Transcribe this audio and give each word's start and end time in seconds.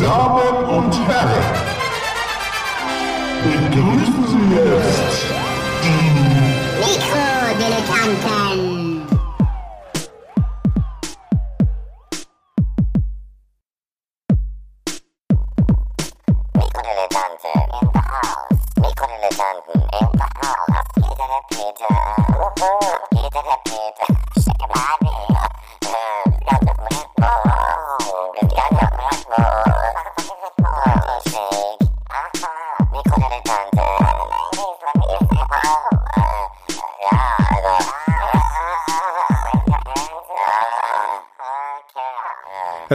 Damen 0.00 0.64
und 0.64 0.94
Herren, 1.06 1.44
begrüßen 3.44 4.24
Sie 4.28 4.54
jetzt 4.54 5.26
die 5.82 6.00
Mikrodilettanten. 6.80 8.79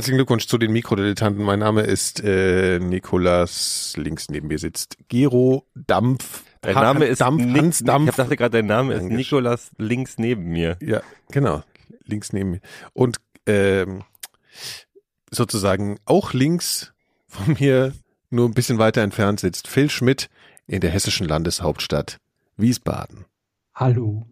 Herzlichen 0.05 0.17
Glückwunsch 0.19 0.45
zu 0.45 0.59
den 0.59 0.71
Mikrodilettanten. 0.71 1.43
Mein 1.43 1.57
Name 1.57 1.81
ist 1.81 2.23
äh, 2.23 2.77
Nikolas. 2.77 3.95
Links 3.97 4.29
neben 4.29 4.49
mir 4.49 4.59
sitzt 4.59 4.97
Gero 5.07 5.65
Dampf. 5.73 6.43
Dein 6.61 6.75
Ha- 6.75 6.81
Name 6.83 7.05
ist 7.05 7.21
Dampf, 7.21 7.43
Nick- 7.43 7.57
Hans 7.57 7.79
Dampf. 7.83 8.09
Ich 8.11 8.15
dachte 8.15 8.37
gerade, 8.37 8.51
dein 8.51 8.67
Name 8.67 8.93
ist. 8.93 9.01
Nikolas 9.05 9.71
links 9.79 10.19
neben 10.19 10.43
mir. 10.43 10.77
Ja, 10.79 11.01
genau. 11.31 11.63
Links 12.03 12.33
neben 12.33 12.51
mir. 12.51 12.59
Und 12.93 13.17
ähm, 13.47 14.03
sozusagen 15.31 15.97
auch 16.05 16.33
links 16.33 16.93
von 17.27 17.55
mir, 17.59 17.91
nur 18.29 18.47
ein 18.47 18.53
bisschen 18.53 18.77
weiter 18.77 19.01
entfernt 19.01 19.39
sitzt 19.39 19.67
Phil 19.67 19.89
Schmidt 19.89 20.29
in 20.67 20.81
der 20.81 20.91
hessischen 20.91 21.27
Landeshauptstadt 21.27 22.19
Wiesbaden. 22.57 23.25
Hallo. 23.73 24.27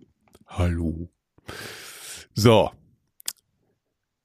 Hallo. 0.45 1.09
So. 2.35 2.69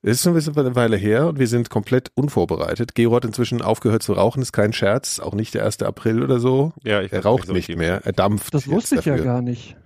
Es 0.01 0.13
ist 0.19 0.23
schon 0.23 0.33
ein 0.33 0.37
bisschen 0.37 0.57
eine 0.57 0.77
Weile 0.77 0.97
her 0.97 1.27
und 1.27 1.39
wir 1.41 1.49
sind 1.49 1.71
komplett 1.71 2.11
unvorbereitet. 2.15 2.95
Gero 2.95 3.17
hat 3.17 3.25
inzwischen 3.25 3.63
aufgehört 3.63 4.03
zu 4.03 4.13
rauchen, 4.13 4.41
ist 4.43 4.53
kein 4.53 4.73
Scherz, 4.73 5.19
auch 5.19 5.35
nicht 5.35 5.55
der 5.55 5.65
1. 5.65 5.83
April 5.83 6.23
oder 6.23 6.39
so. 6.39 6.73
Ja, 6.85 7.03
ich 7.03 7.13
Er 7.13 7.25
raucht 7.25 7.49
so 7.49 7.53
nicht 7.53 7.67
viel. 7.67 7.77
mehr, 7.77 8.03
er 8.05 8.13
dampft. 8.13 8.55
Das 8.55 8.69
wusste 8.69 8.97
ich 8.97 9.05
ja 9.07 9.13
dafür. 9.17 9.25
gar 9.25 9.43
nicht. 9.43 9.77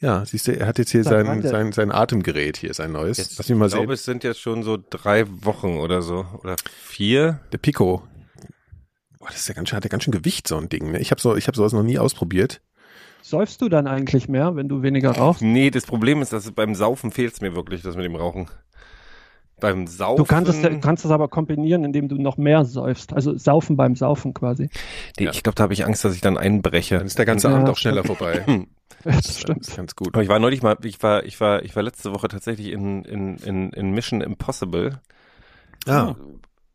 Ja, 0.00 0.24
siehst 0.24 0.48
du, 0.48 0.58
er 0.58 0.66
hat 0.66 0.78
jetzt 0.78 0.90
hier 0.90 1.04
sein, 1.04 1.42
sein, 1.42 1.72
sein 1.72 1.92
Atemgerät 1.92 2.56
hier, 2.56 2.72
sein 2.74 2.90
neues. 2.90 3.18
Jetzt, 3.18 3.38
Lass 3.38 3.48
mich 3.48 3.58
mal 3.58 3.66
ich 3.66 3.72
glaube, 3.72 3.86
sehen. 3.88 3.92
es 3.94 4.04
sind 4.04 4.24
jetzt 4.24 4.40
schon 4.40 4.62
so 4.62 4.78
drei 4.88 5.24
Wochen 5.44 5.76
oder 5.76 6.00
so. 6.02 6.26
Oder 6.42 6.56
vier. 6.86 7.40
Der 7.52 7.58
Pico. 7.58 8.02
Boah, 9.18 9.28
das 9.28 9.36
ist 9.40 9.48
ja 9.48 9.54
ganz 9.54 9.68
schön, 9.68 9.76
hat 9.76 9.84
ja 9.84 9.90
ganz 9.90 10.02
schön 10.04 10.12
Gewicht, 10.12 10.48
so 10.48 10.56
ein 10.56 10.70
Ding. 10.70 10.90
Ne? 10.92 11.00
Ich 11.00 11.10
habe 11.10 11.20
so, 11.20 11.36
ich 11.36 11.46
habe 11.46 11.56
sowas 11.56 11.74
noch 11.74 11.82
nie 11.82 11.98
ausprobiert. 11.98 12.62
Säufst 13.22 13.60
du 13.60 13.68
dann 13.68 13.86
eigentlich 13.86 14.28
mehr, 14.28 14.56
wenn 14.56 14.68
du 14.68 14.82
weniger 14.82 15.10
rauchst? 15.12 15.42
Nee, 15.42 15.70
das 15.70 15.84
Problem 15.84 16.22
ist, 16.22 16.32
dass 16.32 16.50
beim 16.52 16.74
Saufen 16.74 17.12
fehlt 17.12 17.34
es 17.34 17.42
mir 17.42 17.54
wirklich, 17.54 17.82
das 17.82 17.94
mit 17.94 18.06
dem 18.06 18.16
Rauchen. 18.16 18.48
Beim 19.60 19.86
Saufen. 19.86 20.16
Du 20.16 20.24
kannst 20.24 20.50
es, 20.52 20.80
kannst 20.80 21.04
es 21.04 21.10
aber 21.10 21.28
kombinieren, 21.28 21.84
indem 21.84 22.08
du 22.08 22.16
noch 22.16 22.36
mehr 22.36 22.64
säufst. 22.64 23.12
Also 23.12 23.36
saufen 23.36 23.76
beim 23.76 23.94
Saufen 23.96 24.34
quasi. 24.34 24.68
Nee, 25.18 25.28
Ich 25.30 25.42
glaube, 25.42 25.54
da 25.56 25.62
habe 25.64 25.72
ich 25.72 25.84
Angst, 25.84 26.04
dass 26.04 26.14
ich 26.14 26.20
dann 26.20 26.36
einbreche. 26.38 26.98
Dann 26.98 27.06
ist 27.06 27.18
der 27.18 27.26
ganze 27.26 27.48
Ja, 27.48 27.54
Abend 27.54 27.68
auch 27.68 27.76
schneller 27.76 28.04
vorbei. 28.04 28.44
Das 29.02 29.22
Das 29.22 29.40
stimmt. 29.40 29.66
ist 29.66 29.76
ganz 29.76 29.96
gut. 29.96 30.08
Aber 30.14 30.22
ich 30.22 30.28
war 30.28 30.38
neulich 30.38 30.60
mal, 30.62 30.76
ich 30.82 31.02
war, 31.02 31.24
ich 31.24 31.40
war, 31.40 31.62
ich 31.64 31.74
war 31.74 31.82
letzte 31.82 32.12
Woche 32.12 32.28
tatsächlich 32.28 32.70
in, 32.70 33.02
in, 33.04 33.36
in, 33.38 33.70
in 33.70 33.92
Mission 33.92 34.20
Impossible. 34.20 35.00
Ah, 35.86 36.16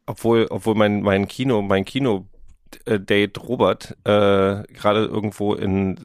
Obwohl, 0.07 0.47
obwohl 0.49 0.73
mein, 0.73 1.01
mein 1.03 1.27
Kino, 1.27 1.61
mein 1.61 1.85
Kino-Date 1.85 3.43
Robert 3.47 3.95
äh, 4.05 4.63
gerade 4.73 5.05
irgendwo 5.05 5.53
in, 5.53 5.97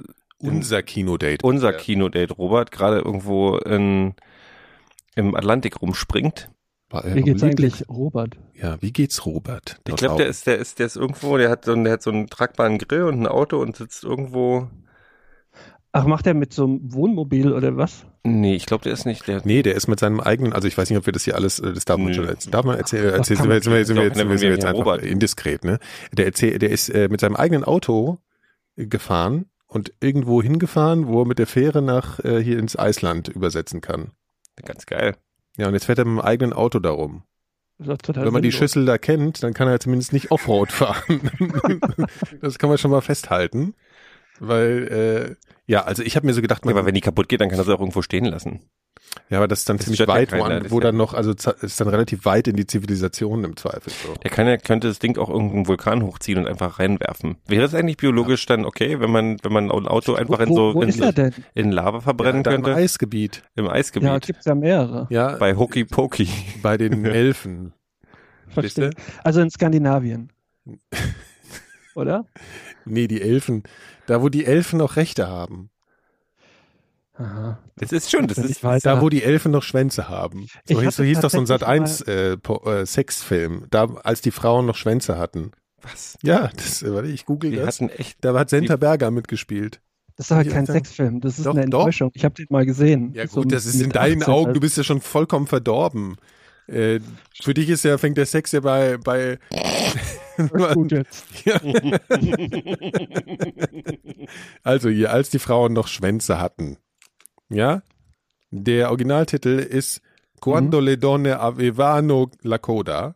in 0.42 0.48
unser 0.50 0.82
Kinodate. 0.82 1.38
unser 1.42 1.72
Ja. 1.72 1.78
Kino-Date 1.78 2.36
Robert 2.36 2.70
gerade 2.70 2.98
irgendwo 2.98 3.56
in, 3.56 4.14
im 5.14 5.34
Atlantik 5.34 5.80
rumspringt. 5.80 6.50
Wie 7.04 7.22
geht's 7.22 7.42
eigentlich, 7.42 7.88
Robert? 7.88 8.36
Ja, 8.54 8.76
wie 8.80 8.92
geht's 8.92 9.24
Robert? 9.24 9.80
Ich 9.86 9.96
glaube, 9.96 10.16
der 10.16 10.26
ist, 10.26 10.46
der 10.46 10.58
ist, 10.58 10.78
der 10.80 10.86
ist 10.86 10.96
irgendwo, 10.96 11.36
der 11.36 11.48
hat 11.50 11.64
so, 11.64 11.72
einen- 11.72 11.84
der 11.84 11.92
hat 11.94 12.02
so 12.02 12.10
einen 12.10 12.26
tragbaren 12.26 12.78
Grill 12.78 13.04
und 13.04 13.20
ein 13.22 13.26
Auto 13.26 13.60
und 13.60 13.76
sitzt 13.76 14.02
irgendwo. 14.04 14.68
Ach, 15.92 16.04
macht 16.06 16.26
er 16.26 16.34
mit 16.34 16.52
so 16.52 16.64
einem 16.64 16.92
Wohnmobil 16.92 17.52
oder 17.52 17.76
was? 17.76 18.06
Nee, 18.22 18.54
ich 18.54 18.66
glaube, 18.66 18.84
der 18.84 18.92
ist 18.92 19.06
nicht, 19.06 19.26
der. 19.26 19.40
Nee, 19.44 19.62
der 19.62 19.74
ist 19.74 19.88
mit 19.88 19.98
seinem 19.98 20.20
eigenen, 20.20 20.52
also 20.52 20.68
ich 20.68 20.76
weiß 20.78 20.88
nicht, 20.90 20.98
ob 20.98 21.06
wir 21.06 21.12
das 21.12 21.24
hier 21.24 21.34
alles, 21.36 21.58
äh, 21.58 21.72
das 21.72 21.84
darf 21.84 21.96
man 21.98 22.08
Nö. 22.08 22.14
schon 22.14 22.26
erzählen. 22.28 22.52
Darf 22.52 22.64
man 22.64 22.76
erzählen? 22.76 23.10
Ach, 23.12 23.18
erzählen 23.18 23.38
kann 23.38 23.44
sind, 23.46 23.54
wir, 23.54 23.62
sind, 23.62 23.72
wir, 23.72 23.84
sind, 23.86 23.96
wir 23.96 24.02
Doch, 24.02 24.08
jetzt, 24.08 24.16
sind 24.18 24.28
wir, 24.28 24.38
sind 24.38 24.46
wir 24.46 24.50
wir 24.50 24.56
jetzt 24.56 24.64
einfach 24.66 24.78
Robert. 24.86 25.02
indiskret, 25.04 25.64
ne? 25.64 25.78
Der 26.12 26.26
erzählt, 26.26 26.62
der 26.62 26.70
ist 26.70 26.88
äh, 26.90 27.08
mit 27.08 27.20
seinem 27.20 27.34
eigenen 27.36 27.64
Auto 27.64 28.18
äh, 28.76 28.86
gefahren 28.86 29.46
und 29.66 29.92
irgendwo 30.00 30.42
hingefahren, 30.42 31.06
wo 31.08 31.22
er 31.22 31.26
mit 31.26 31.38
der 31.38 31.46
Fähre 31.46 31.82
nach 31.82 32.18
äh, 32.24 32.42
hier 32.42 32.58
ins 32.58 32.76
Eisland 32.78 33.28
übersetzen 33.28 33.80
kann. 33.80 34.10
Ganz 34.64 34.86
geil. 34.86 35.16
Ja, 35.56 35.68
und 35.68 35.74
jetzt 35.74 35.84
fährt 35.86 35.98
er 35.98 36.04
mit 36.04 36.18
dem 36.18 36.24
eigenen 36.24 36.52
Auto 36.52 36.78
darum. 36.78 37.24
Total 37.82 38.26
Wenn 38.26 38.32
man 38.32 38.42
die 38.42 38.50
sinnlos. 38.50 38.70
Schüssel 38.72 38.84
da 38.84 38.98
kennt, 38.98 39.42
dann 39.42 39.54
kann 39.54 39.66
er 39.66 39.80
zumindest 39.80 40.12
nicht 40.12 40.30
Offroad 40.30 40.70
fahren. 40.70 41.30
das 42.42 42.58
kann 42.58 42.68
man 42.68 42.76
schon 42.78 42.90
mal 42.90 43.00
festhalten. 43.00 43.74
Weil, 44.40 45.36
äh, 45.38 45.50
ja, 45.66 45.82
also 45.84 46.02
ich 46.02 46.16
habe 46.16 46.26
mir 46.26 46.34
so 46.34 46.42
gedacht, 46.42 46.64
Ja, 46.64 46.70
man, 46.70 46.78
aber 46.78 46.86
wenn 46.86 46.94
die 46.94 47.00
kaputt 47.00 47.28
geht, 47.28 47.40
dann 47.40 47.48
kann 47.48 47.58
er 47.58 47.64
sie 47.64 47.74
auch 47.74 47.80
irgendwo 47.80 48.02
stehen 48.02 48.24
lassen. 48.24 48.60
ja, 49.28 49.38
aber 49.38 49.46
das 49.48 49.60
ist 49.60 49.68
dann 49.68 49.76
Das 49.76 49.84
ziemlich 49.84 50.00
ja 50.00 50.08
weit, 50.08 50.32
wo, 50.32 50.42
an, 50.42 50.62
das 50.62 50.70
wo 50.72 50.76
ja- 50.78 50.84
dann 50.84 50.96
noch, 50.96 51.14
also 51.14 51.32
ist 51.32 51.80
dann 51.80 51.88
relativ 51.88 52.24
weit 52.24 52.48
in 52.48 52.56
die 52.56 52.66
Zivilisation 52.66 53.44
im 53.44 53.56
Zweifel. 53.56 53.92
So. 53.92 54.14
Der 54.14 54.30
kann 54.30 54.46
ja, 54.46 54.56
könnte 54.56 54.88
das 54.88 54.98
Ding 54.98 55.18
auch 55.18 55.28
irgendeinen 55.28 55.68
Vulkan 55.68 56.02
hochziehen 56.02 56.38
und 56.38 56.46
einfach 56.48 56.78
reinwerfen. 56.78 57.36
Wäre 57.46 57.62
das 57.62 57.74
eigentlich 57.74 57.98
biologisch 57.98 58.46
dann 58.46 58.64
okay, 58.64 58.98
wenn 58.98 59.10
man, 59.10 59.36
wenn 59.42 59.52
man 59.52 59.70
ein 59.70 59.86
Auto 59.88 60.14
einfach 60.14 60.38
wo, 60.38 60.42
in 60.42 60.54
so 60.54 60.74
wo 60.74 60.82
in, 60.82 60.88
ist 60.88 61.00
er 61.00 61.12
denn? 61.12 61.34
in 61.54 61.70
Lava 61.70 62.00
verbrennen 62.00 62.42
ja, 62.44 62.50
könnte? 62.50 62.70
Im 62.70 62.76
Eisgebiet. 62.76 63.42
Im 63.56 63.66
Ja, 63.66 63.72
Eisgebiet. 63.72 64.26
gibt's 64.26 64.46
ja 64.46 64.54
mehrere. 64.54 65.06
Ja, 65.10 65.32
bei, 65.32 65.52
bei 65.52 65.56
Hokey 65.56 65.84
Pokey. 65.84 66.28
den 66.78 67.04
Elfen. 67.04 67.74
Verstehe. 68.48 68.90
Also 69.22 69.40
in 69.42 69.50
Skandinavien. 69.50 70.32
Oder? 71.94 72.24
Nee, 72.84 73.06
die 73.08 73.20
Elfen. 73.20 73.62
Da, 74.10 74.20
wo 74.22 74.28
die 74.28 74.44
Elfen 74.44 74.80
noch 74.80 74.96
Rechte 74.96 75.28
haben. 75.28 75.70
Aha. 77.14 77.60
Das 77.76 77.92
ist 77.92 78.10
schon, 78.10 78.26
das 78.26 78.38
ist, 78.38 78.50
ich 78.50 78.64
weiß, 78.64 78.82
Da, 78.82 79.00
wo 79.00 79.08
die 79.08 79.22
Elfen 79.22 79.52
noch 79.52 79.62
Schwänze 79.62 80.08
haben. 80.08 80.48
So 80.66 80.82
hieß, 80.82 80.96
so 80.96 81.04
hieß 81.04 81.20
doch 81.20 81.30
so 81.30 81.38
ein 81.38 81.46
Sat 81.46 81.60
tatsächlich 81.60 82.08
1 82.08 82.44
äh, 82.48 82.80
äh, 82.80 82.86
Sexfilm. 82.86 83.66
Da, 83.70 83.84
als 84.02 84.20
die 84.20 84.32
Frauen 84.32 84.66
noch 84.66 84.74
Schwänze 84.74 85.16
hatten. 85.16 85.52
was? 85.80 86.18
Ja, 86.24 86.50
das, 86.56 86.82
äh, 86.82 86.92
warte, 86.92 87.06
ich 87.06 87.24
google 87.24 87.52
Die 87.52 87.58
das. 87.58 87.76
hatten 87.80 87.88
echt, 87.90 88.16
Da 88.24 88.36
hat 88.36 88.50
Senta 88.50 88.74
Berger 88.74 89.12
mitgespielt. 89.12 89.80
Das 90.16 90.26
ist 90.26 90.32
aber 90.32 90.44
kein 90.44 90.66
Sexfilm, 90.66 91.20
das 91.20 91.38
ist 91.38 91.46
Doch, 91.46 91.54
eine 91.54 91.68
doch. 91.70 91.78
Enttäuschung. 91.78 92.10
Ich 92.14 92.24
habe 92.24 92.34
den 92.34 92.46
mal 92.50 92.66
gesehen. 92.66 93.12
Ja 93.14 93.28
So 93.28 93.42
gut, 93.42 93.52
das 93.52 93.64
ist 93.64 93.76
in 93.76 93.86
mit 93.86 93.94
deinen 93.94 94.22
18, 94.22 94.34
Augen, 94.34 94.54
du 94.54 94.58
bist 94.60 94.76
ja 94.76 94.82
schon 94.82 95.00
vollkommen 95.00 95.46
verdorben. 95.46 96.16
Äh, 96.70 97.00
für 97.42 97.52
dich 97.54 97.68
ist 97.68 97.84
ja, 97.84 97.98
fängt 97.98 98.16
der 98.16 98.26
Sex 98.26 98.52
ja 98.52 98.60
bei, 98.60 98.96
bei 98.98 99.38
Gut 100.74 100.92
jetzt. 100.92 101.24
also 104.62 104.88
hier, 104.88 105.12
als 105.12 105.30
die 105.30 105.38
Frauen 105.38 105.72
noch 105.72 105.88
Schwänze 105.88 106.38
hatten. 106.40 106.76
Ja? 107.48 107.82
Der 108.50 108.88
Originaltitel 108.90 109.58
ist 109.58 110.00
Quando 110.40 110.80
le 110.80 110.96
donne 110.96 111.38
avevano 111.40 112.30
la 112.42 112.58
coda. 112.58 113.14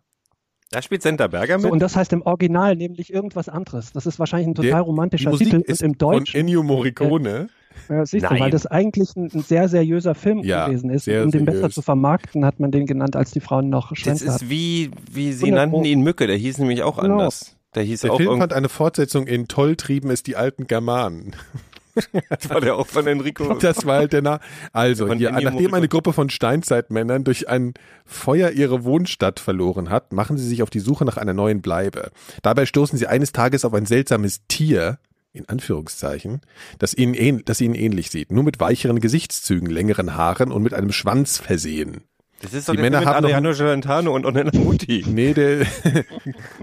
da 0.71 0.83
spielt 0.83 1.03
Senta 1.03 1.27
Berger 1.29 1.59
So, 1.59 1.67
mit. 1.69 1.73
und 1.73 1.79
das 1.81 1.97
heißt 1.97 2.13
im 2.13 2.23
Original 2.23 2.77
nämlich 2.77 3.13
irgendwas 3.13 3.49
anderes. 3.49 3.93
Das 3.93 4.07
ist 4.07 4.19
wahrscheinlich 4.19 4.49
ein 4.49 4.55
total 4.55 4.71
Der- 4.71 4.81
romantischer 4.81 5.33
Titel. 5.33 5.57
Und 5.57 5.67
ist 5.67 5.83
im 5.83 5.93
von 5.93 5.99
Deutschen, 5.99 6.41
Ennio 6.41 6.63
Morricone. 6.63 7.49
Ja, 7.89 8.07
siehst 8.07 8.25
du, 8.25 8.31
Nein. 8.31 8.41
weil 8.41 8.51
das 8.51 8.67
eigentlich 8.67 9.15
ein, 9.17 9.31
ein 9.33 9.43
sehr 9.43 9.69
seriöser 9.69 10.15
Film 10.15 10.39
Ja, 10.41 10.67
gewesen 10.67 10.91
ist. 10.91 11.09
um 11.09 11.31
den 11.31 11.45
besser 11.45 11.71
zu 11.71 11.83
vermarkten, 11.83 12.45
hat 12.45 12.61
man 12.61 12.71
den 12.71 12.87
genannt, 12.87 13.17
als 13.17 13.31
die 13.31 13.41
Frauen 13.41 13.69
noch 13.71 13.91
das 13.91 13.99
Schwänze 13.99 14.25
ist 14.27 14.35
hatten. 14.35 14.51
wie, 14.51 14.91
wie 15.11 15.33
sie 15.33 15.47
100 15.47 15.71
nannten 15.71 15.85
ihn 15.85 16.01
Mücke, 16.03 16.27
der 16.27 16.37
hieß 16.37 16.59
nämlich 16.59 16.83
auch 16.83 17.01
Genau. 17.01 17.15
anders. 17.15 17.57
Der 17.75 17.83
hieß 17.83 18.03
Der 18.03 18.13
auch 18.13 18.17
Film 18.19 18.39
fand 18.39 18.53
eine 18.53 18.69
Fortsetzung 18.69 19.27
in 19.27 19.49
Toll 19.49 19.77
trieben 19.77 20.11
es 20.11 20.23
die 20.23 20.37
alten 20.37 20.67
Germanen. 20.69 21.35
das 22.29 22.51
war 22.51 22.61
der 22.61 22.77
auch 22.77 22.87
von 22.87 23.07
Enrico. 23.07 23.55
Das 23.55 23.85
war 23.87 23.99
halt 23.99 24.13
der 24.13 24.23
Na 24.23 24.41
Also, 24.73 25.13
hier, 25.13 25.31
nachdem 25.31 25.75
eine 25.75 25.89
Gruppe 25.89 26.13
von 26.13 26.29
Steinzeitmännern 26.31 27.23
durch 27.25 27.49
ein 27.49 27.75
Feuer 28.05 28.51
ihre 28.51 28.85
Wohnstadt 28.85 29.39
verloren 29.41 29.91
hat, 29.91 30.13
machen 30.13 30.37
sie 30.37 30.47
sich 30.47 30.63
auf 30.63 30.71
die 30.71 30.81
Suche 30.81 31.05
nach 31.05 31.17
einer 31.17 31.35
neuen 31.35 31.63
Bleibe. 31.63 32.11
Dabei 32.43 32.67
stoßen 32.67 32.99
sie 32.99 33.07
eines 33.07 33.33
Tages 33.33 33.65
auf 33.65 33.75
ein 33.75 33.87
seltsames 33.87 34.43
Tier, 34.49 34.99
in 35.35 35.49
Anführungszeichen, 35.49 36.41
das 36.79 36.95
ihnen, 36.95 37.13
ähn 37.13 37.43
das 37.45 37.61
ihnen 37.61 37.75
ähnlich 37.75 38.11
sieht, 38.11 38.33
nur 38.33 38.45
mit 38.45 38.61
weicheren 38.61 39.01
Gesichtszügen, 39.01 39.69
längeren 39.69 40.15
Haaren 40.15 40.53
und 40.53 40.63
mit 40.63 40.73
einem 40.73 40.93
Schwanz 40.93 41.39
versehen. 41.39 42.03
Das 42.41 42.53
ist 42.53 42.69
doch 42.69 42.75
Die 42.75 42.81
Männer 42.81 43.01
mit 43.01 43.09
haben 43.09 43.25
Adriano 43.25 43.53
Celentano 43.53 44.15
und 44.15 44.27
Ornella 44.27 44.51
Muti. 44.55 45.05
Nee, 45.09 45.35
der, 45.35 45.67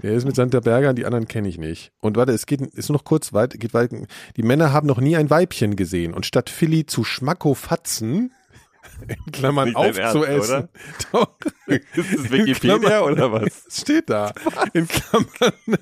der 0.02 0.12
ist 0.12 0.24
mit 0.24 0.36
Santa 0.36 0.60
Berger, 0.60 0.94
die 0.94 1.04
anderen 1.04 1.28
kenne 1.28 1.48
ich 1.48 1.58
nicht. 1.58 1.92
Und 2.00 2.16
warte, 2.16 2.32
es 2.32 2.46
geht, 2.46 2.60
ist 2.60 2.88
noch 2.88 3.04
kurz 3.04 3.32
weit, 3.32 3.58
geht 3.58 3.74
weit. 3.74 3.90
Die 4.36 4.42
Männer 4.42 4.72
haben 4.72 4.86
noch 4.86 5.00
nie 5.00 5.16
ein 5.16 5.28
Weibchen 5.28 5.76
gesehen 5.76 6.14
und 6.14 6.24
statt 6.24 6.50
Philly 6.50 6.86
zu 6.86 7.04
Schmackofatzen 7.04 8.32
in 9.08 9.32
Klammern 9.32 9.74
aufzuessen. 9.74 10.68
Doch. 11.12 11.36
Ist 11.66 11.84
das 11.96 12.30
Wikipedia 12.30 12.78
Klammern- 12.78 13.12
oder 13.12 13.32
was? 13.32 13.64
Steht 13.70 14.08
da. 14.08 14.32
In 14.72 14.86
Klammern 14.88 15.78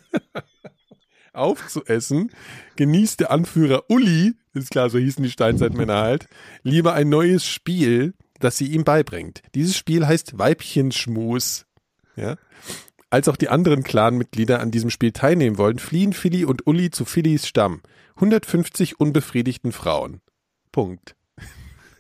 aufzuessen, 1.41 2.31
genießt 2.77 3.21
der 3.21 3.31
Anführer 3.31 3.85
Uli, 3.89 4.35
ist 4.55 4.71
klar, 4.71 4.91
so 4.91 4.99
hießen 4.99 5.23
die 5.23 5.31
Steinzeitmänner 5.31 6.01
halt, 6.01 6.27
lieber 6.63 6.95
ein 6.95 7.09
neues 7.09 7.47
Spiel, 7.47 8.15
das 8.39 8.57
sie 8.57 8.67
ihm 8.67 8.85
beibringt. 8.85 9.43
Dieses 9.55 9.77
Spiel 9.77 10.07
heißt 10.07 10.39
Weibchenschmus. 10.39 11.67
Ja? 12.17 12.37
Als 13.11 13.29
auch 13.29 13.37
die 13.37 13.49
anderen 13.49 13.83
Clanmitglieder 13.83 14.61
an 14.61 14.71
diesem 14.71 14.91
Spiel 14.91 15.13
teilnehmen 15.13 15.59
wollen, 15.59 15.79
fliehen 15.79 16.13
Philly 16.13 16.45
und 16.45 16.67
Uli 16.67 16.91
zu 16.91 17.05
Phillys 17.05 17.47
Stamm. 17.47 17.83
150 18.17 19.01
unbefriedigten 19.01 19.73
Frauen. 19.73 20.21
Punkt. 20.73 21.17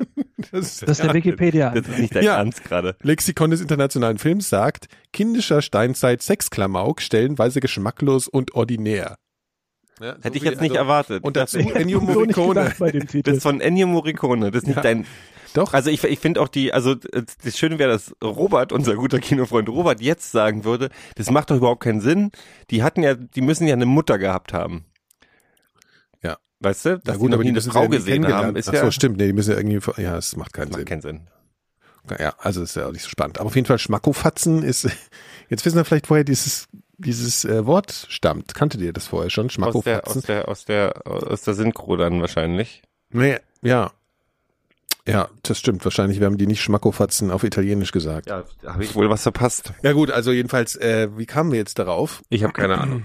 Das 0.51 0.79
Das 0.79 0.99
ist 0.99 1.03
der 1.03 1.13
Wikipedia. 1.13 1.71
Das 1.75 1.87
ist 1.87 1.99
nicht 1.99 2.17
dein 2.17 2.25
Ja. 2.25 2.37
Ernst 2.39 2.65
gerade. 2.65 2.97
Lexikon 3.03 3.51
des 3.51 3.61
internationalen 3.61 4.17
Films 4.17 4.49
sagt, 4.49 4.87
kindischer 5.13 5.61
Steinzeit 5.61 6.23
Sexklamauk, 6.23 7.03
stellenweise 7.03 7.61
geschmacklos 7.61 8.27
und 8.27 8.55
ordinär. 8.55 9.19
Ja, 10.01 10.15
so 10.17 10.23
Hätte 10.23 10.37
ich 10.37 10.43
viel- 10.43 10.51
jetzt 10.53 10.61
nicht 10.61 10.71
also- 10.73 10.81
erwartet. 10.83 11.23
Und 11.25 11.37
dazu 11.37 11.59
Das 11.59 11.67
Ennio 11.73 12.01
So 12.01 12.07
Morricone. 12.07 12.49
gedacht 12.63 12.79
bei 12.79 12.91
dem 12.91 13.03
das 13.03 13.11
Titel. 13.13 13.31
ist 13.31 13.43
von 13.43 13.61
Ennio 13.61 13.87
Morricone. 13.87 14.51
Das 14.51 14.63
ist 14.63 14.67
nicht 14.69 14.77
Ja. 14.77 14.83
dein. 14.83 15.07
Doch, 15.53 15.75
Also 15.75 15.91
ich, 15.91 16.03
ich 16.05 16.21
finde 16.21 16.41
auch 16.41 16.47
die, 16.49 16.73
also 16.73 16.95
das 16.95 17.59
Schöne 17.59 17.79
wäre, 17.81 17.91
dass 17.91 18.15
Robert, 18.23 18.73
unser 18.73 18.95
guter 18.95 19.19
Kinofreund 19.19 19.69
Robert, 19.69 20.01
jetzt 20.01 20.31
sagen 20.31 20.65
würde, 20.65 20.91
das 21.17 21.29
macht 21.31 21.51
doch 21.51 21.57
überhaupt 21.57 21.83
keinen 21.83 22.01
Sinn. 22.01 22.31
Die 22.71 22.83
hatten 22.85 23.03
ja, 23.03 23.15
die 23.15 23.41
müssen 23.41 23.67
ja 23.67 23.75
eine 23.75 23.85
Mutter 23.87 24.17
gehabt 24.19 24.53
haben. 24.53 24.85
Ja. 26.23 26.39
Weißt 26.61 26.85
du, 26.87 26.99
dass 26.99 27.03
na 27.05 27.13
gut, 27.17 27.23
die 27.23 27.29
noch 27.31 27.35
aber 27.35 27.45
nie 27.45 27.53
die 27.53 27.61
eine 27.61 27.71
Frau 27.73 27.83
ja 27.83 27.89
gesehen 27.89 28.33
haben, 28.33 28.55
ist 28.57 28.69
Ach 28.69 28.75
ja 28.75 28.85
so, 28.85 28.91
stimmt, 28.93 29.17
nee, 29.17 29.27
die 29.27 29.33
müssen 29.33 29.51
ja 29.51 29.57
irgendwie, 29.59 30.03
ja, 30.03 30.17
es 30.17 30.37
macht 30.37 30.53
keinen 30.53 30.69
macht 30.69 30.79
Sinn. 30.79 30.85
keinen 30.87 31.03
Sinn. 31.03 31.21
Ja, 32.19 32.35
also 32.39 32.63
ist 32.63 32.77
ja 32.77 32.87
auch 32.87 32.93
nicht 32.93 33.03
so 33.03 33.09
spannend. 33.09 33.39
Aber 33.39 33.49
auf 33.49 33.55
jeden 33.57 33.67
Fall 33.67 33.79
Schmackofatzen 33.79 34.63
ist, 34.63 34.89
jetzt 35.49 35.65
wissen 35.65 35.77
wir 35.77 35.85
vielleicht, 35.85 36.09
woher 36.11 36.23
dieses, 36.25 36.69
dieses 37.01 37.45
äh, 37.45 37.67
Wort 37.67 38.07
stammt. 38.09 38.55
Kanntet 38.55 38.81
ihr 38.81 38.93
das 38.93 39.09
vorher 39.09 39.31
schon? 39.31 39.47
Aus 39.47 39.53
der, 39.53 39.55
Schmackofatzen? 39.55 40.17
aus 40.19 40.25
der, 40.25 40.49
aus 40.49 40.65
der, 40.65 41.07
aus 41.07 41.43
der 41.43 41.55
Synchro 41.55 41.97
dann 41.97 42.21
wahrscheinlich. 42.21 42.83
Nee, 43.11 43.39
ja. 43.63 43.91
Ja, 45.07 45.29
das 45.43 45.59
stimmt. 45.59 45.85
Wahrscheinlich 45.85 46.21
haben 46.21 46.39
die 46.39 46.47
nicht 46.47 46.63
Schmackofatzen 46.63 47.31
auf 47.31 47.43
Italienisch 47.43 47.91
gesagt. 47.91 48.29
Ja, 48.29 48.45
da 48.63 48.75
habe 48.75 48.85
ich 48.85 48.95
wohl 48.95 49.09
was 49.11 49.23
verpasst. 49.23 49.73
Ja 49.83 49.93
gut, 49.93 50.11
also 50.11 50.31
jedenfalls, 50.31 50.77
äh, 50.77 51.09
wie 51.17 51.27
kamen 51.27 51.53
wir 51.53 51.59
jetzt 51.59 51.79
darauf? 51.79 52.23
Ich 52.29 52.45
habe 52.45 52.53
keine 52.53 52.79
Ahnung. 52.79 53.05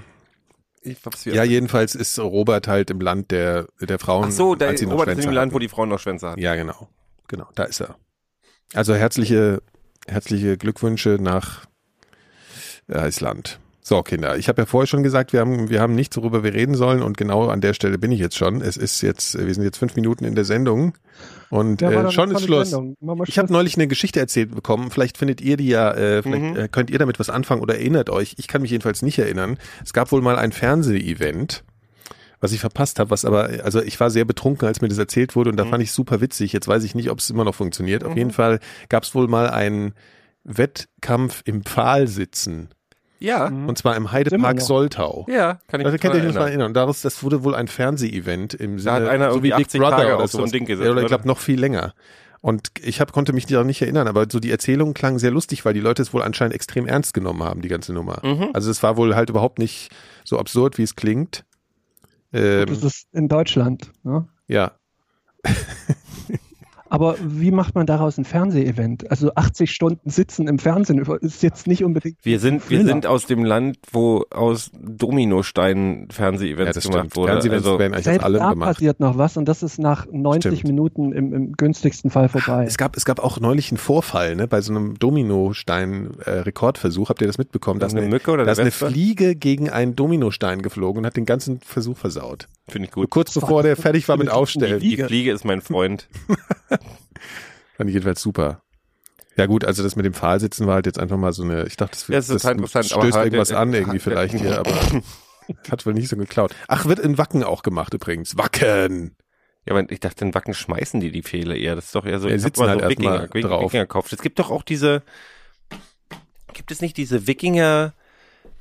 Ich 0.81 0.97
hab's 1.03 1.25
Ja, 1.25 1.43
jedenfalls 1.43 1.95
ist 1.95 2.19
Robert 2.19 2.67
halt 2.67 2.91
im 2.91 2.99
Land 2.99 3.31
der, 3.31 3.67
der 3.79 3.97
Frauen. 3.97 4.25
Ach 4.27 4.31
so, 4.31 4.55
da 4.55 4.67
als 4.67 4.81
sie 4.81 4.85
noch 4.85 4.93
Robert 4.93 5.17
ist 5.17 5.23
dem 5.23 5.31
Land, 5.31 5.53
wo 5.53 5.59
die 5.59 5.69
Frauen 5.69 5.89
noch 5.89 5.99
Schwänze 5.99 6.29
hatten. 6.29 6.39
Ja, 6.39 6.55
genau. 6.55 6.89
Genau, 7.27 7.47
da 7.55 7.63
ist 7.63 7.79
er. 7.81 7.95
Also 8.73 8.93
herzliche, 8.93 9.63
herzliche 10.05 10.57
Glückwünsche 10.57 11.17
nach 11.19 11.65
äh, 12.87 13.07
Island. 13.07 13.59
So, 13.87 14.01
Kinder, 14.01 14.35
ich 14.35 14.47
habe 14.49 14.63
ja 14.63 14.65
vorher 14.65 14.87
schon 14.87 15.03
gesagt, 15.03 15.31
wir 15.31 15.39
haben, 15.41 15.69
wir 15.69 15.79
haben 15.79 15.93
nichts, 15.93 16.17
worüber 16.17 16.43
wir 16.43 16.55
reden 16.55 16.73
sollen 16.73 17.03
und 17.03 17.17
genau 17.17 17.49
an 17.49 17.61
der 17.61 17.75
Stelle 17.75 17.99
bin 17.99 18.11
ich 18.11 18.19
jetzt 18.19 18.35
schon. 18.35 18.61
Es 18.61 18.77
ist 18.77 19.01
jetzt, 19.01 19.37
wir 19.37 19.53
sind 19.53 19.63
jetzt 19.63 19.77
fünf 19.77 19.95
Minuten 19.95 20.25
in 20.25 20.33
der 20.33 20.43
Sendung 20.43 20.95
und 21.51 21.81
Ja, 21.81 21.91
äh, 21.91 22.11
schon 22.11 22.31
ist 22.31 22.45
Schluss. 22.45 22.71
Sendung. 22.71 22.95
Ich 23.27 23.37
habe 23.37 23.53
neulich 23.53 23.75
eine 23.75 23.87
Geschichte 23.87 24.19
erzählt 24.19 24.55
bekommen. 24.55 24.89
Vielleicht 24.89 25.19
findet 25.19 25.39
ihr 25.39 25.55
die 25.55 25.67
ja, 25.67 25.91
äh, 25.93 26.23
vielleicht 26.23 26.43
Mhm. 26.43 26.55
äh, 26.57 26.67
könnt 26.67 26.89
ihr 26.89 26.97
damit 26.97 27.19
was 27.19 27.29
anfangen 27.29 27.61
oder 27.61 27.75
erinnert 27.75 28.09
euch. 28.09 28.33
Ich 28.39 28.47
kann 28.47 28.63
mich 28.63 28.71
jedenfalls 28.71 29.03
nicht 29.03 29.19
erinnern. 29.19 29.59
Es 29.83 29.93
gab 29.93 30.11
wohl 30.11 30.21
mal 30.23 30.37
ein 30.39 30.51
Fernseh-Event, 30.51 31.63
was 32.39 32.53
ich 32.53 32.59
verpasst 32.61 32.97
habe, 32.97 33.11
was 33.11 33.23
aber, 33.23 33.49
also 33.63 33.83
ich 33.83 33.99
war 33.99 34.09
sehr 34.09 34.25
betrunken, 34.25 34.67
als 34.67 34.81
mir 34.81 34.87
das 34.87 34.97
erzählt 34.97 35.35
wurde 35.35 35.51
und 35.51 35.57
da 35.57 35.65
Mhm. 35.65 35.69
fand 35.69 35.83
ich 35.83 35.91
super 35.91 36.21
witzig. 36.21 36.53
Jetzt 36.53 36.67
weiß 36.67 36.83
ich 36.85 36.95
nicht, 36.95 37.11
ob 37.11 37.19
es 37.19 37.29
immer 37.29 37.43
noch 37.43 37.53
funktioniert. 37.53 38.03
Auf 38.03 38.17
jeden 38.17 38.31
Fall 38.31 38.59
gab 38.89 39.03
es 39.03 39.13
wohl 39.13 39.27
mal 39.27 39.47
einen 39.47 39.93
Wettkampf 40.43 41.43
im 41.45 41.63
Pfahlsitzen 41.63 42.69
Ja, 43.25 43.49
Mhm. 43.49 43.67
und 43.69 43.77
zwar 43.77 43.95
im 43.95 44.11
Heidepark. 44.11 44.61
Soltau. 44.61 45.25
ja, 45.27 45.59
kann 45.67 45.81
ich 45.81 45.85
Da 45.85 45.91
mich 45.91 46.01
dran 46.01 46.25
noch 46.27 46.33
mal 46.35 46.47
erinnern. 46.47 46.67
Und 46.67 46.73
daraus, 46.75 47.01
das 47.01 47.23
wurde 47.23 47.43
wohl 47.43 47.55
ein 47.55 47.67
Fernseh-Event 47.67 48.53
im 48.53 48.79
Sinne, 48.79 48.93
hat 48.93 49.07
einer 49.07 49.31
so 49.31 49.41
wie 49.43 49.47
irgendwie 49.49 49.63
Big 49.63 49.65
80 49.67 49.81
Brother 49.81 49.97
Tage 49.97 50.15
oder 50.17 50.27
so 50.27 50.43
ein. 50.43 50.51
Ding 50.51 50.65
gesetzt, 50.65 50.85
Ja, 50.85 50.91
oder 50.91 51.01
ich 51.01 51.07
glaube 51.07 51.27
noch 51.27 51.39
viel 51.39 51.59
länger. 51.59 51.93
Und 52.41 52.69
ich 52.79 53.01
hab, 53.01 53.11
konnte 53.11 53.33
mich 53.33 53.47
daran 53.47 53.65
nicht 53.65 53.81
erinnern, 53.81 54.07
aber 54.07 54.27
so 54.31 54.39
die 54.39 54.51
Erzählungen 54.51 54.93
klangen 54.93 55.17
sehr 55.17 55.31
lustig, 55.31 55.65
weil 55.65 55.73
die 55.73 55.79
Leute 55.79 56.03
es 56.03 56.13
wohl 56.13 56.21
anscheinend 56.21 56.53
extrem 56.53 56.85
ernst 56.85 57.15
genommen 57.15 57.41
haben, 57.43 57.61
die 57.61 57.69
ganze 57.69 57.91
Nummer. 57.91 58.19
Mhm. 58.23 58.49
Also 58.53 58.69
es 58.69 58.83
war 58.83 58.97
wohl 58.97 59.15
halt 59.15 59.31
überhaupt 59.31 59.57
nicht 59.57 59.89
so 60.23 60.37
absurd, 60.37 60.77
wie 60.77 60.83
es 60.83 60.95
klingt. 60.95 61.43
Ähm, 62.33 62.67
Das 62.67 62.83
ist 62.83 63.07
in 63.13 63.27
Deutschland. 63.29 63.91
Ne? 64.03 64.27
ja, 64.47 64.73
Aber 66.95 67.17
wie 67.21 67.51
macht 67.51 67.75
man 67.75 67.85
daraus 67.85 68.17
ein 68.17 68.23
Fernsehevent? 68.23 69.11
Also 69.11 69.33
80 69.35 69.69
Stunden 69.69 70.09
sitzen 70.09 70.47
im 70.47 70.59
Fernsehen 70.59 71.05
ist 71.19 71.43
jetzt 71.43 71.67
nicht 71.67 71.83
unbedingt. 71.83 72.15
Wir 72.23 72.39
sind, 72.39 72.69
wir 72.69 72.85
sind 72.85 73.05
aus 73.05 73.25
dem 73.25 73.43
Land, 73.43 73.79
wo 73.91 74.23
aus 74.31 74.71
Dominosteinen 74.79 76.03
ja, 76.03 76.07
Fernseh-Events 76.15 76.75
das 76.75 76.85
gemacht 76.85 76.99
stimmt. 76.99 77.15
wurde. 77.17 77.31
Fernsehevents 77.33 77.67
Also, 77.67 77.79
werden 77.79 77.93
eigentlich 77.95 77.99
aus 77.99 78.03
Selbst 78.05 78.23
allem 78.23 78.39
da 78.39 78.49
gemacht. 78.51 78.69
passiert 78.69 79.01
noch 79.01 79.17
was 79.17 79.35
und 79.35 79.43
das 79.43 79.61
ist 79.61 79.77
nach 79.77 80.05
90 80.09 80.59
Stimmt. 80.59 80.63
Minuten 80.69 81.11
im, 81.11 81.33
im 81.33 81.51
günstigsten 81.51 82.11
Fall 82.11 82.29
vorbei. 82.29 82.63
Es 82.65 82.77
gab, 82.77 82.95
es 82.95 83.03
gab 83.03 83.19
auch 83.19 83.41
neulich 83.41 83.71
einen 83.71 83.77
Vorfall, 83.77 84.37
ne, 84.37 84.47
bei 84.47 84.61
so 84.61 84.71
einem 84.71 84.97
Dominostein-Rekordversuch. 84.97 87.09
Habt 87.09 87.19
ihr 87.19 87.27
das 87.27 87.37
mitbekommen? 87.37 87.81
Das 87.81 87.91
Dass 87.91 88.01
eine 88.01 88.09
Mücke 88.09 88.31
oder 88.31 88.45
dass 88.45 88.57
eine 88.57 88.67
eine? 88.67 88.71
Fliege 88.71 89.35
gegen 89.35 89.69
einen 89.69 89.97
Dominostein 89.97 90.61
geflogen 90.61 90.99
und 90.99 91.05
hat 91.05 91.17
den 91.17 91.25
ganzen 91.25 91.59
Versuch 91.59 91.97
versaut. 91.97 92.47
Finde 92.69 92.87
ich 92.87 92.93
gut. 92.93 93.09
kurz 93.09 93.33
bevor 93.33 93.63
der 93.63 93.75
fertig 93.75 94.07
war 94.07 94.15
mit 94.15 94.29
Aufstellen. 94.29 94.79
Die 94.79 94.95
Fliege 94.95 95.33
ist 95.33 95.43
mein 95.43 95.59
Freund. 95.61 96.07
Fand 97.77 97.89
ich 97.89 97.93
jedenfalls 97.93 98.21
super. 98.21 98.61
Ja 99.37 99.47
gut, 99.47 99.65
also 99.65 99.83
das 99.83 99.95
mit 99.97 100.05
dem 100.05 100.13
Pfahlsitzen 100.13 100.65
war 100.65 100.75
halt 100.75 100.85
jetzt 100.85 100.97
einfach 100.99 101.17
mal 101.17 101.33
so 101.33 101.43
eine, 101.43 101.65
ich 101.65 101.75
dachte, 101.75 101.91
das, 101.97 102.07
Ja, 102.07 102.33
das 102.33 102.45
aber 102.45 102.67
stößt 102.67 102.95
halt- 102.95 103.25
irgendwas 103.25 103.51
an 103.51 103.73
irgendwie 103.73 103.99
vielleicht 103.99 104.35
hier, 104.35 104.59
aber 104.59 104.71
hat 105.69 105.85
wohl 105.85 105.93
nicht 105.93 106.07
so 106.07 106.15
geklaut. 106.15 106.55
Ach, 106.69 106.85
wird 106.85 106.99
in 106.99 107.17
Wacken 107.17 107.43
auch 107.43 107.61
gemacht 107.63 107.93
übrigens. 107.93 108.37
Wacken! 108.37 109.15
Ja, 109.67 109.75
aber 109.75 109.91
ich 109.91 109.99
dachte, 109.99 110.23
in 110.23 110.33
Wacken 110.33 110.53
schmeißen 110.53 110.99
die 111.01 111.11
die 111.11 111.23
Pfähle 111.23 111.57
eher. 111.57 111.75
Das 111.75 111.85
ist 111.85 111.95
doch 111.95 112.05
eher 112.05 112.19
so, 112.19 112.29
Ja, 112.29 112.35
ich 112.35 112.43
sitzen 112.43 112.61
mal 112.61 112.69
halt 112.69 112.79
so 112.81 112.85
erst 112.87 112.99
mal 112.99 113.13
Wikinger, 113.13 113.23
Wikinger, 113.33 113.47
drauf. 113.49 113.63
Wikingerkopf. 113.65 114.11
Es 114.13 114.21
gibt 114.21 114.39
doch 114.39 114.51
auch 114.51 114.63
diese, 114.63 115.01
gibt 116.53 116.71
es 116.71 116.81
nicht 116.81 116.95
diese 116.97 117.27
Wikinger, 117.27 117.93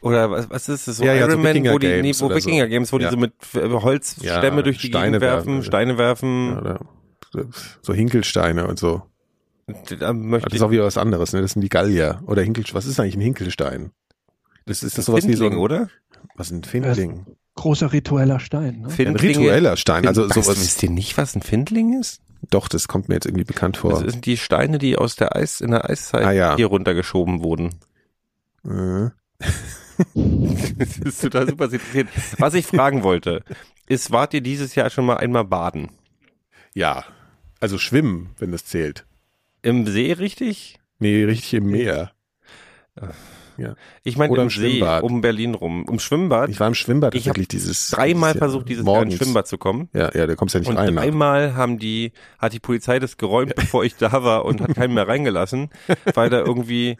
oder 0.00 0.30
was, 0.30 0.50
was 0.50 0.68
ist 0.68 0.88
das, 0.88 0.96
so 0.96 1.04
Ja, 1.04 1.14
ja, 1.14 1.26
so 1.26 1.32
Ironman, 1.32 1.72
wo 1.72 1.78
die, 1.78 2.02
nee, 2.02 2.08
wo 2.10 2.12
so. 2.12 2.34
Wikinger 2.34 2.66
Games, 2.68 2.92
wo 2.92 2.98
Ja. 2.98 3.08
die 3.08 3.14
so 3.14 3.18
mit 3.20 3.32
äh, 3.54 3.68
Holzstämme 3.70 4.56
Ja, 4.56 4.62
durch 4.62 4.78
die 4.78 4.88
Steine 4.88 5.12
Gegend 5.18 5.20
werfen, 5.22 5.46
werfen. 5.54 5.62
Steine 5.64 5.98
werfen. 5.98 6.60
Ja, 6.64 6.78
so 7.82 7.92
Hinkelsteine 7.94 8.66
und 8.66 8.78
so. 8.78 9.02
Da 9.98 10.12
möchte 10.12 10.48
Das 10.50 10.56
ist 10.56 10.62
auch 10.62 10.70
wieder 10.70 10.84
was 10.84 10.98
anderes, 10.98 11.32
ne? 11.32 11.40
Das 11.40 11.52
sind 11.52 11.62
die 11.62 11.68
Gallier. 11.70 12.22
Oder 12.26 12.42
Hinkel, 12.42 12.64
was 12.72 12.84
ist 12.86 13.00
eigentlich 13.00 13.16
ein 13.16 13.20
Hinkelstein? 13.22 13.92
Das 14.66 14.82
ist 14.82 14.98
das 14.98 15.06
sowas 15.06 15.26
wie 15.26 15.32
so 15.34 15.44
Findling, 15.44 15.52
ein, 15.54 15.58
oder? 15.58 15.88
was 16.36 16.48
ist 16.50 16.52
ein 16.56 16.64
Findling? 16.64 17.26
Großer 17.54 17.92
ritueller 17.92 18.40
Stein. 18.40 18.80
Ne? 18.80 18.88
Ein 19.06 19.16
ritueller 19.16 19.76
Stein, 19.76 20.06
also 20.06 20.28
Was, 20.28 20.34
sowas. 20.34 20.60
wisst 20.60 20.82
ihr 20.82 20.90
nicht, 20.90 21.16
was 21.16 21.34
ein 21.36 21.42
Findling 21.42 21.98
ist? 22.00 22.20
Doch, 22.50 22.68
das 22.68 22.88
kommt 22.88 23.08
mir 23.08 23.14
jetzt 23.14 23.26
irgendwie 23.26 23.44
bekannt 23.44 23.76
Das 23.76 23.80
vor. 23.80 23.96
sind 24.10 24.26
die 24.26 24.36
Steine, 24.36 24.78
die 24.78 24.96
aus 24.96 25.16
der 25.16 25.34
Eis, 25.36 25.60
in 25.62 25.70
der 25.70 25.88
Eiszeit 25.88 26.24
Ah, 26.24 26.32
ja. 26.32 26.56
hier 26.56 26.66
runtergeschoben 26.66 27.42
wurden. 27.42 27.70
Äh. 28.66 29.10
Das 30.76 30.98
ist 30.98 31.20
total 31.22 31.48
super 31.48 31.66
interessiert. 31.66 32.08
Was 32.38 32.54
ich 32.54 32.66
fragen 32.66 33.04
wollte, 33.04 33.44
ist, 33.86 34.10
wart 34.10 34.34
ihr 34.34 34.40
dieses 34.40 34.74
Jahr 34.74 34.90
schon 34.90 35.06
mal 35.06 35.18
einmal 35.18 35.44
baden? 35.44 35.90
Ja, 36.74 37.04
also 37.64 37.78
schwimmen, 37.78 38.28
wenn 38.36 38.52
das 38.52 38.66
zählt. 38.66 39.06
Im 39.62 39.86
See, 39.86 40.12
richtig? 40.12 40.78
Nee, 40.98 41.24
richtig 41.24 41.54
im 41.54 41.70
Meer. 41.70 42.12
Ich 44.02 44.16
meine 44.16 44.34
im 44.34 44.40
im 44.42 44.50
See, 44.50 44.54
Schwimmbad. 44.78 45.02
um 45.02 45.20
Berlin 45.20 45.54
rum. 45.54 45.84
Um 45.88 45.98
Schwimmbad. 45.98 46.48
Ich 46.50 46.60
war 46.60 46.66
im 46.68 46.74
Schwimmbad 46.74 47.14
Ich 47.14 47.26
wirklich 47.26 47.48
dieses 47.48 47.90
dreimal 47.90 48.32
dieses 48.32 48.38
versucht, 48.38 48.68
dieses 48.68 48.86
Jahr 48.86 49.02
ins 49.02 49.14
Schwimmbad 49.16 49.46
zu 49.46 49.58
kommen. 49.58 49.88
Ja, 49.92 50.10
ja, 50.14 50.26
da 50.26 50.34
kommst 50.34 50.54
du 50.54 50.58
ja 50.58 50.60
nicht 50.60 50.68
Und 50.70 50.76
rein. 50.76 50.94
ne? 50.94 51.00
dreimal 51.00 51.54
haben 51.54 51.78
die, 51.78 52.12
hat 52.38 52.52
die 52.52 52.60
Polizei 52.60 52.98
das 52.98 53.16
geräumt, 53.16 53.54
bevor 53.54 53.84
ich 53.84 53.96
da 53.96 54.22
war 54.24 54.44
und 54.44 54.60
hat 54.60 54.74
keinen 54.74 54.94
mehr 54.94 55.06
reingelassen, 55.08 55.70
weil 56.14 56.30
da 56.30 56.38
irgendwie, 56.40 56.96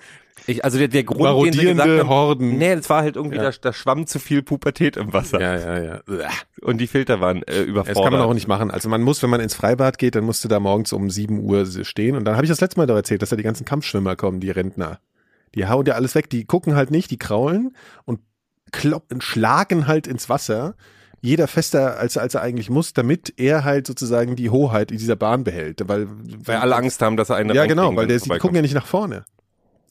ich, 0.46 0.64
also 0.64 0.78
der, 0.78 0.88
der 0.88 1.04
Grund, 1.04 1.20
den 1.46 1.52
sie 1.52 1.58
gesagt 1.60 1.76
Marodierende 1.78 1.98
haben, 2.00 2.08
Horden. 2.08 2.58
nee, 2.58 2.74
das 2.76 2.90
war 2.90 3.02
halt 3.02 3.16
irgendwie, 3.16 3.36
Ja. 3.36 3.44
da, 3.44 3.50
da 3.60 3.72
schwamm 3.72 4.06
zu 4.06 4.18
viel 4.18 4.42
Pubertät 4.42 4.96
im 4.96 5.12
Wasser. 5.12 5.40
Ja, 5.40 5.56
ja, 5.56 5.82
ja. 5.82 6.28
Und 6.60 6.78
die 6.78 6.86
Filter 6.86 7.20
waren 7.20 7.42
äh, 7.44 7.62
überfordert. 7.62 7.96
Das 7.96 8.02
kann 8.04 8.12
man 8.12 8.22
auch 8.22 8.34
nicht 8.34 8.48
machen. 8.48 8.70
Also 8.70 8.88
man 8.88 9.02
muss, 9.02 9.22
wenn 9.22 9.30
man 9.30 9.40
ins 9.40 9.54
Freibad 9.54 9.96
geht, 9.98 10.14
dann 10.16 10.24
musst 10.24 10.42
du 10.44 10.48
da 10.48 10.60
morgens 10.60 10.92
um 10.92 11.08
7 11.10 11.38
Uhr 11.40 11.66
stehen. 11.84 12.16
Und 12.16 12.24
dann 12.24 12.36
habe 12.36 12.44
ich 12.44 12.50
das 12.50 12.60
letzte 12.60 12.78
Mal 12.80 12.86
doch 12.86 12.96
erzählt, 12.96 13.22
dass 13.22 13.30
da 13.30 13.36
die 13.36 13.42
ganzen 13.42 13.64
Kampfschwimmer 13.64 14.16
kommen, 14.16 14.40
die 14.40 14.50
Rentner. 14.50 14.98
Die 15.54 15.66
hauen 15.66 15.84
dir 15.84 15.94
alles 15.94 16.14
weg, 16.14 16.30
die 16.30 16.44
gucken 16.44 16.74
halt 16.74 16.90
nicht, 16.90 17.10
die 17.10 17.18
kraulen 17.18 17.76
und 18.04 18.20
kloppen, 18.72 19.20
schlagen 19.20 19.86
halt 19.86 20.06
ins 20.06 20.28
Wasser. 20.28 20.74
Jeder 21.20 21.48
fester, 21.48 21.98
als, 21.98 22.18
als 22.18 22.34
er 22.34 22.42
eigentlich 22.42 22.68
muss, 22.68 22.92
damit 22.92 23.32
er 23.38 23.64
halt 23.64 23.86
sozusagen 23.86 24.36
die 24.36 24.50
Hoheit 24.50 24.90
in 24.90 24.98
dieser 24.98 25.16
Bahn 25.16 25.42
behält. 25.42 25.80
Weil, 25.88 26.06
Weil 26.44 26.56
alle 26.56 26.76
Angst 26.76 27.00
haben, 27.00 27.16
dass 27.16 27.30
er 27.30 27.36
einen 27.36 27.54
Ja, 27.54 27.64
genau, 27.66 27.96
weil 27.96 28.06
der, 28.06 28.18
die 28.18 28.28
gucken 28.28 28.56
ja 28.56 28.62
nicht 28.62 28.74
nach 28.74 28.86
vorne. 28.86 29.24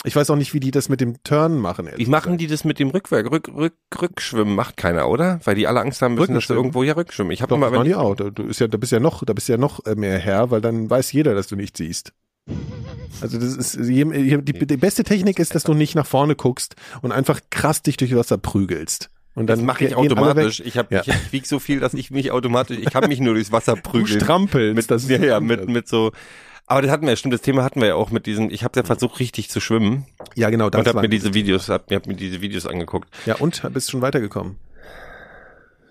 Ich 0.05 0.15
weiß 0.15 0.29
auch 0.29 0.35
nicht, 0.35 0.53
wie 0.53 0.59
die 0.59 0.71
das 0.71 0.89
mit 0.89 0.99
dem 0.99 1.23
Turn 1.23 1.57
machen. 1.57 1.89
Wie 1.95 2.05
machen 2.07 2.37
die 2.37 2.47
das 2.47 2.65
mit 2.65 2.77
dem 2.77 2.89
Rückwerk? 2.89 3.31
Rück, 3.31 3.47
Rück, 3.47 3.73
Rückschwimmen 4.01 4.53
macht 4.53 4.75
keiner, 4.75 5.07
oder? 5.07 5.39
Weil 5.45 5.55
die 5.55 5.65
alle 5.65 5.79
Angst 5.79 6.01
haben 6.01 6.15
müssen, 6.15 6.33
dass 6.33 6.47
du 6.47 6.53
irgendwo 6.53 6.83
ja 6.83 6.93
Rückschwimmen. 6.93 7.31
Ich 7.31 7.41
habe 7.41 7.57
das 7.57 7.71
wenn 7.71 7.85
ich, 7.85 7.95
auch. 7.95 8.15
Da, 8.15 8.29
du, 8.29 8.43
ist 8.43 8.59
ja, 8.59 8.67
da 8.67 8.77
bist 8.77 8.91
ja 8.91 8.99
noch, 8.99 9.23
da 9.23 9.31
bist 9.31 9.47
ja 9.47 9.55
noch 9.55 9.85
äh, 9.85 9.95
mehr 9.95 10.19
Herr, 10.19 10.51
weil 10.51 10.59
dann 10.59 10.89
weiß 10.89 11.13
jeder, 11.13 11.33
dass 11.33 11.47
du 11.47 11.55
nicht 11.55 11.77
siehst. 11.77 12.11
Also 13.21 13.39
das 13.39 13.55
ist 13.55 13.77
die, 13.79 14.65
die 14.65 14.77
beste 14.77 15.03
Technik 15.03 15.39
ist, 15.39 15.55
dass 15.55 15.63
du 15.63 15.73
nicht 15.73 15.95
nach 15.95 16.05
vorne 16.05 16.35
guckst 16.35 16.75
und 17.01 17.11
einfach 17.11 17.39
krass 17.49 17.81
dich 17.81 17.97
durch 17.97 18.15
Wasser 18.15 18.37
prügelst. 18.37 19.09
Und 19.35 19.47
dann 19.47 19.65
mache 19.65 19.85
ich 19.85 19.95
automatisch. 19.95 20.59
Ich 20.59 20.77
habe 20.77 20.93
Ja. 20.93 21.01
ich 21.05 21.31
wieg 21.31 21.47
so 21.47 21.59
viel, 21.59 21.79
dass 21.79 21.93
ich 21.93 22.11
mich 22.11 22.31
automatisch, 22.31 22.77
ich 22.79 22.91
kann 22.91 23.07
mich 23.07 23.19
nur 23.19 23.33
durchs 23.33 23.51
Wasser 23.51 23.75
Du 23.75 23.81
prügeln. 23.81 24.19
strampelst. 24.19 24.75
mit, 24.75 24.91
das 24.91 25.07
ja, 25.09 25.17
ja, 25.17 25.39
mit, 25.39 25.67
mit 25.69 25.87
so. 25.87 26.11
Aber 26.67 26.81
das 26.81 26.91
hatten 26.91 27.03
wir 27.03 27.09
ja, 27.11 27.15
stimmt, 27.15 27.33
das 27.33 27.41
Thema 27.41 27.63
hatten 27.63 27.81
wir 27.81 27.87
ja 27.89 27.95
auch 27.95 28.09
mit 28.11 28.25
diesem, 28.25 28.49
ich 28.49 28.63
habe 28.63 28.79
ja 28.79 28.85
versucht 28.85 29.19
richtig 29.19 29.49
zu 29.49 29.59
schwimmen 29.59 30.05
ja, 30.35 30.49
genau. 30.49 30.69
Das 30.69 30.79
und 30.79 30.87
habe 30.87 30.95
war- 30.95 31.01
mir 31.03 31.09
diese 31.09 31.33
Videos, 31.33 31.67
hab, 31.69 31.91
hab 31.91 32.07
mir 32.07 32.15
diese 32.15 32.41
Videos 32.41 32.65
angeguckt. 32.65 33.09
ja, 33.25 33.35
und 33.35 33.61
bist 33.73 33.91
schon 33.91 34.01
weitergekommen. 34.01 34.57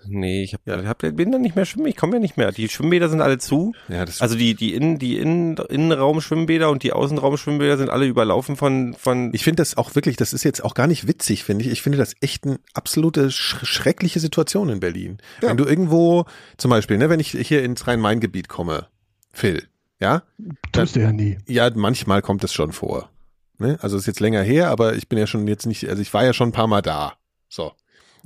Nee, 0.07 0.43
ich 0.43 0.53
hab, 0.53 0.61
Ja. 0.65 0.83
hab, 0.85 0.99
bin 0.99 1.31
dann 1.31 1.41
nicht 1.41 1.55
mehr 1.55 1.65
schwimmen, 1.65 1.87
ich 1.87 1.95
komme 1.95 2.13
ja 2.13 2.19
nicht 2.19 2.37
mehr. 2.37 2.51
Die 2.51 2.67
Schwimmbäder 2.69 3.09
sind 3.09 3.21
alle 3.21 3.37
zu. 3.37 3.73
Ja, 3.89 4.05
das 4.05 4.21
Also 4.21 4.35
die, 4.35 4.55
die 4.55 4.73
Innen, 4.73 4.99
die 4.99 5.17
Innen, 5.17 5.57
Innenraumschwimmbäder 5.57 6.69
und 6.69 6.83
die 6.83 6.93
Außenraumschwimmbäder 6.93 7.77
sind 7.77 7.89
alle 7.89 8.05
überlaufen 8.05 8.55
von, 8.55 8.93
von, 8.93 9.33
Ich 9.33 9.43
finde 9.43 9.61
das 9.61 9.77
auch 9.77 9.95
wirklich, 9.95 10.15
das 10.17 10.33
ist 10.33 10.43
jetzt 10.43 10.63
auch 10.63 10.73
gar 10.73 10.87
nicht 10.87 11.07
witzig, 11.07 11.43
finde 11.43 11.65
ich. 11.65 11.71
Ich 11.71 11.81
finde 11.81 11.97
das 11.97 12.15
echt 12.21 12.45
eine 12.45 12.59
absolute 12.73 13.31
sch 13.31 13.57
schreckliche 13.63 14.19
Situation 14.19 14.69
in 14.69 14.79
Berlin. 14.79 15.17
Wenn 15.41 15.57
du 15.57 15.65
irgendwo, 15.65 16.25
zum 16.57 16.69
Beispiel, 16.69 16.97
ne, 16.97 17.09
wenn 17.09 17.19
ich 17.19 17.31
hier 17.31 17.63
ins 17.63 17.87
Rhein-Main-Gebiet 17.87 18.49
komme, 18.49 18.87
Phil, 19.31 19.63
ja? 19.99 20.23
Tust 20.71 20.95
du 20.95 20.99
ja 21.01 21.11
nie. 21.11 21.37
Ja, 21.47 21.69
manchmal 21.73 22.21
kommt 22.21 22.43
es 22.43 22.53
schon 22.53 22.71
vor. 22.71 23.09
Ne? 23.57 23.77
Also 23.81 23.97
ist 23.97 24.07
jetzt 24.07 24.19
länger 24.19 24.41
her, 24.41 24.69
aber 24.69 24.95
ich 24.95 25.07
bin 25.07 25.17
ja 25.19 25.27
schon 25.27 25.47
jetzt 25.47 25.65
nicht, 25.65 25.87
also 25.87 26.01
ich 26.01 26.13
war 26.13 26.25
ja 26.25 26.33
schon 26.33 26.49
ein 26.49 26.53
paar 26.53 26.67
Mal 26.67 26.81
da. 26.81 27.13
So. 27.49 27.71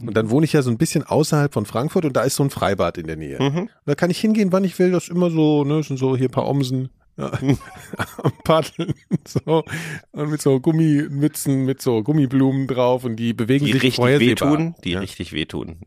Und 0.01 0.16
dann 0.16 0.30
wohne 0.30 0.46
ich 0.46 0.54
ja 0.54 0.62
so 0.62 0.70
ein 0.70 0.77
bisschen 0.77 1.04
außerhalb 1.04 1.51
von 1.54 1.66
Frankfurt 1.66 2.06
und 2.06 2.13
da 2.13 2.22
ist 2.22 2.36
so 2.36 2.44
ein 2.44 2.51
Freibad 2.51 2.98
in 2.98 3.08
der 3.08 3.16
Nähe. 3.16 3.42
mhm. 3.42 3.70
Da 3.86 3.96
kann 3.96 4.12
ich 4.12 4.20
hingehen, 4.20 4.51
wann 4.51 4.63
ich 4.63 4.77
will. 4.77 4.92
Das 4.92 5.06
ist 5.06 5.10
immer 5.10 5.32
so, 5.32 5.63
ne, 5.63 5.82
sind 5.82 5.98
so 5.98 6.16
hier 6.16 6.30
ein 6.30 6.32
paar 6.32 6.48
Omsen 6.48 6.89
ja, 7.18 7.32
am 8.24 8.32
Paddeln, 8.44 8.94
so. 9.27 9.63
Und 10.12 10.30
mit 10.30 10.42
so 10.42 10.60
Gummimützen, 10.60 11.66
mit 11.66 11.82
so 11.82 12.04
Gummiblumen 12.04 12.68
drauf 12.68 13.04
und 13.04 13.16
die 13.16 13.34
bewegen 13.34 13.66
die 13.66 13.74
sich 13.74 13.84
richtig 13.84 14.20
wehtun, 14.20 14.75
die 14.84 14.92
ja. 14.92 15.00
richtig 15.00 15.34
wehtun. 15.34 15.82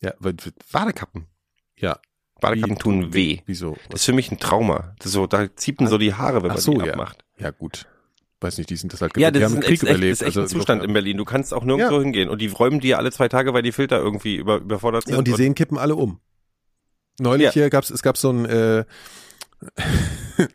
Ja, 0.00 0.14
Badekappen. 0.72 1.26
ja. 1.76 1.98
Badekappen 2.40 2.78
tun 2.78 3.12
weh. 3.12 3.40
Wieso? 3.44 3.76
Das 3.90 4.00
ist 4.00 4.06
für 4.06 4.14
mich 4.14 4.32
ein 4.32 4.38
Trauma. 4.38 4.94
Das 4.96 5.08
ist 5.08 5.12
so, 5.12 5.26
da 5.26 5.54
zieht 5.56 5.78
man 5.78 5.90
so 5.90 5.98
die 5.98 6.14
Haare, 6.14 6.42
wenn 6.42 6.50
Ach 6.50 6.54
man 6.54 6.62
so, 6.62 6.72
die 6.72 6.86
ja. 6.86 6.92
abmacht. 6.94 7.22
Ja, 7.38 7.50
gut. 7.50 7.86
Weiß 8.42 8.56
nicht, 8.58 8.70
die 8.70 8.76
sind 8.76 8.92
das 8.92 9.00
halt 9.02 9.16
Ja, 9.16 9.30
gewöhnt. 9.30 9.36
die 9.36 9.40
das 9.40 9.50
haben 9.52 9.58
ist 9.58 9.62
den 9.62 9.64
ein 9.64 9.68
Krieg 9.68 9.82
echt, 9.82 9.82
überlebt. 9.82 10.12
das 10.12 10.20
ist 10.22 10.26
echt 10.28 10.36
ein 10.38 10.42
also 10.42 10.56
Zustand 10.58 10.82
in 10.82 10.92
Berlin. 10.92 11.16
Du 11.18 11.24
kannst 11.24 11.52
auch 11.52 11.64
nirgendwo 11.64 11.96
Ja. 11.96 12.02
hingehen. 12.02 12.28
Und 12.30 12.40
die 12.40 12.46
räumen 12.48 12.80
dir 12.80 12.98
alle 12.98 13.10
zwei 13.12 13.28
Tage, 13.28 13.52
weil 13.52 13.62
die 13.62 13.72
Filter 13.72 13.98
irgendwie 13.98 14.36
über, 14.36 14.56
überfordert 14.58 15.04
sind. 15.04 15.12
Ja, 15.12 15.18
und 15.18 15.28
die 15.28 15.32
Seen 15.34 15.54
kippen 15.54 15.76
alle 15.78 15.96
um. 15.96 16.20
Neulich 17.20 17.46
Ja. 17.46 17.52
hier 17.52 17.70
gab's, 17.70 17.90
es 17.90 18.02
gab 18.02 18.16
so 18.16 18.30
ein, 18.30 18.46
äh, 18.46 18.84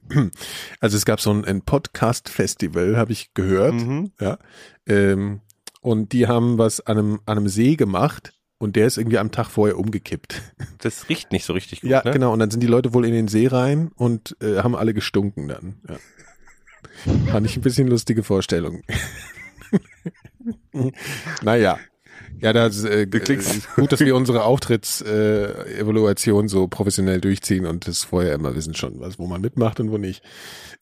also 0.79 0.97
es 0.97 1.05
gab 1.05 1.21
so 1.21 1.31
ein, 1.31 1.45
ein 1.45 1.61
Podcast-Festival, 1.61 2.97
habe 2.97 3.11
ich 3.11 3.33
gehört, 3.33 3.73
Mhm. 3.75 4.11
ja, 4.19 4.37
ähm, 4.87 5.41
und 5.81 6.11
die 6.13 6.27
haben 6.27 6.57
was 6.57 6.81
an 6.81 6.97
einem, 6.97 7.19
an 7.25 7.37
einem 7.37 7.47
See 7.47 7.75
gemacht 7.75 8.33
und 8.57 8.75
der 8.75 8.87
ist 8.87 8.97
irgendwie 8.97 9.19
am 9.19 9.31
Tag 9.31 9.49
vorher 9.49 9.77
umgekippt. 9.77 10.41
Das 10.79 11.09
riecht 11.09 11.31
nicht 11.31 11.45
so 11.45 11.53
richtig 11.53 11.81
gut. 11.81 11.89
Ja, 11.89 12.01
ne? 12.03 12.11
genau, 12.11 12.31
und 12.33 12.39
dann 12.39 12.51
sind 12.51 12.61
die 12.61 12.67
Leute 12.67 12.93
wohl 12.93 13.05
in 13.05 13.13
den 13.13 13.27
See 13.27 13.47
rein 13.47 13.91
und 13.95 14.35
äh, 14.41 14.57
haben 14.57 14.75
alle 14.75 14.93
gestunken 14.93 15.47
dann. 15.47 15.81
Ja. 15.87 15.95
Fand 17.31 17.45
ich 17.45 17.57
ein 17.57 17.61
bisschen 17.61 17.87
lustige 17.87 18.23
Vorstellung. 18.23 18.83
naja. 21.41 21.79
Ja, 22.41 22.53
das 22.53 22.83
äh, 22.83 23.03
äh, 23.03 23.05
gut, 23.75 23.91
dass 23.91 23.99
wir 23.99 24.15
unsere 24.15 24.43
Auftritts-Evaluation 24.43 25.67
äh, 25.67 25.79
Evaluation 25.79 26.47
so 26.47 26.67
professionell 26.67 27.21
durchziehen 27.21 27.65
und 27.65 27.87
das 27.87 28.03
vorher 28.03 28.33
immer 28.33 28.55
wissen 28.55 28.73
schon, 28.75 28.99
was 28.99 29.17
wo 29.19 29.27
man 29.27 29.41
mitmacht 29.41 29.79
und 29.79 29.91
wo 29.91 29.97
nicht. 29.97 30.23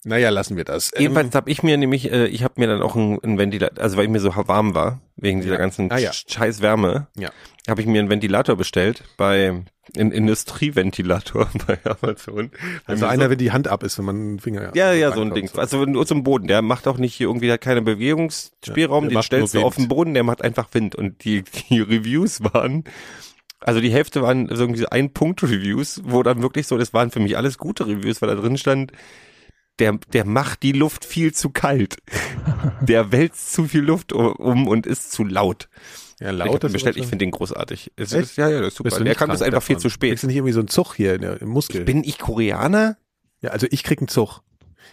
Naja, 0.04 0.30
lassen 0.30 0.56
wir 0.56 0.64
das. 0.64 0.90
Ähm, 0.94 1.02
Jedenfalls 1.02 1.34
habe 1.34 1.50
ich 1.50 1.62
mir 1.62 1.76
nämlich, 1.78 2.12
äh, 2.12 2.26
ich 2.26 2.42
habe 2.44 2.54
mir 2.58 2.66
dann 2.66 2.82
auch 2.82 2.94
ein, 2.96 3.18
ein 3.22 3.38
Ventilator, 3.38 3.82
also 3.82 3.96
weil 3.96 4.04
ich 4.04 4.10
mir 4.10 4.20
so 4.20 4.34
warm 4.36 4.74
war, 4.74 5.00
wegen 5.16 5.40
dieser 5.40 5.54
Ja. 5.54 5.58
ganzen 5.60 5.90
Ah, 5.90 5.98
ja. 5.98 6.10
Sch- 6.10 6.30
scheiß 6.32 6.60
Wärme, 6.60 7.06
Ja. 7.16 7.30
habe 7.68 7.80
ich 7.80 7.86
mir 7.86 8.00
einen 8.00 8.10
Ventilator 8.10 8.56
bestellt 8.56 9.02
bei 9.16 9.62
ein 9.98 10.12
Industrieventilator 10.12 11.48
bei 11.66 11.78
Amazon. 11.84 12.50
also 12.86 13.04
einer, 13.06 13.24
so, 13.24 13.30
wenn 13.30 13.38
die 13.38 13.52
Hand 13.52 13.68
ab 13.68 13.82
ist, 13.82 13.98
wenn 13.98 14.04
man 14.06 14.16
einen 14.16 14.38
Finger 14.40 14.72
ja, 14.74 14.92
ja, 14.92 15.12
so 15.12 15.20
ein 15.20 15.34
Ding. 15.34 15.48
Also 15.56 15.84
nur 15.84 16.06
zum 16.06 16.22
Boden. 16.24 16.46
Der 16.48 16.62
macht 16.62 16.88
auch 16.88 16.96
nicht 16.98 17.14
hier 17.14 17.26
irgendwie, 17.28 17.52
hat 17.52 17.60
keine 17.60 17.82
Bewegungsspielraum, 17.82 19.04
Ja, 19.04 19.10
der 19.10 19.18
den 19.20 19.22
stellst 19.22 19.54
du 19.54 19.60
auf 19.62 19.76
den 19.76 19.88
Boden, 19.88 20.14
der 20.14 20.22
macht 20.24 20.42
einfach 20.42 20.68
Wind. 20.72 20.94
Und 20.94 21.24
die, 21.24 21.43
die 21.70 21.80
Reviews 21.80 22.42
waren, 22.42 22.84
also 23.60 23.80
die 23.80 23.90
Hälfte 23.90 24.22
waren 24.22 24.48
so 24.48 24.62
irgendwie 24.62 24.80
so 24.80 24.88
Ein-Punkt-Reviews, 24.90 26.02
wo 26.04 26.22
dann 26.22 26.42
wirklich 26.42 26.66
so, 26.66 26.76
das 26.76 26.92
waren 26.92 27.10
für 27.10 27.20
mich 27.20 27.36
alles 27.36 27.58
gute 27.58 27.86
Reviews, 27.86 28.20
weil 28.20 28.28
da 28.28 28.34
drin 28.34 28.58
stand, 28.58 28.92
der, 29.78 29.98
der 30.12 30.24
macht 30.24 30.62
die 30.62 30.72
Luft 30.72 31.04
viel 31.04 31.34
zu 31.34 31.50
kalt. 31.50 31.96
Der 32.80 33.12
wälzt 33.12 33.52
zu 33.52 33.64
viel 33.64 33.82
Luft 33.82 34.12
um 34.12 34.68
und 34.68 34.86
ist 34.86 35.12
zu 35.12 35.24
laut. 35.24 35.68
Ja, 36.20 36.30
ich 36.30 36.38
laut 36.38 36.64
ist 36.64 36.72
bestellt, 36.72 36.96
ich 36.96 37.06
finde 37.06 37.24
den 37.24 37.30
großartig. 37.30 37.92
Es 37.96 38.12
Echt? 38.12 38.22
ist, 38.22 38.36
ja, 38.36 38.48
ja, 38.48 38.60
das 38.60 38.68
ist 38.68 38.76
super. 38.76 39.00
Der 39.00 39.14
kam 39.14 39.28
das 39.28 39.40
krank 39.40 39.48
einfach 39.48 39.62
viel 39.62 39.76
davon? 39.76 39.82
zu 39.82 39.90
spät. 39.90 40.22
Du 40.22 40.26
nicht 40.26 40.36
irgendwie 40.36 40.52
so 40.52 40.60
einen 40.60 40.68
Zug 40.68 40.94
hier 40.94 41.14
in 41.14 41.22
der, 41.22 41.42
im 41.42 41.48
Muskel? 41.48 41.84
Bin 41.84 42.04
ich 42.04 42.18
Koreaner? 42.18 42.96
ja, 43.44 43.50
also 43.50 43.66
ich 43.70 43.82
krieg 43.82 44.00
einen 44.00 44.08
Zug. 44.08 44.40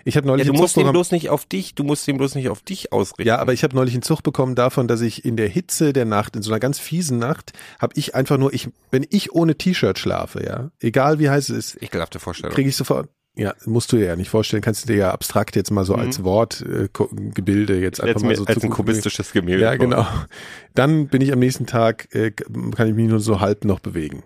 Ich 0.05 0.17
habe 0.17 0.25
Ja, 0.25 0.31
neulich 0.31 0.47
du 0.47 0.53
einen 0.53 0.61
musst 0.61 0.75
den 0.77 0.89
bloß 0.91 1.11
nicht 1.11 1.29
auf 1.29 1.45
dich, 1.45 1.75
du 1.75 1.83
musst 1.83 2.07
den 2.07 2.17
bloß 2.17 2.35
nicht 2.35 2.49
auf 2.49 2.61
dich 2.61 2.91
ausrichten. 2.91 3.27
Ja, 3.27 3.37
aber 3.39 3.53
ich 3.53 3.63
habe 3.63 3.75
neulich 3.75 3.93
einen 3.93 4.03
Zug 4.03 4.23
bekommen 4.23 4.55
davon, 4.55 4.87
dass 4.87 5.01
ich 5.01 5.23
in 5.25 5.37
der 5.37 5.47
Hitze 5.47 5.93
der 5.93 6.05
Nacht, 6.05 6.35
in 6.35 6.41
so 6.41 6.51
einer 6.51 6.59
ganz 6.59 6.79
fiesen 6.79 7.19
Nacht, 7.19 7.53
habe 7.79 7.93
ich 7.97 8.15
einfach 8.15 8.37
nur, 8.37 8.53
ich, 8.53 8.69
wenn 8.91 9.05
ich 9.09 9.33
ohne 9.33 9.55
T-Shirt 9.55 9.97
schlafe, 9.99 10.43
ja, 10.43 10.71
egal 10.79 11.19
wie 11.19 11.29
heiß 11.29 11.49
es 11.49 11.73
ist, 11.75 11.83
Ekelhafte 11.83 12.19
Vorstellung. 12.19 12.53
kriege 12.55 12.69
ich 12.69 12.75
sofort. 12.75 13.09
Ja, 13.33 13.53
musst 13.65 13.91
du 13.93 13.97
dir 13.97 14.07
ja 14.07 14.15
nicht 14.17 14.29
vorstellen, 14.29 14.61
kannst 14.61 14.83
du 14.83 14.87
dir 14.91 14.99
ja 14.99 15.11
abstrakt 15.11 15.55
jetzt 15.55 15.71
mal 15.71 15.85
so 15.85 15.93
Mhm. 15.93 15.99
als 16.01 16.21
Wortgebilde 16.89 17.79
jetzt 17.79 18.01
einfach 18.01 18.15
als, 18.15 18.23
mal 18.23 18.35
so 18.35 18.45
als 18.45 18.59
zu- 18.59 18.67
ein 18.67 18.71
kubistisches 18.71 19.31
Gemälde. 19.31 19.63
Ja, 19.63 19.75
genau. 19.75 20.05
Dann 20.73 21.07
bin 21.07 21.21
ich 21.21 21.31
am 21.31 21.39
nächsten 21.39 21.65
Tag, 21.65 22.13
äh, 22.13 22.31
kann 22.31 22.87
ich 22.89 22.93
mich 22.93 23.07
nur 23.09 23.19
so 23.19 23.39
halb 23.39 23.65
noch 23.65 23.79
bewegen. 23.79 24.23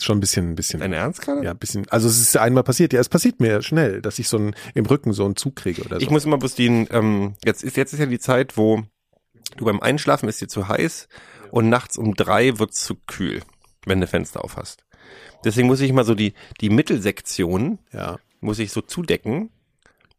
Schon 0.00 0.18
ein 0.18 0.20
bisschen, 0.20 0.50
ein 0.50 0.54
bisschen. 0.54 0.80
Dein 0.80 0.92
Ernst 0.92 1.20
gerade? 1.22 1.42
Ja, 1.44 1.50
ein 1.52 1.58
bisschen. 1.58 1.88
Also 1.88 2.08
es 2.08 2.20
ist 2.20 2.36
einmal 2.36 2.62
passiert. 2.62 2.92
Ja, 2.92 3.00
es 3.00 3.08
passiert 3.08 3.40
mir 3.40 3.62
schnell, 3.62 4.00
dass 4.00 4.18
ich 4.18 4.28
so 4.28 4.36
einen, 4.38 4.54
im 4.74 4.86
Rücken 4.86 5.12
so 5.12 5.24
einen 5.24 5.36
Zug 5.36 5.56
kriege 5.56 5.82
oder 5.82 5.96
so. 5.96 6.02
Ich 6.02 6.10
muss 6.10 6.24
immer 6.24 6.38
bloß 6.38 6.54
den, 6.54 6.86
ähm, 6.90 7.34
jetzt 7.44 7.64
ist, 7.64 7.76
jetzt 7.76 7.92
ist 7.92 7.98
ja 7.98 8.06
die 8.06 8.18
Zeit, 8.20 8.56
wo 8.56 8.82
du 9.56 9.64
beim 9.64 9.80
Einschlafen 9.80 10.28
ist 10.28 10.40
dir 10.40 10.48
zu 10.48 10.68
heiß 10.68 11.08
und 11.50 11.68
nachts 11.68 11.98
um 11.98 12.14
drei 12.14 12.58
wird's 12.58 12.84
zu 12.84 12.94
kühl, 13.06 13.42
wenn 13.86 14.00
du 14.00 14.06
Fenster 14.06 14.44
auf 14.44 14.56
hast. 14.56 14.84
Deswegen 15.44 15.66
muss 15.68 15.80
ich 15.80 15.90
immer 15.90 16.04
so 16.04 16.14
die, 16.14 16.34
die 16.60 16.70
Mittelsektion, 16.70 17.78
ja. 17.92 18.18
muss 18.40 18.58
ich 18.58 18.70
so 18.72 18.80
zudecken. 18.80 19.50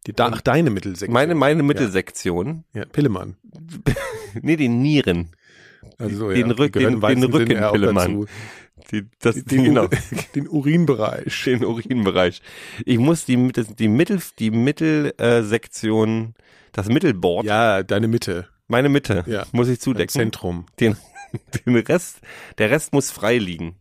Die, 0.08 0.14
da, 0.14 0.30
ach, 0.34 0.42
deine 0.42 0.70
Mittelsektion. 0.70 1.14
Meine, 1.14 1.36
meine 1.36 1.62
Mittelsektion. 1.64 2.64
Ja, 2.74 2.86
Pillemann. 2.86 3.36
Nee, 4.42 4.56
den 4.58 4.82
Nieren. 4.82 5.32
Also, 5.98 6.30
Den 6.30 6.50
ja, 6.50 6.54
Rück- 6.56 6.72
den- 6.72 7.02
den 7.02 7.02
ja 7.02 7.70
auch 7.70 7.74
Rückenpillemann. 7.74 8.22
dazu. 8.22 8.26
Die, 8.92 9.06
das, 9.20 9.36
Den, 9.44 9.64
genau. 9.66 9.88
den 10.36 10.48
Urinbereich. 10.48 11.44
Den 11.46 11.64
Urinbereich. 11.64 12.42
Ich 12.86 12.98
muss 12.98 13.26
die, 13.26 13.52
die 13.78 13.88
Mittel, 13.88 14.20
die 14.40 14.52
Mittelsektion, 14.52 16.34
das 16.72 16.88
Mittelboard, 16.88 17.46
Ja, 17.46 17.84
deine 17.84 18.08
Mitte. 18.08 18.48
meine 18.68 18.90
Mitte, 18.90 19.24
Ja. 19.28 19.46
muss 19.52 19.68
ich 19.70 19.80
zudecken. 19.80 20.10
Zentrum. 20.10 20.66
Den, 20.80 20.98
den 21.66 21.76
Rest, 21.78 22.22
der 22.58 22.72
Rest 22.72 22.94
muss 22.94 23.12
frei 23.12 23.38
liegen. 23.38 23.76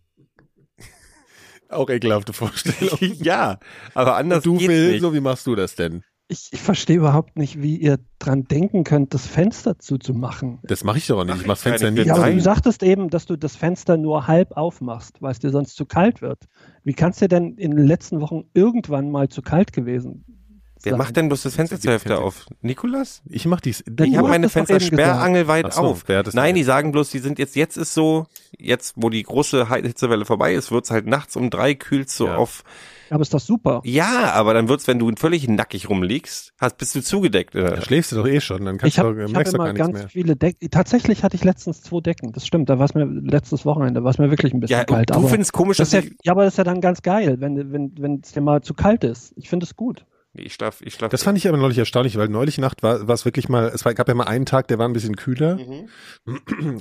Auch 1.70 1.90
ekelhafte 1.90 2.32
Vorstellung. 2.32 2.98
ja, 3.00 3.58
aber 3.94 4.16
anders 4.16 4.46
Und 4.46 4.60
du 4.62 4.66
nicht. 4.68 5.00
so 5.02 5.12
wie 5.12 5.20
machst 5.20 5.46
du 5.46 5.54
das 5.54 5.74
denn? 5.74 6.02
Ich, 6.30 6.50
ich 6.52 6.60
verstehe 6.60 6.96
überhaupt 6.96 7.38
nicht, 7.38 7.62
wie 7.62 7.76
ihr 7.76 7.98
dran 8.18 8.44
denken 8.44 8.84
könnt, 8.84 9.14
das 9.14 9.26
Fenster 9.26 9.78
zuzumachen. 9.78 10.58
Das 10.62 10.84
mache 10.84 10.98
ich 10.98 11.06
doch 11.06 11.18
auch 11.18 11.24
nicht. 11.24 11.34
Ach, 11.36 11.40
Ich 11.40 11.46
mach 11.46 11.56
ich 11.56 11.62
kann 11.62 11.70
Fenster 11.72 11.90
nicht 11.90 12.06
Ja, 12.06 12.16
aber 12.16 12.30
du 12.30 12.40
sagtest 12.40 12.82
eben, 12.82 13.08
dass 13.08 13.24
du 13.24 13.36
das 13.36 13.56
Fenster 13.56 13.96
nur 13.96 14.26
halb 14.26 14.56
aufmachst, 14.56 15.22
weil 15.22 15.32
es 15.32 15.38
dir 15.38 15.50
sonst 15.50 15.74
zu 15.76 15.86
kalt 15.86 16.20
wird. 16.20 16.44
Wie 16.84 16.92
kann 16.92 17.10
es 17.10 17.16
dir 17.16 17.28
denn 17.28 17.56
in 17.56 17.70
den 17.70 17.86
letzten 17.86 18.20
Wochen 18.20 18.44
irgendwann 18.52 19.10
mal 19.10 19.28
zu 19.28 19.40
kalt 19.40 19.72
gewesen 19.72 20.37
Wer 20.82 20.96
macht 20.96 21.16
denn 21.16 21.28
bloß 21.28 21.42
das 21.42 21.54
Fenster 21.54 21.78
zur 21.80 21.92
Hälfte 21.92 22.18
auf? 22.18 22.46
Nikolas? 22.62 23.22
Ich 23.28 23.46
mach 23.46 23.60
dies. 23.60 23.82
Ich 24.04 24.16
habe 24.16 24.28
meine 24.28 24.48
Fenster 24.48 24.80
sperrangelweit 24.80 25.72
so, 25.72 25.80
auf. 25.82 26.04
Nein, 26.32 26.54
die 26.54 26.62
sagen 26.64 26.92
bloß, 26.92 27.10
die 27.10 27.18
sind 27.18 27.38
jetzt, 27.38 27.56
jetzt 27.56 27.76
ist 27.76 27.94
so, 27.94 28.26
jetzt 28.58 28.94
wo 28.96 29.10
die 29.10 29.22
große 29.22 29.68
Hitzewelle 29.72 30.24
vorbei 30.24 30.54
ist, 30.54 30.70
wird's 30.70 30.90
halt 30.90 31.06
nachts 31.06 31.36
um 31.36 31.50
drei 31.50 31.74
kühlst 31.74 32.16
so 32.16 32.26
Ja. 32.26 32.36
auf. 32.36 32.64
Aber 33.10 33.22
ist 33.22 33.32
doch 33.32 33.40
super. 33.40 33.80
Ja, 33.84 34.32
aber 34.34 34.52
dann 34.52 34.68
wird's, 34.68 34.86
wenn 34.86 34.98
du 34.98 35.10
völlig 35.18 35.48
nackig 35.48 35.88
rumliegst, 35.88 36.52
hast, 36.60 36.76
bist 36.76 36.94
du 36.94 37.02
zugedeckt. 37.02 37.54
Äh, 37.54 37.62
Da 37.76 37.80
schläfst 37.80 38.12
du 38.12 38.16
doch 38.16 38.26
eh 38.26 38.38
schon, 38.42 38.66
dann 38.66 38.76
kannst 38.76 38.94
Ich 38.94 38.98
habe 38.98 39.14
du, 39.14 39.22
hab 39.22 39.30
merkst 39.30 39.54
du 39.54 39.56
immer 39.56 39.64
gar 39.64 39.72
nichts 39.72 39.86
ganz 39.88 39.98
mehr. 39.98 40.08
viele 40.10 40.36
Decken. 40.36 40.70
Tatsächlich 40.70 41.22
hatte 41.24 41.34
ich 41.34 41.42
letztens 41.42 41.80
zwei 41.82 42.00
Decken. 42.00 42.32
Das 42.32 42.46
stimmt. 42.46 42.68
Da 42.68 42.78
war 42.78 42.84
es 42.84 42.92
mir 42.94 43.06
letztes 43.06 43.64
Wochenende, 43.64 44.04
war 44.04 44.10
es 44.10 44.18
mir 44.18 44.28
wirklich 44.30 44.52
ein 44.52 44.60
bisschen 44.60 44.78
ja, 44.80 44.84
kalt. 44.84 45.08
du 45.08 45.14
aber 45.14 45.28
findest 45.28 45.54
komisch, 45.54 45.78
das 45.78 45.88
dass 45.90 46.00
ist 46.00 46.04
ja, 46.04 46.10
ich, 46.12 46.18
ja, 46.26 46.32
aber 46.32 46.44
das 46.44 46.52
ist 46.54 46.58
ja 46.58 46.64
dann 46.64 46.82
ganz 46.82 47.00
geil, 47.00 47.36
wenn 47.40 47.72
wenn 47.72 47.92
wenn 47.98 48.20
es 48.22 48.32
dir 48.32 48.42
mal 48.42 48.60
zu 48.62 48.74
kalt 48.74 49.04
ist. 49.04 49.32
Ich 49.36 49.48
finde 49.48 49.64
es 49.64 49.74
gut. 49.74 50.04
Ich 50.38 50.54
schlaf, 50.54 50.80
ich 50.82 50.94
schlaf. 50.94 51.10
Das 51.10 51.22
fand 51.22 51.36
ich 51.38 51.48
aber 51.48 51.56
neulich 51.56 51.78
erstaunlich, 51.78 52.16
weil 52.16 52.28
neulich 52.28 52.58
Nacht 52.58 52.82
war 52.82 53.06
war 53.08 53.14
es 53.14 53.24
wirklich 53.24 53.48
mal, 53.48 53.66
es 53.74 53.84
war, 53.84 53.94
gab 53.94 54.08
ja 54.08 54.14
mal 54.14 54.24
einen 54.24 54.46
Tag, 54.46 54.68
der 54.68 54.78
war 54.78 54.88
ein 54.88 54.92
bisschen 54.92 55.16
kühler 55.16 55.56
Mhm. 55.56 55.88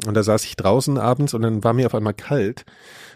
und 0.06 0.14
da 0.14 0.24
saß 0.24 0.44
ich 0.46 0.56
draußen 0.56 0.98
abends 0.98 1.34
und 1.34 1.42
dann 1.42 1.64
war 1.64 1.74
mir 1.74 1.86
auf 1.88 1.96
einmal 1.96 2.14
kalt 2.14 2.64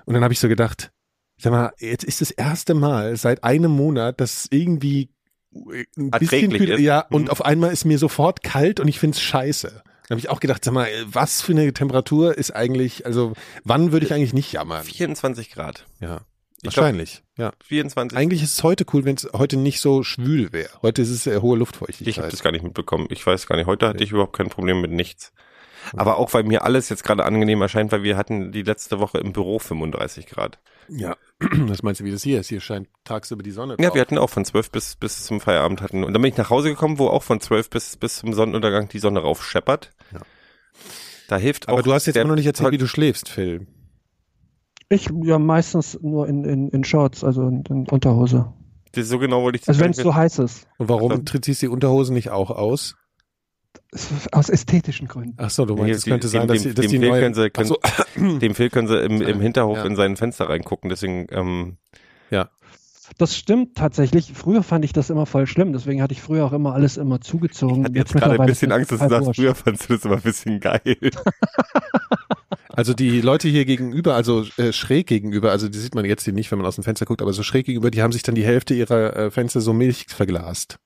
und 0.06 0.14
dann 0.14 0.24
habe 0.24 0.34
ich 0.34 0.40
so 0.40 0.48
gedacht, 0.48 0.92
sag 1.38 1.52
mal, 1.52 1.72
jetzt 1.80 2.04
ist 2.04 2.22
das 2.22 2.32
erste 2.32 2.74
Mal 2.74 3.16
seit 3.18 3.44
einem 3.44 3.72
Monat, 3.72 4.20
dass 4.22 4.48
irgendwie 4.52 5.10
ein 5.54 5.86
bisschen 6.12 6.12
Erträglich 6.14 6.58
kühl, 6.60 6.70
ist. 6.70 6.80
ja, 6.82 7.00
und 7.10 7.24
Mhm. 7.24 7.30
auf 7.30 7.44
einmal 7.44 7.72
ist 7.72 7.86
mir 7.86 7.98
sofort 7.98 8.42
kalt 8.44 8.80
und 8.80 8.88
ich 8.88 9.00
find's 9.00 9.20
scheiße. 9.22 9.82
Da 10.08 10.14
habe 10.14 10.20
ich 10.20 10.30
auch 10.30 10.40
gedacht, 10.40 10.64
sag 10.66 10.74
mal, 10.74 10.88
was 11.06 11.42
für 11.42 11.52
eine 11.54 11.72
Temperatur 11.74 12.38
ist 12.38 12.52
eigentlich, 12.52 13.06
also 13.06 13.34
wann 13.64 13.92
würde 13.92 14.06
ich 14.06 14.14
eigentlich 14.14 14.34
nicht 14.34 14.52
jammern? 14.52 14.84
24 14.84 15.52
Grad. 15.52 15.86
Ja, 16.00 16.22
Ich 16.64 16.78
wahrscheinlich, 16.78 17.24
ja. 17.38 17.54
24. 17.66 18.18
Eigentlich 18.18 18.44
ist 18.44 18.54
es 18.54 18.64
heute 18.64 18.86
cool, 18.94 19.04
wenn 19.06 19.16
es 19.16 19.28
heute 19.34 19.58
nicht 19.58 19.80
so 19.82 20.04
schwül 20.04 20.52
wäre. 20.54 20.70
Heute 20.82 21.02
ist 21.02 21.10
es 21.10 21.24
sehr 21.24 21.42
hohe 21.42 21.56
Ich 21.56 21.60
Luftfeuchtigkeit. 21.60 22.18
habe 22.18 22.30
das 22.30 22.44
gar 22.44 22.52
nicht 22.52 22.64
mitbekommen. 22.64 23.08
Ich 23.10 23.26
weiß 23.26 23.48
gar 23.48 23.56
nicht. 23.56 23.66
Heute 23.66 23.88
hatte 23.88 24.04
ich 24.04 24.12
überhaupt 24.12 24.36
kein 24.38 24.50
Problem 24.50 24.80
mit 24.82 24.92
nichts. 24.92 25.32
Aber 25.98 26.18
auch 26.18 26.32
weil 26.36 26.44
mir 26.44 26.64
alles 26.64 26.90
jetzt 26.90 27.04
gerade 27.04 27.26
angenehm 27.26 27.60
erscheint, 27.62 27.92
weil 27.92 28.04
wir 28.04 28.16
hatten 28.16 28.52
die 28.52 28.62
letzte 28.62 29.00
Woche 29.00 29.18
im 29.18 29.34
Büro 29.34 29.58
35 29.58 30.28
Grad. 30.28 30.60
ja, 30.88 31.16
das 31.68 31.82
meinst 31.82 32.02
du, 32.02 32.06
wie 32.06 32.12
das 32.12 32.22
hier 32.22 32.40
ist? 32.40 32.50
Hier 32.50 32.62
scheint 32.62 32.88
tagsüber 33.04 33.42
die 33.42 33.50
Sonne 33.50 33.78
Ja, 33.80 33.88
drauf. 33.88 33.96
wir 33.96 34.02
hatten 34.02 34.20
auch 34.20 34.30
von 34.30 34.46
12 34.46 34.70
bis, 34.70 34.96
bis 34.96 35.24
zum 35.26 35.42
Feierabend 35.42 35.82
hatten. 35.82 36.04
Und 36.04 36.14
dann 36.14 36.22
bin 36.22 36.32
ich 36.32 36.38
nach 36.38 36.52
Hause 36.52 36.70
gekommen, 36.70 37.00
wo 37.00 37.08
auch 37.08 37.24
von 37.24 37.42
12 37.42 37.72
bis, 37.72 37.98
bis 37.98 38.18
zum 38.20 38.34
Sonnenuntergang 38.34 38.90
die 38.90 39.00
Sonne 39.00 39.22
raufscheppert. 39.22 39.92
Ja. 40.14 40.20
Da 41.28 41.38
hilft 41.38 41.68
auch. 41.68 41.74
Aber 41.74 41.82
du 41.84 41.94
hast 41.94 42.06
jetzt 42.06 42.16
immer 42.18 42.28
noch 42.30 42.36
nicht 42.36 42.46
erzählt, 42.46 42.72
wie 42.74 42.78
du 42.78 42.88
schläfst, 42.88 43.28
Phil. 43.30 43.66
Ich 44.92 45.10
ja 45.24 45.40
meistens 45.40 45.98
nur 46.02 46.28
in, 46.28 46.44
in, 46.44 46.70
in 46.70 46.84
Shorts, 46.84 47.24
also 47.24 47.48
in, 47.48 47.64
in 47.70 47.88
Unterhose. 47.88 48.54
Das- 48.92 49.08
So 49.08 49.20
genau 49.20 49.42
wollte 49.44 49.56
ich 49.56 49.62
das 49.62 49.70
Also 49.70 49.82
wenn 49.86 49.92
es 49.92 49.98
so 49.98 50.14
heiß 50.14 50.40
ist. 50.40 50.68
Und 50.78 50.90
warum 50.90 51.12
Also- 51.12 51.24
tritt 51.24 51.46
ziehst 51.46 51.62
du 51.62 51.68
die 51.68 51.72
Unterhosen 51.72 52.14
nicht 52.14 52.30
auch 52.30 52.52
aus? 52.52 52.96
Aus 54.34 54.50
ästhetischen 54.50 55.08
Gründen. 55.08 55.36
Ach 55.38 55.50
so, 55.50 55.66
du 55.66 55.76
meinst, 55.76 56.00
es 56.00 56.06
könnte 56.06 56.28
sein, 56.28 56.42
dem- 56.42 56.48
dass, 56.50 56.64
dem- 56.64 56.70
die- 56.72 56.76
dass 56.76 56.86
dem 56.86 56.92
die 56.92 57.00
Phil 57.00 57.10
neue... 57.10 57.22
können 57.22 57.36
sie- 57.36 57.52
Ach 57.54 57.66
so, 57.66 57.78
Dem 58.40 58.54
Phil 58.56 58.70
können 58.70 58.88
sie 58.90 59.00
im, 59.02 59.22
im 59.22 59.40
Hinterhof 59.42 59.78
Ja. 59.78 59.86
in 59.86 59.96
sein 59.96 60.18
Fenster 60.18 60.50
reingucken, 60.50 60.90
deswegen, 60.90 61.28
ähm, 61.32 61.78
Das 63.18 63.36
stimmt 63.38 63.76
tatsächlich. 63.76 64.32
Früher 64.34 64.64
fand 64.64 64.86
ich 64.86 64.94
das 64.94 65.10
immer 65.10 65.26
voll 65.26 65.46
schlimm, 65.48 65.74
deswegen 65.74 66.02
hatte 66.02 66.14
ich 66.14 66.22
früher 66.22 66.46
auch 66.46 66.54
immer 66.54 66.74
alles 66.74 66.98
immer 66.98 67.22
zugezogen. 67.22 67.82
ich 67.82 67.86
hatte 67.86 67.98
jetzt 67.98 68.14
gerade 68.14 68.40
ein 68.40 68.46
bisschen 68.48 68.72
Angst, 68.72 68.92
dass 68.92 69.00
du 69.00 69.10
sagst, 69.10 69.36
früher 69.36 69.54
fandst 69.56 69.90
du 69.90 69.94
das 69.94 70.06
immer 70.06 70.16
ein 70.16 70.22
bisschen 70.22 70.60
geil. 70.60 70.82
Also 72.74 72.94
die 72.94 73.20
Leute 73.20 73.50
hier 73.50 73.66
gegenüber, 73.66 74.16
also 74.16 74.46
äh, 74.58 74.72
schräg 74.72 75.06
gegenüber, 75.08 75.52
also 75.52 75.68
die 75.68 75.78
sieht 75.78 75.94
man 75.94 76.06
jetzt 76.06 76.24
hier 76.24 76.34
nicht, 76.34 76.50
wenn 76.52 76.58
man 76.58 76.66
aus 76.66 76.76
dem 76.76 76.86
Fenster 76.86 77.06
guckt, 77.06 77.22
aber 77.22 77.34
so 77.34 77.44
schräg 77.44 77.66
gegenüber, 77.66 77.92
die 77.92 78.02
haben 78.02 78.14
sich 78.14 78.24
dann 78.24 78.34
die 78.34 78.46
Hälfte 78.46 78.74
ihrer 78.74 79.16
äh, 79.16 79.30
Fenster 79.30 79.60
so 79.60 79.74
Milch 79.74 80.06
verglast. 80.08 80.80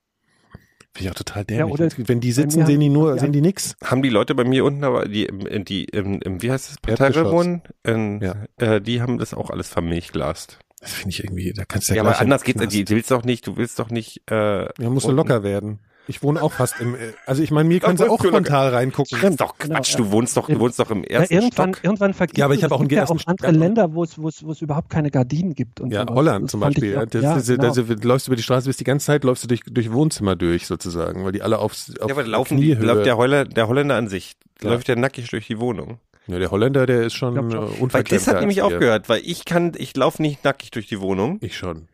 Finde 0.94 1.10
ich 1.10 1.10
auch 1.12 1.16
total 1.16 1.46
dämlich. 1.46 1.74
oder 1.74 1.90
wenn 2.08 2.22
die 2.22 2.32
sitzen, 2.32 2.66
sehen 2.66 2.80
die 2.80 2.90
nur, 2.90 3.10
haben 3.10 3.16
die 3.18 3.22
sehen 3.22 3.34
die 3.34 3.42
nix. 3.42 3.76
Haben 3.84 4.02
die 4.02 4.10
Leute 4.10 4.34
bei 4.34 4.46
mir 4.46 4.66
unten, 4.66 4.84
aber 4.84 5.08
die, 5.08 5.28
die, 5.68 5.84
im, 5.86 6.22
im, 6.22 6.42
wie 6.42 6.52
heißt 6.52 6.70
das, 6.72 6.78
Parterre 6.80 7.32
wohnen, 7.32 7.62
in, 7.84 8.22
Ja. 8.22 8.36
äh, 8.58 8.82
die 8.82 9.02
haben 9.02 9.18
das 9.18 9.34
auch 9.34 9.50
alles 9.50 9.68
vermilchglast. 9.68 10.60
Das 10.86 10.94
finde 10.94 11.10
ich 11.10 11.24
irgendwie, 11.24 11.52
da 11.52 11.66
kannst 11.66 11.90
du 11.90 11.94
Ja, 11.94 12.04
ja, 12.04 12.08
aber 12.08 12.20
anders 12.20 12.44
geht's, 12.44 12.60
du 12.62 12.90
willst 12.90 13.10
doch 13.10 13.24
nicht, 13.24 13.48
du 13.48 13.58
willst 13.58 13.80
doch 13.80 13.90
nicht, 13.90 14.22
äh, 14.30 14.66
Ja, 14.66 14.90
musst 14.92 15.08
du 15.08 15.12
locker 15.12 15.42
werden. 15.42 15.80
Ich 16.08 16.22
wohne 16.22 16.42
auch 16.42 16.52
fast 16.52 16.80
im, 16.80 16.94
äh, 16.96 17.00
also 17.26 17.42
ich 17.42 17.50
meine, 17.50 17.68
mir 17.68 17.80
können 17.80 17.98
sie 17.98 18.08
auch 18.08 18.22
du 18.22 18.30
frontal 18.30 18.70
reingucken. 18.70 19.18
Das 19.22 19.32
ist 19.32 19.42
doch 19.42 19.58
Genau, 19.58 19.76
Quatsch, 19.76 19.92
ja. 19.94 19.98
du 19.98 20.12
wohnst 20.12 20.38
doch, 20.38 20.48
du 20.48 20.60
wohnst 20.60 20.80
doch 20.80 20.92
im 20.92 21.04
Ja, 21.04 21.20
ersten 21.22 21.34
irgendwann, 21.34 21.74
Stock. 21.74 21.84
irgendwann 21.84 22.14
vergisst 22.14 22.38
Ja, 22.38 22.46
aber 22.46 22.54
ich 22.54 22.60
du, 22.60 22.66
habe 22.66 22.76
auch 22.76 22.80
einen 22.82 22.90
ja 22.90 23.06
auch 23.06 23.18
andere. 23.26 23.52
Länder, 23.52 23.94
wo 23.94 24.04
es, 24.04 24.18
wo 24.20 24.28
es, 24.28 24.44
wo 24.46 24.52
es 24.52 24.62
überhaupt 24.62 24.90
keine 24.92 25.10
Gardinen 25.10 25.56
gibt. 25.56 25.82
Und 25.82 25.92
Ja, 25.92 26.02
sowas. 26.02 26.16
Holland 26.16 26.44
Das 26.46 26.52
zum 26.52 26.62
ich 26.62 26.66
Beispiel. 26.68 26.92
Ja, 26.94 27.02
auch- 27.02 27.06
das, 27.06 27.24
ja, 27.24 27.34
das, 27.36 27.48
genau. 27.48 27.64
das, 27.64 27.76
das, 27.88 28.04
läufst 28.04 28.28
über 28.28 28.36
die 28.36 28.44
Straße, 28.44 28.68
bist 28.68 28.80
die 28.80 28.84
ganze 28.84 29.08
Zeit, 29.08 29.24
läufst 29.24 29.44
du 29.44 29.48
durch, 29.48 29.62
durch 29.66 29.92
Wohnzimmer 29.92 30.36
durch 30.36 30.68
sozusagen, 30.68 31.26
weil 31.26 31.32
die 31.32 31.42
alle 31.42 31.58
aufs, 31.60 31.92
auf 32.00 32.10
Ja, 32.10 32.16
aber 32.16 32.24
laufen 32.28 32.58
die, 32.58 32.74
läuft 32.74 33.06
der 33.06 33.18
Holländer, 33.18 33.52
der 33.52 33.68
Holländer 33.68 33.96
an 33.96 34.08
sich, 34.08 34.34
Klar. 34.60 34.74
läuft 34.74 34.88
der 34.88 34.98
nackig 34.98 35.30
durch 35.32 35.48
die 35.48 35.60
Wohnung. 35.60 36.00
Ja, 36.28 36.40
der 36.40 36.50
Holländer, 36.52 36.86
der 36.88 37.04
ist 37.04 37.14
schon 37.14 37.34
Glaub 37.36 37.48
äh, 37.72 37.78
schon. 37.78 37.94
Weil 37.94 38.04
das 38.04 38.28
hat 38.28 38.40
nämlich 38.40 38.62
auch 38.64 38.70
gehört, 38.70 39.10
weil 39.10 39.22
ich 39.24 39.46
kann, 39.46 39.74
ich 39.78 39.96
laufe 39.96 40.22
nicht 40.22 40.44
nackig 40.44 40.72
durch 40.72 40.88
die 40.88 41.00
Wohnung. 41.00 41.38
Ich 41.42 41.56
schon. 41.58 41.88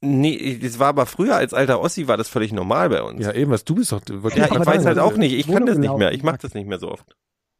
Nee, 0.00 0.58
das 0.62 0.78
war 0.78 0.88
aber 0.88 1.06
früher 1.06 1.34
als 1.36 1.52
alter 1.52 1.80
Ossi 1.80 2.06
war 2.06 2.16
das 2.16 2.28
völlig 2.28 2.52
normal 2.52 2.88
bei 2.88 3.02
uns. 3.02 3.24
Ja, 3.24 3.32
eben, 3.32 3.50
was 3.50 3.64
du 3.64 3.74
bist 3.74 3.90
doch 3.92 4.00
wirklich. 4.06 4.36
Ja, 4.36 4.44
aber 4.44 4.60
ich 4.60 4.64
dann 4.64 4.66
weiß 4.66 4.84
halt 4.86 4.98
auch 4.98 5.16
nicht, 5.16 5.32
ich 5.32 5.46
kann 5.46 5.54
Wohnung 5.54 5.66
das 5.66 5.76
nicht 5.78 5.82
gelaufen. 5.86 5.98
mehr, 5.98 6.12
ich 6.12 6.22
mache 6.22 6.38
das 6.40 6.54
nicht 6.54 6.68
mehr 6.68 6.78
so 6.78 6.90
oft. 6.90 7.16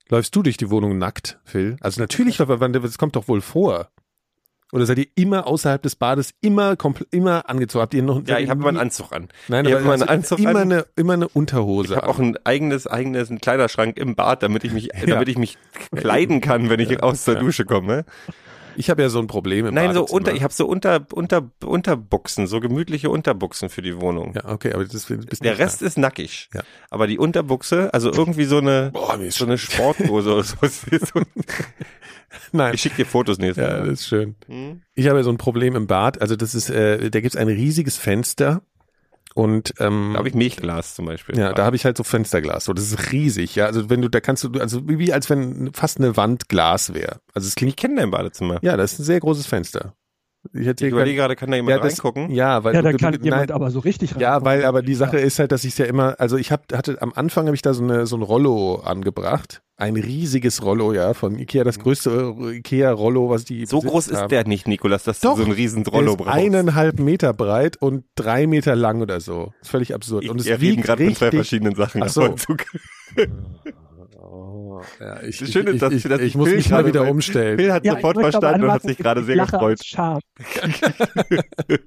Läufst 0.08 0.34
du 0.36 0.42
durch 0.42 0.56
die 0.56 0.70
Wohnung 0.70 0.98
nackt, 0.98 1.38
Phil? 1.44 1.76
Also 1.80 2.00
natürlich, 2.00 2.40
aber 2.40 2.56
das 2.68 2.98
kommt 2.98 3.16
doch 3.16 3.28
wohl 3.28 3.40
vor. 3.40 3.90
Oder 4.70 4.84
seid 4.84 4.98
ihr 4.98 5.06
immer 5.14 5.46
außerhalb 5.46 5.82
des 5.82 5.96
Bades, 5.96 6.34
immer 6.42 6.76
komplett, 6.76 7.08
immer 7.12 7.48
angezogen? 7.48 7.82
Habt 7.82 7.94
ihr 7.94 8.02
noch? 8.02 8.22
Ja, 8.26 8.38
ich 8.38 8.50
habe 8.50 8.60
immer 8.60 8.68
einen 8.68 8.78
Anzug 8.78 9.12
an. 9.12 9.28
Nein, 9.48 9.64
ich 9.64 9.72
aber 9.72 9.80
immer 9.80 9.92
einen 9.94 10.02
also 10.02 10.12
Anzug 10.14 10.38
immer 10.40 10.50
an. 10.50 10.56
eine, 10.56 10.86
immer 10.94 11.14
eine 11.14 11.26
Unterhose. 11.28 11.94
Ich 11.94 11.96
habe 11.96 12.08
auch 12.08 12.18
ein 12.18 12.36
eigenes, 12.44 12.86
eigenes 12.86 13.30
einen 13.30 13.40
Kleiderschrank 13.40 13.96
im 13.96 14.14
Bad, 14.14 14.42
damit 14.42 14.64
ich 14.64 14.72
mich, 14.72 14.90
damit 15.06 15.28
ich 15.28 15.38
mich 15.38 15.56
kleiden 15.96 16.42
kann, 16.42 16.68
wenn 16.68 16.80
ich 16.80 17.02
aus 17.02 17.24
der 17.24 17.34
Ja. 17.34 17.40
Dusche 17.40 17.64
komme. 17.64 18.04
Ich 18.78 18.90
habe 18.90 19.02
ja 19.02 19.08
so 19.08 19.18
ein 19.18 19.26
Problem 19.26 19.66
im 19.66 19.74
Nein, 19.74 19.92
so 19.92 20.04
unter, 20.04 20.32
ich 20.32 20.44
habe 20.44 20.54
so 20.54 20.64
unter, 20.64 21.04
unter, 21.12 21.50
Unterbuchsen, 21.64 22.46
so 22.46 22.60
gemütliche 22.60 23.10
Unterbuchsen 23.10 23.70
für 23.70 23.82
die 23.82 24.00
Wohnung. 24.00 24.34
Ja, 24.36 24.44
okay, 24.44 24.72
aber 24.72 24.84
das 24.84 25.06
bist 25.06 25.44
Der 25.44 25.58
Rest 25.58 25.82
ist 25.82 25.98
nackig. 25.98 26.48
Ja. 26.54 26.62
Aber 26.88 27.08
die 27.08 27.18
Unterbuchse, 27.18 27.92
also 27.92 28.12
irgendwie 28.12 28.44
so 28.44 28.58
eine, 28.58 28.90
Boah, 28.92 29.18
ist 29.18 29.38
so 29.38 29.46
eine 29.46 29.58
Sporthose 29.58 30.32
oder 30.32 30.44
so. 30.44 30.56
Es 30.62 30.84
ist 30.84 31.12
Nein. 32.52 32.74
Ich 32.74 32.82
schicke 32.82 32.96
dir 32.96 33.06
Fotos 33.06 33.38
nächstes 33.38 33.64
Ja, 33.64 33.78
Mal. 33.78 33.88
das 33.88 34.00
ist 34.00 34.06
schön. 34.06 34.36
Hm? 34.46 34.82
Ich 34.94 35.08
habe 35.08 35.18
ja 35.18 35.24
so 35.24 35.30
ein 35.30 35.38
Problem 35.38 35.74
im 35.74 35.86
Bad. 35.88 36.20
Also 36.20 36.36
das 36.36 36.54
ist, 36.54 36.70
äh, 36.70 37.10
da 37.10 37.20
gibt's 37.20 37.36
ein 37.36 37.48
riesiges 37.48 37.96
Fenster 37.96 38.62
und 39.34 39.74
ähm, 39.78 40.10
Da 40.12 40.18
habe 40.18 40.28
ich 40.28 40.34
Milchglas 40.34 40.94
zum 40.94 41.06
Beispiel. 41.06 41.38
ja, 41.38 41.52
da 41.52 41.64
habe 41.64 41.76
ich 41.76 41.84
halt 41.84 41.96
so 41.96 42.04
Fensterglas. 42.04 42.64
So, 42.64 42.72
das 42.72 42.86
ist 42.86 43.12
riesig. 43.12 43.54
Ja, 43.54 43.66
also 43.66 43.88
wenn 43.90 44.02
du, 44.02 44.08
da 44.08 44.20
kannst 44.20 44.44
du, 44.44 44.50
also 44.60 44.82
wie 44.88 45.12
als 45.12 45.30
wenn 45.30 45.72
fast 45.72 45.98
eine 45.98 46.16
Wand 46.16 46.48
Glas 46.48 46.94
wäre. 46.94 47.20
Also 47.34 47.46
es 47.46 47.50
ich 47.50 47.54
klingt, 47.56 47.76
kenne 47.76 47.96
dein 47.96 48.10
Badezimmer. 48.10 48.58
ja, 48.62 48.76
das 48.76 48.94
ist 48.94 48.98
ein 49.00 49.04
sehr 49.04 49.20
großes 49.20 49.46
Fenster. 49.46 49.94
Ich 50.52 50.66
Ich 50.66 50.80
überlege 50.82 51.16
gerade, 51.16 51.36
kann 51.36 51.50
da 51.50 51.56
jemand 51.56 51.76
ja, 51.76 51.82
das, 51.82 51.92
reingucken? 51.92 52.30
Ja, 52.30 52.64
weil 52.64 52.74
Ja, 52.74 52.82
da 52.82 52.92
kann 52.92 53.12
jemand 53.22 53.48
nein, 53.48 53.50
aber 53.50 53.70
so 53.70 53.80
richtig 53.80 54.12
ja, 54.12 54.30
reingucken. 54.32 54.46
weil 54.46 54.64
aber 54.64 54.82
die 54.82 54.94
Sache 54.94 55.18
ist 55.18 55.38
halt, 55.38 55.52
dass 55.52 55.64
ich 55.64 55.72
es 55.72 55.78
ja 55.78 55.84
immer, 55.86 56.16
also 56.18 56.36
ich 56.36 56.50
hab, 56.52 56.72
hatte 56.72 57.00
am 57.02 57.12
Anfang 57.14 57.46
habe 57.46 57.54
ich 57.54 57.62
da 57.62 57.74
so 57.74 57.82
eine 57.82 58.06
so 58.06 58.16
ein 58.16 58.22
Rollo 58.22 58.76
angebracht, 58.76 59.62
ein 59.76 59.96
riesiges 59.96 60.62
Rollo, 60.64 60.92
ja, 60.92 61.14
von 61.14 61.38
Ikea, 61.38 61.62
das 61.64 61.78
größte 61.78 62.34
äh, 62.40 62.56
Ikea 62.56 62.90
Rollo, 62.92 63.30
was 63.30 63.44
die 63.44 63.64
So 63.66 63.80
groß 63.80 64.08
ist 64.08 64.16
haben. 64.18 64.28
der 64.28 64.46
nicht, 64.46 64.66
Nikolas, 64.66 65.04
dass 65.04 65.20
Doch, 65.20 65.32
du 65.32 65.36
so 65.38 65.44
einen 65.44 65.52
riesen 65.52 65.86
Rollo 65.86 66.12
ist 66.12 66.16
brauchst. 66.18 66.30
eineinhalb 66.36 66.98
Meter 66.98 67.32
breit 67.32 67.76
und 67.76 68.04
drei 68.16 68.46
Meter 68.46 68.74
lang 68.74 69.00
oder 69.02 69.20
so. 69.20 69.52
ist 69.60 69.70
völlig 69.70 69.94
absurd. 69.94 70.24
Ich, 70.24 70.30
und 70.30 70.40
es 70.40 70.46
wir 70.46 70.60
reden 70.60 70.82
gerade 70.82 71.04
von 71.04 71.14
zwei 71.14 71.30
verschiedenen 71.30 71.74
Sachen. 71.74 72.02
Ach 72.02 72.08
so. 72.08 72.34
Oh, 74.20 74.80
ja, 74.98 75.22
ich, 75.22 75.38
Das 75.38 75.50
Schöne 75.52 75.70
ist, 75.70 75.80
dass, 75.82 75.92
ich, 75.92 76.02
dass 76.02 76.20
ich, 76.20 76.26
ich 76.28 76.34
muss 76.34 76.48
Phil 76.48 76.56
mich 76.56 76.70
mal 76.70 76.84
wieder 76.84 77.02
bei- 77.04 77.10
umstellen. 77.10 77.56
Phil 77.56 77.72
hat 77.72 77.84
Ja, 77.86 77.94
sofort 77.94 78.16
ich 78.16 78.22
verstanden 78.22 78.64
und 78.64 78.72
hat 78.72 78.82
sich 78.82 78.98
gerade 78.98 79.20
ich 79.20 79.26
sehr 79.26 79.36
gefreut. 79.36 79.80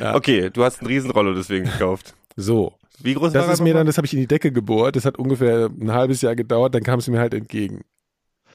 Ja. 0.00 0.14
Okay, 0.14 0.50
du 0.50 0.64
hast 0.64 0.80
einen 0.80 0.88
Riesenrollo 0.88 1.34
deswegen 1.34 1.64
gekauft. 1.66 2.14
So, 2.36 2.72
Wie 3.02 3.14
groß 3.14 3.32
das 3.32 3.46
war 3.46 3.52
ist 3.54 3.60
mir 3.60 3.74
dann, 3.74 3.86
das 3.86 3.96
habe 3.98 4.06
ich 4.06 4.14
in 4.14 4.20
die 4.20 4.26
Decke 4.26 4.52
gebohrt. 4.52 4.96
Das 4.96 5.04
hat 5.04 5.18
ungefähr 5.18 5.66
ein 5.80 5.92
halbes 5.92 6.22
Jahr 6.22 6.34
gedauert. 6.36 6.74
Dann 6.74 6.82
kam 6.82 6.98
es 7.00 7.08
mir 7.08 7.18
halt 7.18 7.34
entgegen. 7.34 7.82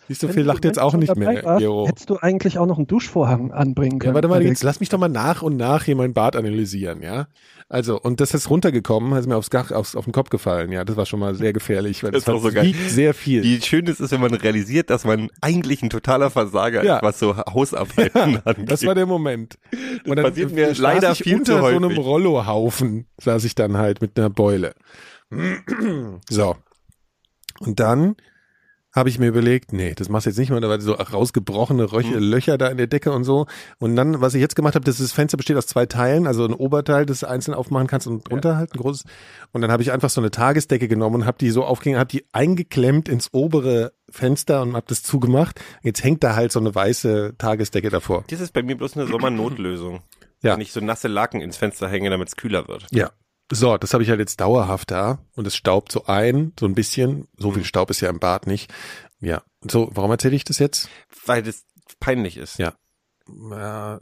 Siehst 0.07 0.21
du, 0.23 0.27
du- 0.27 0.41
lacht 0.41 0.65
jetzt 0.65 0.79
auch 0.79 0.93
nicht 0.95 1.15
mehr, 1.15 1.43
warst. 1.43 1.63
Hättest 1.87 2.09
du 2.09 2.17
eigentlich 2.17 2.57
auch 2.59 2.65
noch 2.65 2.77
einen 2.77 2.87
Duschvorhang 2.87 3.51
anbringen 3.51 3.99
können. 3.99 4.11
Ja, 4.11 4.15
warte 4.15 4.27
mal, 4.27 4.43
jetzt 4.43 4.63
lass 4.63 4.79
mich 4.79 4.89
doch 4.89 4.99
mal 4.99 5.07
nach 5.09 5.41
und 5.41 5.55
nach 5.57 5.83
hier 5.85 5.95
mein 5.95 6.13
Bad 6.13 6.35
analysieren, 6.35 7.01
ja? 7.01 7.27
Also, 7.69 7.99
und 7.99 8.19
das 8.19 8.33
ist 8.33 8.49
runtergekommen, 8.49 9.17
ist 9.17 9.25
mir 9.27 9.35
aufs 9.37 9.49
Dach, 9.49 9.71
aufs, 9.71 9.95
auf 9.95 10.03
den 10.03 10.11
Kopf 10.13 10.29
gefallen, 10.29 10.71
ja, 10.71 10.83
das 10.83 10.95
war 10.97 11.05
schon 11.05 11.19
mal 11.19 11.33
sehr 11.33 11.53
gefährlich, 11.53 12.03
weil 12.03 12.11
Das 12.11 12.25
das, 12.25 12.33
ist 12.33 12.37
auch 12.37 12.41
so 12.43 12.47
hat, 12.49 12.55
geil. 12.55 12.65
wiegt 12.65 12.89
sehr 12.91 13.13
viel. 13.13 13.41
Wie 13.43 13.59
schön 13.61 13.87
es 13.87 13.99
ist, 13.99 14.11
wenn 14.11 14.21
man 14.21 14.33
realisiert, 14.33 14.89
dass 14.89 15.05
man 15.05 15.29
eigentlich 15.41 15.81
ein 15.81 15.89
totaler 15.89 16.29
Versager 16.29 16.83
Ja. 16.83 16.97
ist, 16.97 17.03
was 17.03 17.19
so 17.19 17.35
Hausarbeiten 17.37 18.41
angeht. 18.45 18.69
das 18.69 18.85
war 18.85 18.93
der 18.95 19.05
Moment. 19.07 19.57
Und 20.05 20.17
dann 20.17 20.25
passiert 20.25 20.51
mir 20.51 20.67
saß 20.67 20.77
leider 20.79 21.11
ich 21.13 21.23
viel 21.23 21.37
unter 21.39 21.53
zu 21.55 21.59
so 21.59 21.65
einem 21.65 21.85
häufig. 21.85 21.97
Rollohaufen, 21.99 23.07
saß 23.21 23.43
ich 23.45 23.55
dann 23.55 23.77
halt 23.77 24.01
mit 24.01 24.19
einer 24.19 24.29
Beule. 24.29 24.75
So. 26.29 26.55
Und 27.61 27.79
dann 27.79 28.15
habe 28.93 29.09
ich 29.09 29.17
mir 29.17 29.27
überlegt, 29.27 29.73
nee, 29.73 29.93
das 29.95 30.07
machst 30.07 30.27
du 30.27 30.29
jetzt 30.29 30.37
nicht 30.37 30.51
mal, 30.51 30.61
da 30.61 30.69
war 30.69 30.79
so 30.79 30.93
rausgebrochene 30.93 31.91
Röche, 31.91 32.13
Hm. 32.13 32.23
Löcher 32.23 32.57
da 32.57 32.67
in 32.67 32.77
der 32.77 32.87
Decke 32.87 33.11
und 33.11 33.23
so. 33.23 33.47
Und 33.79 33.95
dann, 33.95 34.21
was 34.21 34.35
ich 34.35 34.41
jetzt 34.41 34.55
gemacht 34.55 34.75
habe, 34.75 34.85
das, 34.85 34.97
das 34.99 35.11
Fenster 35.11 35.35
besteht 35.35 35.57
aus 35.57 35.65
zwei 35.65 35.85
Teilen, 35.85 36.27
also 36.27 36.45
ein 36.45 36.53
Oberteil, 36.53 37.05
das 37.05 37.21
du 37.21 37.29
einzeln 37.29 37.55
aufmachen 37.55 37.87
kannst 37.87 38.05
und 38.07 38.29
drunter 38.29 38.55
halt 38.57 38.73
ein 38.73 38.77
großes. 38.77 39.05
Und 39.51 39.61
dann 39.61 39.71
habe 39.71 39.81
ich 39.81 39.91
einfach 39.91 40.09
so 40.09 40.21
eine 40.21 40.29
Tagesdecke 40.31 40.87
genommen 40.87 41.15
und 41.15 41.25
habe 41.25 41.37
die 41.39 41.49
so 41.49 41.63
aufgehängt, 41.63 41.99
habe 41.99 42.09
die 42.09 42.23
eingeklemmt 42.33 43.09
ins 43.09 43.29
obere 43.33 43.93
Fenster 44.09 44.61
und 44.61 44.75
habe 44.75 44.85
das 44.87 45.01
zugemacht. 45.01 45.59
Jetzt 45.81 46.03
hängt 46.03 46.23
da 46.23 46.35
halt 46.35 46.51
so 46.51 46.59
eine 46.59 46.73
weiße 46.75 47.33
Tagesdecke 47.37 47.89
davor. 47.89 48.23
Das 48.27 48.41
ist 48.41 48.53
bei 48.53 48.61
mir 48.61 48.77
bloß 48.77 48.95
eine 48.95 49.07
Sommernotlösung. 49.07 50.01
Ja. 50.43 50.53
Wenn 50.53 50.61
ich 50.61 50.71
so 50.73 50.81
nasse 50.81 51.07
Laken 51.07 51.41
ins 51.41 51.57
Fenster 51.57 51.87
hänge, 51.87 52.09
damit 52.09 52.27
es 52.27 52.35
kühler 52.35 52.67
wird. 52.67 52.85
Ja. 52.91 53.11
So, 53.55 53.77
das 53.77 53.93
habe 53.93 54.03
ich 54.03 54.09
halt 54.09 54.19
jetzt 54.19 54.39
dauerhaft 54.41 54.91
da 54.91 55.19
und 55.35 55.45
es 55.47 55.55
staubt 55.55 55.91
so 55.91 56.05
ein, 56.05 56.53
so 56.59 56.65
ein 56.65 56.75
bisschen. 56.75 57.27
So 57.37 57.49
Mhm. 57.51 57.55
viel 57.55 57.63
Staub 57.65 57.89
ist 57.89 58.01
ja 58.01 58.09
im 58.09 58.19
Bad 58.19 58.47
nicht. 58.47 58.71
Ja. 59.19 59.41
So, 59.69 59.89
warum 59.93 60.11
erzähle 60.11 60.35
ich 60.35 60.43
das 60.43 60.59
jetzt? 60.59 60.89
Weil 61.25 61.43
das 61.43 61.63
peinlich 61.99 62.37
ist. 62.37 62.57
Ja. 62.59 62.73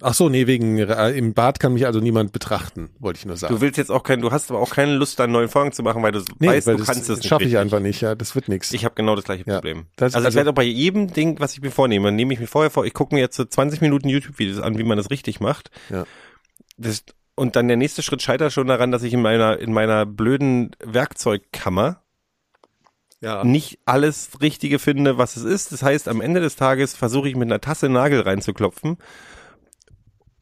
Ach 0.01 0.15
so, 0.15 0.29
nee, 0.29 0.47
wegen 0.47 0.79
äh, 0.79 1.11
im 1.11 1.35
Bad 1.35 1.59
kann 1.59 1.73
mich 1.73 1.85
also 1.85 1.99
niemand 1.99 2.31
betrachten, 2.31 2.89
wollte 2.97 3.19
ich 3.19 3.25
nur 3.27 3.37
sagen. 3.37 3.53
Du 3.53 3.61
willst 3.61 3.77
jetzt 3.77 3.91
auch 3.91 4.01
kein, 4.01 4.19
du 4.19 4.31
hast 4.31 4.49
aber 4.49 4.59
auch 4.59 4.71
keine 4.71 4.95
Lust, 4.95 5.19
da 5.19 5.25
einen 5.25 5.33
neuen 5.33 5.47
Vorhang 5.47 5.71
zu 5.71 5.83
machen, 5.83 6.01
weil 6.01 6.11
du 6.11 6.23
nee, 6.39 6.47
weißt, 6.47 6.65
weil 6.65 6.73
du 6.73 6.79
das, 6.79 6.87
kannst 6.87 7.01
es 7.03 7.07
das 7.07 7.17
nicht. 7.19 7.27
schaffe 7.27 7.43
ich 7.43 7.55
einfach 7.59 7.79
nicht, 7.79 8.01
ja, 8.01 8.15
das 8.15 8.33
wird 8.33 8.47
nichts. 8.49 8.73
Ich 8.73 8.83
habe 8.83 8.95
genau 8.95 9.15
das 9.15 9.25
gleiche 9.25 9.43
Ja. 9.45 9.55
Problem. 9.55 9.85
Das- 9.95 10.15
also, 10.15 10.25
also- 10.25 10.29
ich 10.29 10.35
werde 10.37 10.49
auch 10.49 10.55
bei 10.55 10.63
jedem 10.63 11.13
Ding, 11.13 11.39
was 11.39 11.53
ich 11.53 11.61
mir 11.61 11.69
vornehme, 11.69 12.11
nehme 12.11 12.33
ich 12.33 12.39
mir 12.39 12.47
vorher 12.47 12.71
vor, 12.71 12.83
ich 12.85 12.95
gucke 12.95 13.13
mir 13.13 13.21
jetzt 13.21 13.35
so 13.37 13.45
20 13.45 13.79
Minuten 13.81 14.09
YouTube-Videos 14.09 14.59
an, 14.59 14.79
wie 14.79 14.83
man 14.83 14.97
das 14.97 15.11
richtig 15.11 15.39
macht. 15.39 15.69
Ja. 15.91 16.05
Das, 16.77 17.03
und 17.41 17.55
dann 17.55 17.67
der 17.67 17.75
nächste 17.77 18.03
Schritt 18.03 18.21
scheitert 18.21 18.53
schon 18.53 18.67
daran, 18.67 18.91
dass 18.91 19.01
ich 19.01 19.13
in 19.13 19.21
meiner, 19.23 19.57
in 19.57 19.73
meiner 19.73 20.05
blöden 20.05 20.75
Werkzeugkammer 20.83 22.01
Ja. 23.19 23.43
nicht 23.43 23.79
alles 23.85 24.29
Richtige 24.41 24.77
finde, 24.77 25.17
was 25.17 25.35
es 25.37 25.43
ist. 25.43 25.71
Das 25.71 25.81
heißt, 25.81 26.07
am 26.07 26.21
Ende 26.21 26.39
des 26.39 26.55
Tages 26.55 26.95
versuche 26.95 27.29
ich 27.29 27.35
mit 27.35 27.47
einer 27.47 27.59
Tasse 27.59 27.89
Nagel 27.89 28.21
reinzuklopfen. 28.21 28.97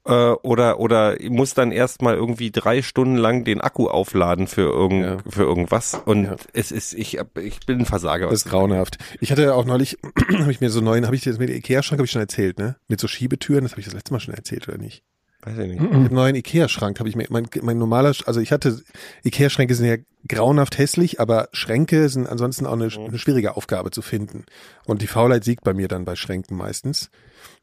Äh, 0.05 0.12
oder, 0.12 0.79
oder 0.79 1.15
muss 1.29 1.53
dann 1.53 1.71
erstmal 1.71 2.15
irgendwie 2.15 2.51
drei 2.51 2.81
Stunden 2.81 3.15
lang 3.15 3.43
den 3.43 3.62
Akku 3.62 3.88
aufladen 3.88 4.47
für, 4.47 4.69
irgend, 4.69 5.05
Ja. 5.05 5.17
für 5.29 5.43
irgendwas. 5.43 5.93
Und 6.05 6.25
Ja. 6.25 6.35
es 6.53 6.71
ist, 6.71 6.93
ich, 6.93 7.19
ich 7.41 7.59
bin 7.65 7.79
ein 7.79 7.85
Versager. 7.85 8.27
Das 8.29 8.43
ist 8.45 8.49
grauenhaft. 8.49 8.97
Ich 9.21 9.31
hatte 9.31 9.53
auch 9.55 9.65
neulich, 9.65 9.97
habe 10.39 10.51
ich 10.51 10.62
mir 10.62 10.69
so 10.69 10.81
neuen, 10.81 11.05
habe 11.05 11.15
ich 11.15 11.21
dir 11.21 11.31
das 11.31 11.39
mit 11.39 11.49
dem 11.49 11.55
Ikea-Schrank, 11.57 11.99
habe 11.99 12.05
ich 12.05 12.12
schon 12.12 12.21
erzählt, 12.21 12.59
ne? 12.59 12.75
Mit 12.88 12.99
so 12.99 13.07
Schiebetüren, 13.07 13.63
das 13.63 13.71
habe 13.71 13.79
ich 13.81 13.85
das 13.85 13.93
letzte 13.93 14.13
Mal 14.13 14.19
schon 14.19 14.33
erzählt, 14.33 14.67
oder 14.67 14.77
nicht? 14.77 15.03
Weiß 15.41 15.58
ich 15.58 15.67
nicht. 15.69 15.82
Mit 15.82 15.93
einem 15.93 16.13
neuen 16.13 16.36
Ikea-Schrank 16.36 16.99
habe 16.99 17.08
ich 17.08 17.15
mir, 17.15 17.25
mein, 17.30 17.47
mein 17.62 17.78
normaler, 17.78 18.13
also 18.25 18.41
ich 18.41 18.52
hatte, 18.52 18.82
Ikea-Schränke 19.23 19.73
sind 19.73 19.86
ja 19.86 19.95
grauenhaft 20.28 20.78
hässlich, 20.78 21.21
aber 21.21 21.47
Schränke 21.54 22.10
sind 22.10 22.28
ansonsten 22.28 22.65
auch 22.65 22.73
eine, 22.73 22.89
eine 22.93 23.17
schwierige 23.17 23.56
Aufgabe 23.56 23.91
zu 23.91 24.02
finden. 24.02 24.45
Und 24.86 25.02
die 25.02 25.08
Faulheit 25.08 25.45
siegt 25.45 25.63
bei 25.63 25.73
mir 25.73 25.88
dann 25.88 26.04
bei 26.04 26.15
Schränken 26.15 26.58
meistens. 26.58 27.10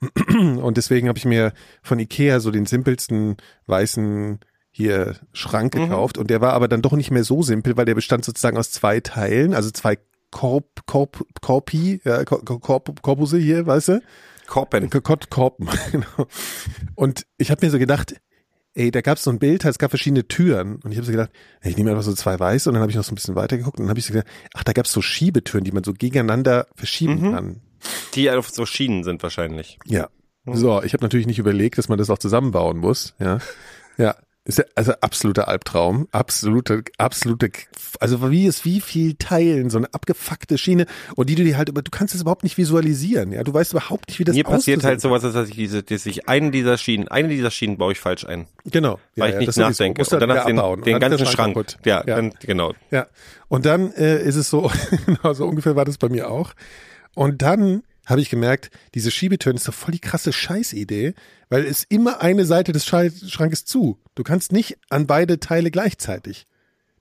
Und 0.31 0.77
deswegen 0.79 1.09
habe 1.09 1.19
ich 1.19 1.27
mir 1.27 1.53
von 1.83 1.99
Ikea 1.99 2.41
so 2.41 2.51
den 2.51 2.65
simpelsten 2.65 3.37
weißen 3.67 4.41
hier 4.71 5.17
Schrank 5.33 5.73
gekauft 5.73 6.19
und 6.19 6.29
der 6.29 6.43
war 6.43 6.53
aber 6.53 6.69
dann 6.69 6.83
doch 6.83 6.93
nicht 6.93 7.11
mehr 7.11 7.25
so 7.25 7.43
simpel, 7.43 7.79
weil 7.79 7.87
der 7.87 7.95
bestand 7.95 8.27
sozusagen 8.27 8.59
aus 8.59 8.71
zwei 8.71 9.01
Teilen, 9.01 9.55
also 9.55 9.71
zwei 9.71 9.97
Korb, 10.31 10.85
Korb, 10.85 11.25
Korpi, 11.41 12.03
ja, 12.05 12.25
Korb, 12.25 13.01
Korpusse 13.01 13.39
hier, 13.39 13.67
weißt 13.67 13.89
du? 13.89 14.03
Korpen. 14.47 14.89
Kott 14.91 15.31
Korpen, 15.31 15.69
genau. 15.93 16.27
Und 16.95 17.27
ich 17.39 17.51
habe 17.51 17.65
mir 17.65 17.71
so 17.71 17.79
gedacht, 17.79 18.15
ey, 18.75 18.91
da 18.91 19.01
gab 19.01 19.17
es 19.19 19.25
so 19.25 19.31
ein 19.31 19.39
Bild, 19.39 19.65
es 19.65 19.79
gab 19.79 19.91
verschiedene 19.91 20.29
Türen. 20.29 20.77
Und 20.77 20.91
ich 20.93 20.99
habe 20.99 21.07
so 21.07 21.13
gedacht, 21.13 21.31
ey, 21.61 21.71
ich 21.71 21.77
nehme 21.77 21.91
einfach 21.91 22.03
so 22.03 22.13
zwei 22.15 22.39
weiße 22.39 22.69
und 22.69 22.75
dann 22.75 22.83
habe 22.83 22.91
ich 22.91 22.97
noch 22.97 23.05
so 23.05 23.13
ein 23.13 23.15
bisschen 23.17 23.35
weiter 23.35 23.57
geguckt 23.57 23.79
und 23.79 23.85
dann 23.85 23.91
habe 23.91 23.99
ich 23.99 24.07
so 24.07 24.13
gedacht, 24.13 24.29
ach, 24.55 24.65
da 24.65 24.73
gab 24.73 24.85
es 24.87 24.93
so 24.93 25.01
Schiebetüren, 25.03 25.65
die 25.65 25.73
man 25.73 25.83
so 25.85 25.93
gegeneinander 25.95 26.67
verschieben 26.75 27.21
Mhm. 27.21 27.33
kann. 27.33 27.61
Die 28.15 28.31
auf 28.31 28.49
so 28.51 28.67
Schienen 28.67 29.05
sind 29.05 29.23
wahrscheinlich. 29.23 29.79
Ja. 29.87 30.09
So, 30.49 30.81
ich 30.83 30.93
habe 30.93 31.03
natürlich 31.05 31.27
nicht 31.27 31.39
überlegt, 31.41 31.77
dass 31.79 31.89
man 31.89 31.99
das 31.99 32.09
auch 32.09 32.19
zusammenbauen 32.19 32.79
muss. 32.79 33.15
Ja. 33.19 33.39
Ja. 33.97 34.15
Ist 34.47 34.59
ja, 34.59 34.65
also 34.77 34.93
absoluter 35.01 35.49
Albtraum, 35.49 36.07
absolute, 36.13 36.85
absolute, 36.99 37.51
also 37.99 38.31
wie 38.31 38.47
ist 38.47 38.65
wie 38.65 38.81
viel 38.81 39.15
Teilen, 39.15 39.71
so 39.71 39.79
eine 39.79 39.93
abgefuckte 39.93 40.57
Schiene 40.57 40.87
und 41.17 41.29
die 41.29 41.35
du 41.35 41.43
dir 41.43 41.57
halt, 41.57 41.69
über- 41.69 41.83
du 41.83 41.91
kannst 41.91 42.15
es 42.15 42.21
überhaupt 42.21 42.45
nicht 42.45 42.57
visualisieren, 42.57 43.33
ja, 43.33 43.43
du 43.43 43.53
weißt 43.53 43.73
überhaupt 43.73 44.07
nicht, 44.09 44.21
wie 44.21 44.25
das 44.25 44.37
Mir 44.37 44.45
passiert 44.45 44.85
halt 44.85 45.01
sowas, 45.01 45.23
dass 45.23 45.49
ich 45.49 45.57
diese, 45.57 45.83
dass 45.83 46.07
ich 46.07 46.29
einen 46.29 46.53
dieser 46.53 46.79
Schienen, 46.79 47.09
eine 47.09 47.27
dieser 47.29 47.51
Schienen 47.51 47.77
baue 47.77 47.91
ich 47.93 47.99
falsch 47.99 48.25
ein, 48.25 48.47
Genau. 48.71 49.01
weil 49.17 49.31
ich 49.33 49.37
nicht 49.39 49.49
das 49.49 49.57
sowieso. 49.57 49.71
nachdenke. 49.85 49.95
Du 50.05 50.15
Und 50.17 50.31
hast 50.31 50.45
du 50.45 50.47
den, 50.49 50.59
abbauen. 50.61 50.83
den 50.83 50.95
ist 50.95 51.01
ganzen 51.01 51.27
Schrank. 51.27 51.77
Ja, 51.85 52.05
ja. 52.07 52.15
Dann, 52.17 52.33
genau. 52.41 52.73
ja. 52.93 53.07
Und 53.49 53.67
dann 53.67 53.93
äh, 53.95 54.23
ist 54.23 54.37
es 54.37 54.49
so, 54.49 54.71
genau 55.07 55.33
so 55.33 55.45
ungefähr 55.47 55.75
war 55.75 55.85
das 55.85 55.99
bei 55.99 56.09
mir 56.09 56.31
auch. 56.31 56.53
Und 57.15 57.43
dann 57.43 57.83
habe 58.07 58.21
ich 58.21 58.31
gemerkt, 58.31 58.71
diese 58.95 59.11
Schiebetüren 59.11 59.57
ist 59.57 59.69
doch 59.69 59.75
voll 59.75 59.92
die 59.92 60.01
krasse 60.01 60.33
Scheißidee, 60.33 61.14
weil 61.49 61.64
es 61.64 61.85
immer 61.85 62.23
eine 62.23 62.47
Seite 62.47 62.73
des 62.73 62.87
Schrankes 62.87 63.64
zu. 63.64 63.99
Du 64.14 64.23
kannst 64.23 64.53
nicht 64.53 64.79
an 64.88 65.07
beide 65.07 65.40
Teile 65.40 65.71
gleichzeitig. 65.71 66.47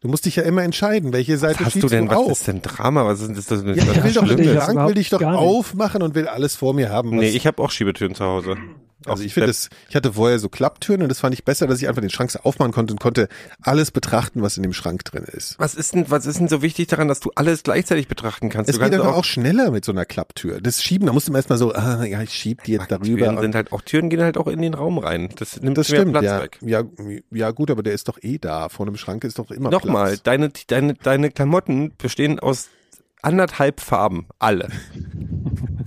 Du 0.01 0.09
musst 0.09 0.25
dich 0.25 0.35
ja 0.35 0.43
immer 0.43 0.63
entscheiden, 0.63 1.13
welche 1.13 1.37
Seite 1.37 1.61
Was 1.61 1.73
hast 1.73 1.83
du 1.83 1.87
denn, 1.87 2.05
du 2.05 2.11
was 2.11 2.17
auf. 2.17 2.31
ist 2.31 2.47
denn 2.47 2.61
Drama? 2.61 3.05
Was 3.05 3.21
ist 3.21 3.35
das? 3.37 3.63
das, 3.63 3.63
ja, 3.63 3.91
ich 3.91 4.03
will 4.03 4.13
doch, 4.13 4.27
Schrank 4.27 4.39
überhaupt 4.39 4.89
will 4.89 4.97
ich 4.99 5.09
doch 5.09 5.21
aufmachen 5.21 6.01
und 6.03 6.13
will 6.15 6.27
alles 6.27 6.55
vor 6.55 6.73
mir 6.73 6.89
haben. 6.89 7.15
Nee, 7.15 7.29
ich 7.29 7.47
habe 7.47 7.61
auch 7.61 7.71
Schiebetüren 7.71 8.13
zu 8.13 8.23
Hause. 8.23 8.57
Also 9.05 9.23
ich 9.23 9.33
finde 9.33 9.47
das, 9.47 9.69
ich 9.89 9.95
hatte 9.95 10.13
vorher 10.13 10.39
so 10.39 10.49
Klapptüren 10.49 11.01
und 11.01 11.09
das 11.09 11.19
fand 11.19 11.33
ich 11.33 11.43
besser, 11.43 11.67
dass 11.67 11.81
ich 11.81 11.87
einfach 11.87 12.01
den 12.01 12.09
Schrank 12.09 12.31
so 12.31 12.39
aufmachen 12.39 12.71
konnte 12.71 12.93
und 12.93 12.99
konnte 12.99 13.27
alles 13.61 13.91
betrachten, 13.91 14.41
was 14.41 14.57
in 14.57 14.63
dem 14.63 14.73
Schrank 14.73 15.03
drin 15.05 15.23
ist. 15.23 15.59
Was 15.59 15.75
ist 15.75 15.93
denn, 15.93 16.09
was 16.09 16.25
ist 16.25 16.39
denn 16.39 16.47
so 16.47 16.61
wichtig 16.61 16.87
daran, 16.87 17.07
dass 17.07 17.19
du 17.19 17.31
alles 17.35 17.63
gleichzeitig 17.63 18.07
betrachten 18.07 18.49
kannst? 18.49 18.69
Es 18.69 18.75
du 18.75 18.81
geht 18.81 18.91
kannst 18.91 19.05
einfach 19.05 19.17
auch 19.17 19.25
schneller 19.25 19.71
mit 19.71 19.85
so 19.85 19.91
einer 19.91 20.05
Klapptür. 20.05 20.61
Das 20.61 20.81
Schieben, 20.83 21.07
da 21.07 21.13
musst 21.13 21.27
du 21.27 21.33
erstmal 21.33 21.57
so, 21.57 21.73
ah, 21.73 22.03
ja, 22.03 22.21
ich 22.21 22.31
schieb 22.31 22.63
die 22.63 22.73
jetzt 22.73 22.91
darüber. 22.91 23.25
Türen 23.25 23.39
sind 23.39 23.55
halt 23.55 23.71
auch 23.71 23.81
Türen 23.81 24.09
gehen 24.09 24.21
halt 24.21 24.37
auch 24.37 24.47
in 24.47 24.61
den 24.61 24.73
Raum 24.73 24.97
rein. 24.97 25.29
Das 25.37 25.61
nimmt 25.61 25.77
das 25.77 25.89
mehr 25.89 26.01
stimmt, 26.01 26.13
Platz 26.13 26.25
ja, 26.25 26.41
weg. 26.41 26.59
ja. 26.61 26.83
Ja, 27.31 27.51
gut, 27.51 27.71
aber 27.71 27.83
der 27.83 27.93
ist 27.93 28.07
doch 28.07 28.17
eh 28.21 28.37
da. 28.37 28.69
Vor 28.69 28.85
einem 28.85 28.97
Schrank 28.97 29.23
ist 29.23 29.39
doch 29.39 29.51
immer 29.51 29.69
Nochmal, 29.69 30.11
Platz. 30.11 30.23
deine, 30.23 30.51
deine, 30.67 30.93
deine 30.95 31.31
Klamotten 31.31 31.93
bestehen 31.97 32.39
aus 32.39 32.69
anderthalb 33.25 33.81
Farben, 33.81 34.25
alle. 34.39 34.69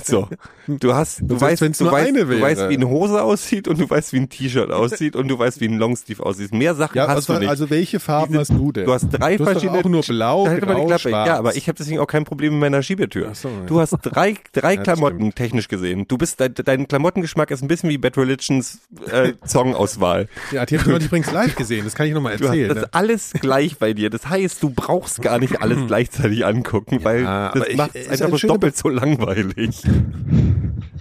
So, 0.05 0.29
du 0.69 0.95
hast, 0.95 1.21
du 1.23 1.41
weißt, 1.41 1.61
du 1.61 1.67
weißt, 1.91 2.21
du 2.21 2.41
weißt, 2.41 2.69
wie 2.69 2.75
eine 2.77 2.89
Hose 2.89 3.21
aussieht 3.21 3.67
und 3.67 3.81
du 3.81 3.91
weißt, 3.91 4.13
wie 4.13 4.19
ein 4.19 4.29
T-Shirt 4.29 4.71
aussieht 4.71 5.17
und 5.17 5.27
du 5.27 5.37
weißt, 5.37 5.61
wie 5.61 5.67
ein 5.67 5.77
Longsleeve 5.77 6.25
aussieht. 6.25 6.55
Mehr 6.55 6.77
Sachen 6.77 6.97
Ja, 6.97 7.09
hast 7.09 7.17
was 7.17 7.27
du 7.27 7.33
nicht. 7.41 7.49
also 7.49 7.69
welche 7.69 7.99
Farben 7.99 8.35
Die 8.35 8.39
hast 8.39 8.51
du 8.53 8.71
denn? 8.71 8.85
Du 8.87 8.93
hast 8.93 9.09
drei 9.11 9.37
du 9.37 9.45
hast 9.45 9.55
doch 9.57 9.61
verschiedene. 9.61 9.79
auch 9.81 9.85
nur 9.91 10.03
blau, 10.03 10.47
Halt 10.47 10.63
grau, 10.63 10.87
Klappe. 10.87 11.09
schwarz. 11.09 11.27
Ja, 11.27 11.37
aber 11.39 11.57
ich 11.57 11.67
habe 11.67 11.77
deswegen 11.77 11.99
auch 11.99 12.07
kein 12.07 12.25
Problem 12.25 12.53
mit 12.55 12.61
meiner 12.61 12.83
Schiebetür. 12.85 13.35
So, 13.35 13.49
ja. 13.49 13.55
Du 13.67 13.81
hast 13.81 13.97
drei, 14.03 14.37
drei 14.53 14.77
das 14.77 14.85
Klamotten 14.85 15.35
technisch 15.35 15.67
gesehen. 15.67 16.07
Du 16.07 16.17
bist 16.17 16.41
dein, 16.41 16.55
dein 16.55 16.87
Klamottengeschmack 16.87 17.51
ist 17.51 17.63
ein 17.63 17.69
bisschen 17.69 17.91
wie 17.91 17.99
Bad 17.99 18.17
Religions 18.17 18.79
äh, 19.11 19.33
Songauswahl. 19.45 20.29
Ja, 20.53 20.65
die 20.65 20.79
habe 20.79 20.93
ich 20.97 21.05
übrigens 21.07 21.33
live 21.33 21.57
gesehen. 21.57 21.85
Das 21.85 21.95
kann 21.97 22.07
ich 22.07 22.15
nochmal 22.15 22.37
Du 22.37 22.45
hast 22.45 22.51
erzählen. 22.51 22.69
das 22.69 22.77
Ne? 22.77 22.83
ist 22.85 22.95
alles 22.95 23.33
gleich 23.33 23.79
bei 23.79 23.95
dir. 23.95 24.11
Das 24.11 24.29
heißt, 24.29 24.63
du 24.63 24.71
brauchst 24.71 25.21
gar 25.23 25.41
nicht 25.41 25.61
alles 25.61 25.79
gleichzeitig 25.89 26.47
angucken, 26.47 27.01
weil 27.03 27.27
Ja, 27.29 27.51
das 27.53 27.63
aber 27.63 27.71
ich- 27.71 27.77
macht 27.77 27.95
ist 27.95 28.11
einfach 28.11 28.29
bloß 28.29 28.43
doppelt 28.43 28.77
so 28.77 28.89
langweilig. 28.89 29.83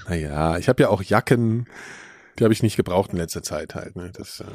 Naja, 0.10 0.58
ich 0.58 0.70
habe 0.70 0.84
ja 0.84 0.90
auch 0.90 1.02
Jacken, 1.04 1.66
die 2.40 2.44
habe 2.44 2.54
ich 2.54 2.64
nicht 2.64 2.78
gebraucht 2.78 3.12
in 3.12 3.18
letzter 3.18 3.44
Zeit 3.44 3.76
halt. 3.76 3.96
Ne? 3.96 4.12
Das, 4.16 4.40
äh 4.40 4.46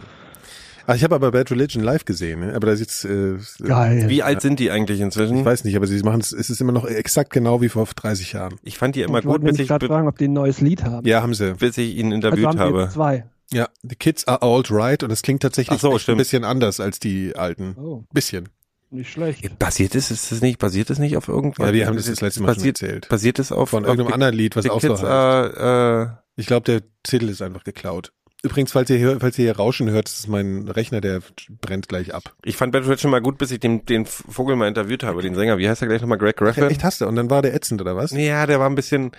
Ach, 0.87 0.97
ich 0.97 1.05
habe 1.05 1.15
aber 1.15 1.31
Bad 1.31 1.51
Religion 1.51 1.83
live 1.85 2.05
gesehen, 2.05 2.41
ne? 2.41 2.55
aber 2.55 2.67
da 2.69 2.73
ist 2.73 2.81
jetzt, 2.81 3.05
äh, 3.05 3.37
Geil. 3.63 4.09
Wie 4.09 4.23
alt 4.23 4.41
sind 4.41 4.59
die 4.59 4.71
eigentlich 4.71 5.01
inzwischen? 5.01 5.37
ich 5.37 5.45
weiß 5.45 5.65
nicht, 5.65 5.77
aber 5.77 5.87
sie 5.87 6.03
machen 6.03 6.21
es, 6.21 6.33
es 6.33 6.51
ist 6.51 6.61
immer 6.61 6.73
noch 6.73 6.87
exakt 6.87 7.33
genau 7.33 7.61
wie 7.61 7.69
vor 7.69 7.87
30 7.87 8.33
Jahren. 8.33 8.57
Ich 8.65 8.79
fand 8.79 8.97
die 8.97 9.03
immer 9.03 9.19
ich 9.19 9.25
gut, 9.25 9.45
bis 9.45 9.59
ich, 9.59 9.69
gerade 9.69 9.87
fragen, 9.87 10.09
ob 10.09 10.19
die 10.19 10.27
ein 10.27 10.33
neues 10.33 10.61
Lied 10.61 10.85
haben. 10.85 11.07
Ja, 11.07 11.23
haben 11.23 11.35
sie. 11.35 11.55
bis 11.55 11.79
ich 11.79 11.97
ihn 11.97 12.07
also 12.07 12.15
interviewt 12.17 12.47
haben 12.47 12.57
die 12.57 12.63
habe. 12.81 12.89
zwei. 12.93 13.27
Ja, 13.53 13.69
the 13.83 13.95
kids 13.95 14.27
are 14.27 14.43
alt 14.43 14.71
right 14.71 15.03
und 15.03 15.11
das 15.11 15.23
klingt 15.23 15.43
tatsächlich 15.43 15.79
so, 15.81 15.93
ein 15.93 16.17
bisschen 16.17 16.43
anders 16.45 16.81
als 16.81 16.99
die 16.99 17.37
alten. 17.37 17.77
Oh, 17.79 18.05
Bisschen. 18.13 18.49
Nicht 18.92 19.11
schlecht. 19.12 19.59
Basiert 19.59 19.94
es, 19.94 20.11
ist 20.11 20.33
es 20.33 20.40
nicht, 20.40 20.59
basiert 20.59 20.90
es 20.90 20.98
nicht 20.98 21.16
auf 21.16 21.28
irgendwas? 21.28 21.66
Ja, 21.68 21.72
wir 21.72 21.87
haben 21.87 21.96
das 21.96 22.07
das 22.07 22.20
letzte 22.20 22.42
Mal 22.42 22.48
schon 22.48 22.57
basiert, 22.57 22.83
erzählt. 22.83 23.09
Basiert 23.09 23.38
es 23.38 23.52
auf 23.52 23.70
Von 23.70 23.85
irgendeinem 23.85 24.12
anderen 24.12 24.35
Lied, 24.35 24.57
was 24.57 24.68
auch 24.68 24.81
Kids, 24.81 25.00
so 25.00 25.09
heißt. 25.09 25.57
äh, 25.57 26.02
äh, 26.02 26.09
Ich 26.37 26.46
glaube, 26.46 26.64
der 26.64 26.83
Titel 27.02 27.28
ist 27.28 27.42
einfach 27.42 27.64
geklaut. 27.64 28.12
Übrigens, 28.44 28.72
falls 28.72 28.90
ihr 28.90 28.96
hier, 28.96 29.20
falls 29.20 29.38
ihr 29.38 29.44
hier 29.44 29.57
Rauschen 29.57 29.88
hört, 29.90 30.07
das 30.09 30.18
ist 30.18 30.28
mein 30.28 30.68
Rechner, 30.68 31.00
der 31.00 31.20
brennt 31.61 31.88
gleich 31.88 32.12
ab. 32.12 32.35
ich 32.44 32.57
fand 32.57 32.72
Bad 32.72 32.85
Religion 32.87 33.11
mal 33.12 33.20
gut, 33.22 33.38
bis 33.38 33.52
ich 33.52 33.61
den, 33.61 33.87
den 33.87 34.05
Vogel 34.05 34.57
mal 34.57 34.66
interviewt 34.66 35.05
habe, 35.05 35.22
den 35.22 35.37
Sänger. 35.37 35.59
Wie 35.59 35.68
heißt 35.68 35.81
er 35.81 35.87
gleich 35.87 36.00
nochmal? 36.00 36.18
Greg 36.18 36.40
Ja, 36.40 36.46
Graffin? 36.46 36.64
echt 36.64 36.83
hast 36.83 37.00
du. 37.00 37.07
Und 37.07 37.14
dann 37.14 37.31
war 37.31 37.40
der 37.42 37.55
ätzend, 37.55 37.81
oder 37.81 37.94
was? 37.94 38.11
Ja, 38.11 38.46
der 38.46 38.59
war 38.59 38.68
ein 38.68 38.74
bisschen, 38.74 39.12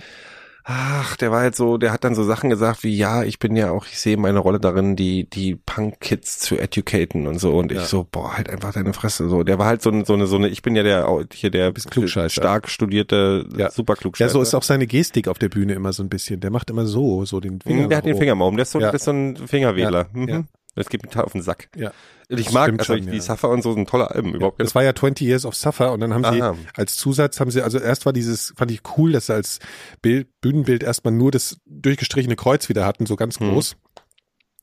ach, 0.66 1.16
der 1.18 1.32
war 1.32 1.42
halt 1.42 1.56
so, 1.56 1.78
der 1.78 1.92
hat 1.92 2.04
dann 2.04 2.16
so 2.16 2.24
Sachen 2.24 2.50
gesagt 2.50 2.84
wie, 2.84 2.96
ja, 2.96 3.24
ich 3.24 3.40
bin 3.40 3.56
ja 3.56 3.72
auch, 3.72 3.86
ich 3.86 4.00
sehe 4.00 4.16
meine 4.18 4.40
Rolle 4.40 4.60
darin, 4.60 4.96
die, 4.96 5.30
die 5.30 5.56
Punk-Kids 5.56 6.40
zu 6.40 6.58
educaten 6.58 7.28
und 7.28 7.40
so. 7.40 7.54
Und 7.58 7.72
ich 7.72 7.80
Ja. 7.80 7.86
so, 7.86 8.08
boah, 8.10 8.38
halt 8.38 8.50
einfach 8.50 8.74
deine 8.74 8.94
Fresse. 8.94 9.28
So, 9.30 9.44
der 9.44 9.60
war 9.60 9.66
halt 9.68 9.82
so, 9.82 9.90
eine- 9.92 10.06
so 10.06 10.14
eine, 10.14 10.26
so 10.28 10.38
eine, 10.38 10.48
ich 10.48 10.62
bin 10.62 10.76
ja 10.76 10.84
der, 10.84 11.08
hier 11.34 11.50
der 11.50 11.74
stark 12.30 12.70
studierte, 12.70 13.46
Ja. 13.58 13.70
super 13.72 13.94
Ja, 13.94 13.98
Klugscheißer. 14.00 14.32
so 14.32 14.42
ist 14.42 14.54
auch 14.56 14.64
seine 14.64 14.88
Gestik 14.88 15.28
auf 15.28 15.38
der 15.40 15.50
Bühne 15.50 15.74
immer 15.74 15.94
so 15.94 16.02
ein 16.04 16.10
bisschen. 16.10 16.40
Der 16.40 16.52
macht 16.52 16.70
immer 16.70 16.86
so, 16.86 17.26
so 17.26 17.40
den 17.40 17.60
Finger. 17.62 17.84
Mhm, 17.84 17.90
der 17.90 17.98
hat 17.98 18.06
den. 18.06 18.18
Finger 18.18 18.36
mal 18.36 18.46
um. 18.46 18.56
Der 18.56 18.64
ist 18.64 18.72
so, 18.72 18.80
Ja. 18.80 18.92
das 18.92 19.02
ist 19.02 19.06
so 19.06 19.12
ein 19.12 19.36
Fingerwähler. 19.36 20.08
Ja, 20.14 20.38
Mhm. 20.40 20.48
Ja. 20.76 20.84
Das 20.84 20.90
geht 20.90 21.04
mir 21.04 21.10
total 21.10 21.26
auf 21.26 21.32
den 21.34 21.42
Sack. 21.42 21.70
Ja. 21.76 21.92
Und 22.30 22.40
ich 22.40 22.52
mag, 22.52 22.72
also 22.72 22.84
schon, 22.96 23.06
die 23.06 23.18
ja. 23.18 23.22
Suffer 23.22 23.50
und 23.50 23.62
so 23.62 23.74
sind 23.74 23.88
tolle 23.88 24.10
Alben. 24.10 24.34
Überhaupt 24.34 24.60
Das 24.60 24.74
war 24.74 24.84
ja 24.84 24.96
20 24.96 25.28
Years 25.28 25.46
of 25.46 25.56
Suffer 25.56 25.92
und 25.92 26.00
dann 26.00 26.14
haben 26.14 26.24
sie 26.24 26.42
Aha. 26.42 26.56
als 26.76 26.96
Zusatz 26.98 27.40
haben 27.40 27.52
sie, 27.52 27.62
also 27.62 27.78
erst 27.80 28.06
war 28.06 28.14
dieses, 28.14 28.54
fand 28.58 28.72
ich 28.72 28.82
cool, 28.98 29.12
dass 29.12 29.28
sie 29.28 29.34
als 29.34 29.60
Bild, 30.02 30.28
Bühnenbild 30.42 30.82
erstmal 30.84 31.14
nur 31.14 31.32
das 31.32 31.58
durchgestrichene 31.66 32.36
Kreuz 32.36 32.70
wieder 32.70 32.86
hatten, 32.86 33.06
so 33.06 33.16
ganz 33.16 33.40
Mhm. 33.40 33.52
groß. 33.52 33.76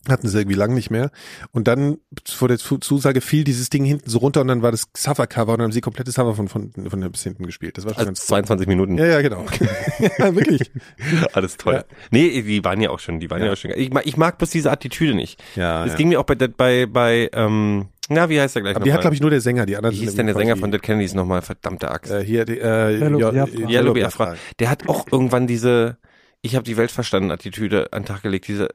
Hatten 0.09 0.29
sie 0.29 0.39
irgendwie 0.39 0.57
lang 0.57 0.73
nicht 0.73 0.91
mehr. 0.91 1.11
Und 1.53 1.69
dann 1.69 1.99
vor 2.27 2.49
der 2.49 2.57
Zu- 2.57 2.79
Zusage 2.79 3.21
fiel 3.21 3.45
dieses 3.45 3.69
Ding 3.69 3.85
hinten 3.85 4.09
so 4.09 4.19
runter 4.19 4.41
und 4.41 4.49
dann 4.49 4.63
war 4.63 4.71
das 4.71 4.85
Suffer-Cover 4.97 5.53
und 5.53 5.59
dann 5.59 5.65
haben 5.67 5.73
sie 5.73 5.83
komplette 5.83 6.11
Suffer 6.11 6.35
von, 6.35 6.49
von, 6.49 6.73
von 6.89 7.13
bis 7.13 7.23
hinten 7.23 7.45
gespielt. 7.45 7.77
Das 7.77 7.85
war 7.85 7.91
schon 7.93 7.99
also 7.99 8.09
ganz 8.09 8.27
22 8.27 8.67
Minuten. 8.67 8.97
Ja, 8.97 9.05
ja, 9.07 9.21
genau. 9.21 9.45
ja, 10.19 10.35
wirklich. 10.35 10.71
Alles 11.35 11.59
toll. 11.59 11.75
Ja. 11.75 11.85
Nee, 12.11 12.41
die 12.43 12.65
waren 12.65 12.81
ja 12.81 12.89
auch 12.89 12.99
schon, 12.99 13.21
die 13.21 13.29
waren 13.29 13.41
ja, 13.41 13.47
Ja. 13.49 13.53
auch 13.53 13.57
schon. 13.57 13.73
Ich 13.73 13.93
mag, 13.93 14.07
ich 14.07 14.17
mag 14.17 14.39
bloß 14.39 14.49
diese 14.49 14.71
Attitüde 14.71 15.15
nicht. 15.15 15.43
Ja, 15.55 15.83
Das 15.83 15.93
ja. 15.93 15.97
ging 15.99 16.09
mir 16.09 16.19
auch 16.21 16.25
bei, 16.25 16.35
bei, 16.35 16.87
bei, 16.87 17.29
ähm, 17.35 17.89
na, 18.09 18.31
wie 18.31 18.41
heißt 18.41 18.55
der 18.55 18.63
gleich 18.63 18.77
Aber 18.77 18.85
die 18.87 18.93
hat, 18.95 19.03
glaube 19.03 19.15
ich, 19.15 19.21
nur 19.21 19.31
der 19.31 19.43
Sänger, 19.43 19.67
die 19.67 19.77
anderen 19.77 19.95
Wie 19.95 20.01
hieß 20.01 20.15
denn 20.17 20.27
der 20.27 20.35
Sänger 20.35 20.57
von 20.57 20.71
Dead 20.73 20.81
Kennedys 20.83 21.13
nochmal? 21.15 21.43
Verdammte 21.43 21.91
Axt. 21.91 22.11
Äh, 22.11 22.25
hier, 22.25 22.47
die, 22.47 22.59
äh, 22.59 22.99
Yellow 22.99 23.19
Jo- 23.21 23.31
Biafra. 23.33 23.69
Yellow 23.71 23.93
Biafra. 23.93 24.35
Der 24.59 24.71
hat 24.71 24.89
auch 24.89 25.07
irgendwann 25.13 25.47
diese, 25.47 25.99
ich 26.41 26.57
habe 26.57 26.65
die 26.65 26.77
Welt 26.79 26.91
verstanden 26.91 27.31
Attitüde 27.31 27.93
an 27.93 28.03
den 28.03 28.07
Tag 28.09 28.23
gelegt, 28.23 28.49
diese, 28.49 28.71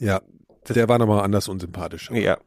Ja, 0.00 0.20
der 0.68 0.88
war 0.88 0.98
nochmal 0.98 1.22
anders 1.24 1.48
unsympathisch. 1.48 2.10
ja. 2.12 2.38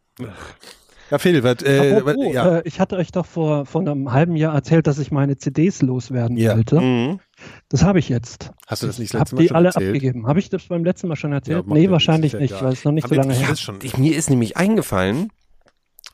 Ja, 1.09 1.17
Phil, 1.17 1.43
was, 1.43 1.61
äh, 1.63 1.89
Apropos, 1.97 2.15
was, 2.25 2.33
ja. 2.33 2.57
äh, 2.59 2.61
ich 2.63 2.79
hatte 2.79 2.95
euch 2.95 3.11
doch 3.11 3.25
vor, 3.25 3.65
vor 3.65 3.81
einem 3.81 4.13
halben 4.13 4.37
Jahr 4.37 4.53
erzählt, 4.55 4.87
dass 4.87 4.97
ich 4.97 5.11
meine 5.11 5.35
CDs 5.37 5.81
loswerden 5.81 6.37
Ja. 6.37 6.55
wollte. 6.55 6.79
Mhm. 6.79 7.19
Das 7.67 7.83
habe 7.83 7.99
ich 7.99 8.07
jetzt. 8.07 8.51
Hast 8.65 8.83
du 8.83 8.87
das 8.87 8.97
nicht 8.97 9.07
Ich 9.09 9.13
letztes 9.13 9.31
habe 9.31 9.35
Mal 9.35 9.41
die 9.41 9.47
schon 9.49 9.57
alle 9.57 9.67
erzählt? 9.67 9.87
abgegeben. 9.89 10.27
Habe 10.27 10.39
ich 10.39 10.49
das 10.49 10.63
beim 10.67 10.85
letzten 10.85 11.09
Mal 11.09 11.17
schon 11.17 11.33
erzählt? 11.33 11.65
Ja, 11.67 11.73
nee, 11.73 11.89
wahrscheinlich 11.89 12.31
ja 12.31 12.39
nicht, 12.39 12.61
weil 12.61 12.71
es 12.71 12.85
noch 12.85 12.93
nicht 12.93 13.03
Haben 13.03 13.09
so 13.09 13.15
lange 13.15 13.33
her 13.33 13.49
ist. 13.51 13.59
schon? 13.61 13.79
Ich, 13.83 13.97
mir 13.97 14.15
ist 14.15 14.29
nämlich 14.29 14.55
eingefallen, 14.55 15.33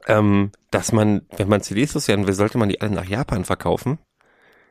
ähm, 0.08 0.52
dass 0.72 0.92
man, 0.92 1.22
wenn 1.36 1.48
man 1.48 1.62
CDs 1.62 1.94
loswerden 1.94 2.26
will, 2.26 2.34
sollte 2.34 2.58
man 2.58 2.70
die 2.70 2.82
alle 2.82 2.92
nach 2.96 3.06
Japan 3.06 3.46
verkaufen. 3.46 4.00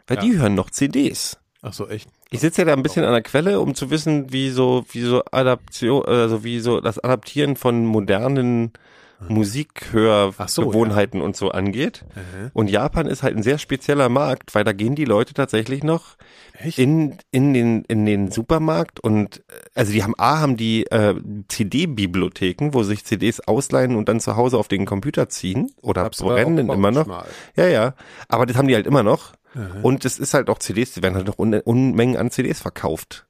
Weil 0.09 0.16
Ja. 0.16 0.22
die 0.24 0.38
hören 0.38 0.57
noch 0.57 0.70
CDs. 0.70 1.38
Ach 1.66 1.72
so, 1.72 1.88
echt? 1.88 2.09
Ich 2.31 2.38
sitze 2.38 2.61
ja 2.61 2.66
da 2.66 2.74
ein 2.74 2.83
bisschen 2.85 3.05
an 3.05 3.12
der 3.12 3.22
Quelle, 3.22 3.61
um 3.61 3.74
zu 3.74 3.90
wissen, 3.90 4.33
wie 4.33 4.50
so, 4.50 4.85
wie 4.92 5.00
so 5.00 5.24
Adaption, 5.33 6.05
also 6.05 6.44
wie 6.44 6.61
so 6.61 6.81
das 6.81 7.00
Adaptieren 7.00 7.57
von 7.57 7.85
modernen 7.85 8.72
Ach 9.18 9.29
so, 9.29 9.35
Musikhörgewohnheiten 9.35 11.20
und 11.22 11.37
so 11.37 11.50
angeht. 11.50 12.05
Mhm. 12.14 12.50
Und 12.52 12.70
Japan 12.70 13.07
ist 13.07 13.24
halt 13.24 13.37
ein 13.37 13.42
sehr 13.42 13.59
spezieller 13.59 14.09
Markt, 14.09 14.55
weil 14.55 14.62
da 14.62 14.72
gehen 14.72 14.94
die 14.94 15.07
Leute 15.07 15.35
tatsächlich 15.35 15.83
noch 15.83 16.16
Echt? 16.52 16.79
in, 16.79 17.16
in 17.33 17.52
den, 17.52 17.85
in 17.87 18.07
den 18.07 18.31
Supermarkt 18.31 19.00
und, 19.00 19.38
äh, 19.38 19.42
also 19.74 19.92
die 19.92 20.05
haben, 20.05 20.14
A, 20.18 20.38
haben 20.38 20.57
die, 20.57 20.87
äh, 20.87 21.14
CD-Bibliotheken, 21.48 22.74
wo 22.74 22.85
sich 22.85 23.05
CDs 23.05 23.40
ausleihen 23.40 23.96
und 23.96 24.09
dann 24.09 24.20
zu 24.20 24.37
Hause 24.37 24.59
auf 24.59 24.68
den 24.68 24.85
Computer 24.85 25.29
ziehen 25.29 25.72
oder 25.83 26.11
brennen 26.11 26.68
immer 26.68 26.92
noch. 26.92 27.07
mal. 27.07 27.26
Ja, 27.57 27.66
ja. 27.66 27.94
Aber 28.29 28.46
das 28.46 28.57
haben 28.57 28.68
die 28.68 28.74
halt 28.74 28.87
immer 28.87 29.02
noch. 29.02 29.33
Mhm. 29.57 29.85
Und 29.85 30.05
es 30.05 30.19
ist 30.19 30.35
halt 30.35 30.49
auch 30.51 30.59
CDs, 30.59 30.92
die 30.92 31.03
werden 31.03 31.14
halt 31.14 31.27
noch 31.27 31.38
Un 31.38 31.55
Unmengen 31.55 32.16
an 32.16 32.31
CDs 32.31 32.61
verkauft. 32.61 33.27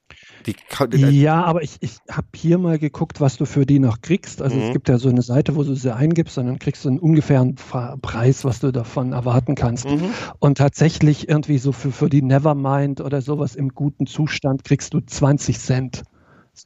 Die, 0.47 0.55
ka- 0.55 0.87
Ja, 0.95 1.43
aber 1.45 1.63
ich, 1.63 1.77
ich 1.81 1.97
habe 2.11 2.29
hier 2.37 2.59
mal 2.59 2.79
geguckt, 2.79 3.21
was 3.21 3.37
du 3.37 3.47
für 3.47 3.67
die 3.67 3.79
noch 3.81 4.01
kriegst. 4.01 4.41
Also 4.43 4.55
Mhm. 4.57 4.63
es 4.63 4.73
gibt 4.73 4.89
ja 4.89 4.99
so 4.99 5.09
eine 5.09 5.23
Seite, 5.23 5.57
wo 5.57 5.65
du 5.65 5.75
sie 5.75 5.95
eingibst 5.95 6.39
und 6.39 6.47
dann 6.47 6.59
kriegst 6.61 6.85
du 6.85 6.89
einen 6.89 6.99
ungefähren 7.01 7.57
Preis, 7.57 8.45
was 8.45 8.61
du 8.61 8.71
davon 8.73 9.13
erwarten 9.13 9.55
kannst. 9.57 9.87
Mhm. 9.89 10.11
Und 10.39 10.59
tatsächlich 10.59 11.29
irgendwie 11.29 11.59
so 11.59 11.73
für, 11.73 11.91
für 11.91 12.09
die 12.09 12.23
Nevermind 12.23 13.01
oder 13.01 13.23
sowas 13.23 13.57
im 13.57 13.71
guten 13.71 14.07
Zustand 14.07 14.63
kriegst 14.65 14.95
du 14.95 15.01
20 15.01 15.59
Cent. 15.59 16.03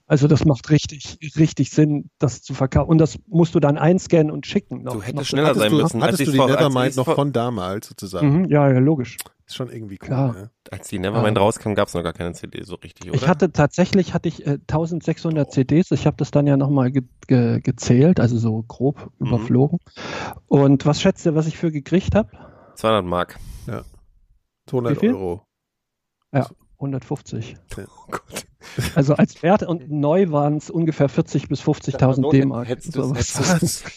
Also 0.06 0.28
das 0.28 0.44
macht 0.44 0.70
richtig, 0.70 1.18
richtig 1.36 1.70
Sinn, 1.70 2.10
das 2.18 2.42
zu 2.42 2.54
verkaufen. 2.54 2.90
Und 2.90 2.98
das 2.98 3.18
musst 3.28 3.54
du 3.54 3.60
dann 3.60 3.76
einscannen 3.78 4.30
und 4.30 4.46
schicken. 4.46 4.82
Noch, 4.82 4.92
Du 4.92 5.00
hättest 5.02 5.16
noch 5.16 5.24
schneller 5.24 5.48
Hattest 5.48 5.60
sein 5.62 5.72
müssen. 5.72 6.02
hattest 6.02 6.20
als 6.20 6.26
du 6.26 6.32
die 6.32 6.38
Nevermind 6.38 6.96
noch 6.96 7.14
von 7.14 7.32
damals 7.32 7.88
sozusagen? 7.88 8.42
Mhm, 8.42 8.50
ja, 8.50 8.70
ja, 8.70 8.78
logisch. 8.78 9.16
Ist 9.50 9.56
schon 9.56 9.68
irgendwie 9.68 9.98
cool. 10.00 10.06
Klar. 10.06 10.32
Ne? 10.32 10.50
Als 10.70 10.86
die 10.86 11.00
Nevermind 11.00 11.36
Ah. 11.36 11.40
rauskam, 11.40 11.74
gab 11.74 11.88
es 11.88 11.94
noch 11.94 12.04
gar 12.04 12.12
keine 12.12 12.32
CD 12.34 12.62
so 12.62 12.76
richtig, 12.76 13.08
oder? 13.08 13.16
Ich 13.16 13.26
hatte 13.26 13.50
tatsächlich 13.50 14.14
hatte 14.14 14.28
ich 14.28 14.46
äh, 14.46 14.58
1600 14.68 15.50
CDs. 15.50 15.90
Ich 15.90 16.06
habe 16.06 16.16
das 16.16 16.30
dann 16.30 16.46
ja 16.46 16.56
nochmal 16.56 16.92
ge 16.92 17.02
ge 17.26 17.60
gezählt, 17.60 18.20
also 18.20 18.38
so 18.38 18.62
grob 18.62 19.10
Mhm. 19.18 19.26
überflogen. 19.26 19.78
Und 20.46 20.86
was 20.86 21.00
schätzt 21.02 21.26
ihr, 21.26 21.34
was 21.34 21.48
ich 21.48 21.58
für 21.58 21.72
gekriegt 21.72 22.14
habe? 22.14 22.30
200 22.76 23.04
Mark. 23.04 23.40
200 24.66 24.94
Wie 24.94 25.00
viel? 25.00 25.14
Euro. 25.14 25.42
150. 26.78 27.56
Ja. 27.76 27.84
Oh 27.88 28.10
Gott. 28.12 28.46
Also 28.94 29.14
als 29.14 29.42
Wert 29.42 29.62
und 29.62 29.90
neu 29.90 30.30
waren 30.30 30.56
es 30.56 30.70
ungefähr 30.70 31.08
40 31.08 31.48
bis 31.48 31.60
50.000 31.62 32.30
D-Mark. 32.30 32.68
Hättest 32.68 32.94
du 32.96 33.02
es 33.12 33.38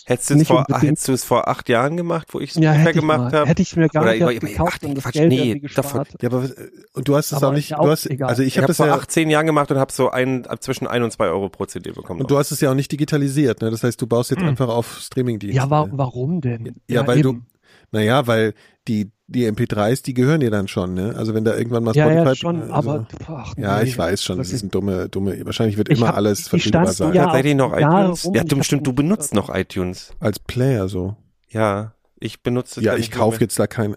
hättest 0.05 0.29
du 0.29 0.33
es 0.33 0.39
Nicht 0.39 0.47
vor, 0.47 0.65
du 0.67 1.11
es 1.13 1.31
acht 1.31 1.69
Jahren 1.69 1.97
gemacht, 1.97 2.27
wo 2.31 2.39
ich 2.39 2.51
es 2.51 2.55
ja, 2.55 2.73
ich, 2.75 2.93
gemacht 2.93 3.33
habe? 3.33 3.47
hätte 3.47 3.61
ich 3.61 3.75
mir 3.75 3.87
gar 3.89 4.03
Oder 4.03 4.11
nicht 4.13 4.21
über- 4.21 4.47
gekauft 4.47 4.79
ach, 4.83 4.87
und 4.87 4.95
das 4.95 5.03
Quatsch, 5.05 5.13
Geld 5.13 5.29
nee, 5.29 5.61
davon-. 5.75 6.05
Ja, 6.21 6.29
aber 6.29 6.43
äh, 6.45 6.49
und 6.93 7.07
du 7.07 7.15
hast 7.15 7.31
es 7.31 7.37
Aber 7.37 7.49
auch 7.49 7.53
nicht, 7.53 7.69
ja 7.69 7.77
du 7.77 7.83
auch 7.83 7.89
hast, 7.89 8.05
egal. 8.09 8.29
also 8.29 8.41
ich 8.41 8.49
Ich 8.49 8.57
habe 8.57 8.67
das 8.67 8.77
vor 8.77 8.87
ja, 8.87 8.95
18 8.95 9.29
Jahren 9.29 9.45
gemacht 9.45 9.71
und 9.71 9.77
habe 9.77 9.91
so 9.91 10.09
ein, 10.09 10.45
zwischen 10.59 10.87
ein 10.87 11.03
und 11.03 11.11
zwei 11.11 11.27
Euro 11.27 11.49
pro 11.49 11.65
CD 11.65 11.91
bekommen. 11.91 12.21
und 12.21 12.31
du 12.31 12.37
hast 12.37 12.51
es 12.51 12.59
ja 12.61 12.71
auch 12.71 12.75
nicht 12.75 12.91
digitalisiert, 12.91 13.61
ne? 13.61 13.71
Das 13.71 13.83
heißt, 13.83 14.01
du 14.01 14.07
baust 14.07 14.31
jetzt 14.31 14.41
Hm. 14.41 14.49
einfach 14.49 14.67
auf 14.69 14.99
Streamingdienste. 15.01 15.55
ja, 15.57 15.69
wa 15.69 15.87
warum 15.91 16.41
denn? 16.41 16.75
Ja, 16.89 17.05
weil 17.07 17.21
du, 17.21 17.29
eben. 17.29 17.45
naja, 17.91 18.27
weil 18.27 18.53
die, 18.87 19.11
die 19.27 19.49
MP3s, 19.49 20.03
die 20.03 20.13
gehören 20.13 20.41
dir 20.41 20.51
dann 20.51 20.67
schon, 20.67 20.93
ne? 20.93 21.13
Also 21.17 21.33
wenn 21.33 21.43
da 21.45 21.55
irgendwann 21.55 21.83
mal 21.83 21.95
Ja, 21.95 22.05
Spotify. 22.05 22.27
ja, 22.27 22.35
schon, 22.35 22.61
also, 22.71 22.73
aber 22.73 23.07
ach, 23.27 23.53
Ja, 23.57 23.77
nee, 23.77 23.83
ich 23.89 23.97
weiß 23.97 24.23
schon, 24.23 24.37
das 24.37 24.51
ist 24.51 24.63
ein 24.63 24.69
dumme, 24.69 25.07
dumme, 25.09 25.45
wahrscheinlich 25.45 25.77
wird 25.77 25.89
immer 25.89 26.07
hab- 26.09 26.15
alles 26.17 26.47
verfügbar 26.47 26.87
sein. 26.91 27.13
ja 27.13 27.25
tatsächlich 27.25 27.55
noch 27.55 27.77
Jahre 27.77 28.03
iTunes? 28.05 28.25
rum 28.25 28.35
Ja, 28.35 28.43
du, 28.43 28.63
stimmt, 28.63 28.85
du 28.87 28.93
benutzt 28.93 29.33
noch 29.33 29.53
iTunes. 29.53 30.11
Als 30.19 30.39
Player 30.39 30.87
so. 30.89 31.15
Ja, 31.49 31.93
ich 32.19 32.41
benutze 32.43 32.81
Ja, 32.81 32.95
ich 32.97 33.11
kaufe 33.11 33.39
jetzt 33.41 33.57
da 33.59 33.67
kein, 33.67 33.95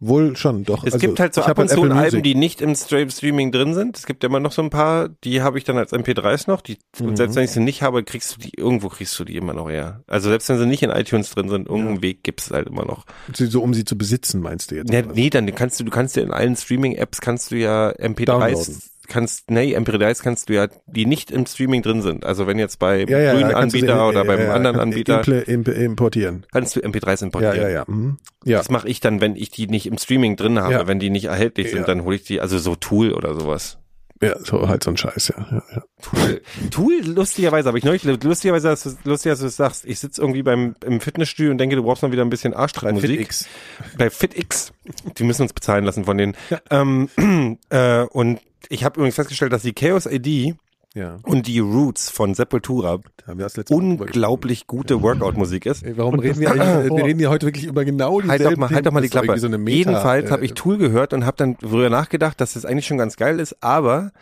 wohl 0.00 0.36
schon, 0.36 0.64
doch. 0.64 0.84
Es 0.84 0.94
also, 0.94 1.06
gibt 1.06 1.18
halt 1.18 1.34
so 1.34 1.40
ab 1.42 1.48
hab 1.48 1.58
und 1.58 1.68
zu 1.68 1.82
Apple 1.82 1.94
Alben, 1.94 2.22
die 2.22 2.34
nicht 2.34 2.60
im 2.60 2.74
Streaming 2.74 3.50
drin 3.50 3.74
sind. 3.74 3.96
Es 3.96 4.06
gibt 4.06 4.22
ja 4.22 4.28
immer 4.28 4.38
noch 4.40 4.52
so 4.52 4.62
ein 4.62 4.70
paar, 4.70 5.08
die 5.24 5.42
habe 5.42 5.58
ich 5.58 5.64
dann 5.64 5.76
als 5.76 5.92
MP3s 5.92 6.48
noch. 6.48 6.60
Die, 6.60 6.78
Mhm. 6.98 7.08
Und 7.08 7.16
selbst 7.16 7.36
wenn 7.36 7.44
ich 7.44 7.50
sie 7.50 7.60
nicht 7.60 7.82
habe, 7.82 8.04
kriegst 8.04 8.36
du 8.36 8.40
die, 8.40 8.52
irgendwo 8.56 8.88
kriegst 8.88 9.18
du 9.18 9.24
die 9.24 9.36
immer 9.36 9.52
noch 9.52 9.68
her. 9.68 10.02
Also 10.06 10.28
selbst 10.28 10.48
wenn 10.48 10.58
sie 10.58 10.66
nicht 10.66 10.82
in 10.82 10.90
iTunes 10.90 11.30
drin 11.30 11.48
sind, 11.48 11.68
irgendeinen 11.68 12.02
Weg 12.02 12.22
gibt 12.22 12.40
es 12.40 12.50
halt 12.50 12.66
immer 12.68 12.84
noch. 12.84 13.04
So, 13.32 13.62
um 13.62 13.74
sie 13.74 13.84
zu 13.84 13.96
besitzen, 13.96 14.40
meinst 14.40 14.70
du 14.70 14.76
jetzt? 14.76 14.92
Ja, 14.92 15.02
nee, 15.02 15.30
dann 15.30 15.52
kannst 15.54 15.78
du, 15.80 15.84
du 15.84 15.90
kannst 15.90 16.16
ja 16.16 16.22
in 16.22 16.32
allen 16.32 16.56
Streaming-Apps 16.56 17.20
kannst 17.20 17.50
du 17.50 17.56
ja 17.56 17.90
MP3s, 17.90 18.24
Downloaden. 18.24 18.82
Kannst, 19.08 19.50
nee, 19.50 19.76
MP3s 19.76 20.22
kannst 20.22 20.48
du 20.48 20.54
ja, 20.54 20.68
die 20.86 21.06
nicht 21.06 21.30
im 21.30 21.46
Streaming 21.46 21.82
drin 21.82 22.02
sind. 22.02 22.24
Also 22.24 22.46
wenn 22.46 22.58
jetzt 22.58 22.78
bei 22.78 23.04
ja, 23.08 23.18
ja, 23.18 23.32
grünen 23.32 23.50
ja, 23.50 23.56
Anbieter 23.56 24.08
oder 24.08 24.18
ja, 24.18 24.24
beim 24.24 24.40
ja, 24.40 24.52
anderen 24.54 24.78
Anbieter, 24.78 25.16
Imple, 25.18 25.40
imp, 25.40 25.68
importieren. 25.68 26.46
kannst 26.52 26.76
du 26.76 26.80
MP3s 26.80 27.20
Ja, 27.20 27.26
importieren. 27.26 27.56
ja, 27.60 27.68
ja. 27.68 27.84
Mhm. 27.86 28.18
Ja, 28.44 28.58
Das 28.58 28.70
mache 28.70 28.88
ich 28.88 29.00
dann, 29.00 29.20
wenn 29.20 29.34
ich 29.34 29.50
die 29.50 29.66
nicht 29.66 29.86
im 29.86 29.98
Streaming 29.98 30.36
drin 30.36 30.60
habe. 30.60 30.72
Ja. 30.72 30.86
Wenn 30.86 30.98
die 31.00 31.10
nicht 31.10 31.24
erhältlich 31.24 31.70
sind, 31.70 31.80
Ja. 31.80 31.86
dann 31.86 32.04
hole 32.04 32.16
ich 32.16 32.22
die, 32.24 32.40
also 32.40 32.58
so 32.58 32.76
Tool 32.76 33.12
oder 33.12 33.34
sowas. 33.34 33.78
Ja, 34.20 34.36
so 34.40 34.68
halt 34.68 34.82
so 34.82 34.90
ein 34.90 34.96
Scheiß, 34.96 35.28
ja. 35.28 35.46
ja, 35.50 35.62
ja. 35.74 35.82
Tool, 36.02 36.42
Tool 36.70 37.00
lustigerweise, 37.04 37.68
aber 37.68 37.78
ich 37.78 37.84
neulich, 37.84 38.04
lustigerweise, 38.04 38.68
dass 38.68 38.82
du, 38.82 38.90
lustiger, 39.04 39.32
dass 39.32 39.40
du 39.40 39.46
es 39.46 39.56
sagst, 39.56 39.84
ich 39.84 39.98
sitze 40.00 40.20
irgendwie 40.20 40.42
beim, 40.42 40.74
im 40.84 41.00
Fitnessstudio 41.00 41.52
und 41.52 41.58
denke, 41.58 41.76
du 41.76 41.82
brauchst 41.82 42.02
mal 42.02 42.12
wieder 42.12 42.24
ein 42.24 42.30
bisschen 42.30 42.54
Arschtrittmusik. 42.54 43.18
FitX. 43.18 43.48
Bei 43.96 44.10
FitX. 44.10 44.72
Die 45.18 45.24
müssen 45.24 45.42
uns 45.42 45.52
bezahlen 45.52 45.84
lassen 45.84 46.04
von 46.04 46.18
denen. 46.18 46.36
Ähm, 46.70 47.08
äh, 47.70 48.02
und 48.02 48.40
ich 48.68 48.84
habe 48.84 48.96
übrigens 48.96 49.14
festgestellt, 49.14 49.52
dass 49.52 49.62
die 49.62 49.72
Chaos 49.72 50.06
AD 50.06 50.54
Ja, 50.94 51.18
und 51.22 51.46
die 51.46 51.58
Roots 51.58 52.08
von 52.08 52.34
Sepultura 52.34 52.98
da 53.18 53.26
haben 53.26 53.38
wir 53.38 53.44
das 53.44 53.56
letzte 53.58 53.74
Mal 53.74 53.80
drüber 53.80 54.04
unglaublich 54.04 54.66
gute 54.66 55.02
Workout-Musik 55.02 55.66
ist. 55.66 55.84
Ey, 55.84 55.98
warum 55.98 56.14
Und 56.14 56.20
reden 56.20 56.40
wir 56.40 56.50
eigentlich, 56.50 56.96
wir 56.96 57.04
reden 57.04 57.20
ja 57.20 57.28
heute 57.28 57.46
wirklich 57.46 57.66
über 57.66 57.84
genau 57.84 58.22
Halt 58.22 58.24
dieselben 58.40 58.54
doch 58.54 58.56
mal, 58.56 58.70
halt 58.70 58.86
doch 58.86 58.92
mal 58.92 59.02
die 59.02 59.10
Klappe. 59.10 59.38
So 59.38 59.48
Jedenfalls 59.48 60.30
habe 60.30 60.42
äh, 60.42 60.46
ich 60.46 60.54
Tool 60.54 60.78
gehört 60.78 61.12
und 61.12 61.26
habe 61.26 61.36
dann 61.36 61.56
darüber 61.60 61.90
nachgedacht, 61.90 62.40
dass 62.40 62.54
das 62.54 62.64
eigentlich 62.64 62.86
schon 62.86 62.96
ganz 62.96 63.16
geil 63.16 63.38
ist, 63.38 63.62
aber 63.62 64.12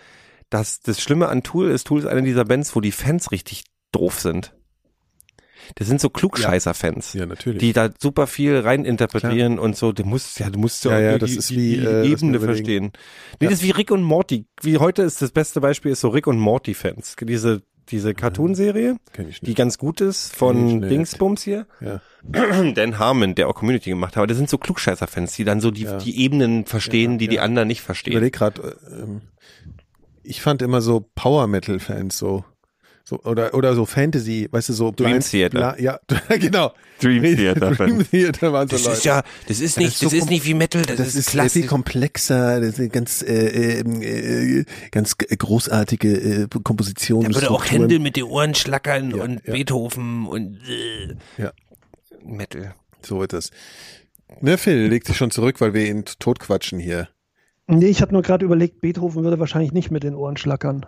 das, 0.51 0.81
das 0.81 1.01
Schlimme 1.01 1.29
an 1.29 1.45
Tool 1.45 1.71
ist, 1.71 1.87
Tool 1.87 2.01
ist 2.01 2.07
eine 2.07 2.23
dieser 2.23 2.45
Bands, 2.45 2.75
wo 2.75 2.81
die 2.81 2.93
Fans 2.93 3.31
richtig 3.31 3.65
doof 3.93 4.19
sind. 4.21 4.56
Das 5.75 5.89
sind 5.89 6.01
so 6.01 6.09
Klugscheißer-Fans. 6.11 7.13
Ja, 7.15 7.27
natürlich. 7.27 7.59
Die 7.61 7.73
da 7.73 7.91
super 8.01 8.27
viel 8.27 8.59
reininterpretieren 8.59 9.59
und 9.59 9.77
so, 9.77 9.93
du 9.93 10.05
musst 10.05 10.39
ja, 10.39 10.49
du 10.51 10.59
musst 10.59 10.85
ja, 10.85 10.93
Ja, 10.93 11.01
ja, 11.01 11.13
die, 11.15 11.19
das 11.19 11.31
die, 11.31 11.37
ist 11.39 11.51
die, 11.51 11.57
wie, 11.57 11.71
die 11.73 11.77
äh, 11.79 11.81
lass 11.85 12.03
mich 12.03 12.13
Ebene 12.23 12.41
verstehen. 12.41 12.85
Nee, 13.41 13.47
Ja. 13.47 13.51
das 13.51 13.59
ist 13.61 13.65
wie 13.65 13.71
Rick 13.73 13.91
und 13.91 14.03
Morty. 14.03 14.47
Wie 14.63 14.79
heute 14.79 15.03
ist 15.03 15.21
das 15.21 15.33
beste 15.33 15.61
Beispiel 15.61 15.93
ist 15.93 16.01
so 16.01 16.09
Rick 16.09 16.27
und 16.27 16.39
Morty 16.39 16.75
Fans. 16.75 17.17
Diese 17.21 17.63
diese 17.89 18.15
Cartoon-Serie, 18.15 18.97
Kenn 19.13 19.29
ich 19.29 19.39
die 19.39 19.55
ganz 19.55 19.79
gut 19.79 20.01
ist 20.01 20.33
ich 20.33 20.37
von. 20.39 20.81
Dingsbums 20.83 21.43
hier. 21.45 21.69
Ja. 21.81 22.01
Dan 22.75 22.99
Harmon, 22.99 23.37
der 23.37 23.49
auch 23.49 23.55
Community 23.55 23.91
gemacht 23.91 24.17
hat. 24.17 24.23
Aber 24.23 24.27
das 24.27 24.37
sind 24.39 24.51
so 24.51 24.59
Klugscheißer-Fans, 24.59 25.35
die 25.37 25.45
dann 25.45 25.61
so 25.61 25.71
die, 25.71 25.85
Ja. 25.85 25.97
die 25.99 26.19
Ebenen 26.21 26.67
verstehen, 26.67 27.13
Ja, 27.13 27.19
die 27.19 27.29
die 27.29 27.37
ja. 27.37 27.43
anderen 27.43 27.69
nicht 27.69 27.79
Ich 27.79 27.85
verstehen. 27.85 28.15
überlege 28.15 28.37
gerade, 28.37 28.77
ähm, 28.91 29.21
ich 30.25 30.41
fand 30.43 30.63
immer 30.63 30.81
so 30.81 31.09
Power-Metal-Fans 31.15 32.19
so. 32.19 32.45
So, 33.09 33.21
oder, 33.23 33.55
oder 33.55 33.77
so 33.77 33.87
Fantasy, 33.87 34.49
weißt 34.51 34.69
du, 34.69 34.73
so 34.73 34.91
Dream 34.91 35.11
Blind- 35.11 35.31
Theater. 35.31 35.57
Bla, 35.59 35.79
ja, 35.79 36.01
genau. 36.41 36.73
Dream 37.01 37.23
Theater 37.23 37.71
Dream. 37.71 38.05
Theater 38.11 38.53
waren 38.53 38.67
so 38.69 38.75
Das 38.77 38.85
Leute. 38.85 38.97
ist 38.97 39.05
ja, 39.05 39.23
das 39.47 39.61
ist 39.61 39.79
nicht, 39.79 39.87
ist 39.89 40.03
das 40.03 40.11
so 40.11 40.17
ist 40.17 40.25
kom- 40.25 40.31
nicht 40.31 40.45
wie 40.45 40.55
Metal, 40.55 40.83
das, 40.83 40.97
das 40.97 41.07
ist, 41.09 41.15
ist 41.15 41.31
sehr 41.31 41.43
viel 41.43 41.51
klassisch. 41.63 41.67
komplexer, 41.69 42.61
das 42.61 42.79
ist 42.81 42.93
ganz 42.93 43.23
äh, 43.23 43.81
äh, 43.81 44.59
äh, 44.61 44.65
ganz 44.91 45.17
großartige 45.19 46.09
äh, 46.09 46.49
Kompositionen. 46.65 47.31
Da 47.31 47.37
würde 47.41 47.51
auch. 47.53 47.65
Händel 47.71 48.01
mit 48.01 48.17
den 48.17 48.25
Ohren 48.25 48.57
schlackern 48.57 49.13
Ja, 49.15 49.23
und 49.23 49.41
ja. 49.47 49.53
Beethoven 49.53 50.27
und 50.27 50.59
äh, 50.69 51.15
Ja. 51.41 51.53
Metal. 52.25 52.75
So 53.03 53.21
wird 53.21 53.33
das. 53.33 53.51
Ne, 54.41 54.59
Phil, 54.59 54.89
leg 54.89 55.05
dich 55.05 55.17
schon 55.17 55.31
zurück, 55.31 55.61
weil 55.61 55.75
wir 55.75 55.87
ihn 55.87 56.05
totquatschen 56.19 56.81
hier. 56.81 57.09
Nee, 57.69 57.87
ich 57.87 58.03
habe 58.03 58.13
nur 58.13 58.23
gerade 58.23 58.45
überlegt, 58.45 58.81
Beethoven 58.81 59.23
würde 59.23 59.39
wahrscheinlich 59.39 59.71
nicht 59.73 59.93
mit 59.93 60.03
den 60.03 60.17
Ohren 60.17 60.37
schlackern. 60.37 60.87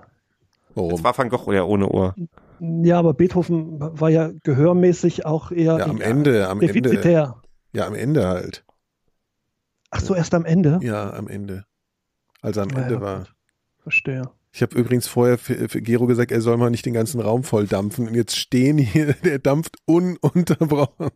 Warum? 0.79 0.91
Das 0.93 1.05
war 1.05 1.17
Van 1.17 1.29
Gogh 1.29 1.53
ja 1.53 1.63
ohne 1.65 1.89
Ohr. 1.89 2.15
Ja, 2.61 2.99
aber 2.99 3.15
Beethoven 3.15 3.79
war 3.81 4.11
ja 4.11 4.31
gehörmäßig 4.43 5.27
auch 5.27 5.53
eher 5.53 5.79
Ja, 5.79 5.87
am 5.87 6.01
Ende, 6.01 6.49
am 6.49 6.61
Ende. 6.61 6.73
defizitär. 6.83 7.37
Ja, 7.73 7.87
am 7.87 7.95
Ende 7.95 8.27
halt. 8.27 8.65
Ach 9.91 10.01
so, 10.01 10.15
erst 10.15 10.35
am 10.35 10.45
Ende? 10.45 10.81
Ja, 10.83 11.13
am 11.13 11.29
Ende. 11.29 11.65
Also 12.43 12.61
am 12.63 12.71
Ja, 12.71 12.79
Ende 12.83 12.95
ja, 12.95 13.01
war. 13.01 13.19
gut. 13.21 13.35
Verstehe. 13.83 14.23
Ich 14.53 14.63
habe 14.63 14.77
übrigens 14.77 15.07
vorher 15.07 15.39
für, 15.39 15.69
für 15.69 15.81
Gero 15.83 16.07
gesagt, 16.07 16.33
er 16.33 16.41
soll 16.41 16.57
mal 16.57 16.71
nicht 16.71 16.85
den 16.87 16.95
ganzen 16.95 17.21
Raum 17.21 17.45
voll 17.45 17.67
dampfen. 17.67 18.09
Und 18.09 18.15
jetzt 18.15 18.37
stehen 18.37 18.79
hier, 18.79 19.13
der 19.25 19.39
dampft 19.39 19.77
ununterbrochen. 19.85 21.11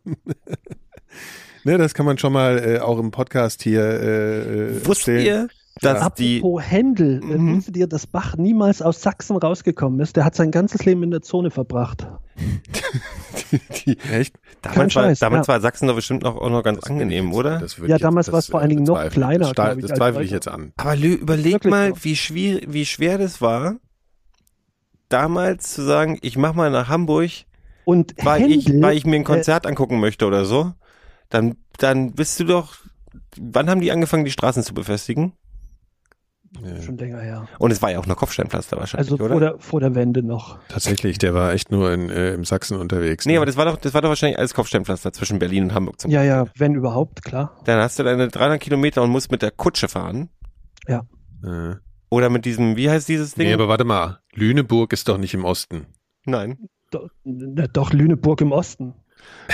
ne, 1.63 1.77
das 1.77 1.93
kann 1.93 2.05
man 2.05 2.17
schon 2.17 2.33
mal 2.33 2.59
äh, 2.63 2.79
auch 2.79 2.99
im 2.99 3.11
Podcast 3.11 3.63
hier 3.63 3.83
äh, 3.83 4.85
Wusst 4.85 5.07
erzählen. 5.07 5.25
ihr, 5.25 5.47
dass 5.81 6.13
die, 6.15 6.37
Apropos 6.39 6.63
Händel, 6.63 7.21
äh, 7.23 7.37
Mhm. 7.37 7.57
wisst 7.57 7.75
ihr, 7.75 7.87
dass 7.87 8.05
Bach 8.07 8.37
niemals 8.37 8.81
aus 8.81 9.01
Sachsen 9.01 9.35
rausgekommen 9.37 9.99
ist? 9.99 10.15
Der 10.15 10.23
hat 10.25 10.35
sein 10.35 10.51
ganzes 10.51 10.85
Leben 10.85 11.01
in 11.03 11.11
der 11.11 11.21
Zone 11.21 11.49
verbracht. 11.51 12.07
die 13.85 13.97
Echt? 14.11 14.35
damals, 14.61 14.95
war, 14.95 15.03
Scheiß, 15.03 15.19
damals 15.19 15.47
ja. 15.47 15.53
war 15.53 15.61
Sachsen 15.61 15.87
doch 15.87 15.95
bestimmt 15.95 16.23
noch, 16.23 16.35
auch 16.37 16.49
noch 16.49 16.63
ganz 16.63 16.83
angenehm, 16.83 17.33
oder? 17.33 17.59
Das 17.59 17.77
würde 17.77 17.89
Ja, 17.89 17.95
ich 17.95 17.99
jetzt- 18.01 18.05
damals 18.05 18.31
war 18.31 18.39
es 18.39 18.47
vor 18.47 18.59
allen 18.61 18.71
äh, 18.71 18.75
Dingen 18.75 18.85
noch 18.85 19.09
kleiner, 19.09 19.51
Das, 19.53 19.77
ich, 19.77 19.85
das 19.85 19.97
zweifle 19.97 20.23
ich 20.23 20.31
jetzt 20.31 20.47
an. 20.47 20.73
Aber 20.77 20.93
lü- 20.93 21.15
überleg 21.17 21.53
Wirklich 21.53 21.71
mal, 21.71 21.93
wie 22.01 22.15
schwer, 22.15 22.61
wie 22.67 22.85
schwer 22.85 23.17
das 23.17 23.41
war, 23.41 23.75
damals 25.09 25.73
zu 25.73 25.83
sagen, 25.83 26.17
ich 26.21 26.37
mach 26.37 26.53
mal 26.53 26.71
nach 26.71 26.87
Hamburg, 26.89 27.29
Und 27.85 28.13
weil 28.23 28.49
ich, 28.49 28.67
Händel, 28.67 28.81
weil 28.83 28.97
ich 28.97 29.05
mir 29.05 29.15
ein 29.17 29.23
Konzert 29.23 29.65
angucken 29.67 29.99
möchte 29.99 30.25
oder 30.25 30.45
so. 30.45 30.73
Dann, 31.29 31.55
dann 31.77 32.13
bist 32.13 32.39
du 32.39 32.43
doch, 32.45 32.75
wann 33.39 33.69
haben 33.69 33.81
die 33.81 33.91
angefangen, 33.91 34.25
die 34.25 34.31
Straßen 34.31 34.63
zu 34.63 34.73
befestigen? 34.73 35.33
Äh, 36.61 36.81
schon 36.81 36.97
länger 36.97 37.19
her. 37.19 37.47
Und 37.59 37.71
es 37.71 37.81
war 37.81 37.91
ja 37.91 37.99
auch 37.99 38.05
noch 38.05 38.17
Kopfsteinpflaster 38.17 38.77
wahrscheinlich, 38.77 39.11
Also 39.11 39.23
oder? 39.23 39.33
vor 39.33 39.39
der, 39.39 39.59
vor 39.59 39.79
der 39.79 39.95
Wende 39.95 40.23
noch. 40.23 40.59
Tatsächlich, 40.67 41.17
der 41.17 41.33
war 41.33 41.53
echt 41.53 41.71
nur 41.71 41.91
in, 41.91 42.09
äh, 42.09 42.33
im 42.33 42.43
Sachsen 42.45 42.77
unterwegs. 42.77 43.25
nee, 43.25 43.33
ne? 43.33 43.37
aber 43.37 43.45
das 43.45 43.57
war 43.57 43.65
doch, 43.65 43.77
das 43.77 43.93
war 43.93 44.01
doch 44.01 44.09
wahrscheinlich 44.09 44.37
alles 44.37 44.53
Kopfsteinpflaster 44.53 45.13
zwischen 45.13 45.39
Berlin 45.39 45.63
und 45.63 45.73
Hamburg 45.73 45.99
zum 46.01 46.11
Ja, 46.11 46.23
ja, 46.23 46.45
wenn 46.57 46.75
überhaupt, 46.75 47.23
klar. 47.23 47.57
Dann 47.65 47.79
hast 47.79 47.97
du 47.99 48.03
deine 48.03 48.27
300 48.27 48.59
Kilometer 48.59 49.01
und 49.01 49.09
musst 49.09 49.31
mit 49.31 49.41
der 49.41 49.51
Kutsche 49.51 49.87
fahren. 49.87 50.29
Äh. 51.43 51.75
Oder 52.09 52.29
mit 52.29 52.45
diesem, 52.45 52.77
wie 52.77 52.89
heißt 52.89 53.09
dieses 53.09 53.35
Ding? 53.35 53.47
Nee, 53.47 53.53
aber 53.53 53.67
warte 53.67 53.83
mal. 53.83 54.19
Lüneburg 54.33 54.93
ist 54.93 55.07
doch 55.09 55.17
nicht 55.17 55.33
im 55.33 55.45
Osten. 55.45 55.87
Nein. 56.25 56.57
Doch, 56.91 57.09
na, 57.23 57.67
doch 57.67 57.91
Lüneburg 57.91 58.39
im 58.41 58.51
Osten. 58.51 58.93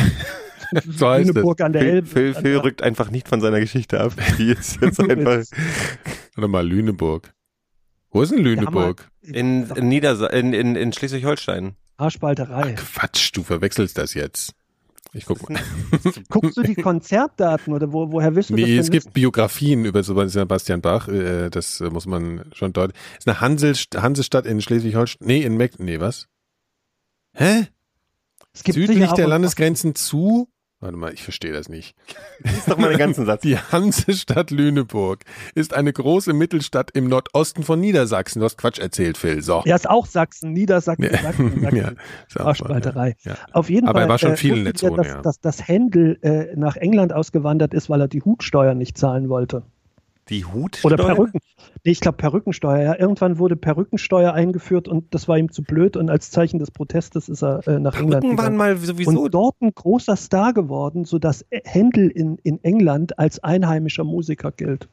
So 0.86 1.10
heißt 1.10 1.28
Lüneburg 1.28 1.62
an 1.62 1.74
der 1.74 1.82
Phil, 1.82 1.90
Elbe. 1.90 2.08
Phil, 2.08 2.34
Phil 2.34 2.58
rückt 2.58 2.82
einfach 2.82 3.10
nicht 3.12 3.28
von 3.28 3.42
seiner 3.42 3.60
Geschichte 3.60 4.00
ab. 4.00 4.14
Die 4.38 4.52
ist 4.52 4.82
jetzt 4.82 5.00
einfach 5.00 5.44
Warte 6.36 6.48
mal, 6.48 6.68
Lüneburg. 6.68 7.34
Wo 8.12 8.22
ist 8.22 8.32
denn 8.32 8.44
Lüneburg? 8.44 9.10
in, 9.22 9.70
in, 9.70 9.88
Niedersa 9.88 10.28
in, 10.28 10.54
in, 10.54 10.76
in 10.76 10.94
Schleswig-Holstein. 10.94 11.76
Haarspalterei. 11.98 12.74
Quatsch, 12.74 13.32
du 13.34 13.44
verwechselst 13.44 13.98
das 13.98 14.14
jetzt. 14.14 14.54
Ich 15.14 15.26
guck 15.26 15.50
mal. 15.50 15.60
Guckst 16.30 16.58
du 16.58 16.62
die 16.62 16.76
Konzertdaten 16.76 17.74
oder 17.74 17.92
wo, 17.92 18.12
woher 18.12 18.36
willst 18.36 18.52
du 18.52 18.56
das 18.56 18.66
Nee, 18.66 18.72
denn 18.74 18.80
es 18.80 18.92
gibt 18.92 19.06
wissen? 19.06 19.14
Biografien 19.14 19.86
über 19.86 20.04
Sebastian 20.04 20.82
Bach, 20.82 21.08
äh, 21.08 21.50
das 21.50 21.82
äh, 21.82 21.90
muss 21.90 22.06
man 22.06 22.46
schon 22.54 22.74
deutlich. 22.74 23.00
Ist 23.18 23.28
eine 23.28 23.42
Hansel, 23.42 23.76
Hansestadt 23.96 24.46
in 24.46 24.62
Schleswig-Holstein. 24.62 25.28
Nee, 25.28 25.42
in 25.42 25.58
Meck, 25.58 25.80
nee, 25.80 26.00
was? 26.00 26.28
Hä? 27.34 27.68
Es 28.54 28.64
gibt 28.64 28.76
Südlich 28.76 29.12
der 29.12 29.28
Landesgrenzen 29.28 29.96
zu? 29.96 30.50
Warte 30.82 30.96
mal, 30.96 31.14
ich 31.14 31.24
verstehe 31.24 31.52
das 31.52 31.68
nicht. 31.68 31.94
Lies 32.40 32.64
doch 32.66 32.78
mal 32.78 32.90
den 32.90 32.98
ganzen 32.98 33.26
Satz. 33.26 33.42
Die 33.44 33.58
Hansestadt 33.58 34.50
Lüneburg 34.50 35.26
ist 35.54 35.74
eine 35.74 35.92
große 35.92 36.32
Mittelstadt 36.32 36.92
im 36.92 37.10
Nordosten 37.10 37.64
von 37.64 37.82
Niedersachsen. 37.82 38.40
Du 38.40 38.46
hast 38.46 38.58
Quatsch 38.58 38.80
erzählt, 38.80 39.18
Phil. 39.18 39.42
So. 39.42 39.62
Ja, 39.66 39.76
ist 39.76 39.90
auch 39.90 40.06
Sachsen, 40.06 40.54
Niedersachsen, 40.54 41.04
Ja. 41.04 41.18
Sachsen, 41.22 41.62
Sachsen. 41.62 41.78
Ja, 41.78 41.92
ist 42.28 42.40
auch 42.40 42.46
Arschspalterei. 42.46 43.18
Ja. 43.24 43.36
Auf 43.52 43.70
jeden 43.70 43.88
Aber 43.90 44.00
Fall. 44.00 44.08
er 44.08 44.10
war 44.10 44.20
schon 44.20 44.32
äh, 44.32 44.38
viel 44.38 44.58
in 44.58 44.64
der 44.64 44.74
Zone, 44.76 44.96
dass, 44.96 45.08
ja. 45.08 45.22
dass, 45.22 45.42
dass 45.42 45.68
Händel 45.68 46.18
äh, 46.22 46.56
nach 46.56 46.78
England 46.78 47.12
ausgewandert 47.12 47.74
ist, 47.74 47.90
weil 47.90 48.00
er 48.00 48.08
die 48.08 48.22
Hutsteuer 48.22 48.74
nicht 48.74 48.98
zahlen 48.98 49.28
wollte. 49.28 49.64
Die 50.30 50.46
Hutsteuer? 50.46 50.94
Oder 50.94 51.06
Perücken. 51.06 51.40
Nee, 51.84 51.92
ich 51.92 52.00
glaube 52.00 52.18
Perückensteuer. 52.18 52.84
Ja, 52.84 53.00
irgendwann 53.00 53.40
wurde 53.40 53.56
Perückensteuer 53.56 54.34
eingeführt 54.34 54.88
und 54.88 55.14
das 55.14 55.28
war 55.28 55.38
ihm 55.38 55.52
zu 55.52 55.64
blöd 55.64 55.98
und 55.98 56.10
als 56.10 56.30
Zeichen 56.32 56.60
des 56.60 56.72
Protestes 56.72 57.30
ist 57.30 57.42
er 57.44 57.68
äh, 57.68 57.80
nach 57.80 57.96
England 57.96 58.22
Perücken 58.22 58.38
waren 58.38 58.54
gegangen. 58.54 58.58
mal 58.58 58.78
sowieso. 58.78 59.22
Und 59.22 59.34
dort 59.34 59.60
ein 59.62 59.74
großer 59.74 60.16
Star 60.16 60.54
geworden, 60.54 61.06
sodass 61.06 61.46
Händel 61.64 62.10
in, 62.10 62.38
in 62.44 62.64
England 62.64 63.18
als 63.18 63.44
einheimischer 63.44 64.04
Musiker 64.04 64.52
gilt. 64.52 64.88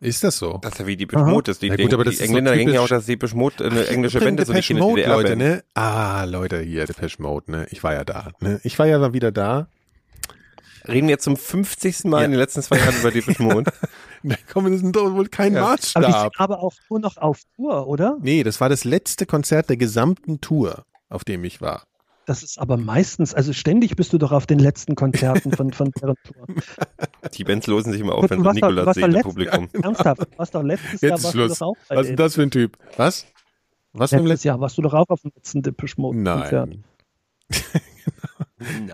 Ist 0.00 0.22
das 0.22 0.36
so? 0.38 0.58
das 0.60 0.72
ist 0.72 0.78
ja 0.80 0.86
wie 0.86 0.96
die. 0.96 1.06
Mode 1.06 1.50
ist. 1.50 1.62
Die, 1.62 1.68
Ja 1.68 1.76
gut, 1.76 1.94
aber 1.94 2.04
das 2.04 2.16
die 2.16 2.22
ist 2.22 2.28
so 2.28 2.36
Engländer 2.36 2.54
denken 2.54 2.74
ja 2.74 2.80
auch, 2.82 2.88
dass 2.88 3.06
die 3.06 3.18
Mode 3.34 3.64
eine 3.64 3.86
englische 3.88 4.20
Band 4.20 4.38
ist 4.40 4.48
Depeche 4.48 4.74
Mode, 4.74 5.06
Leute, 5.06 5.30
DDR-Band. 5.30 5.38
ne? 5.38 5.64
Ah, 5.74 6.24
Leute, 6.24 6.60
hier, 6.60 6.84
Depeche 6.84 7.22
Mode, 7.22 7.50
ne? 7.50 7.66
Ich 7.70 7.82
war 7.82 7.94
ja 7.94 8.04
da, 8.04 8.32
ne? 8.40 8.60
Ich 8.62 8.78
war 8.78 8.86
ja 8.86 8.98
mal 8.98 9.14
wieder 9.14 9.32
da. 9.32 9.68
Reden 10.86 11.08
wir 11.08 11.14
jetzt 11.14 11.24
zum 11.24 11.36
50. 11.36 12.04
Mal 12.04 12.18
Ja. 12.20 12.24
in 12.26 12.30
den 12.32 12.38
letzten 12.40 12.62
zwei 12.62 12.76
Jahren 12.76 12.94
über 13.00 13.10
Depeche 13.10 13.42
Mode. 13.42 13.72
Da 14.28 14.36
kommen, 14.52 14.72
das 14.72 14.82
ist 14.82 14.92
doch 14.94 15.12
wohl 15.14 15.28
kein 15.28 15.54
Ja. 15.54 15.64
Aber 15.66 15.76
die 15.76 15.82
Maßstab. 15.82 16.22
sind 16.22 16.40
aber 16.40 16.62
auch 16.62 16.74
nur 16.90 17.00
noch 17.00 17.16
auf 17.16 17.40
Tour, 17.54 17.86
oder? 17.86 18.18
Nee, 18.20 18.42
das 18.42 18.60
war 18.60 18.68
das 18.68 18.84
letzte 18.84 19.26
Konzert 19.26 19.68
der 19.68 19.76
gesamten 19.76 20.40
Tour, 20.40 20.84
auf 21.08 21.24
dem 21.24 21.44
ich 21.44 21.60
war. 21.60 21.84
Das 22.26 22.42
ist 22.42 22.58
aber 22.58 22.76
meistens, 22.76 23.34
also 23.34 23.52
ständig 23.52 23.94
bist 23.94 24.12
du 24.12 24.18
doch 24.18 24.32
auf 24.32 24.46
den 24.46 24.58
letzten 24.58 24.96
Konzerten 24.96 25.52
von, 25.52 25.72
von 25.72 25.92
deren 25.92 26.16
Tour. 26.24 26.46
Die 27.34 27.44
Bands 27.44 27.68
losen 27.68 27.92
sich 27.92 28.00
immer 28.00 28.16
auf, 28.16 28.28
wenn 28.28 28.42
sie 28.42 28.50
Nikolaus 28.50 28.86
warst 28.86 28.98
doch 28.98 29.02
sehen 29.04 29.14
im 29.14 29.22
Publikum. 29.22 29.68
Ernsthaft, 29.82 30.20
du 30.22 30.38
warst 30.38 30.54
doch 30.54 30.62
letztes 30.62 31.00
Jahr 31.00 31.10
Jetzt 31.12 31.18
ist 31.18 31.24
warst 31.24 31.34
Schluss. 31.34 31.52
du 31.52 31.58
doch 31.58 31.66
auch 31.68 31.76
bei 31.88 31.96
Was 31.96 32.02
ist 32.02 32.08
denn 32.08 32.16
das 32.16 32.34
für 32.34 32.42
ein 32.42 32.50
Typ? 32.50 32.78
Was? 32.96 33.26
Was 33.92 34.12
ein 34.12 34.26
Letztes 34.26 34.44
Jahr 34.44 34.60
warst 34.60 34.76
du 34.76 34.82
doch 34.82 34.94
auch 34.94 35.08
auf 35.08 35.22
dem 35.22 35.30
letzten 35.36 35.62
Depeche 35.62 36.00
Mode 36.00 36.22
Konzert. 36.22 36.68
Nein. 36.68 36.84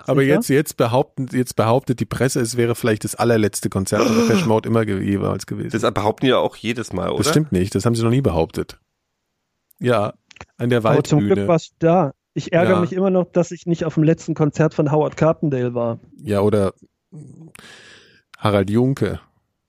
Aber 0.07 0.23
Sicher? 0.23 0.35
jetzt, 0.35 0.49
jetzt, 0.49 0.77
behaupten, 0.77 1.29
jetzt 1.31 1.55
behauptet 1.55 2.01
die 2.01 2.05
Presse, 2.05 2.41
es 2.41 2.57
wäre 2.57 2.75
vielleicht 2.75 3.05
das 3.05 3.15
allerletzte 3.15 3.69
Konzert 3.71 4.03
von 4.03 4.17
Depeche 4.29 4.47
Mode 4.49 4.69
immer 4.69 4.85
ge 4.85 5.01
jeweils 5.01 5.47
gewesen. 5.47 5.71
Das 5.79 5.95
behaupten 5.95 6.27
die 6.27 6.31
ja 6.31 6.39
auch 6.39 6.57
jedes 6.57 6.93
Mal, 6.93 7.11
oder? 7.11 7.19
Das 7.19 7.29
stimmt 7.31 7.53
nicht, 7.53 7.75
das 7.75 7.87
haben 7.87 7.95
sie 7.95 8.03
noch 8.03 8.11
nie 8.11 8.21
behauptet. 8.23 8.81
Ja, 9.79 10.15
an 10.57 10.71
der 10.71 10.85
Aber 10.85 11.05
zum 11.05 11.21
Glück 11.21 11.31
Waldbühne. 11.31 11.49
warst 11.49 11.71
du 11.79 11.87
da. 11.87 12.13
Ich 12.35 12.53
ärgere 12.53 12.75
Ja. 12.75 12.81
mich 12.81 12.93
immer 12.93 13.11
noch, 13.11 13.31
dass 13.31 13.51
ich 13.53 13.67
nicht 13.67 13.85
auf 13.85 13.95
dem 13.95 14.03
letzten 14.03 14.35
Konzert 14.35 14.75
von 14.75 14.91
Howard 14.91 15.17
Carpendale 15.17 15.75
war. 15.75 16.01
Ja, 16.17 16.41
oder 16.41 16.73
Harald 18.39 18.71
Junke. 18.71 19.21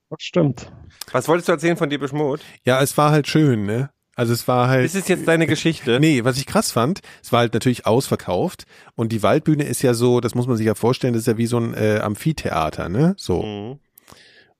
Das 0.10 0.22
stimmt. 0.22 0.72
Was 1.12 1.28
wolltest 1.28 1.50
du 1.50 1.52
erzählen 1.52 1.78
von 1.78 1.90
Depeche 1.90 2.16
Mode? 2.16 2.42
Ja, 2.64 2.82
es 2.82 2.98
war 2.98 3.12
halt 3.12 3.28
schön, 3.28 3.66
ne? 3.66 3.92
Also 4.16 4.34
es 4.34 4.48
war 4.48 4.68
halt. 4.68 4.86
Ist 4.86 4.96
es 4.96 5.08
jetzt 5.08 5.28
deine 5.28 5.48
Geschichte? 5.48 6.00
Nee, 6.04 6.24
was 6.24 6.38
ich 6.38 6.46
krass 6.46 6.72
fand, 6.72 7.02
es 7.24 7.32
war 7.32 7.40
halt 7.40 7.54
natürlich 7.54 7.86
ausverkauft 7.86 8.66
und 8.96 9.12
die 9.12 9.24
Waldbühne 9.24 9.64
ist 9.64 9.82
ja 9.82 9.94
so, 9.94 10.20
das 10.20 10.36
muss 10.36 10.48
man 10.48 10.58
sich 10.58 10.68
ja 10.68 10.76
vorstellen, 10.76 11.14
das 11.14 11.22
ist 11.22 11.28
ja 11.28 11.38
wie 11.38 11.48
so 11.48 11.58
ein 11.58 11.74
äh, 11.74 12.00
Amphitheater, 12.02 12.90
ne? 12.90 13.16
So. 13.18 13.42
Mhm. 13.42 13.80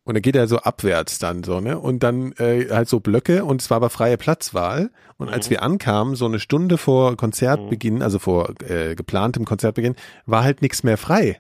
Und 0.06 0.16
da 0.16 0.20
geht 0.20 0.36
er 0.36 0.48
so 0.48 0.58
abwärts 0.58 1.18
dann 1.20 1.44
so, 1.44 1.62
ne? 1.62 1.80
Und 1.80 2.04
dann 2.04 2.34
äh, 2.34 2.68
halt 2.72 2.90
so 2.90 3.00
Blöcke 3.00 3.46
und 3.46 3.62
es 3.62 3.70
war 3.70 3.78
aber 3.78 3.90
freie 3.90 4.18
Platzwahl. 4.18 4.92
Und 5.18 5.30
als 5.30 5.48
Mhm. 5.48 5.52
wir 5.52 5.64
ankamen, 5.64 6.16
so 6.16 6.26
eine 6.26 6.40
Stunde 6.40 6.78
vor 6.78 7.16
Konzertbeginn, 7.16 8.02
also 8.02 8.20
vor 8.20 8.54
äh, 8.68 8.96
geplantem 8.96 9.46
Konzertbeginn, 9.46 9.96
war 10.26 10.44
halt 10.44 10.62
nichts 10.62 10.84
mehr 10.84 10.98
frei. 10.98 11.40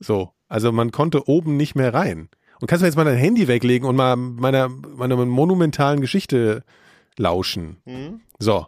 So. 0.00 0.30
Also 0.48 0.72
man 0.72 0.90
konnte 0.92 1.28
oben 1.28 1.56
nicht 1.56 1.74
mehr 1.76 1.94
rein. 1.94 2.28
Und 2.60 2.66
kannst 2.68 2.82
du 2.82 2.86
jetzt 2.86 2.96
mal 2.96 3.04
dein 3.04 3.16
Handy 3.16 3.46
weglegen 3.48 3.86
und 3.88 3.96
mal 3.96 4.16
meiner, 4.16 4.68
meiner 4.68 5.16
monumentalen 5.16 6.00
Geschichte 6.00 6.64
lauschen. 7.18 7.78
Mhm. 7.84 8.20
So. 8.38 8.66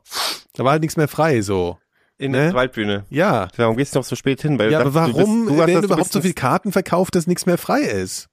Da 0.55 0.65
war 0.65 0.73
halt 0.73 0.83
nichts 0.83 0.97
mehr 0.97 1.09
frei, 1.09 1.43
so. 1.43 1.79
In 2.19 2.33
Ne? 2.33 2.39
der 2.47 2.55
Waldbühne. 2.55 3.05
Ja. 3.11 3.49
Warum 3.57 3.77
gehst 3.77 3.95
du 3.95 3.99
noch 3.99 4.05
so 4.07 4.17
spät 4.17 4.41
hin? 4.41 4.59
Weil 4.59 4.73
Ja, 4.73 4.81
aber 4.81 4.91
dachtest, 4.91 5.15
du 5.15 5.19
bist- 5.19 5.29
warum 5.29 5.47
du 5.49 5.57
werden 5.67 5.85
überhaupt 5.85 6.13
so 6.13 6.21
viele 6.23 6.33
Karten 6.35 6.73
verkauft, 6.73 7.15
dass 7.15 7.27
nichts 7.27 7.45
mehr 7.45 7.59
frei 7.59 7.81
ist? 7.83 8.29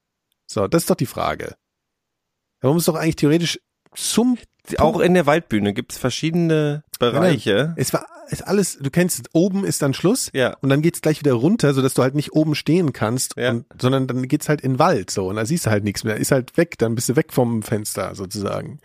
So, 0.46 0.66
das 0.68 0.84
ist 0.84 0.90
doch 0.90 0.94
die 0.96 1.04
Frage. 1.06 1.54
Warum 2.62 2.78
ist 2.78 2.88
doch 2.88 2.94
eigentlich 2.94 3.16
theoretisch 3.16 3.58
zum 3.94 4.38
Auch 4.78 5.00
in 5.00 5.12
der 5.12 5.26
Waldbühne 5.26 5.74
gibt's 5.74 5.98
verschiedene 5.98 6.82
Bereiche. 6.98 7.74
Es 7.76 7.92
war 7.92 8.06
ist 8.30 8.46
alles, 8.48 8.78
du 8.80 8.88
kennst, 8.88 9.28
oben 9.34 9.66
ist 9.66 9.82
dann 9.82 9.92
Schluss 9.92 10.30
Ja. 10.32 10.56
und 10.62 10.70
dann 10.70 10.80
geht's 10.80 11.02
gleich 11.02 11.18
wieder 11.20 11.34
runter, 11.34 11.74
sodass 11.74 11.92
du 11.92 12.00
halt 12.02 12.14
nicht 12.14 12.32
oben 12.32 12.54
stehen 12.54 12.94
kannst, 12.94 13.36
Ja. 13.36 13.50
und, 13.50 13.66
sondern 13.78 14.06
dann 14.06 14.26
geht's 14.28 14.48
halt 14.48 14.62
in 14.62 14.72
den 14.72 14.78
Wald 14.78 15.10
so 15.10 15.28
und 15.28 15.36
da 15.36 15.44
siehst 15.44 15.66
du 15.66 15.70
halt 15.70 15.84
nichts 15.84 16.04
mehr, 16.04 16.16
ist 16.16 16.30
halt 16.32 16.56
weg, 16.56 16.78
dann 16.78 16.94
bist 16.94 17.10
du 17.10 17.16
weg 17.16 17.34
vom 17.34 17.62
Fenster 17.62 18.14
sozusagen. 18.14 18.78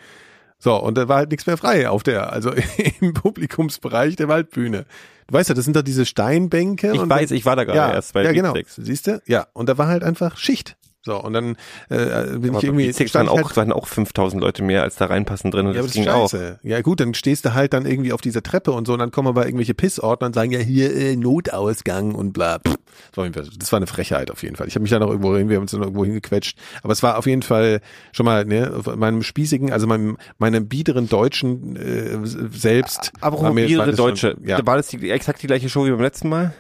So, 0.60 0.76
und 0.76 0.98
da 0.98 1.08
war 1.08 1.18
halt 1.18 1.32
nichts 1.32 1.48
mehr 1.48 1.58
frei 1.58 1.90
auf 1.90 2.04
der, 2.04 2.34
also 2.34 2.52
im 3.00 3.14
Publikumsbereich 3.14 4.18
der 4.18 4.28
Waldbühne. 4.28 4.86
Du 5.28 5.34
weißt 5.34 5.50
ja, 5.50 5.56
das 5.56 5.64
sind 5.64 5.76
doch 5.76 5.84
diese 5.84 6.06
Steinbänke. 6.06 6.92
Ich 6.94 7.10
weiß, 7.10 7.32
ich 7.32 7.46
war 7.46 7.56
da 7.56 7.64
gerade 7.64 7.78
ja, 7.78 7.94
erst 7.94 8.14
bei 8.14 8.24
ja, 8.24 8.34
genau. 8.34 8.54
Siehst 8.68 9.08
du? 9.08 9.22
Ja, 9.26 9.48
und 9.54 9.70
da 9.70 9.78
war 9.78 9.88
halt 9.88 10.04
einfach 10.04 10.38
Schicht. 10.38 10.76
So, 11.02 11.22
und 11.24 11.32
dann 11.34 11.56
äh, 11.90 11.96
bin 12.38 12.50
Aber 12.50 12.58
ich 12.60 12.64
irgendwie. 12.66 12.86
Beatsteaks 12.86 13.12
stand 13.12 13.30
waren 13.30 13.40
auch, 13.40 13.48
halt, 13.48 13.58
waren 13.58 13.72
auch 13.72 13.88
5000 13.88 14.42
Leute 14.42 14.64
mehr, 14.64 14.84
als 14.84 14.98
da 14.98 15.06
reinpassen 15.06 15.50
drin 15.50 15.68
und 15.68 15.74
ja, 15.74 15.82
das 15.82 15.88
das 15.88 15.94
ging 15.94 16.08
auch. 16.10 16.30
scheiße. 16.30 16.60
Ja, 16.64 16.82
gut, 16.82 17.00
dann 17.00 17.14
stehst 17.14 17.46
du 17.46 17.54
halt 17.54 17.72
dann 17.74 17.86
irgendwie 17.86 18.12
auf 18.12 18.20
dieser 18.20 18.44
Treppe 18.44 18.72
und 18.72 18.86
so, 18.86 18.94
und 18.94 19.00
dann 19.00 19.12
kommen 19.12 19.30
aber 19.30 19.46
irgendwelche 19.46 19.74
Pissordner 19.74 20.28
und 20.28 20.34
sagen, 20.34 20.52
ja, 20.52 20.60
hier 20.60 20.94
äh, 20.94 21.16
Notausgang 21.16 22.16
und 22.16 22.34
bla. 22.34 22.60
Pff. 22.60 22.76
Das 23.16 23.72
war, 23.72 23.78
eine 23.78 23.88
Frechheit 23.88 24.30
auf 24.30 24.44
jeden 24.44 24.56
Fall. 24.56 24.68
Ich 24.68 24.76
habe 24.76 24.82
mich 24.82 24.92
da 24.92 25.00
noch 25.00 25.10
irgendwo 25.10 25.36
hin, 25.36 25.48
wir 25.48 25.56
haben 25.56 25.64
uns 25.64 25.72
dann 25.72 25.82
irgendwo 25.82 26.04
hingequetscht. 26.04 26.58
Aber 26.84 26.92
es 26.92 27.02
war 27.02 27.18
auf 27.18 27.28
jeden 27.28 27.44
Fall 27.44 27.82
schon 28.12 28.26
mal, 28.26 28.46
ne, 28.46 28.74
auf 28.78 28.94
meinem 28.96 29.24
spießigen, 29.24 29.72
also 29.72 29.88
meinem, 29.88 30.18
meinem 30.38 30.68
biederen 30.68 31.08
Deutschen 31.08 31.76
äh, 31.76 32.18
selbst. 32.24 33.12
Aber 33.22 33.42
war 33.42 33.50
mobile 33.50 33.78
das 33.78 33.86
schon- 33.88 33.96
Deutsche. 33.96 34.38
ja. 34.44 34.60
War 34.66 34.78
das 34.78 34.88
die, 34.88 35.10
exakt 35.10 35.42
die 35.42 35.48
gleiche 35.48 35.70
Show 35.70 35.86
wie 35.86 35.92
beim 35.92 36.02
letzten 36.02 36.30
Mal? 36.30 36.54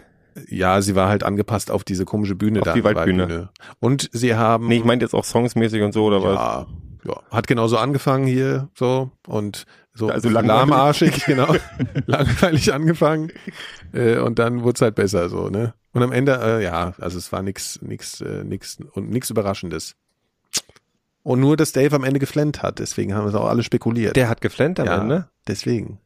Ja, 0.47 0.81
sie 0.81 0.95
war 0.95 1.09
halt 1.09 1.23
angepasst 1.23 1.71
auf 1.71 1.83
diese 1.83 2.05
komische 2.05 2.35
Bühne 2.35 2.59
Auf 2.59 2.65
da. 2.65 2.73
die 2.73 2.83
Waldbühne. 2.83 3.49
Und 3.79 4.09
sie 4.13 4.35
haben. 4.35 4.67
Nee, 4.67 4.77
ich 4.77 4.85
meinte 4.85 5.05
jetzt 5.05 5.13
auch 5.13 5.23
songsmäßig 5.23 5.81
und 5.81 5.93
so, 5.93 6.05
oder 6.05 6.23
was? 6.23 6.35
ja, 6.35 6.67
ja, 7.05 7.21
hat 7.31 7.47
genauso 7.47 7.77
angefangen 7.77 8.27
hier 8.27 8.69
so 8.73 9.11
und 9.27 9.65
so 9.93 10.09
Also 10.09 10.29
lahmarschig, 10.29 11.25
genau, 11.25 11.55
langweilig 12.05 12.73
angefangen 12.73 13.31
äh, 13.93 14.17
und 14.17 14.39
dann 14.39 14.63
wurde 14.63 14.75
es 14.75 14.81
halt 14.81 14.95
besser 14.95 15.29
so, 15.29 15.49
ne? 15.49 15.73
Und 15.91 16.03
am 16.03 16.11
Ende, 16.11 16.39
äh, 16.41 16.63
ja, 16.63 16.93
also 16.99 17.17
es 17.17 17.31
war 17.31 17.41
nix, 17.41 17.81
nix, 17.81 18.21
äh, 18.21 18.43
nix 18.43 18.77
und 18.93 19.09
nix 19.09 19.29
Überraschendes. 19.29 19.95
Und 21.23 21.39
nur, 21.39 21.57
dass 21.57 21.71
Dave 21.71 21.95
am 21.95 22.03
Ende 22.03 22.19
geflennt 22.19 22.61
hat. 22.63 22.79
Deswegen 22.79 23.13
haben 23.13 23.25
wir 23.25 23.29
es 23.29 23.35
auch 23.35 23.47
alle 23.47 23.63
spekuliert. 23.63 24.15
Der 24.15 24.29
hat 24.29 24.41
geflennt 24.41 24.79
am 24.79 24.85
ja, 24.85 25.01
Ende. 25.01 25.29
deswegen. 25.47 25.99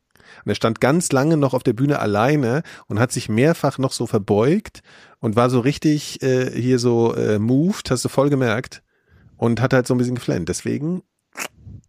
Und 0.45 0.49
er 0.49 0.55
stand 0.55 0.81
ganz 0.81 1.11
lange 1.11 1.37
noch 1.37 1.53
auf 1.53 1.63
der 1.63 1.73
Bühne 1.73 1.99
alleine 1.99 2.63
und 2.87 2.99
hat 2.99 3.11
sich 3.11 3.29
mehrfach 3.29 3.77
noch 3.77 3.91
so 3.91 4.07
verbeugt 4.07 4.81
und 5.19 5.35
war 5.35 5.49
so 5.49 5.59
richtig 5.59 6.21
äh, 6.21 6.49
hier 6.51 6.79
so 6.79 7.13
äh, 7.15 7.39
moved, 7.39 7.91
hast 7.91 8.03
du 8.05 8.09
voll 8.09 8.29
gemerkt. 8.29 8.81
Und 9.37 9.59
hat 9.59 9.73
halt 9.73 9.87
so 9.87 9.93
ein 9.93 9.97
bisschen 9.97 10.15
geflennt. 10.15 10.47
Deswegen, 10.47 11.03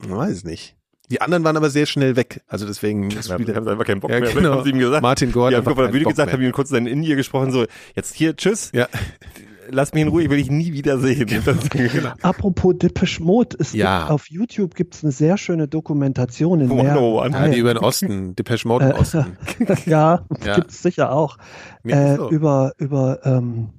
man 0.08 0.18
weiß 0.18 0.32
es 0.32 0.44
nicht. 0.44 0.76
Die 1.10 1.20
anderen 1.20 1.44
waren 1.44 1.56
aber 1.56 1.68
sehr 1.70 1.86
schnell 1.86 2.16
weg. 2.16 2.40
Also 2.48 2.66
deswegen 2.66 3.10
Ja, 3.10 3.20
haben 3.28 3.44
sie 3.46 3.54
einfach 3.54 3.84
keinen 3.84 4.00
Bock 4.00 4.10
Ja, 4.10 4.20
mehr. 4.20 4.32
genau. 4.32 4.52
Haben 4.54 4.64
sie 4.64 4.70
ihm 4.70 4.78
gesagt. 4.78 5.02
Martin 5.02 5.30
Gore 5.32 5.50
Die 5.50 5.56
haben 5.56 5.66
auf 5.68 5.76
der 5.76 5.88
Bühne 5.88 6.04
gesagt, 6.04 6.26
mehr. 6.26 6.32
haben 6.32 6.42
ihm 6.42 6.52
kurz 6.52 6.70
dann 6.70 6.86
in 6.86 7.02
ihr 7.02 7.14
gesprochen, 7.14 7.52
so, 7.52 7.66
jetzt 7.94 8.14
hier, 8.14 8.34
tschüss, 8.34 8.70
ja, 8.74 8.88
lass 9.70 9.92
mich 9.92 10.02
in 10.02 10.08
Ruhe, 10.08 10.22
ich 10.22 10.30
will 10.30 10.38
dich 10.38 10.50
nie 10.50 10.72
wiedersehen. 10.72 11.28
Das, 11.44 11.68
genau. 11.70 12.12
Apropos 12.22 12.74
Depeche 12.78 13.22
Mode, 13.22 13.56
es 13.60 13.72
Ja. 13.72 14.00
gibt, 14.00 14.10
auf 14.10 14.30
YouTube 14.30 14.74
gibt 14.74 14.94
es 14.94 15.02
eine 15.02 15.12
sehr 15.12 15.36
schöne 15.38 15.68
Dokumentation 15.68 16.60
in 16.60 16.70
One 16.70 16.98
oh 17.00 17.18
ja, 17.20 17.26
die 17.28 17.32
Teilen. 17.32 17.52
über 17.54 17.74
den 17.74 17.82
Osten, 17.82 18.36
Depeche 18.36 18.66
Mode 18.68 18.86
im 18.86 18.90
Äh, 18.92 18.94
Osten. 18.94 19.36
ja, 19.86 20.24
Ja. 20.44 20.54
gibt 20.56 20.70
es 20.70 20.82
sicher 20.82 21.12
auch. 21.12 21.38
Äh, 21.84 22.16
so. 22.16 22.30
Über, 22.30 22.72
über 22.78 23.20
ähm, 23.24 23.70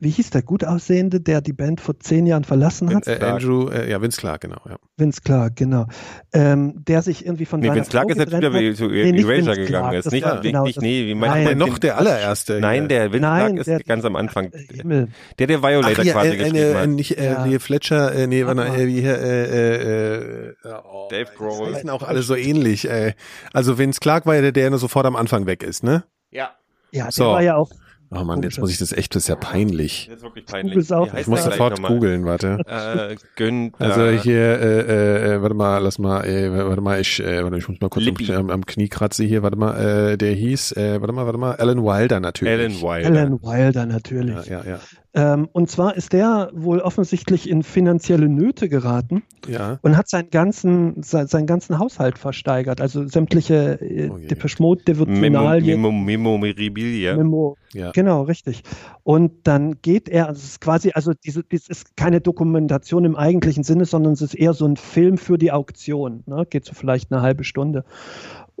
wie 0.00 0.10
hieß 0.10 0.30
der 0.30 0.42
gut 0.42 0.64
aussehende, 0.64 1.20
der 1.20 1.40
die 1.40 1.52
Band 1.52 1.80
vor 1.80 1.98
zehn 2.00 2.26
Jahren 2.26 2.44
verlassen 2.44 2.94
hat? 2.94 3.06
äh, 3.06 3.18
Andrew, 3.20 3.68
äh, 3.68 3.90
ja, 3.90 4.00
Vince 4.00 4.18
Clark, 4.20 4.40
genau. 4.40 4.56
Ja. 4.68 4.76
Vince 4.96 5.20
Clark, 5.22 5.56
genau. 5.56 5.86
Ähm, 6.32 6.82
der 6.88 7.02
sich 7.02 7.24
irgendwie 7.26 7.44
von 7.44 7.60
Nee, 7.60 7.66
seiner 7.68 7.76
Vince 7.76 7.90
Clark 7.90 8.04
Frau 8.06 8.12
ist 8.12 8.18
jetzt 8.18 8.32
wieder 8.42 8.74
zu 8.74 8.86
Nee, 8.88 9.20
Erasure 9.20 9.56
gegangen. 9.56 9.66
Clark, 9.66 9.94
Ist 9.94 10.10
nicht, 10.12 10.24
war- 10.24 10.40
genau, 10.40 10.64
nicht, 10.64 10.80
nee, 10.80 11.06
wie 11.06 11.14
Nein, 11.14 11.30
meint 11.44 11.46
Der 11.48 11.54
noch 11.56 11.78
der 11.78 11.98
allererste. 11.98 12.60
Nein, 12.60 12.88
der 12.88 13.12
Vince 13.12 13.20
Nein, 13.20 13.38
Clark 13.54 13.58
ist 13.60 13.66
der- 13.66 13.80
ganz 13.80 14.04
am 14.04 14.16
Anfang. 14.16 14.50
Himmel. 14.72 15.08
Der, 15.38 15.46
der 15.46 15.62
Violator 15.62 15.96
Ach 16.00 16.04
ja, 16.04 16.12
quasi 16.14 16.28
äh, 16.30 16.36
geschrieben 16.36 16.56
äh, 16.56 16.74
hat. 16.74 16.88
nicht, 16.88 17.18
äh, 17.18 17.58
Fletcher, 17.58 18.14
äh, 18.14 18.26
nee, 18.26 18.46
Warte 18.46 18.62
äh, 18.62 18.86
wie 18.86 19.00
hier, 19.02 19.18
äh, 19.18 19.44
äh, 19.44 20.48
äh, 20.50 20.54
oh, 20.90 21.08
Dave 21.10 21.30
Grohl. 21.36 21.68
Die 21.68 21.74
heißen 21.76 21.90
auch 21.90 22.02
alle 22.02 22.22
so 22.22 22.34
ähnlich, 22.34 22.88
ey. 22.90 23.14
Also 23.52 23.78
Vince 23.78 24.00
Clark 24.00 24.26
war 24.26 24.34
ja 24.34 24.40
der, 24.40 24.52
der 24.52 24.70
nur 24.70 24.78
sofort 24.78 25.04
am 25.06 25.16
Anfang 25.16 25.46
weg 25.46 25.62
ist, 25.62 25.82
ne? 25.84 26.04
Ja, 26.30 26.50
Ja, 26.92 27.04
der 27.04 27.12
So. 27.12 27.24
war 27.26 27.42
ja 27.42 27.56
auch 27.56 27.70
Oh 28.12 28.24
Mann, 28.24 28.42
jetzt 28.42 28.58
muss 28.58 28.72
ich 28.72 28.78
das 28.78 28.92
echt, 28.92 29.14
das 29.14 29.22
ist 29.22 29.28
ja 29.28 29.36
peinlich. 29.36 30.06
das 30.08 30.16
ist 30.16 30.22
wirklich 30.24 30.44
peinlich. 30.44 30.76
Ich 31.16 31.26
muss 31.28 31.44
sofort 31.44 31.80
googeln, 31.82 32.24
warte. 32.24 32.58
Äh, 32.70 33.16
Günther. 33.36 33.80
Also 33.80 34.22
hier, 34.22 34.40
äh, 34.40 34.80
äh, 34.80 35.34
äh, 35.34 35.42
warte 35.42 35.54
mal, 35.54 35.78
lass 35.78 35.98
mal, 35.98 36.24
äh, 36.24 36.50
warte 36.52 36.80
mal, 36.80 37.00
ich, 37.00 37.20
äh, 37.20 37.42
warte, 37.42 37.58
ich 37.58 37.68
muss 37.68 37.80
mal 37.80 37.88
kurz 37.88 38.04
Lippi. 38.04 38.32
am, 38.32 38.50
am 38.50 38.64
Knie 38.64 38.88
kratzen 38.88 39.26
hier, 39.26 39.42
warte 39.42 39.56
mal, 39.56 40.12
äh, 40.12 40.16
der 40.16 40.32
hieß, 40.32 40.72
äh, 40.72 41.00
warte 41.00 41.12
mal, 41.12 41.26
warte 41.26 41.38
mal, 41.38 41.54
Alan 41.56 41.82
Wilder 41.82 42.20
natürlich. 42.20 42.52
Alan 42.52 42.80
Wilder. 42.80 43.08
Alan 43.08 43.42
Wilder 43.42 43.86
natürlich. 43.86 44.46
Ja, 44.46 44.62
ja, 44.62 44.70
ja. 44.72 44.80
Ähm, 45.12 45.48
und 45.52 45.68
zwar 45.68 45.96
ist 45.96 46.12
der 46.12 46.50
wohl 46.54 46.78
offensichtlich 46.80 47.50
in 47.50 47.64
finanzielle 47.64 48.28
Nöte 48.28 48.68
geraten 48.68 49.22
Ja. 49.48 49.78
und 49.82 49.96
hat 49.96 50.08
seinen 50.08 50.30
ganzen, 50.30 51.02
se- 51.02 51.26
seinen 51.26 51.46
ganzen 51.46 51.78
Haushalt 51.80 52.16
versteigert. 52.16 52.80
Also 52.80 53.06
sämtliche 53.08 53.80
äh, 53.80 54.08
Oh. 54.10 54.18
Depeche 54.18 54.62
Mode 54.62 54.82
Memo, 54.86 55.04
Devotionalien. 55.06 55.80
Memo, 55.80 55.90
Memo 55.92 56.38
Meribilia. 56.38 57.16
Memo. 57.16 57.56
Ja. 57.72 57.90
Genau, 57.92 58.22
richtig. 58.22 58.62
Und 59.02 59.32
dann 59.44 59.80
geht 59.82 60.08
er, 60.08 60.28
also 60.28 60.38
es 60.38 60.44
ist 60.44 60.60
quasi, 60.60 60.90
also 60.94 61.12
diese, 61.24 61.42
das 61.44 61.68
ist 61.68 61.96
keine 61.96 62.20
Dokumentation 62.20 63.04
im 63.04 63.16
eigentlichen 63.16 63.64
Sinne, 63.64 63.84
sondern 63.86 64.12
es 64.12 64.22
ist 64.22 64.34
eher 64.34 64.54
so 64.54 64.64
ein 64.66 64.76
Film 64.76 65.18
für 65.18 65.38
die 65.38 65.50
Auktion. 65.52 66.22
Ne? 66.26 66.46
Geht 66.48 66.64
so 66.64 66.74
vielleicht 66.74 67.12
eine 67.12 67.22
halbe 67.22 67.42
Stunde 67.44 67.84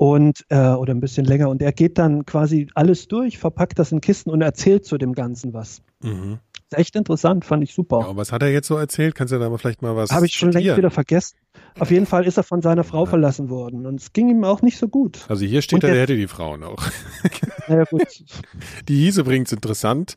und 0.00 0.46
äh, 0.48 0.56
oder 0.70 0.94
ein 0.94 1.00
bisschen 1.00 1.26
länger. 1.26 1.50
Und 1.50 1.60
er 1.60 1.72
geht 1.72 1.98
dann 1.98 2.24
quasi 2.24 2.68
alles 2.74 3.06
durch, 3.06 3.36
verpackt 3.36 3.78
das 3.78 3.92
in 3.92 4.00
Kisten 4.00 4.30
und 4.30 4.40
erzählt 4.40 4.86
zu 4.86 4.96
dem 4.96 5.12
Ganzen 5.12 5.52
was. 5.52 5.82
Mhm. 6.02 6.38
Ist 6.70 6.78
echt 6.78 6.96
interessant, 6.96 7.44
fand 7.44 7.62
ich 7.64 7.74
super. 7.74 8.00
ja. 8.08 8.16
Was 8.16 8.32
hat 8.32 8.40
er 8.42 8.50
jetzt 8.50 8.66
so 8.66 8.76
erzählt? 8.78 9.14
Kannst 9.14 9.34
du 9.34 9.38
da 9.38 9.50
mal 9.50 9.58
vielleicht 9.58 9.82
mal 9.82 9.94
was 9.96 10.10
Habe 10.10 10.24
ich 10.24 10.32
schon 10.32 10.52
längst 10.52 10.74
wieder 10.74 10.90
vergessen. 10.90 11.36
Auf 11.78 11.90
jeden 11.90 12.06
Fall 12.06 12.26
ist 12.26 12.38
er 12.38 12.44
von 12.44 12.62
seiner 12.62 12.82
Frau 12.82 13.04
Ja. 13.04 13.10
verlassen 13.10 13.50
worden 13.50 13.84
und 13.84 14.00
es 14.00 14.14
ging 14.14 14.30
ihm 14.30 14.42
auch 14.42 14.62
nicht 14.62 14.78
so 14.78 14.88
gut. 14.88 15.26
Also 15.28 15.44
hier 15.44 15.60
steht, 15.60 15.84
Und 15.84 15.84
er, 15.84 15.92
der 15.92 16.02
hätte 16.02 16.16
die 16.16 16.28
Frau 16.28 16.56
noch. 16.56 16.82
Naja, 17.68 17.84
gut. 17.84 18.02
Die 18.88 18.96
hieß 19.00 19.18
übrigens 19.18 19.52
interessant, 19.52 20.16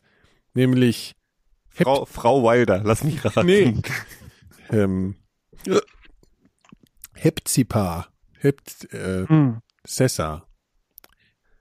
nämlich 0.54 1.12
Frau, 1.68 2.06
Frau 2.06 2.42
Wilder, 2.42 2.80
lass 2.84 3.04
mich 3.04 3.22
raten. 3.22 3.46
Nee. 3.46 3.74
ähm, 4.72 5.14
Hepzibah, 7.14 8.06
Hept, 8.38 8.92
äh, 8.92 9.26
Hm. 9.28 9.58
Sessa, 9.86 10.46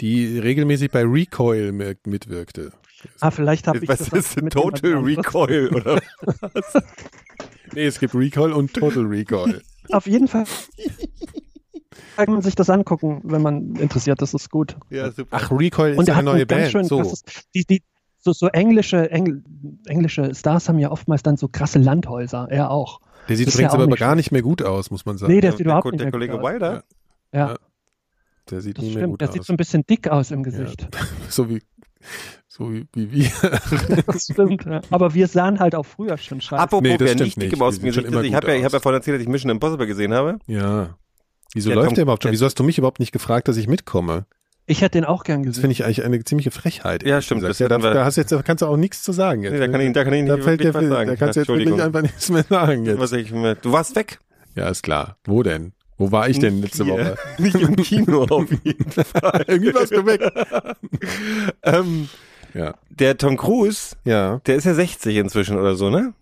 die 0.02 0.40
regelmäßig 0.40 0.92
bei 0.92 1.04
Recoil 1.04 1.72
mit, 1.72 2.08
mitwirkte. 2.08 2.72
Ah, 3.20 3.32
vielleicht 3.32 3.68
habe 3.68 3.80
ich 3.80 3.90
Was 3.90 4.10
das 4.10 4.14
ist 4.14 4.42
mit 4.42 4.54
Total 4.54 4.94
Recoil 4.94 5.70
oder 5.74 6.00
Nee, 7.74 7.86
es 7.86 8.00
gibt 8.00 8.16
Recoil 8.16 8.54
und 8.54 8.74
Total 8.74 9.04
Recoil. 9.04 9.62
Auf 9.92 10.08
jeden 10.08 10.28
Fall 10.28 10.46
kann 12.16 12.32
man 12.32 12.42
sich 12.42 12.56
das 12.56 12.70
angucken, 12.70 13.22
wenn 13.24 13.42
man 13.42 13.76
interessiert 13.76 14.22
ist, 14.22 14.34
ist 14.34 14.50
gut. 14.50 14.78
Ja, 14.90 15.12
super. 15.12 15.38
Ach, 15.38 15.52
Recoil 15.52 16.00
ist 16.00 16.08
ja 16.08 16.16
eine 16.16 16.24
neue 16.24 16.46
Band. 16.46 16.72
schön 16.72 16.86
so. 16.86 16.98
krasses, 16.98 17.24
die, 17.54 17.66
die, 17.66 17.84
so, 18.20 18.32
so 18.32 18.48
englische, 18.48 19.12
Engl, 19.12 19.44
englische 19.86 20.34
Stars 20.34 20.70
haben 20.70 20.80
ja 20.80 20.92
oftmals 20.92 21.24
dann 21.24 21.36
so 21.36 21.50
krasse 21.50 21.80
Landhäuser, 21.80 22.48
er 22.50 22.72
auch. 22.72 23.02
Der 23.28 23.36
sieht 23.36 23.48
übrigens 23.48 23.74
ja 23.74 23.74
aber 23.74 23.88
nicht 23.88 24.00
gar 24.00 24.16
nicht 24.16 24.32
mehr 24.32 24.42
gut 24.42 24.62
aus, 24.62 24.92
muss 24.92 25.06
man 25.06 25.18
sagen. 25.18 25.34
Nee, 25.34 25.42
der 25.42 25.52
der, 25.52 25.58
sieht 25.58 25.66
überhaupt 25.66 25.86
der, 25.86 25.92
nicht 25.92 26.00
der 26.00 26.06
mehr 26.06 26.12
Kollege 26.12 26.34
gut 26.34 26.42
aus. 26.42 26.52
Wilder? 26.52 26.84
Ja, 27.34 27.56
der 28.50 28.62
sieht 28.62 28.78
das 28.78 28.84
nicht 28.86 28.94
mehr 28.96 29.02
stimmt. 29.04 29.12
gut 29.14 29.22
Der 29.22 29.30
aus. 29.30 29.34
sieht 29.34 29.44
so 29.46 29.54
ein 29.54 29.58
bisschen 29.58 29.86
dick 29.86 30.08
aus 30.08 30.32
im 30.32 30.44
Gesicht. 30.44 30.88
so 31.30 31.50
wie, 31.50 31.62
so 32.48 32.72
wie, 32.72 32.88
wie 32.94 33.12
wir. 33.12 33.32
Das 34.08 34.24
stimmt. 34.32 34.66
Ja. 34.66 34.82
Aber 34.90 35.14
wir 35.14 35.28
sahen 35.28 35.60
halt 35.60 35.76
auch 35.76 35.86
früher 35.86 36.18
schon 36.18 36.42
scheiße. 36.42 36.62
Apropos, 36.62 36.84
Nee, 36.84 36.98
das 36.98 37.02
wer 37.02 37.08
stimmt 37.10 37.22
nicht 37.22 37.42
dick 37.42 37.54
im 37.54 37.60
Gesicht 37.60 37.84
ist. 37.84 37.98
Ich 37.98 38.06
gut 38.06 38.34
habe 38.36 38.48
ja, 38.52 38.56
ich 38.56 38.66
hab 38.66 38.74
ja 38.74 38.80
vorhin 38.80 39.00
erzählt, 39.00 39.16
dass 39.16 39.22
ich 39.24 39.30
Mission 39.30 39.50
Impossible 39.52 39.88
gesehen 39.88 40.14
habe. 40.14 40.40
ja. 40.48 40.98
Wieso 41.56 41.70
Der 41.70 41.76
läuft 41.76 41.90
Tom- 41.90 41.96
der 41.96 42.02
überhaupt 42.04 42.24
schon? 42.24 42.32
Wieso 42.32 42.46
hast 42.48 42.58
du 42.58 42.64
mich 42.64 42.80
überhaupt 42.80 43.00
nicht 43.00 43.12
gefragt, 43.12 43.48
dass 43.48 43.58
ich 43.58 43.68
mitkomme? 43.68 44.26
Ich 44.66 44.82
hätte 44.82 44.98
den 44.98 45.06
auch 45.06 45.24
gern 45.24 45.44
Das 45.44 45.50
gesehen. 45.52 45.62
finde 45.62 45.72
ich 45.74 45.86
eigentlich 45.86 46.04
eine 46.04 46.24
ziemliche 46.24 46.50
Frechheit. 46.50 47.04
Ja, 47.04 47.22
stimmt, 47.22 47.44
das 47.44 47.60
Ja, 47.60 47.68
da, 47.68 47.78
da 47.78 48.06
hast 48.06 48.16
jetzt, 48.16 48.32
da 48.32 48.42
kannst 48.42 48.64
du 48.64 48.66
auch 48.66 48.76
nichts 48.78 49.04
zu 49.04 49.12
sagen. 49.12 49.44
Jetzt. 49.44 49.52
Nee, 49.54 49.60
da 49.60 49.68
kann 49.68 49.80
ich, 49.82 49.94
da 49.94 50.04
kann 50.04 50.14
ich 50.14 50.24
nicht 50.24 50.32
da 50.36 50.42
fällt 50.42 50.62
dir, 50.64 50.74
was 50.74 50.84
sagen. 50.88 51.10
da 51.12 51.16
kannst 51.16 51.36
du 51.36 51.42
jetzt 51.42 51.50
wirklich 51.50 51.80
einfach 51.80 52.02
nichts 52.02 52.30
mehr 52.30 52.44
sagen 52.44 52.86
jetzt. 52.86 52.98
Was 52.98 53.12
ich, 53.12 53.32
mir- 53.32 53.54
du 53.54 53.72
warst 53.72 53.96
weg. 53.96 54.18
Ja, 54.56 54.68
ist 54.70 54.82
klar. 54.82 55.18
Wo 55.26 55.44
denn? 55.44 55.74
Wo 55.98 56.12
war 56.12 56.28
ich 56.30 56.40
denn 56.40 56.62
letzte 56.62 56.86
Hier. 56.86 56.94
Woche? 56.94 57.18
Nicht 57.38 57.56
im 57.56 57.76
Kino 57.78 58.24
auf 58.30 58.46
jeden 58.64 58.92
Fall. 58.92 59.46
Irgendwie 59.48 59.74
warst 59.74 59.92
du 59.92 60.06
weg. 60.06 60.22
ähm, 61.64 62.10
Ja. 62.54 62.76
der 62.90 63.18
Tom 63.18 63.38
Cruise, 63.38 63.96
Ja. 64.06 64.42
der 64.46 64.56
ist 64.56 64.66
ja 64.66 64.74
60 64.74 65.16
inzwischen 65.18 65.58
oder 65.58 65.76
so, 65.76 65.90
ne? 65.90 66.14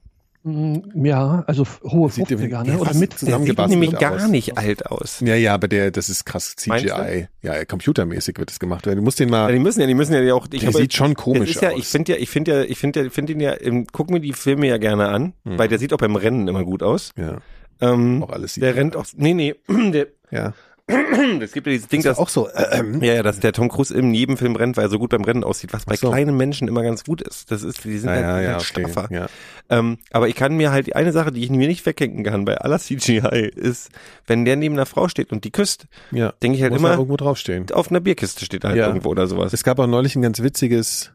Mm, 0.44 1.06
Ja, 1.06 1.44
also 1.46 1.66
hohe 1.84 2.10
Sieht 2.10 2.28
50er, 2.30 2.64
der- 2.64 2.74
ne? 2.74 2.80
Oder 2.80 2.94
mit 2.96 3.22
Der 3.22 3.40
sieht 3.40 3.58
nämlich 3.70 3.92
gar 3.92 4.16
aus. 4.16 4.28
nicht 4.28 4.58
alt 4.58 4.88
aus. 4.88 5.20
Ja, 5.20 5.36
ja, 5.36 5.54
aber 5.54 5.68
der, 5.68 5.92
das 5.92 6.10
ist 6.10 6.26
krass 6.26 6.56
CGI. 6.56 7.28
Ja, 7.44 7.64
computermäßig 7.66 8.38
wird 8.40 8.50
das 8.50 8.60
gemacht 8.60 8.88
werden. 8.88 8.98
Du 8.98 9.04
musst 9.04 9.20
den 9.20 9.30
Ja, 9.30 9.44
mal, 9.44 9.54
die 9.54 9.60
müssen 9.60 9.82
ja, 9.82 9.88
die 9.88 9.94
müssen 9.94 10.14
ja 10.14 10.34
auch. 10.34 10.48
Ich 10.52 10.62
der 10.62 10.70
habe- 10.70 10.80
sieht 10.80 10.94
schon 10.96 11.14
komisch 11.14 11.52
ist 11.52 11.62
ja, 11.62 11.70
aus. 11.72 11.78
ich 11.80 11.86
finde 11.88 12.14
ja, 12.14 12.18
ich 12.18 12.30
finde 12.30 12.52
ja, 12.56 12.64
ich 12.64 12.78
finde 12.80 13.04
ja, 13.04 13.10
finde 13.12 13.34
ihn 13.34 13.40
ja, 13.40 13.56
guck 13.92 14.10
mir 14.10 14.20
die 14.20 14.34
Filme 14.34 14.68
ja 14.68 14.78
gerne 14.80 15.10
an, 15.10 15.34
Mhm. 15.44 15.60
weil 15.60 15.68
der 15.68 15.78
sieht 15.78 15.94
auch 15.94 15.98
beim 16.00 16.16
Rennen 16.16 16.48
immer 16.48 16.64
gut 16.66 16.82
aus. 16.82 17.12
ja, 17.18 17.38
Ähm, 17.82 18.24
auch 18.24 18.30
alles 18.30 18.56
der 18.56 18.76
rennt 18.76 18.96
auch, 18.96 19.06
nee, 19.16 19.34
nee, 19.34 19.56
der, 19.92 20.08
Ja. 20.30 20.54
es 21.42 21.52
gibt 21.52 21.68
ja 21.68 21.74
dieses 21.74 21.88
Ding, 21.88 22.02
dass, 22.04 22.18
auch 22.18 22.30
so. 22.30 22.50
Äh, 22.50 22.80
ähm, 22.80 23.02
ja, 23.02 23.14
ja, 23.14 23.24
dass 23.24 23.40
der 23.40 23.54
Tom 23.54 23.70
Cruise 23.70 23.94
in 23.96 24.14
jedem 24.14 24.38
Film 24.38 24.56
rennt, 24.56 24.78
weil 24.78 24.86
er 24.86 24.90
so 24.90 25.00
gut 25.00 25.12
beim 25.12 25.24
Rennen 25.24 25.44
aussieht, 25.44 25.74
was 25.74 25.86
bei 25.86 25.96
so. 25.96 26.10
kleinen 26.10 26.36
Menschen 26.36 26.68
immer 26.68 26.84
ganz 26.84 27.04
gut 27.04 27.22
ist. 27.22 27.52
Das 27.52 27.64
ist, 27.64 27.84
die 27.84 27.98
sind 27.98 28.10
ja, 28.10 28.16
halt, 28.16 28.26
ja, 28.26 28.34
halt 28.34 28.46
ja, 28.46 28.56
okay. 28.56 28.66
straffer. 28.66 29.08
Ja. 29.14 29.28
Ähm, 29.70 30.00
aber 30.12 30.28
ich 30.28 30.36
kann 30.36 30.58
mir 30.58 30.72
halt 30.72 30.88
die 30.88 30.96
eine 30.96 31.12
Sache, 31.12 31.32
die 31.32 31.44
ich 31.44 31.50
mir 31.50 31.68
nicht 31.68 31.86
wegdenken 31.86 32.24
kann 32.24 32.46
bei 32.46 32.58
aller 32.58 32.80
CGI, 32.80 33.52
ist, 33.56 33.90
wenn 34.28 34.46
der 34.46 34.56
neben 34.56 34.76
einer 34.76 34.86
Frau 34.86 35.08
steht 35.08 35.32
und 35.32 35.44
die 35.44 35.52
küsst, 35.52 35.86
ja. 36.12 36.34
denke 36.44 36.58
ich 36.58 36.64
halt 36.64 36.74
Muss 36.74 36.82
immer, 36.82 36.94
irgendwo 36.94 37.18
draufstehen. 37.18 37.72
auf 37.72 37.90
einer 37.90 38.00
Bierkiste 38.00 38.44
steht 38.46 38.64
halt 38.64 38.76
irgendwo 38.76 39.10
oder 39.10 39.28
sowas. 39.28 39.54
Es 39.54 39.64
gab 39.64 39.80
auch 39.80 39.88
neulich 39.88 40.16
ein 40.16 40.22
ganz 40.22 40.42
witziges 40.42 41.12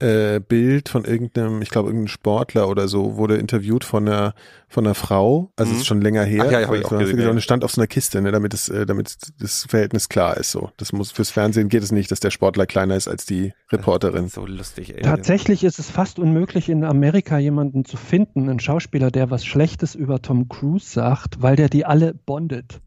äh, 0.00 0.40
Bild 0.40 0.88
von 0.88 1.04
irgendeinem, 1.04 1.62
ich 1.62 1.70
glaube, 1.70 1.88
irgendeinem 1.88 2.08
Sportler 2.08 2.68
oder 2.68 2.88
so, 2.88 3.16
wurde 3.16 3.36
interviewt 3.36 3.84
von 3.84 4.08
einer, 4.08 4.34
von 4.68 4.84
einer 4.84 4.94
Frau. 4.94 5.52
Also 5.56 5.70
Mhm. 5.70 5.76
es 5.76 5.82
ist 5.82 5.86
schon 5.86 6.00
länger 6.00 6.24
her. 6.24 6.44
Ach 6.46 6.50
ja, 6.50 6.66
hab 6.66 6.74
ich 6.74 6.84
auch 6.84 6.92
war- 6.92 6.98
gesehen, 6.98 7.20
ja. 7.20 7.30
Und 7.30 7.36
es 7.38 7.44
stand 7.44 7.64
auf 7.64 7.70
so 7.70 7.80
einer 7.80 7.86
Kiste, 7.86 8.20
ne, 8.20 8.32
damit 8.32 8.52
es, 8.54 8.68
äh, 8.68 8.86
damit 8.86 9.16
das 9.40 9.66
Verhältnis 9.68 10.08
klar 10.08 10.36
ist. 10.36 10.50
So, 10.50 10.70
das 10.76 10.92
muss 10.92 11.12
fürs 11.12 11.30
Fernsehen 11.30 11.68
geht 11.68 11.82
es 11.82 11.92
nicht, 11.92 12.10
dass 12.10 12.20
der 12.20 12.30
Sportler 12.30 12.66
kleiner 12.66 12.96
ist 12.96 13.06
als 13.08 13.24
die 13.24 13.52
Reporterin. 13.70 14.28
so 14.28 14.44
lustig, 14.46 14.94
ey. 14.96 15.02
Tatsächlich 15.02 15.62
ist 15.64 15.78
es 15.78 15.90
fast 15.90 16.18
unmöglich, 16.18 16.68
in 16.68 16.84
Amerika 16.84 17.38
jemanden 17.38 17.84
zu 17.84 17.96
finden, 17.96 18.48
einen 18.48 18.60
Schauspieler, 18.60 19.10
der 19.10 19.30
was 19.30 19.44
Schlechtes 19.46 19.94
über 19.94 20.20
Tom 20.20 20.48
Cruise 20.48 20.86
sagt, 20.90 21.40
weil 21.42 21.56
der 21.56 21.68
die 21.68 21.84
alle 21.86 22.14
bondet. 22.14 22.80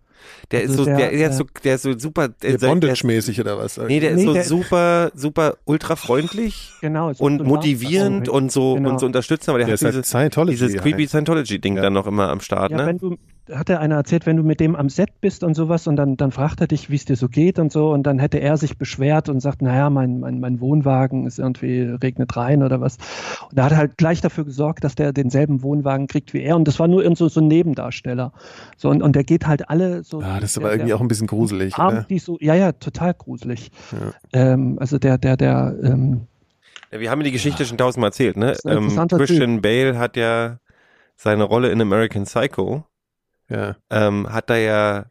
Der 0.52 0.64
ist 0.64 0.72
Also 0.72 0.84
so, 0.84 0.86
der, 0.86 0.98
der- 0.98 1.12
der, 1.12 1.30
ist 1.30 1.38
so, 1.38 1.46
der 1.64 1.76
ist 1.76 1.82
so 1.84 1.98
super, 1.98 2.28
der, 2.30 2.58
Bondage-mäßig 2.58 3.40
oder 3.42 3.58
was? 3.58 3.78
nee, 3.78 4.00
der 4.00 4.12
ist 4.12 4.18
Nee, 4.18 4.26
so 4.26 4.34
der- 4.34 4.44
super, 4.44 5.12
super 5.16 5.58
ultra 5.66 5.96
freundlich 5.96 6.72
Genau. 6.82 7.12
und 7.18 7.44
motivierend 7.44 8.30
und 8.30 8.52
so, 8.52 8.76
Genau. 8.76 8.92
und 8.92 9.00
so 9.00 9.06
unterstützend, 9.06 9.50
aber 9.50 9.58
der, 9.60 9.68
Der 9.68 9.74
hat 9.74 9.82
ist 9.96 10.14
halt 10.14 10.36
dieses, 10.36 10.68
dieses 10.70 10.82
creepy. 10.82 11.08
Scientology-Ding 11.08 11.76
Ja. 11.76 11.82
dann 11.84 11.94
noch 11.94 12.08
immer 12.08 12.30
am 12.30 12.40
Start, 12.40 12.72
Ja, 12.72 12.78
ne? 12.78 12.86
wenn 12.88 12.98
du, 12.98 13.18
hat 13.54 13.70
er 13.70 13.80
einer 13.80 13.96
erzählt, 13.96 14.26
wenn 14.26 14.38
du 14.38 14.44
mit 14.44 14.60
dem 14.60 14.76
am 14.76 14.90
Set 14.90 15.22
bist 15.22 15.44
und 15.44 15.54
sowas 15.54 15.88
und 15.88 15.96
dann, 15.96 16.18
dann 16.18 16.32
fragt 16.32 16.62
er 16.62 16.68
dich, 16.68 16.90
wie 16.90 16.96
es 16.96 17.06
dir 17.06 17.16
so 17.16 17.30
geht 17.30 17.60
und 17.60 17.72
so 17.72 17.92
und 17.92 18.04
dann 18.04 18.20
hätte 18.20 18.40
er 18.40 18.58
sich 18.58 18.78
beschwert 18.78 19.30
und 19.30 19.40
sagt, 19.40 19.62
naja, 19.62 19.90
mein, 19.90 20.20
mein, 20.20 20.40
mein 20.40 20.60
Wohnwagen 20.60 21.26
ist 21.26 21.40
irgendwie, 21.40 21.82
regnet 21.82 22.36
rein 22.36 22.64
oder 22.64 22.82
was. 22.82 22.98
Und 23.50 23.58
da 23.58 23.66
hat 23.66 23.72
er 23.72 23.78
halt 23.78 23.98
gleich 23.98 24.22
dafür 24.22 24.46
gesorgt, 24.46 24.84
dass 24.84 24.96
der 24.96 25.14
denselben 25.14 25.64
Wohnwagen 25.64 26.08
kriegt 26.08 26.34
wie 26.34 26.42
er 26.42 26.56
und 26.56 26.68
das 26.68 26.80
war 26.80 26.88
nur 26.88 27.02
irgend 27.04 27.18
so, 27.18 27.28
so 27.30 27.40
ein 27.40 27.48
Nebendarsteller. 27.48 28.34
So 28.76 28.90
und, 28.90 29.02
und 29.02 29.16
der 29.16 29.24
geht 29.24 29.48
halt 29.48 29.70
alle 29.70 30.04
so. 30.04 30.20
Ah, 30.22 30.40
das 30.40 30.52
ist 30.52 30.58
der- 30.58 30.64
aber 30.64 30.74
irgendwie 30.74 30.94
auch 30.94 31.02
ein 31.02 31.08
bisschen 31.08 31.28
gruselig. 31.28 31.76
Arm, 31.76 31.94
Ne? 31.96 32.06
die 32.10 32.20
so, 32.20 32.38
ja, 32.42 32.56
ja, 32.56 32.72
total 32.74 33.14
gruselig. 33.14 33.72
Ja. 33.92 34.14
Ähm, 34.54 34.78
also 34.80 34.98
der, 35.00 35.18
der, 35.18 35.38
der, 35.38 35.76
ähm, 35.84 36.28
Ja, 36.92 37.00
wir 37.00 37.10
haben 37.12 37.20
ja 37.22 37.26
die 37.26 37.32
Geschichte 37.32 37.66
schon 37.66 37.78
tausendmal 37.78 38.10
erzählt, 38.10 38.38
ne? 38.38 38.56
Ähm, 38.66 38.90
Christian 39.10 39.62
Bale 39.62 39.98
hat 39.98 40.18
ja 40.18 40.60
seine 41.16 41.44
Rolle 41.44 41.70
in 41.72 41.82
American 41.82 42.24
Psycho, 42.26 42.84
Ja. 43.50 43.76
ähm, 43.90 44.28
hat 44.32 44.50
da 44.50 44.58
ja, 44.58 45.06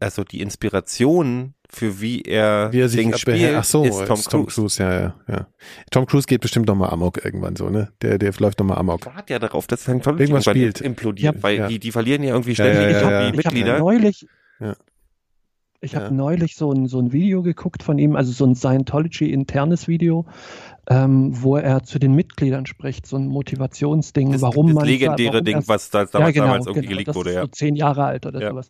also 0.00 0.24
die 0.24 0.40
Inspiration 0.40 1.54
für 1.70 2.00
wie 2.00 2.22
er, 2.22 2.72
Wie 2.72 2.80
er 2.80 2.88
sich 2.88 3.16
spielt, 3.18 3.54
Ach 3.54 3.62
so, 3.64 3.84
ist 3.84 4.06
Tom 4.06 4.18
ist 4.18 4.30
Tom 4.30 4.46
Cruise. 4.46 4.54
Cruise, 4.54 4.82
ja, 4.82 5.00
ja, 5.00 5.14
ja. 5.28 5.46
Tom 5.90 6.06
Cruise 6.06 6.26
geht 6.26 6.40
bestimmt 6.40 6.66
nochmal 6.66 6.90
Amok 6.90 7.22
irgendwann 7.24 7.56
so, 7.56 7.68
ne? 7.68 7.92
Der, 8.00 8.16
der 8.18 8.32
läuft 8.38 8.58
nochmal 8.58 8.78
Amok. 8.78 9.04
wart 9.06 9.28
ja 9.28 9.38
darauf, 9.38 9.66
dass 9.66 9.82
Scientology 9.82 10.22
Irgendwas 10.22 10.46
irgendwann 10.46 10.72
spielt. 10.72 10.80
implodiert, 10.80 11.36
Ja. 11.36 11.42
weil 11.42 11.56
Ja. 11.56 11.68
die, 11.68 11.78
die 11.78 11.92
verlieren 11.92 12.22
ja 12.22 12.30
irgendwie 12.30 12.54
ständig 12.54 12.80
ja, 12.82 12.88
ich 12.88 12.94
ja, 12.94 13.02
habe 13.02 13.12
ja. 13.12 13.26
hab 13.28 13.36
Mitglieder. 13.36 13.78
neulich, 13.80 14.26
Ja. 14.60 14.76
ich 15.82 15.94
habe 15.94 16.06
Ja. 16.06 16.10
neulich 16.10 16.56
so 16.56 16.72
ein, 16.72 16.86
so 16.86 17.00
ein 17.00 17.12
Video 17.12 17.42
geguckt 17.42 17.82
von 17.82 17.98
ihm, 17.98 18.16
also 18.16 18.32
so 18.32 18.46
ein 18.46 18.54
Scientology-internes 18.54 19.88
Video, 19.88 20.24
ähm, 20.90 21.30
wo 21.42 21.56
er 21.56 21.82
zu 21.84 21.98
den 21.98 22.14
Mitgliedern 22.14 22.66
spricht, 22.66 23.06
so 23.06 23.16
ein 23.16 23.28
Motivationsding, 23.28 24.32
das, 24.32 24.42
warum 24.42 24.68
das 24.68 24.74
man 24.76 24.84
legendäre 24.86 25.32
warum 25.34 25.44
Ding, 25.44 25.56
erst- 25.56 25.68
was 25.68 25.90
da, 25.90 26.00
ja, 26.00 26.06
damals, 26.12 26.34
genau, 26.34 26.46
damals 26.46 26.66
irgendwie 26.66 26.80
genau, 26.86 26.90
geleakt 26.90 27.08
das 27.08 27.16
wurde, 27.16 27.30
ist 27.30 27.36
ja. 27.36 27.42
so 27.42 27.48
zehn 27.48 27.76
Jahre 27.76 28.04
alt 28.04 28.26
oder 28.26 28.40
Ja. 28.40 28.50
sowas. 28.50 28.68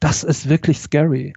Das 0.00 0.24
ist 0.24 0.48
wirklich 0.48 0.78
scary. 0.80 1.34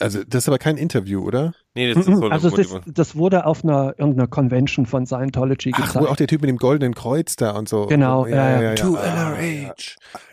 Also, 0.00 0.24
das 0.26 0.44
ist 0.44 0.48
aber 0.48 0.58
kein 0.58 0.78
Interview, 0.78 1.22
oder? 1.22 1.52
Nee, 1.74 1.88
das 1.92 1.98
ist 1.98 2.06
so 2.06 2.12
eine 2.24 2.32
Also 2.32 2.48
es 2.48 2.54
ist, 2.54 2.58
Motivation. 2.72 2.94
das 2.94 3.14
wurde 3.16 3.44
auf 3.46 3.62
einer 3.62 3.94
irgendeiner 3.98 4.26
Convention 4.26 4.86
von 4.86 5.04
Scientology 5.06 5.72
Ach, 5.74 5.86
gezeigt. 5.88 6.04
wo 6.06 6.08
auch 6.10 6.16
der 6.16 6.26
Typ 6.28 6.40
mit 6.40 6.48
dem 6.48 6.56
goldenen 6.56 6.94
Kreuz 6.94 7.36
da 7.36 7.50
und 7.50 7.68
so. 7.68 7.86
Genau, 7.86 8.26
ja, 8.26 8.62
ja. 8.62 8.74
To 8.74 8.96
Ah, 8.96 9.34
NRH. 9.34 9.74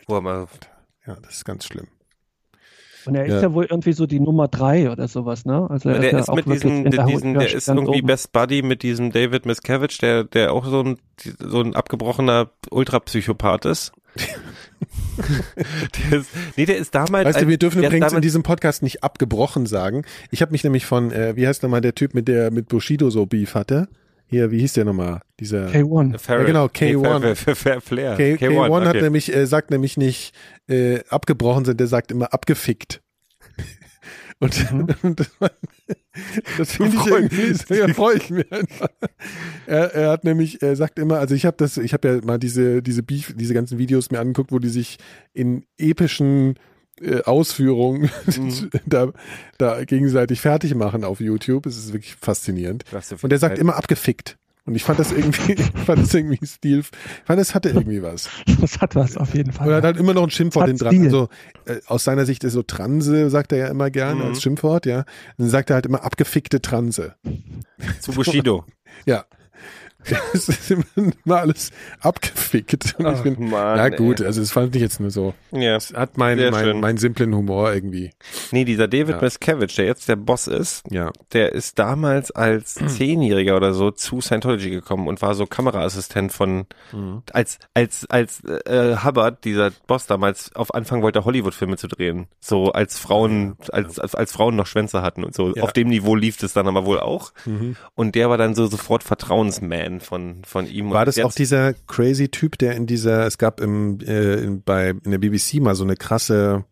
Wo 0.07 0.15
er 0.15 0.21
mal, 0.21 0.47
Ja, 1.05 1.17
das 1.21 1.35
ist 1.35 1.45
ganz 1.45 1.65
schlimm. 1.65 1.87
Und 3.05 3.15
er 3.15 3.25
ist 3.25 3.33
Ja. 3.33 3.41
ja 3.41 3.53
wohl 3.53 3.65
irgendwie 3.65 3.93
so 3.93 4.05
die 4.05 4.19
Nummer 4.19 4.47
drei 4.47 4.89
oder 4.91 5.07
sowas, 5.07 5.45
ne? 5.45 5.67
Also 5.69 5.89
er 5.89 5.99
der 5.99 6.11
ja 6.13 6.19
ist 6.19 6.29
auch 6.29 6.35
mit 6.35 6.45
wirklich 6.47 6.61
diesem, 6.63 6.91
der, 6.91 7.05
diesen, 7.05 7.33
der 7.33 7.53
ist 7.53 7.67
irgendwie 7.67 7.99
oben. 7.99 8.07
Best 8.07 8.31
Buddy 8.31 8.61
mit 8.61 8.83
diesem 8.83 9.11
David 9.11 9.45
Miscavige, 9.45 9.97
der, 10.01 10.23
der 10.23 10.53
auch 10.53 10.65
so 10.65 10.81
ein, 10.81 10.97
so 11.39 11.61
ein 11.61 11.75
abgebrochener 11.75 12.49
Ultrapsychopath 12.71 13.65
ist. 13.65 13.91
der 16.11 16.19
ist, 16.19 16.29
nee, 16.55 16.65
der 16.65 16.77
ist 16.77 16.93
damals. 16.95 17.25
Weißt 17.25 17.37
du, 17.37 17.41
als- 17.41 17.47
wir 17.49 17.57
dürfen 17.57 17.81
ist 17.81 17.87
übrigens 17.87 18.13
in 18.13 18.21
diesem 18.21 18.43
Podcast 18.43 18.83
nicht 18.83 19.03
abgebrochen 19.03 19.65
sagen. 19.65 20.03
Ich 20.31 20.41
habe 20.41 20.51
mich 20.51 20.63
nämlich 20.63 20.85
von, 20.85 21.11
äh, 21.11 21.35
wie 21.35 21.47
heißt 21.47 21.63
nochmal 21.63 21.81
der 21.81 21.95
Typ, 21.95 22.13
mit 22.13 22.27
der 22.27 22.51
mit 22.51 22.67
Bushido 22.67 23.09
so 23.09 23.25
Beef 23.25 23.55
hatte? 23.55 23.87
Hier, 24.25 24.51
wie 24.51 24.59
hieß 24.59 24.73
der 24.73 24.85
nochmal? 24.85 25.21
Dieser 25.39 25.67
K1. 25.67 26.17
Farrell. 26.17 26.41
Ja, 26.41 26.47
genau, 26.47 26.65
Nee, 26.65 26.95
K1. 26.95 27.21
Fair, 27.21 27.35
Fair, 27.35 27.55
Fair 27.55 27.81
Flair. 27.81 28.15
K, 28.15 28.35
K1, 28.35 28.81
hat 28.81 28.87
okay. 28.87 29.01
nämlich, 29.01 29.35
äh, 29.35 29.45
sagt 29.45 29.69
nämlich 29.71 29.97
nicht 29.97 30.33
äh, 30.67 30.99
abgebrochen 31.09 31.65
sind, 31.65 31.79
der 31.79 31.87
sagt 31.87 32.11
immer 32.11 32.33
abgefickt. 32.33 33.01
Und, 34.39 34.73
und 35.03 35.19
das, 36.57 36.71
finde 36.75 36.97
ich 36.97 37.05
irgendwie, 37.05 37.47
mich. 37.47 37.69
ja, 37.69 37.87
freue 37.93 38.17
ich 38.17 38.29
mich 38.29 38.51
einfach. 38.51 38.89
Er, 39.65 39.93
er 39.93 40.09
hat 40.09 40.25
nämlich, 40.25 40.61
er 40.61 40.75
sagt 40.75 40.99
immer, 40.99 41.19
also 41.19 41.33
ich 41.33 41.45
habe 41.45 41.55
das, 41.57 41.77
ich 41.77 41.93
habe 41.93 42.07
ja 42.07 42.19
mal 42.25 42.37
diese, 42.37 42.81
diese 42.81 43.03
Beef, 43.03 43.33
diese 43.37 43.53
ganzen 43.53 43.77
Videos 43.77 44.11
mir 44.11 44.19
angeguckt, 44.19 44.51
wo 44.51 44.59
die 44.59 44.69
sich 44.69 44.97
in 45.33 45.65
epischen 45.77 46.55
äh, 47.01 47.21
Ausführungen 47.23 48.09
Mhm. 48.25 48.69
da, 48.85 49.11
da 49.57 49.83
gegenseitig 49.85 50.41
fertig 50.41 50.75
machen 50.75 51.03
auf 51.03 51.19
YouTube. 51.19 51.65
Es 51.65 51.77
ist 51.77 51.93
wirklich 51.93 52.15
faszinierend. 52.15 52.83
Und 53.21 53.31
er 53.31 53.37
sagt 53.37 53.55
Zeit- 53.55 53.59
immer 53.59 53.75
abgefickt. 53.75 54.37
Und 54.65 54.75
ich 54.75 54.83
fand 54.85 54.97
das 54.97 55.11
irgendwie, 55.11 55.51
ich 55.57 55.61
fand 55.85 56.01
das 56.01 56.13
irgendwie 56.13 56.45
Stil, 56.45 56.79
ich 56.79 56.87
fand 57.25 57.37
das 57.37 57.53
hatte 57.53 57.69
irgendwie 57.69 58.01
was. 58.01 58.29
Das 58.61 58.79
hat 58.79 58.95
was 58.95 59.17
auf 59.17 59.33
jeden 59.35 59.51
Fall. 59.51 59.67
Und 59.67 59.73
er 59.73 59.77
hat 59.77 59.83
halt 59.83 59.97
immer 59.97 60.13
noch 60.13 60.23
ein 60.23 60.29
Schimpfwort 60.29 60.67
hinten 60.67 60.83
dran. 60.85 61.03
Also, 61.03 61.27
äh, 61.65 61.81
aus 61.87 62.05
seiner 62.05 62.25
Sicht 62.25 62.45
ist 62.45 62.53
so 62.53 62.63
Transe, 62.63 63.29
sagt 63.29 63.51
er 63.51 63.57
ja 63.57 63.67
immer 63.67 63.91
gern 63.91 64.19
Mhm. 64.19 64.23
als 64.23 64.41
Schimpfwort, 64.41 64.85
ja. 64.85 65.03
Dann 65.37 65.49
sagt 65.49 65.69
er 65.69 65.73
halt 65.73 65.85
immer 65.85 66.05
abgefickte 66.05 66.61
Transe. 66.61 67.15
Zu 67.99 68.13
Bushido. 68.13 68.63
Ja. 69.05 69.25
Es 70.33 70.49
ist 70.49 70.71
immer, 70.71 71.37
alles 71.37 71.71
abgefickt. 72.01 72.95
Und 72.97 73.05
ich 73.05 73.05
Ach, 73.05 73.23
bin, 73.23 73.49
Mann, 73.49 73.77
na 73.77 73.89
gut, 73.89 74.19
ey. 74.19 74.25
also 74.25 74.41
das 74.41 74.51
fand 74.51 74.75
ich 74.75 74.81
jetzt 74.81 74.99
nur 74.99 75.09
so. 75.11 75.33
Ja. 75.51 75.75
Es 75.75 75.93
hat 75.93 76.17
mein, 76.17 76.37
Sehr 76.37 76.51
mein, 76.51 76.79
meinen 76.79 76.97
simplen 76.97 77.33
Humor 77.35 77.73
irgendwie. 77.73 78.11
Nee, 78.51 78.65
dieser 78.65 78.87
David 78.87 79.15
Ja. 79.15 79.21
Miscavige, 79.21 79.73
der 79.73 79.85
jetzt 79.85 80.07
der 80.09 80.15
Boss 80.15 80.47
ist, 80.47 80.83
Ja. 80.91 81.11
der 81.33 81.51
ist 81.53 81.79
damals 81.79 82.31
als 82.31 82.73
Zehnjähriger 82.87 83.55
oder 83.55 83.73
so 83.73 83.91
zu 83.91 84.21
Scientology 84.21 84.69
gekommen 84.69 85.07
und 85.07 85.21
war 85.21 85.35
so 85.35 85.45
Kameraassistent 85.45 86.31
von 86.33 86.65
als 87.31 87.59
als 87.73 88.05
als 88.09 88.43
äh, 88.43 88.97
Hubbard, 89.03 89.43
dieser 89.45 89.71
Boss 89.87 90.07
damals 90.07 90.55
auf 90.55 90.73
Anfang 90.73 91.01
wollte 91.01 91.25
Hollywood-Filme 91.25 91.77
zu 91.77 91.87
drehen, 91.87 92.27
so 92.39 92.71
als 92.71 92.97
Frauen 92.99 93.55
als 93.71 93.99
als, 93.99 94.15
als 94.15 94.31
Frauen 94.31 94.55
noch 94.55 94.67
Schwänze 94.67 95.01
hatten 95.01 95.23
und 95.23 95.33
so. 95.35 95.53
Ja. 95.55 95.63
Auf 95.63 95.73
dem 95.73 95.87
Niveau 95.89 96.15
lief 96.15 96.41
es 96.43 96.53
dann 96.53 96.67
aber 96.67 96.85
wohl 96.85 96.99
auch. 96.99 97.31
Mhm. 97.45 97.75
Und 97.95 98.15
der 98.15 98.29
war 98.29 98.37
dann 98.37 98.55
so 98.55 98.65
sofort 98.67 99.03
Vertrauensman 99.03 99.92
von 99.99 100.43
von 100.45 100.67
ihm. 100.67 100.91
War 100.91 101.05
das 101.05 101.19
auch 101.19 101.33
dieser 101.33 101.73
crazy 101.73 102.29
Typ, 102.29 102.57
der 102.57 102.75
in 102.75 102.87
dieser, 102.87 103.25
es 103.25 103.37
gab 103.37 103.59
im, 103.59 103.99
äh, 104.01 104.47
bei, 104.65 104.89
in 104.89 105.11
der 105.11 105.17
BBC 105.17 105.55
mal 105.55 105.75
so 105.75 105.83
eine 105.83 105.95
krasse 105.95 106.65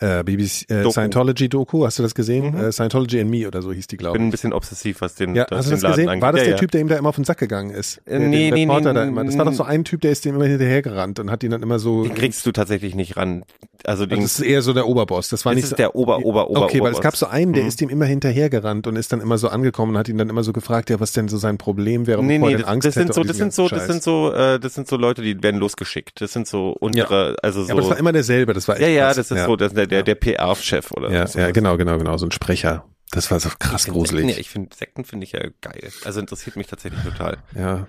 äh, 0.00 0.24
BBC, 0.24 0.64
äh, 0.70 0.82
Doku. 0.82 0.90
Scientology-Doku, 0.92 1.84
hast 1.84 1.98
du 1.98 2.02
das 2.02 2.14
gesehen? 2.14 2.52
Mhm. 2.54 2.60
Äh, 2.60 2.72
Scientology 2.72 3.20
and 3.20 3.30
Me 3.30 3.46
oder 3.46 3.62
so 3.62 3.72
hieß 3.72 3.86
die, 3.86 3.96
glaube 3.96 4.14
bin 4.14 4.22
ein 4.22 4.28
ich. 4.28 4.32
bisschen 4.32 4.52
obsessiv, 4.52 5.00
was 5.00 5.14
den, 5.14 5.34
Ja, 5.34 5.46
hast 5.50 5.66
du 5.68 5.72
das 5.72 5.82
Laden 5.82 5.92
gesehen? 5.96 6.08
angeht. 6.08 6.22
War 6.22 6.32
das 6.32 6.40
ja, 6.40 6.44
der 6.44 6.54
ja. 6.54 6.58
Typ, 6.58 6.70
der 6.70 6.80
ihm 6.80 6.88
da 6.88 6.96
immer 6.96 7.10
auf 7.10 7.16
den 7.16 7.24
Sack 7.24 7.38
gegangen 7.38 7.70
ist? 7.70 7.98
Äh, 8.06 8.18
Der- 8.18 8.20
nee, 8.20 8.50
nee, 8.50 8.62
Reporter 8.62 8.92
nee, 8.92 8.98
da 9.00 9.04
immer. 9.04 9.24
Das 9.24 9.36
war 9.38 9.44
doch 9.44 9.52
so 9.52 9.62
ein 9.64 9.84
Typ, 9.84 10.00
der 10.00 10.10
ist 10.12 10.24
dem 10.24 10.34
immer 10.34 10.46
hinterhergerannt 10.46 11.18
und 11.18 11.30
hat 11.30 11.42
ihn 11.44 11.50
dann 11.50 11.62
immer 11.62 11.78
so. 11.78 12.04
Den 12.04 12.14
kriegst 12.14 12.44
du 12.46 12.52
tatsächlich 12.52 12.94
nicht 12.94 13.16
ran. 13.16 13.44
Also 13.84 14.04
den, 14.06 14.20
das 14.20 14.38
ist 14.38 14.46
eher 14.46 14.60
so 14.62 14.72
der 14.74 14.86
Oberboss. 14.86 15.30
Das 15.30 15.44
war 15.46 15.52
das 15.52 15.56
nicht 15.56 15.64
ist 15.64 15.70
so, 15.70 15.76
der 15.76 15.94
Ober, 15.94 16.18
Ober, 16.24 16.50
Ober, 16.50 16.62
Okay, 16.64 16.80
weil 16.80 16.92
es 16.92 16.98
Oberboss. 16.98 17.00
gab 17.02 17.16
so 17.16 17.26
einen, 17.26 17.52
der 17.54 17.62
Mhm. 17.62 17.68
ist 17.70 17.80
ihm 17.80 17.88
immer 17.88 18.04
hinterhergerannt 18.04 18.86
und 18.86 18.96
ist 18.96 19.10
dann 19.12 19.20
immer 19.20 19.38
so 19.38 19.48
angekommen 19.48 19.92
und 19.92 19.98
hat 19.98 20.08
ihn 20.08 20.18
dann 20.18 20.28
immer 20.28 20.42
so 20.42 20.52
gefragt, 20.52 20.90
ja, 20.90 21.00
was 21.00 21.12
denn 21.12 21.28
so 21.28 21.38
sein 21.38 21.56
Problem 21.58 22.06
wäre, 22.06 22.22
Nee, 22.22 22.38
nee, 22.38 22.56
das, 22.56 22.64
Angst 22.64 22.86
das 22.86 22.94
sind 22.94 23.14
so, 23.14 23.22
das 23.24 23.38
sind 23.38 23.54
so, 23.54 23.68
das 23.68 23.86
sind 23.86 24.02
so, 24.02 24.32
äh, 24.32 24.60
das 24.60 24.74
sind 24.74 24.86
so 24.86 24.96
Leute, 24.96 25.22
die 25.22 25.42
werden 25.42 25.58
losgeschickt. 25.60 26.20
Das 26.20 26.32
sind 26.34 26.46
so 26.46 26.76
untere, 26.78 27.36
also 27.42 27.64
so. 27.64 27.72
Aber 27.72 27.80
das 27.80 27.90
war 27.90 27.98
immer 27.98 28.12
derselbe. 28.12 28.52
Das 28.52 28.68
war 28.68 28.74
echt 28.76 28.82
ja, 28.82 28.88
ja, 28.88 29.14
das 29.14 29.30
ist 29.30 29.44
so, 29.46 29.56
das 29.56 29.74
der, 29.90 30.02
der, 30.02 30.14
PR-Chef 30.14 30.92
oder 30.92 31.10
Ja, 31.10 31.26
so. 31.26 31.38
ja, 31.38 31.50
genau, 31.50 31.76
genau, 31.76 31.98
genau. 31.98 32.16
So 32.16 32.26
ein 32.26 32.32
Sprecher. 32.32 32.84
Das 33.10 33.30
war 33.30 33.40
so 33.40 33.50
krass 33.58 33.86
gruselig. 33.86 34.22
Sekten, 34.22 34.28
ja, 34.28 34.40
ich 34.40 34.50
finde 34.50 34.76
Sekten 34.76 35.04
finde 35.04 35.24
ich 35.24 35.32
ja 35.32 35.40
geil. 35.60 35.90
Also 36.04 36.20
interessiert 36.20 36.56
mich 36.56 36.68
tatsächlich 36.68 37.02
total. 37.02 37.38
Ja. 37.54 37.86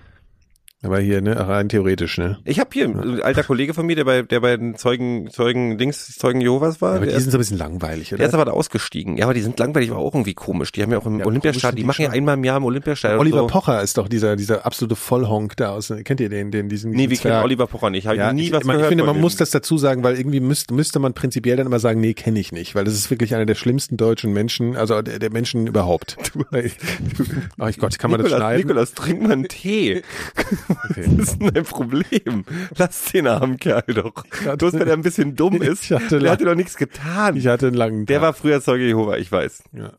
Aber 0.84 0.98
hier, 0.98 1.20
ne, 1.20 1.38
rein 1.48 1.68
theoretisch, 1.68 2.18
ne? 2.18 2.38
Ich 2.44 2.58
habe 2.58 2.70
hier 2.72 2.86
ein 2.86 3.22
alter 3.22 3.44
Kollege 3.44 3.72
von 3.72 3.86
mir, 3.86 3.94
der 3.94 4.04
bei 4.04 4.22
der 4.22 4.40
bei 4.40 4.56
den 4.56 4.74
Zeugen 4.76 5.30
Zeugen 5.30 5.78
Dings 5.78 6.16
Zeugen 6.18 6.40
Jehovas 6.40 6.80
war. 6.82 6.96
Aber 6.96 7.06
der 7.06 7.14
die 7.14 7.20
sind 7.20 7.30
so 7.30 7.38
ein 7.38 7.40
bisschen 7.40 7.58
langweilig, 7.58 8.08
der 8.08 8.18
ist 8.18 8.28
oder? 8.30 8.34
aber 8.34 8.44
da 8.46 8.50
ausgestiegen. 8.52 9.16
Ja, 9.16 9.26
aber 9.26 9.34
die 9.34 9.42
sind 9.42 9.58
langweilig, 9.60 9.90
aber 9.92 10.00
auch 10.00 10.12
irgendwie 10.12 10.34
komisch. 10.34 10.72
Die 10.72 10.82
haben 10.82 10.90
ja 10.90 10.98
auch 10.98 11.06
im 11.06 11.20
Ja, 11.20 11.26
Olympiastadion, 11.26 11.76
die 11.76 11.84
machen 11.84 12.02
ja 12.02 12.10
einmal 12.10 12.36
im 12.36 12.42
Jahr 12.42 12.56
im 12.56 12.64
Olympiastadion. 12.64 13.20
Oliver 13.20 13.38
so. 13.38 13.46
Pocher 13.46 13.80
ist 13.80 13.96
doch 13.96 14.08
dieser, 14.08 14.34
dieser 14.34 14.66
absolute 14.66 14.96
Vollhonk 14.96 15.56
da 15.56 15.70
aus, 15.70 15.92
kennt 16.04 16.20
ihr 16.20 16.28
den, 16.28 16.50
den, 16.50 16.68
diesen, 16.68 16.90
Nee, 16.90 17.08
wir 17.10 17.16
kennen? 17.16 17.42
Oliver 17.44 17.68
Pocher 17.68 17.90
nicht. 17.90 18.08
Habe 18.08 18.16
Ja, 18.16 18.32
nie 18.32 18.46
ich, 18.46 18.52
was 18.52 18.64
man, 18.64 18.74
gehört. 18.76 18.86
ich 18.86 18.88
finde, 18.88 19.04
man 19.04 19.14
dem. 19.14 19.20
muss 19.20 19.36
das 19.36 19.50
dazu 19.50 19.78
sagen, 19.78 20.02
weil 20.02 20.16
irgendwie 20.18 20.40
müsste, 20.40 20.74
müsste 20.74 20.98
man 20.98 21.14
prinzipiell 21.14 21.56
dann 21.56 21.66
immer 21.66 21.78
sagen, 21.78 22.00
nee, 22.00 22.14
kenne 22.14 22.40
ich 22.40 22.50
nicht, 22.50 22.74
weil 22.74 22.84
das 22.84 22.94
ist 22.94 23.08
wirklich 23.08 23.34
einer 23.36 23.46
der 23.46 23.54
schlimmsten 23.54 23.96
deutschen 23.96 24.32
Menschen, 24.32 24.76
also 24.76 25.00
der, 25.00 25.20
der 25.20 25.30
Menschen 25.30 25.68
überhaupt. 25.68 26.16
Ach 27.58 27.68
ich 27.68 27.78
Gott, 27.78 27.98
kann 28.00 28.10
man 28.10 28.18
das 28.18 28.24
Nikolas, 28.30 28.40
schneiden? 28.40 28.66
Nikolas, 28.66 28.94
trink 28.94 29.22
mal 29.22 29.32
einen 29.32 29.48
Tee. 29.48 30.02
Okay. 30.90 31.04
Was 31.16 31.28
ist 31.28 31.40
denn 31.40 31.50
dein 31.54 31.64
Problem? 31.64 32.44
Lass 32.76 33.12
den 33.12 33.26
armen 33.26 33.58
Kerl 33.58 33.82
doch. 33.94 34.24
Bloß 34.58 34.74
weil 34.74 34.88
er 34.88 34.94
ein 34.94 35.02
bisschen 35.02 35.36
dumm 35.36 35.54
ist. 35.62 35.84
Ich 35.84 35.92
hatte 35.92 36.08
der 36.08 36.20
lang- 36.20 36.32
hat 36.32 36.40
dir 36.40 36.44
doch 36.46 36.54
nichts 36.54 36.76
getan. 36.76 37.36
Ich 37.36 37.46
hatte 37.46 37.68
einen 37.68 37.76
langen 37.76 38.06
Der 38.06 38.18
Tag. 38.18 38.26
war 38.26 38.32
früher 38.34 38.60
Zeuge 38.60 38.84
Jehova, 38.86 39.16
ich 39.16 39.30
weiß. 39.30 39.64
ja. 39.76 39.92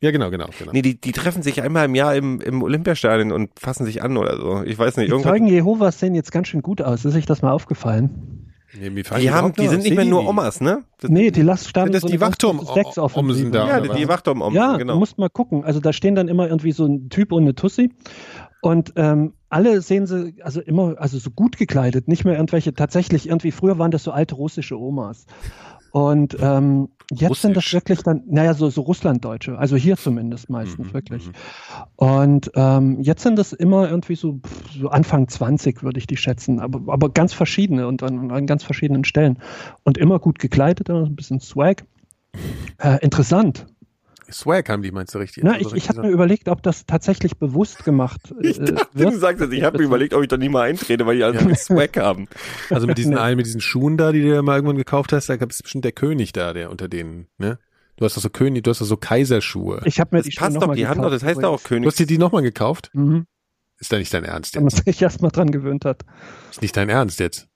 ja, 0.00 0.10
genau, 0.10 0.30
genau, 0.30 0.48
genau. 0.58 0.72
Nee, 0.72 0.82
die, 0.82 1.00
die 1.00 1.12
treffen 1.12 1.42
sich 1.42 1.62
einmal 1.62 1.86
im 1.86 1.94
Jahr 1.94 2.14
im, 2.16 2.40
im 2.40 2.62
Olympiastadion 2.62 3.32
und 3.32 3.50
fassen 3.58 3.84
sich 3.86 4.02
an 4.02 4.16
oder 4.16 4.36
so. 4.36 4.62
Ich 4.64 4.78
weiß 4.78 4.96
nicht, 4.98 5.12
Die. 5.12 5.22
Zeugen 5.22 5.46
Jehovas 5.46 5.98
sehen 6.00 6.14
jetzt 6.14 6.32
ganz 6.32 6.48
schön 6.48 6.62
gut 6.62 6.82
aus. 6.82 7.04
Ist 7.04 7.14
euch 7.16 7.26
das 7.26 7.42
mal 7.42 7.52
aufgefallen? 7.52 8.42
Nee, 8.78 8.90
Die 8.90 9.30
haben, 9.30 9.54
die 9.54 9.68
sind 9.68 9.84
nicht 9.84 9.94
mehr 9.96 10.04
nur? 10.04 10.28
Omas, 10.28 10.60
ne? 10.60 10.82
Das, 11.00 11.08
Nee, 11.10 11.30
die 11.30 11.40
lassen 11.40 11.66
starten 11.68 11.86
Sind 11.92 11.94
das 11.94 12.02
so 12.02 12.08
die 12.08 12.14
eine 12.14 12.18
ganz 12.20 12.32
Wachturm- 12.34 12.58
gute 12.58 12.72
Sexoffensive. 12.74 13.46
Omsen 13.46 13.52
da, 13.52 13.68
ja, 13.68 13.80
die, 13.80 13.88
die 14.00 14.08
Wachturm 14.08 14.42
um, 14.42 14.52
Ja, 14.52 14.76
genau. 14.76 14.94
du 14.94 14.98
musst 14.98 15.16
mal 15.16 15.30
gucken. 15.30 15.64
Also 15.64 15.80
da 15.80 15.94
stehen 15.94 16.14
dann 16.14 16.28
immer 16.28 16.46
irgendwie 16.48 16.72
so 16.72 16.84
ein 16.84 17.08
Typ 17.08 17.32
und 17.32 17.44
eine 17.44 17.54
Tussi. 17.54 17.90
Und 18.66 18.94
ähm, 18.96 19.34
alle 19.48 19.80
sehen 19.80 20.08
sie, 20.08 20.42
also 20.42 20.60
immer, 20.60 20.96
also 20.98 21.18
so 21.20 21.30
gut 21.30 21.56
gekleidet, 21.56 22.08
nicht 22.08 22.24
mehr 22.24 22.34
irgendwelche, 22.34 22.74
tatsächlich 22.74 23.28
irgendwie, 23.28 23.52
früher 23.52 23.78
waren 23.78 23.92
das 23.92 24.02
so 24.02 24.10
alte 24.10 24.34
russische 24.34 24.76
Omas. 24.76 25.24
Und 25.92 26.36
ähm, 26.40 26.88
jetzt 27.12 27.42
sind 27.42 27.56
das 27.56 27.62
Russisch. 27.62 27.74
wirklich 27.74 28.02
dann, 28.02 28.24
naja, 28.26 28.54
so, 28.54 28.68
so 28.68 28.80
Russlanddeutsche, 28.80 29.56
also 29.56 29.76
hier 29.76 29.96
zumindest 29.96 30.50
meistens 30.50 30.88
Mhm, 30.88 30.94
wirklich. 30.94 31.28
mhm. 31.28 31.32
Und 31.94 32.50
ähm, 32.56 33.00
jetzt 33.02 33.22
sind 33.22 33.38
es 33.38 33.52
immer 33.52 33.88
irgendwie 33.88 34.16
so, 34.16 34.40
so 34.76 34.88
Anfang 34.88 35.28
20, 35.28 35.84
würde 35.84 36.00
ich 36.00 36.08
die 36.08 36.16
schätzen, 36.16 36.58
aber, 36.58 36.92
aber 36.92 37.08
ganz 37.10 37.34
verschiedene 37.34 37.86
und 37.86 38.02
an, 38.02 38.32
an 38.32 38.48
ganz 38.48 38.64
verschiedenen 38.64 39.04
Stellen. 39.04 39.38
Und 39.84 39.96
immer 39.96 40.18
gut 40.18 40.40
gekleidet, 40.40 40.88
immer 40.88 41.02
so 41.02 41.06
ein 41.06 41.14
bisschen 41.14 41.38
Swag. 41.38 41.84
Äh, 42.78 42.98
interessant. 43.00 43.68
Swag 44.32 44.68
haben 44.68 44.82
die, 44.82 44.90
meinst 44.90 45.14
du 45.14 45.18
richtig? 45.18 45.44
Na, 45.44 45.52
Also 45.52 45.70
ich, 45.74 45.84
ich 45.84 45.88
habe 45.88 46.02
mir 46.02 46.08
überlegt, 46.10 46.48
ob 46.48 46.62
das 46.62 46.84
tatsächlich 46.86 47.36
bewusst 47.38 47.84
gemacht 47.84 48.20
äh, 48.42 48.46
Ich 48.48 48.58
dachte, 48.58 48.86
wird. 48.92 49.12
du 49.14 49.18
sagst 49.18 49.40
das. 49.42 49.50
Ich 49.52 49.62
habe 49.62 49.78
mir 49.78 49.84
überlegt, 49.84 50.14
ob 50.14 50.22
ich 50.22 50.28
da 50.28 50.36
nie 50.36 50.48
mal 50.48 50.62
eintrete, 50.62 51.06
weil 51.06 51.16
die 51.16 51.24
alle 51.24 51.54
Swag 51.56 51.96
haben. 51.96 52.28
Also 52.70 52.86
mit 52.86 52.98
diesen 52.98 53.16
allen, 53.16 53.36
mit 53.36 53.46
diesen 53.46 53.60
Schuhen 53.60 53.96
da, 53.96 54.12
die 54.12 54.22
du 54.22 54.28
ja 54.34 54.42
mal 54.42 54.56
irgendwann 54.56 54.76
gekauft 54.76 55.12
hast, 55.12 55.28
da 55.28 55.36
gab 55.36 55.50
es 55.50 55.62
bestimmt 55.62 55.84
der 55.84 55.92
König 55.92 56.32
da, 56.32 56.52
der 56.52 56.70
unter 56.70 56.88
denen, 56.88 57.26
ne? 57.38 57.58
Du 57.96 58.04
hast 58.04 58.16
doch 58.16 58.20
so 58.22 58.28
König, 58.28 58.64
du 58.64 58.70
hast 58.70 58.80
doch 58.82 58.86
so 58.86 58.96
Kaiserschuhe. 58.98 59.80
Ich 59.86 60.00
habe 60.00 60.10
mir 60.14 60.18
Das 60.18 60.26
die 60.26 60.32
Schuhe 60.32 60.40
passt 60.44 60.54
noch 60.54 60.60
doch, 60.62 60.68
mal 60.68 60.74
die 60.76 60.86
haben 60.86 60.96
doch, 61.00 61.04
gekauft 61.04 61.22
das 61.22 61.28
heißt 61.28 61.38
doch 61.42 61.48
auch 61.48 61.48
übrigens. 61.54 61.62
Du 61.62 61.68
König. 61.68 61.86
hast 61.86 61.98
dir 62.00 62.06
die 62.06 62.18
nochmal 62.18 62.42
gekauft? 62.42 62.90
Mhm, 62.92 63.26
Ist 63.78 63.92
da 63.92 63.96
nicht 63.98 64.12
dein 64.12 64.24
Ernst 64.24 64.54
da 64.56 64.60
man 64.60 64.68
jetzt? 64.68 64.84
sich 64.84 65.00
erstmal 65.00 65.30
dran 65.30 65.50
gewöhnt 65.50 65.84
hat. 65.86 66.02
Ist 66.50 66.60
nicht 66.62 66.76
dein 66.76 66.88
Ernst 66.90 67.20
jetzt? 67.20 67.48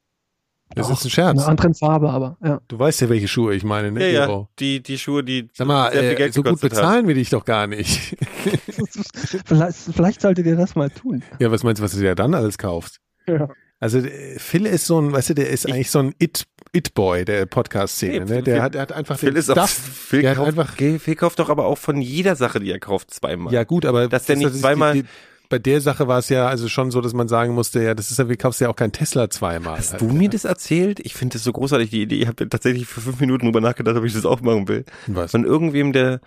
Das 0.74 0.86
Doch, 0.86 0.94
ist 0.94 1.00
ein 1.02 1.06
In 1.06 1.10
Scherz. 1.10 1.38
einer 1.38 1.48
anderen 1.48 1.74
Farbe, 1.74 2.10
aber 2.10 2.36
ja. 2.44 2.60
Du 2.68 2.78
weißt 2.78 3.00
ja, 3.00 3.08
welche 3.08 3.26
Schuhe 3.26 3.54
ich 3.54 3.64
meine, 3.64 3.90
ne? 3.90 4.12
Ja, 4.12 4.28
ja, 4.28 4.46
die, 4.60 4.80
die 4.82 4.98
Schuhe, 4.98 5.24
die 5.24 5.48
Sag 5.52 5.66
mal, 5.66 5.90
sehr 5.92 6.02
viel 6.02 6.10
äh, 6.12 6.14
Geld 6.14 6.34
so 6.34 6.42
gut 6.44 6.60
bezahlen 6.60 7.08
wir 7.08 7.14
dich 7.16 7.30
doch 7.30 7.44
gar 7.44 7.66
nicht. 7.66 8.16
vielleicht, 9.46 9.76
vielleicht 9.94 10.20
solltet 10.20 10.46
ihr 10.46 10.56
das 10.56 10.74
mal 10.74 10.90
tun. 10.90 11.22
ja, 11.38 11.50
was 11.50 11.62
meinst 11.62 11.80
du, 11.80 11.84
was 11.84 11.92
du 11.92 11.98
dir 12.00 12.14
dann 12.14 12.34
alles 12.34 12.58
kaufst? 12.58 13.00
Ja. 13.26 13.48
Also 13.78 13.98
äh, 13.98 14.38
Phil 14.38 14.66
ist 14.66 14.86
so 14.86 15.00
ein, 15.00 15.12
weißt 15.12 15.30
du, 15.30 15.34
der 15.34 15.50
ist 15.50 15.64
Ich- 15.66 15.74
eigentlich 15.74 15.90
so 15.90 16.00
ein 16.00 16.14
It, 16.18 16.44
It-Boy 16.72 17.24
der 17.24 17.46
Podcast-Szene, 17.46 18.24
Nee, 18.26 18.34
ne? 18.36 18.42
Der 18.42 18.54
Phil- 18.56 18.62
hat, 18.62 18.74
der 18.74 18.82
hat 18.82 18.92
einfach 18.92 19.18
Phil 19.18 19.30
den 19.30 19.38
ist 19.38 19.50
auch, 19.50 19.54
Stuff. 19.54 19.70
Phil, 19.70 20.22
der 20.22 20.30
hat 20.30 20.36
kauft, 20.36 20.48
einfach- 20.48 20.74
Phil 20.76 21.14
kauft 21.16 21.38
doch 21.38 21.48
aber 21.48 21.64
auch 21.66 21.78
von 21.78 22.00
jeder 22.00 22.36
Sache, 22.36 22.60
die 22.60 22.70
er 22.70 22.78
kauft, 22.78 23.10
zweimal. 23.12 23.52
Ja 23.52 23.64
gut, 23.64 23.86
aber 23.86 24.08
Dass 24.08 24.26
der 24.26 24.36
nicht 24.36 24.54
zweimal- 24.54 24.92
Die, 24.94 25.02
die, 25.02 25.08
bei 25.50 25.58
der 25.58 25.80
Sache 25.80 26.08
war 26.08 26.18
es 26.18 26.28
ja 26.28 26.46
also 26.46 26.68
schon 26.68 26.90
so, 26.90 27.00
dass 27.00 27.12
man 27.12 27.28
sagen 27.28 27.54
musste, 27.54 27.82
ja, 27.82 27.94
das 27.94 28.10
ist 28.10 28.18
ja, 28.18 28.28
wie 28.28 28.36
kaufst 28.36 28.60
du 28.60 28.64
ja 28.64 28.70
auch 28.70 28.76
keinen 28.76 28.92
Tesla 28.92 29.28
zweimal. 29.28 29.78
Hast 29.78 29.92
halt, 29.92 30.00
du 30.00 30.06
mir 30.06 30.30
das 30.30 30.44
erzählt? 30.44 31.00
Ich 31.00 31.14
finde 31.14 31.34
das 31.34 31.44
so 31.44 31.52
großartig, 31.52 31.90
die 31.90 32.02
Idee. 32.02 32.22
Ich 32.22 32.28
habe 32.28 32.48
tatsächlich 32.48 32.86
für 32.86 33.00
fünf 33.00 33.20
Minuten 33.20 33.46
drüber 33.46 33.60
nachgedacht, 33.60 33.96
ob 33.96 34.04
ich 34.04 34.14
das 34.14 34.24
auch 34.24 34.40
machen 34.40 34.68
will. 34.68 34.84
Was? 35.08 35.32
Von 35.32 35.44
irgendwem, 35.44 35.92
der 35.92 36.20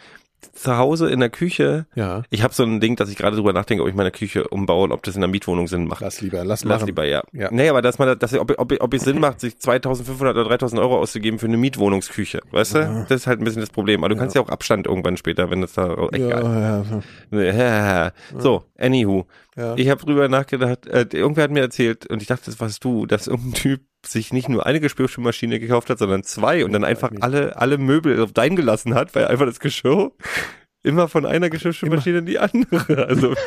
zu 0.51 0.77
Hause 0.77 1.09
in 1.09 1.19
der 1.19 1.29
Küche, 1.29 1.85
Ja, 1.95 2.23
ich 2.29 2.43
habe 2.43 2.53
so 2.53 2.63
ein 2.63 2.79
Ding, 2.79 2.95
dass 2.95 3.09
ich 3.09 3.15
gerade 3.15 3.35
drüber 3.35 3.53
nachdenke, 3.53 3.83
ob 3.83 3.89
ich 3.89 3.95
meine 3.95 4.11
Küche 4.11 4.47
umbaue 4.47 4.83
und 4.85 4.91
ob 4.91 5.03
das 5.03 5.15
in 5.15 5.21
der 5.21 5.29
Mietwohnung 5.29 5.67
Sinn 5.67 5.85
macht. 5.87 6.01
lass 6.01 6.21
lieber, 6.21 6.43
lass, 6.43 6.63
Lass 6.63 6.79
machen. 6.81 6.87
lieber, 6.87 7.05
ja. 7.05 7.23
Ja. 7.31 7.49
Nee, 7.51 7.69
aber 7.69 7.81
dass 7.81 7.99
man, 7.99 8.17
dass, 8.19 8.33
ob, 8.33 8.53
ob, 8.57 8.73
ob 8.79 8.93
es 8.93 9.03
Sinn 9.03 9.19
macht, 9.19 9.39
sich 9.39 9.57
2500 9.57 10.35
oder 10.35 10.49
3000 10.49 10.81
Euro 10.81 10.99
auszugeben 10.99 11.39
für 11.39 11.45
eine 11.47 11.57
Mietwohnungsküche. 11.57 12.41
Weißt 12.51 12.75
du? 12.75 13.05
Das 13.09 13.21
ist 13.21 13.27
halt 13.27 13.39
ein 13.39 13.43
bisschen 13.45 13.61
das 13.61 13.69
Problem. 13.69 14.03
Aber 14.03 14.13
du 14.13 14.19
kannst 14.19 14.35
ja 14.35 14.41
auch 14.41 14.49
Abstand 14.49 14.87
irgendwann 14.87 15.17
später, 15.17 15.49
wenn 15.49 15.61
das 15.61 15.73
da, 15.73 15.95
oh, 15.97 16.09
egal. 16.11 16.83
Ja, 17.31 17.41
ja, 17.41 18.11
So, 18.37 18.63
anywho. 18.77 19.25
Ja. 19.55 19.75
Ich 19.75 19.89
habe 19.89 20.03
drüber 20.03 20.27
nachgedacht, 20.29 20.87
äh, 20.87 21.05
irgendwer 21.11 21.43
hat 21.43 21.51
mir 21.51 21.61
erzählt, 21.61 22.07
und 22.09 22.21
ich 22.21 22.27
dachte, 22.27 22.45
das 22.45 22.59
warst 22.59 22.83
du, 22.83 23.05
dass 23.05 23.27
irgendein 23.27 23.53
Typ 23.53 23.81
sich 24.05 24.33
nicht 24.33 24.49
nur 24.49 24.65
eine 24.65 24.79
Geschirrspülmaschine 24.79 25.59
gekauft 25.59 25.89
hat, 25.89 25.99
sondern 25.99 26.23
zwei 26.23 26.65
und 26.65 26.73
dann 26.73 26.83
einfach 26.83 27.11
alle, 27.21 27.55
alle 27.57 27.77
Möbel 27.77 28.21
auf 28.21 28.33
dein 28.33 28.55
gelassen 28.55 28.95
hat, 28.95 29.15
weil 29.15 29.27
einfach 29.27 29.45
das 29.45 29.59
Geschirr 29.59 30.11
immer 30.83 31.07
von 31.07 31.25
einer 31.25 31.49
Geschirrspülmaschine 31.49 32.19
in 32.19 32.25
die 32.25 32.39
andere. 32.39 33.07
Also 33.07 33.33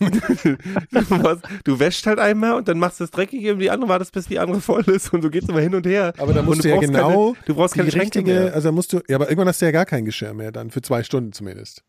du, 0.00 1.40
du 1.64 1.78
wäschst 1.78 2.06
halt 2.06 2.18
einmal 2.18 2.54
und 2.54 2.68
dann 2.68 2.78
machst 2.78 3.00
du 3.00 3.04
das 3.04 3.10
dreckige 3.10 3.52
und 3.52 3.58
die 3.58 3.70
andere 3.70 3.88
wartest, 3.88 4.12
bis 4.12 4.26
die 4.26 4.38
andere 4.38 4.60
voll 4.60 4.82
ist 4.84 5.12
und 5.12 5.22
so 5.22 5.30
geht's 5.30 5.48
immer 5.48 5.60
hin 5.60 5.74
und 5.74 5.86
her. 5.86 6.12
Aber 6.18 6.32
da 6.32 6.40
Und 6.40 6.46
musst 6.46 6.64
du 6.64 6.68
ja 6.68 6.78
genau 6.78 7.32
keine, 7.32 7.44
du 7.46 7.54
brauchst 7.54 7.74
keine 7.74 7.92
richtige, 7.92 8.32
mehr. 8.32 8.54
also 8.54 8.72
musst 8.72 8.92
du, 8.92 9.00
ja, 9.08 9.16
aber 9.16 9.26
irgendwann 9.26 9.48
hast 9.48 9.60
du 9.60 9.66
ja 9.66 9.72
gar 9.72 9.86
kein 9.86 10.04
Geschirr 10.04 10.34
mehr 10.34 10.52
dann, 10.52 10.70
für 10.70 10.82
zwei 10.82 11.02
Stunden 11.02 11.32
zumindest. 11.32 11.84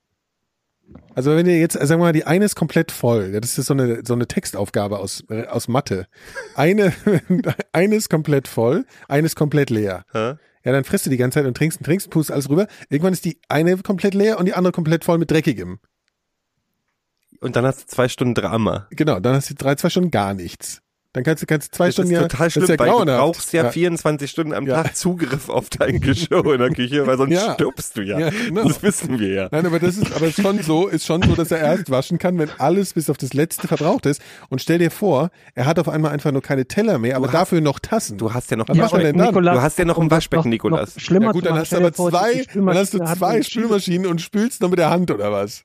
Also 1.16 1.36
wenn 1.36 1.46
ihr 1.46 1.60
jetzt, 1.60 1.74
sagen 1.74 2.02
wir 2.02 2.06
mal, 2.06 2.14
die 2.14 2.26
eine 2.26 2.46
ist 2.46 2.56
komplett 2.56 2.92
voll, 2.92 3.32
das 3.34 3.58
ist 3.58 3.68
so 3.68 3.74
eine, 3.74 4.02
so 4.06 4.14
eine 4.14 4.28
Textaufgabe 4.28 5.00
aus, 5.00 5.24
äh, 5.30 5.46
aus 5.46 5.68
Mathe. 5.68 6.08
Eine, 6.56 6.94
eine 7.72 7.96
ist 7.96 8.10
komplett 8.10 8.48
voll, 8.48 8.86
eine 9.08 9.26
ist 9.26 9.36
komplett 9.36 9.70
leer. 9.70 10.06
Hä? 10.12 10.36
Ja, 10.66 10.72
dann 10.72 10.86
frisst 10.86 11.06
du 11.06 11.10
die 11.10 11.18
ganze 11.18 11.40
Zeit 11.40 11.46
und 11.46 11.58
trinkst 11.58 11.80
und 11.80 11.86
trinkst, 11.86 12.10
pust 12.10 12.32
alles 12.32 12.50
rüber. 12.50 12.68
Irgendwann 12.90 13.14
ist 13.14 13.26
die 13.26 13.40
eine 13.50 13.78
komplett 13.78 14.14
leer 14.14 14.40
und 14.40 14.46
die 14.46 14.54
andere 14.54 14.72
komplett 14.72 15.04
voll 15.04 15.18
mit 15.18 15.30
Dreckigem. 15.30 15.80
Und 17.42 17.56
dann 17.58 17.66
hast 17.66 17.82
du 17.82 17.86
zwei 17.88 18.08
Stunden 18.08 18.34
Drama. 18.34 18.88
Genau, 18.92 19.20
dann 19.20 19.36
hast 19.36 19.50
du 19.50 19.56
drei, 19.56 19.76
zwei 19.76 19.90
Stunden 19.90 20.12
gar 20.12 20.34
nichts. 20.34 20.82
Dann 21.16 21.24
kannst 21.24 21.44
du, 21.44 21.46
kannst 21.46 21.72
du 21.72 21.78
zwei 21.78 21.86
Das 21.86 21.94
Stunden 21.94 22.12
ist 22.12 22.16
ja, 22.22 22.28
total 22.28 22.50
schlimm, 22.50 22.64
ist 22.64 22.70
ja 22.72 22.80
weil 22.80 22.88
du 22.90 22.94
grauenhaft. 22.96 23.20
brauchst 23.20 23.54
ja, 23.54 23.64
Ja. 23.66 23.70
24 23.72 24.32
Stunden 24.32 24.52
am 24.54 24.66
Ja. 24.66 24.82
Tag 24.82 24.96
Zugriff 24.98 25.48
auf 25.48 25.70
dein 25.70 26.02
Geschirr 26.02 26.44
in 26.54 26.60
der 26.60 26.72
Küche, 26.72 27.06
weil 27.06 27.18
sonst 27.18 27.34
Ja. 27.34 27.54
stirbst 27.54 27.96
du 27.96 28.02
ja. 28.02 28.18
Ja, 28.18 28.30
genau. 28.32 28.68
Das 28.68 28.82
wissen 28.82 29.20
wir 29.20 29.28
ja. 29.32 29.48
Nein, 29.52 29.66
aber 29.68 29.80
das 29.80 29.98
ist, 29.98 30.12
aber 30.16 30.26
ist 30.26 30.42
schon 30.42 30.64
so, 30.64 30.88
ist 30.88 31.06
schon 31.06 31.22
so, 31.22 31.36
dass 31.36 31.52
er 31.52 31.60
erst 31.60 31.92
waschen 31.92 32.18
kann, 32.18 32.40
wenn 32.40 32.50
alles 32.58 32.94
bis 32.94 33.12
auf 33.12 33.18
das 33.18 33.34
letzte 33.34 33.68
verbraucht 33.68 34.08
ist. 34.08 34.22
Und 34.50 34.60
stell 34.62 34.80
dir 34.80 34.90
vor, 34.90 35.30
er 35.54 35.66
hat 35.68 35.78
auf 35.78 35.88
einmal 35.88 36.12
einfach 36.12 36.32
nur 36.32 36.42
keine 36.42 36.66
Teller 36.66 36.98
mehr, 36.98 37.16
aber 37.16 37.28
hast- 37.28 37.34
dafür 37.36 37.62
noch 37.62 37.80
Tassen. 37.80 38.18
Du 38.18 38.34
hast 38.34 38.50
ja 38.50 38.58
noch 38.58 38.68
Was 38.68 38.76
macht 38.76 38.94
er 38.94 39.00
denn 39.00 39.18
dann? 39.20 39.34
Du 39.36 39.62
hast 39.62 39.78
ja 39.78 39.86
noch 39.86 40.00
ein 40.00 40.10
Waschbecken, 40.10 40.46
noch- 40.46 40.50
Nikolas. 40.50 40.96
Noch 40.96 41.02
schlimmer 41.04 41.26
ja 41.28 41.32
gut, 41.34 41.46
dann 41.46 41.54
hast 41.60 41.72
du 41.72 41.78
aber 41.78 41.94
zwei, 41.94 42.44
dann 42.56 42.70
hast 42.76 42.96
du 42.96 42.98
zwei 42.98 43.44
Spülmaschinen 43.44 44.08
und 44.08 44.20
spülst 44.20 44.62
nur 44.62 44.72
mit 44.72 44.80
der 44.80 44.90
Hand 44.90 45.12
oder 45.12 45.32
was? 45.32 45.64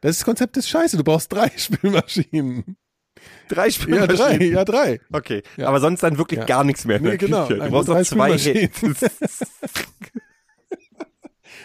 Das 0.00 0.12
ist 0.12 0.20
das 0.20 0.24
Konzept 0.24 0.56
ist 0.56 0.68
scheiße. 0.70 0.96
Du 0.96 1.04
brauchst 1.04 1.30
drei 1.32 1.50
Spülmaschinen. 1.56 2.76
Drei 3.48 3.66
Ja, 3.66 3.70
Spülmaschinen. 3.72 4.16
drei, 4.16 4.44
ja, 4.44 4.64
drei. 4.64 5.00
Okay, 5.12 5.42
Ja. 5.56 5.68
aber 5.68 5.80
sonst 5.80 6.02
dann 6.02 6.18
wirklich 6.18 6.40
Ja. 6.40 6.46
gar 6.46 6.64
nichts 6.64 6.84
mehr 6.84 6.98
Nee, 7.00 7.16
genau. 7.16 7.46
Küche. 7.46 7.60
Du 7.60 7.70
brauchst 7.70 7.88
noch 7.88 8.02
zwei. 8.02 8.36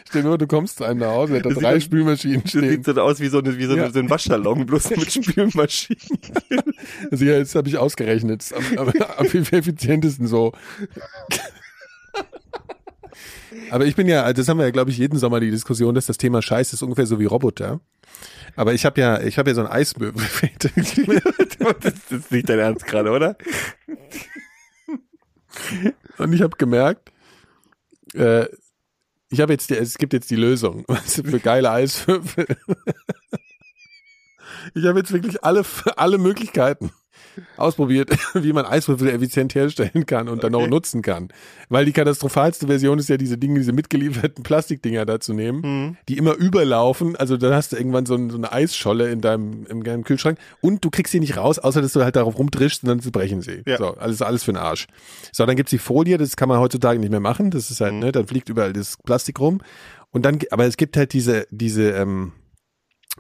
Stell 0.08 0.24
dir 0.24 0.28
vor, 0.30 0.38
du 0.38 0.48
kommst 0.48 0.78
zu 0.78 0.84
einem 0.84 1.00
nach 1.00 1.12
Hause, 1.12 1.34
der 1.34 1.40
hat 1.40 1.46
da 1.46 1.50
Das 1.52 1.60
drei 1.60 1.74
sieht- 1.76 1.84
Spülmaschinen 1.84 2.42
Das 2.42 2.50
stehen. 2.52 2.70
sieht 2.70 2.86
so 2.86 2.92
aus 3.02 3.20
wie 3.20 3.28
so, 3.30 3.40
eine, 3.40 3.58
wie 3.58 3.66
so, 3.66 3.76
Ja. 3.78 3.90
so 3.92 4.00
ein 4.00 4.10
Waschsalon, 4.10 4.66
bloß 4.66 4.90
mit 4.92 5.12
Spülmaschinen. 5.14 6.02
Also 7.12 7.24
ja, 7.26 7.38
jetzt 7.38 7.56
habe 7.56 7.70
ich 7.70 7.78
ausgerechnet. 7.78 8.44
Am, 8.56 8.78
am, 8.78 8.90
am 9.18 9.26
effizientesten 9.26 10.28
so. 10.28 10.52
Aber 13.70 13.86
ich 13.86 13.96
bin 13.96 14.08
ja, 14.08 14.32
das 14.34 14.48
haben 14.50 14.58
wir 14.58 14.66
ja, 14.66 14.72
glaube 14.72 14.92
ich, 14.92 14.98
jeden 14.98 15.18
Sommer 15.18 15.40
die 15.40 15.52
Diskussion, 15.52 15.96
dass 15.96 16.06
das 16.08 16.18
Thema 16.18 16.42
Scheiß 16.42 16.74
ist 16.74 16.82
ungefähr 16.84 17.06
so 17.06 17.20
wie 17.20 17.26
Roboter. 17.26 17.80
Aber 18.56 18.74
ich 18.74 18.86
habe 18.86 19.00
ja, 19.00 19.22
ich 19.22 19.38
habe 19.38 19.50
ja 19.50 19.56
so 19.56 19.62
ein 19.62 19.68
Eismöbel. 19.68 20.24
das 20.60 21.94
ist 22.10 22.32
nicht 22.32 22.50
dein 22.50 22.60
Ernst 22.60 22.86
gerade, 22.86 23.12
oder? 23.12 23.38
Und 26.18 26.34
ich 26.34 26.42
habe 26.42 26.56
gemerkt, 26.58 27.12
äh, 28.14 28.46
ich 29.30 29.40
habe 29.40 29.54
jetzt, 29.54 29.70
die, 29.70 29.78
es 29.78 29.98
gibt 29.98 30.14
jetzt 30.14 30.30
die 30.30 30.36
Lösung 30.36 30.84
weißt 30.88 31.20
du, 31.20 31.24
für 31.24 31.40
geile 31.40 31.72
Eiswürfel. 31.72 32.48
Ich 34.76 34.86
habe 34.86 35.00
jetzt 35.00 35.12
wirklich 35.12 35.44
alle, 35.44 35.64
alle 35.96 36.18
Möglichkeiten 36.18 36.92
ausprobiert, 37.58 38.10
wie 38.34 38.54
man 38.54 38.66
Eiswürfel 38.66 39.10
effizient 39.10 39.56
herstellen 39.56 40.06
kann 40.06 40.28
und 40.30 40.44
dann 40.44 40.54
auch 40.56 40.62
Okay. 40.62 40.70
nutzen 40.70 41.02
kann. 41.02 41.30
Weil 41.70 41.86
die 41.86 41.92
katastrophalste 41.94 42.68
Version 42.68 43.00
ist 43.00 43.10
ja 43.10 43.18
diese 43.18 43.38
Dinge, 43.38 43.60
diese 43.60 43.74
mitgelieferten 43.74 44.44
Plastikdinger 44.44 45.06
da 45.06 45.20
zu 45.20 45.34
nehmen, 45.34 45.62
Mhm. 45.62 45.98
die 46.10 46.18
immer 46.18 46.36
überlaufen. 46.36 47.16
Also 47.16 47.38
dann 47.38 47.54
hast 47.54 47.72
du 47.72 47.78
irgendwann 47.78 48.06
so, 48.06 48.16
ein, 48.16 48.30
so 48.30 48.38
eine 48.38 48.52
Eisscholle 48.52 49.12
in 49.12 49.22
deinem, 49.22 49.66
in 49.68 49.84
deinem 49.84 50.04
Kühlschrank 50.04 50.38
und 50.62 50.84
du 50.86 50.90
kriegst 50.90 51.12
sie 51.12 51.20
nicht 51.20 51.38
raus, 51.38 51.60
außer 51.60 51.82
dass 51.82 51.94
du 51.94 52.04
halt 52.04 52.16
darauf 52.16 52.38
rumdrischst 52.38 52.84
und 52.84 52.90
dann 52.90 53.12
brechen 53.12 53.42
sie. 53.42 53.64
Ja. 53.66 53.78
So, 53.78 53.96
alles, 53.96 54.22
alles 54.22 54.44
für 54.44 54.52
den 54.54 54.58
Arsch. 54.58 54.88
So, 55.32 55.46
dann 55.46 55.56
gibt's 55.56 55.72
die 55.72 55.78
Folie, 55.78 56.18
das 56.18 56.36
kann 56.36 56.50
man 56.50 56.60
heutzutage 56.60 57.00
nicht 57.00 57.12
mehr 57.12 57.20
machen. 57.20 57.52
Das 57.52 57.72
ist 57.72 57.82
halt, 57.82 57.94
Mhm. 57.94 58.00
ne, 58.00 58.12
dann 58.12 58.28
fliegt 58.28 58.50
überall 58.50 58.74
das 58.74 58.98
Plastik 59.04 59.40
rum. 59.40 59.62
Und 60.12 60.26
dann, 60.26 60.40
aber 60.52 60.66
es 60.66 60.76
gibt 60.78 60.98
halt 60.98 61.14
diese, 61.14 61.48
diese 61.52 61.92
ähm, 61.92 62.34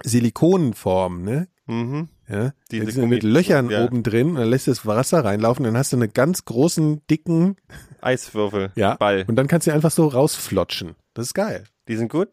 Silikonform, 0.04 1.24
ne? 1.24 1.48
Mhm. 1.68 2.10
Ja, 2.32 2.54
Diese 2.72 2.86
die 2.86 2.92
sind 2.92 3.10
mit 3.10 3.24
Löchern 3.24 3.70
ja. 3.70 3.84
oben 3.84 4.04
drin 4.04 4.30
und 4.30 4.36
dann 4.36 4.50
lässt 4.50 4.68
du 4.68 4.72
das 4.72 4.86
Wasser 4.86 5.26
reinlaufen, 5.26 5.66
dann 5.66 5.76
hast 5.78 5.92
du 5.92 5.98
einen 5.98 6.14
ganz 6.14 6.46
großen, 6.46 7.02
dicken, 7.10 7.58
Eiswürfel. 8.02 8.72
ja, 8.76 8.96
Ball. 8.96 9.26
und 9.28 9.36
dann 9.36 9.48
kannst 9.48 9.68
du 9.68 9.72
einfach 9.72 9.92
so 9.92 10.08
rausflotschen. 10.08 10.96
Das 11.14 11.28
ist 11.28 11.34
geil. 11.34 11.66
Die 11.88 11.98
sind 11.98 12.10
gut? 12.10 12.30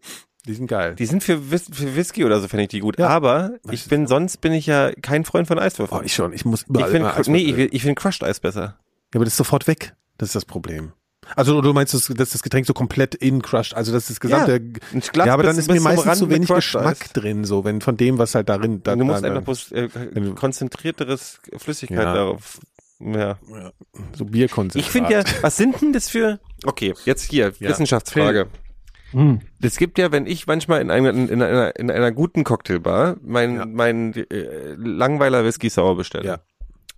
Die 0.47 0.55
sind 0.55 0.69
geil. 0.69 0.95
Die 0.95 1.05
sind 1.07 1.23
für, 1.25 1.51
Whis 1.51 1.67
für 1.71 1.97
Whisky 1.97 2.25
oder 2.25 2.41
so, 2.41 2.49
finde 2.49 2.63
ich 2.63 2.69
die 2.69 2.81
gut. 2.81 2.99
Ja. 2.99 3.09
Aber 3.09 3.59
ich 3.71 3.87
bin, 3.89 4.07
sonst 4.07 4.41
bin 4.41 4.53
ich 4.53 4.67
ja 4.67 4.93
kein 5.03 5.25
Freund 5.25 5.49
von 5.49 5.59
Eiswürfeln. 5.59 6.01
oh, 6.01 6.05
ich 6.05 6.15
schon. 6.15 6.33
Ich 6.33 6.45
muss 6.45 6.63
ich 6.63 6.69
überall 6.69 6.91
finde, 6.91 7.11
immer 7.11 7.29
nee, 7.29 7.43
ich, 7.43 7.75
ich 7.75 7.83
finde 7.83 7.97
Crushed 7.97 8.23
Eis 8.23 8.41
besser. 8.41 8.79
Ja, 9.13 9.17
aber 9.17 9.25
das 9.25 9.35
ist 9.35 9.39
sofort 9.39 9.67
weg. 9.67 9.95
Das 10.17 10.31
ist 10.31 10.37
das 10.37 10.45
Problem. 10.45 10.93
Also 11.37 11.61
du 11.61 11.73
meinst, 11.73 11.95
dass, 11.95 12.07
dass 12.07 12.31
das 12.31 12.43
Getränk 12.43 12.67
so 12.67 12.73
komplett 12.75 13.15
in 13.15 13.43
crushed, 13.43 13.75
also 13.75 13.93
das 13.93 14.05
ist 14.05 14.11
das 14.11 14.21
gesamte. 14.21 14.55
Ein 14.55 15.01
Glas 15.13 15.27
Ja, 15.27 15.35
aber 15.35 15.43
dann 15.43 15.57
ist 15.59 15.71
mir 15.71 15.81
meistens 15.81 16.19
zu 16.19 16.31
wenig 16.31 16.49
Geschmack 16.49 17.03
Eis. 17.03 17.13
drin, 17.13 17.45
so 17.45 17.65
wenn 17.65 17.81
von 17.81 17.97
dem, 17.97 18.19
was 18.19 18.35
halt 18.35 18.49
darin. 18.49 18.83
Da, 18.83 18.97
du 18.97 19.05
musst 19.05 19.23
da, 19.25 19.29
einfach 19.29 19.43
bloß 19.43 19.73
äh, 19.73 19.89
konzentrierteres 20.35 21.41
Flüssigkeit 21.57 21.99
Ja. 21.99 22.15
darauf. 22.15 22.61
Ja. 23.01 23.39
so 24.17 24.25
Bierkonzentrat. 24.25 24.85
Ich 24.85 24.91
finde 24.91 25.13
ja, 25.13 25.23
was 25.43 25.57
sind 25.57 25.81
denn 25.81 25.93
das 25.93 26.09
für? 26.09 26.41
Okay, 26.65 26.95
jetzt 27.05 27.31
hier 27.31 27.53
Ja. 27.61 27.69
Wissenschaftsfrage. 27.71 28.49
Hm. 29.13 29.41
Das 29.61 29.77
gibt 29.77 29.99
ja, 29.99 30.11
wenn 30.13 30.27
ich 30.27 30.47
manchmal 30.47 30.81
in 30.83 30.91
einer, 30.91 31.11
in 31.11 31.41
einer, 31.41 31.77
in 31.77 31.91
einer 31.91 32.13
guten 32.13 32.45
Cocktailbar 32.45 33.17
mein, 33.23 33.55
Ja. 33.57 33.67
mein 33.67 34.15
äh, 34.15 34.75
Langweiler 34.77 35.45
Whisky 35.45 35.71
Sauer 35.71 35.97
bestelle, 35.97 36.27
Ja. 36.27 36.39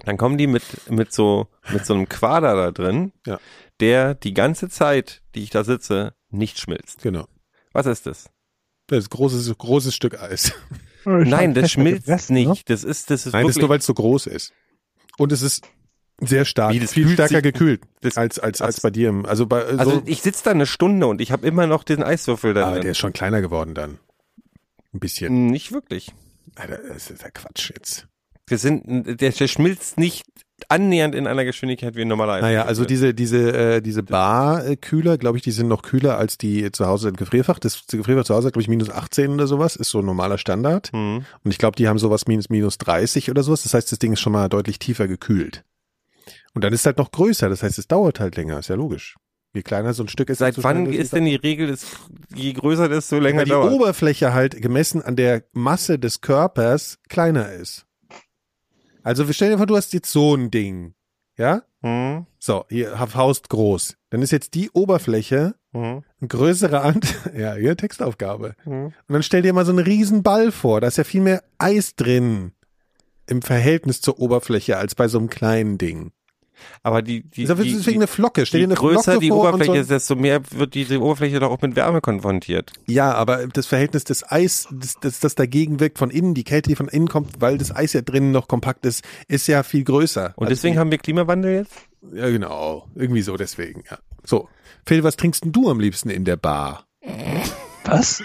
dann 0.07 0.17
kommen 0.17 0.39
die 0.39 0.47
mit, 0.47 0.63
mit 0.89 1.13
so, 1.13 1.47
mit 1.73 1.85
so 1.87 1.95
einem 1.95 2.09
Quader 2.09 2.55
da 2.57 2.71
drin, 2.71 3.13
Ja. 3.27 3.39
Der 3.81 4.15
die 4.15 4.35
ganze 4.35 4.69
Zeit, 4.69 5.23
die 5.35 5.43
ich 5.43 5.51
da 5.51 5.65
sitze, 5.65 6.15
nicht 6.31 6.59
schmilzt. 6.59 7.03
Genau. 7.03 7.27
Was 7.73 7.87
ist 7.87 8.07
das? 8.07 8.31
Das 8.87 8.99
ist 9.01 9.07
ein 9.07 9.17
großes, 9.17 9.57
großes 9.59 9.95
Stück 9.95 10.21
Eis. 10.21 10.53
Nein, 11.05 11.55
das 11.55 11.71
schmilzt 11.73 12.07
gefressen, 12.07 12.35
ne? 12.35 12.47
nicht. 12.49 12.69
Das 12.69 12.85
ist, 12.85 13.11
das 13.11 13.27
ist 13.27 13.33
Nein, 13.33 13.47
das 13.47 13.57
ist 13.57 13.61
nur, 13.61 13.69
weil 13.69 13.79
es 13.79 13.87
so 13.87 13.95
groß 13.95 14.27
ist. 14.27 14.53
Und 15.17 15.33
es 15.33 15.43
ist 15.43 15.67
sehr 16.21 16.45
stark, 16.45 16.75
Wie, 16.75 16.81
das 16.81 16.93
viel 16.93 17.09
stärker 17.09 17.37
sich- 17.37 17.43
gekühlt 17.43 17.83
das- 18.03 18.17
als, 18.19 18.39
als, 18.39 18.61
als 18.61 18.81
bei 18.81 18.91
dir. 18.91 19.23
Also 19.27 19.47
bei, 19.47 19.61
äh, 19.63 19.77
also 19.79 19.91
so, 19.93 20.03
ich 20.07 20.21
sitze 20.23 20.45
da 20.45 20.51
eine 20.51 20.67
Stunde 20.67 21.07
und 21.07 21.21
ich 21.21 21.33
habe 21.33 21.47
immer 21.47 21.67
noch 21.67 21.85
diesen 21.85 22.03
Eiswürfel 22.03 22.53
da. 22.53 22.65
aber 22.65 22.73
drin. 22.75 22.83
der 22.83 22.91
ist 22.93 22.99
schon 22.99 23.13
kleiner 23.13 23.41
geworden 23.41 23.75
dann. 23.75 23.99
Ein 24.93 25.01
bisschen. 25.01 25.47
Nicht 25.47 25.73
wirklich. 25.73 26.13
Alter, 26.57 26.79
das 26.89 27.11
ist 27.11 27.23
ja 27.23 27.31
Quatsch 27.31 27.71
jetzt. 27.71 28.09
Wir 28.47 28.59
sind, 28.59 29.21
der, 29.21 29.31
der 29.31 29.49
schmilzt 29.49 29.97
nicht 29.99 30.25
annähernd 30.71 31.15
in 31.15 31.27
einer 31.27 31.45
Geschwindigkeit 31.45 31.97
wie 31.97 32.03
ein 32.03 32.09
normaler 32.09 32.35
Eis. 32.35 32.43
Naja, 32.43 32.65
also 32.65 32.85
diese, 32.85 33.13
diese, 33.15 33.53
äh, 33.53 33.81
diese 33.83 34.03
Bar-Kühler, 34.03 35.19
glaube 35.19 35.39
ich, 35.39 35.43
die 35.43 35.51
sind 35.51 35.69
noch 35.69 35.83
kühler 35.83 36.17
als 36.17 36.39
die 36.39 36.71
zu 36.73 36.87
Hause 36.87 37.09
im 37.09 37.17
Gefrierfach. 37.17 37.59
Das 37.59 37.87
Gefrierfach 37.89 38.25
zu 38.25 38.35
Hause 38.35 38.47
hat, 38.47 38.55
glaube 38.55 38.63
ich, 38.63 38.69
minus 38.69 38.91
18 38.91 39.33
oder 39.33 39.47
sowas, 39.47 39.77
ist 39.77 39.91
so 39.91 39.99
ein 39.99 40.07
normaler 40.07 40.39
Standard. 40.39 40.91
Hm. 40.93 41.25
Und 41.45 41.51
ich 41.51 41.59
glaube, 41.59 41.77
die 41.77 41.89
haben 41.89 41.99
sowas 41.99 42.27
minus, 42.27 42.49
minus 42.49 42.79
30 42.79 43.31
oder 43.31 43.43
sowas. 43.43 43.63
Das 43.63 43.75
heißt, 43.75 43.91
das 43.91 43.99
Ding 43.99 44.13
ist 44.13 44.21
schon 44.21 44.33
mal 44.33 44.49
deutlich 44.49 44.79
tiefer 44.79 45.09
gekühlt. 45.09 45.65
Und 46.55 46.65
dann 46.65 46.73
ist 46.73 46.81
es 46.81 46.87
halt 46.87 46.99
noch 46.99 47.11
größer. 47.11 47.49
Das 47.49 47.63
heißt, 47.63 47.79
es 47.79 47.89
dauert 47.89 48.21
halt 48.21 48.37
länger. 48.37 48.59
Ist 48.59 48.69
ja 48.69 48.77
logisch. 48.77 49.17
Je 49.53 49.63
kleiner 49.63 49.95
so 49.95 50.05
ein 50.05 50.09
Stück 50.09 50.31
ist, 50.31 50.39
Seit 50.39 50.57
desto 50.57 50.63
wann 50.63 50.87
ist 50.87 51.13
denn 51.13 51.25
die 51.25 51.35
Regel, 51.35 51.67
dass 51.67 51.85
je 52.35 52.53
größer 52.53 52.89
desto 52.89 53.19
länger 53.19 53.39
Weil 53.39 53.45
die 53.47 53.51
dauert? 53.51 53.73
Oberfläche 53.73 54.33
halt 54.33 54.63
gemessen 54.63 55.03
an 55.03 55.17
der 55.17 55.43
Masse 55.53 55.99
des 55.99 56.21
Körpers 56.21 56.99
kleiner 57.09 57.51
ist. 57.53 57.87
Also 59.03 59.27
wir 59.27 59.35
stellen 59.35 59.53
dir 59.53 59.59
vor, 59.59 59.67
du 59.67 59.77
hast 59.77 59.93
jetzt 59.93 60.11
so 60.13 60.35
ein 60.35 60.51
Ding. 60.51 60.95
Ja? 61.37 61.63
Hm, 61.83 62.27
So, 62.39 62.65
hier 62.69 62.97
Faust 62.97 63.49
groß. 63.49 63.97
Dann 64.11 64.23
ist 64.23 64.31
jetzt 64.33 64.55
die 64.55 64.71
Oberfläche 64.71 65.55
hm, 65.73 66.03
ein 66.21 66.29
größerer 66.29 66.85
Ant 66.85 67.15
ja, 67.37 67.55
hier 67.55 67.77
Textaufgabe. 67.77 68.55
hm. 68.65 68.87
Und 68.87 68.95
dann 69.09 69.23
stell 69.23 69.43
dir 69.43 69.53
mal 69.53 69.65
so 69.65 69.73
einen 69.73 69.85
riesen 69.85 70.23
Ball 70.23 70.53
vor, 70.53 70.81
da 70.81 70.89
ist 70.89 70.99
ja 70.99 71.05
viel 71.05 71.23
mehr 71.23 71.43
Eis 71.59 71.95
drin 71.95 72.53
im 73.27 73.43
Verhältnis 73.43 74.01
zur 74.01 74.19
Oberfläche 74.19 74.77
als 74.77 74.95
bei 74.95 75.07
so 75.09 75.19
einem 75.19 75.31
kleinen 75.31 75.79
Ding. 75.79 76.11
Aber 76.83 77.03
die, 77.03 77.23
die, 77.23 77.45
Das 77.45 77.59
ist 77.59 77.65
die, 77.65 77.73
deswegen 77.75 77.99
eine 77.99 78.07
Flocke. 78.07 78.47
Stell 78.47 78.61
je 78.61 78.67
dir 78.67 78.71
eine 78.73 78.79
größer 78.79 79.03
Flocke 79.13 79.19
die 79.21 79.29
vor 79.29 79.41
Oberfläche 79.49 79.71
und 79.73 79.77
ist, 79.79 79.91
desto 79.91 80.17
mehr 80.17 80.41
wird 80.51 80.75
diese 80.75 81.01
Oberfläche 81.01 81.41
doch 81.41 81.51
auch 81.51 81.61
mit 81.63 81.77
Wärme 81.77 82.01
konfrontiert. 82.01 82.73
so, 82.87 82.93
Ja, 82.93 83.13
aber 83.15 83.47
das 83.49 83.67
Verhältnis 83.67 84.05
des 84.05 84.31
Eis, 84.31 84.69
das, 84.73 84.97
das, 85.01 85.21
das 85.21 85.35
dagegen 85.35 85.81
wirkt 85.81 85.99
von 85.99 86.11
innen, 86.11 86.35
die 86.35 86.45
Kälte, 86.45 86.69
die 86.71 86.77
von 86.77 86.89
innen 86.89 87.09
kommt, 87.09 87.41
weil 87.41 87.59
das 87.59 87.75
Eis 87.75 87.93
ja 87.93 88.03
drinnen 88.03 88.33
noch 88.33 88.49
kompakt 88.49 88.85
ist, 88.87 89.05
ist 89.29 89.47
ja 89.47 89.63
viel 89.63 89.85
größer. 89.85 90.33
Und 90.37 90.47
Also 90.47 90.55
deswegen 90.55 90.79
haben 90.79 90.91
wir 90.91 90.99
Klimawandel 90.99 91.55
jetzt? 91.55 91.73
Ja, 92.15 92.29
genau. 92.31 92.89
Irgendwie 92.95 93.23
so 93.23 93.37
deswegen, 93.37 93.83
ja. 93.91 93.99
So. 94.25 94.49
Phil, 94.87 95.05
was 95.05 95.17
trinkst 95.17 95.45
denn 95.45 95.53
du 95.53 95.69
am 95.69 95.81
liebsten 95.81 96.09
in 96.11 96.25
der 96.25 96.37
Bar? 96.37 96.87
Was? 97.85 98.23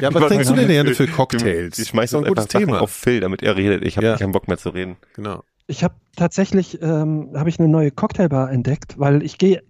Ja, 0.00 0.12
was 0.14 0.28
trinkst 0.28 0.50
du 0.50 0.54
denn 0.54 0.68
gerne 0.68 0.94
für 0.94 1.06
Cocktails? 1.06 1.78
Ich 1.78 1.88
schmeiß 1.88 2.10
so 2.10 2.18
ein 2.18 2.24
gutes 2.24 2.46
Thema. 2.48 2.80
auf 2.80 2.90
Phil, 2.90 3.20
damit 3.20 3.42
er 3.42 3.56
redet. 3.56 3.84
Ich 3.84 3.96
habe 3.96 4.06
Ja. 4.06 4.16
keinen 4.16 4.32
Bock 4.32 4.46
mehr 4.46 4.58
zu 4.58 4.70
reden. 4.70 4.96
Genau. 5.14 5.42
Ich 5.66 5.82
habe 5.84 5.94
tatsächlich 6.16 6.80
ähm, 6.82 7.30
habe 7.34 7.48
ich 7.48 7.58
eine 7.58 7.68
neue 7.68 7.90
Cocktailbar 7.90 8.50
entdeckt, 8.52 8.98
weil 8.98 9.22
ich 9.22 9.38
gehe, 9.38 9.62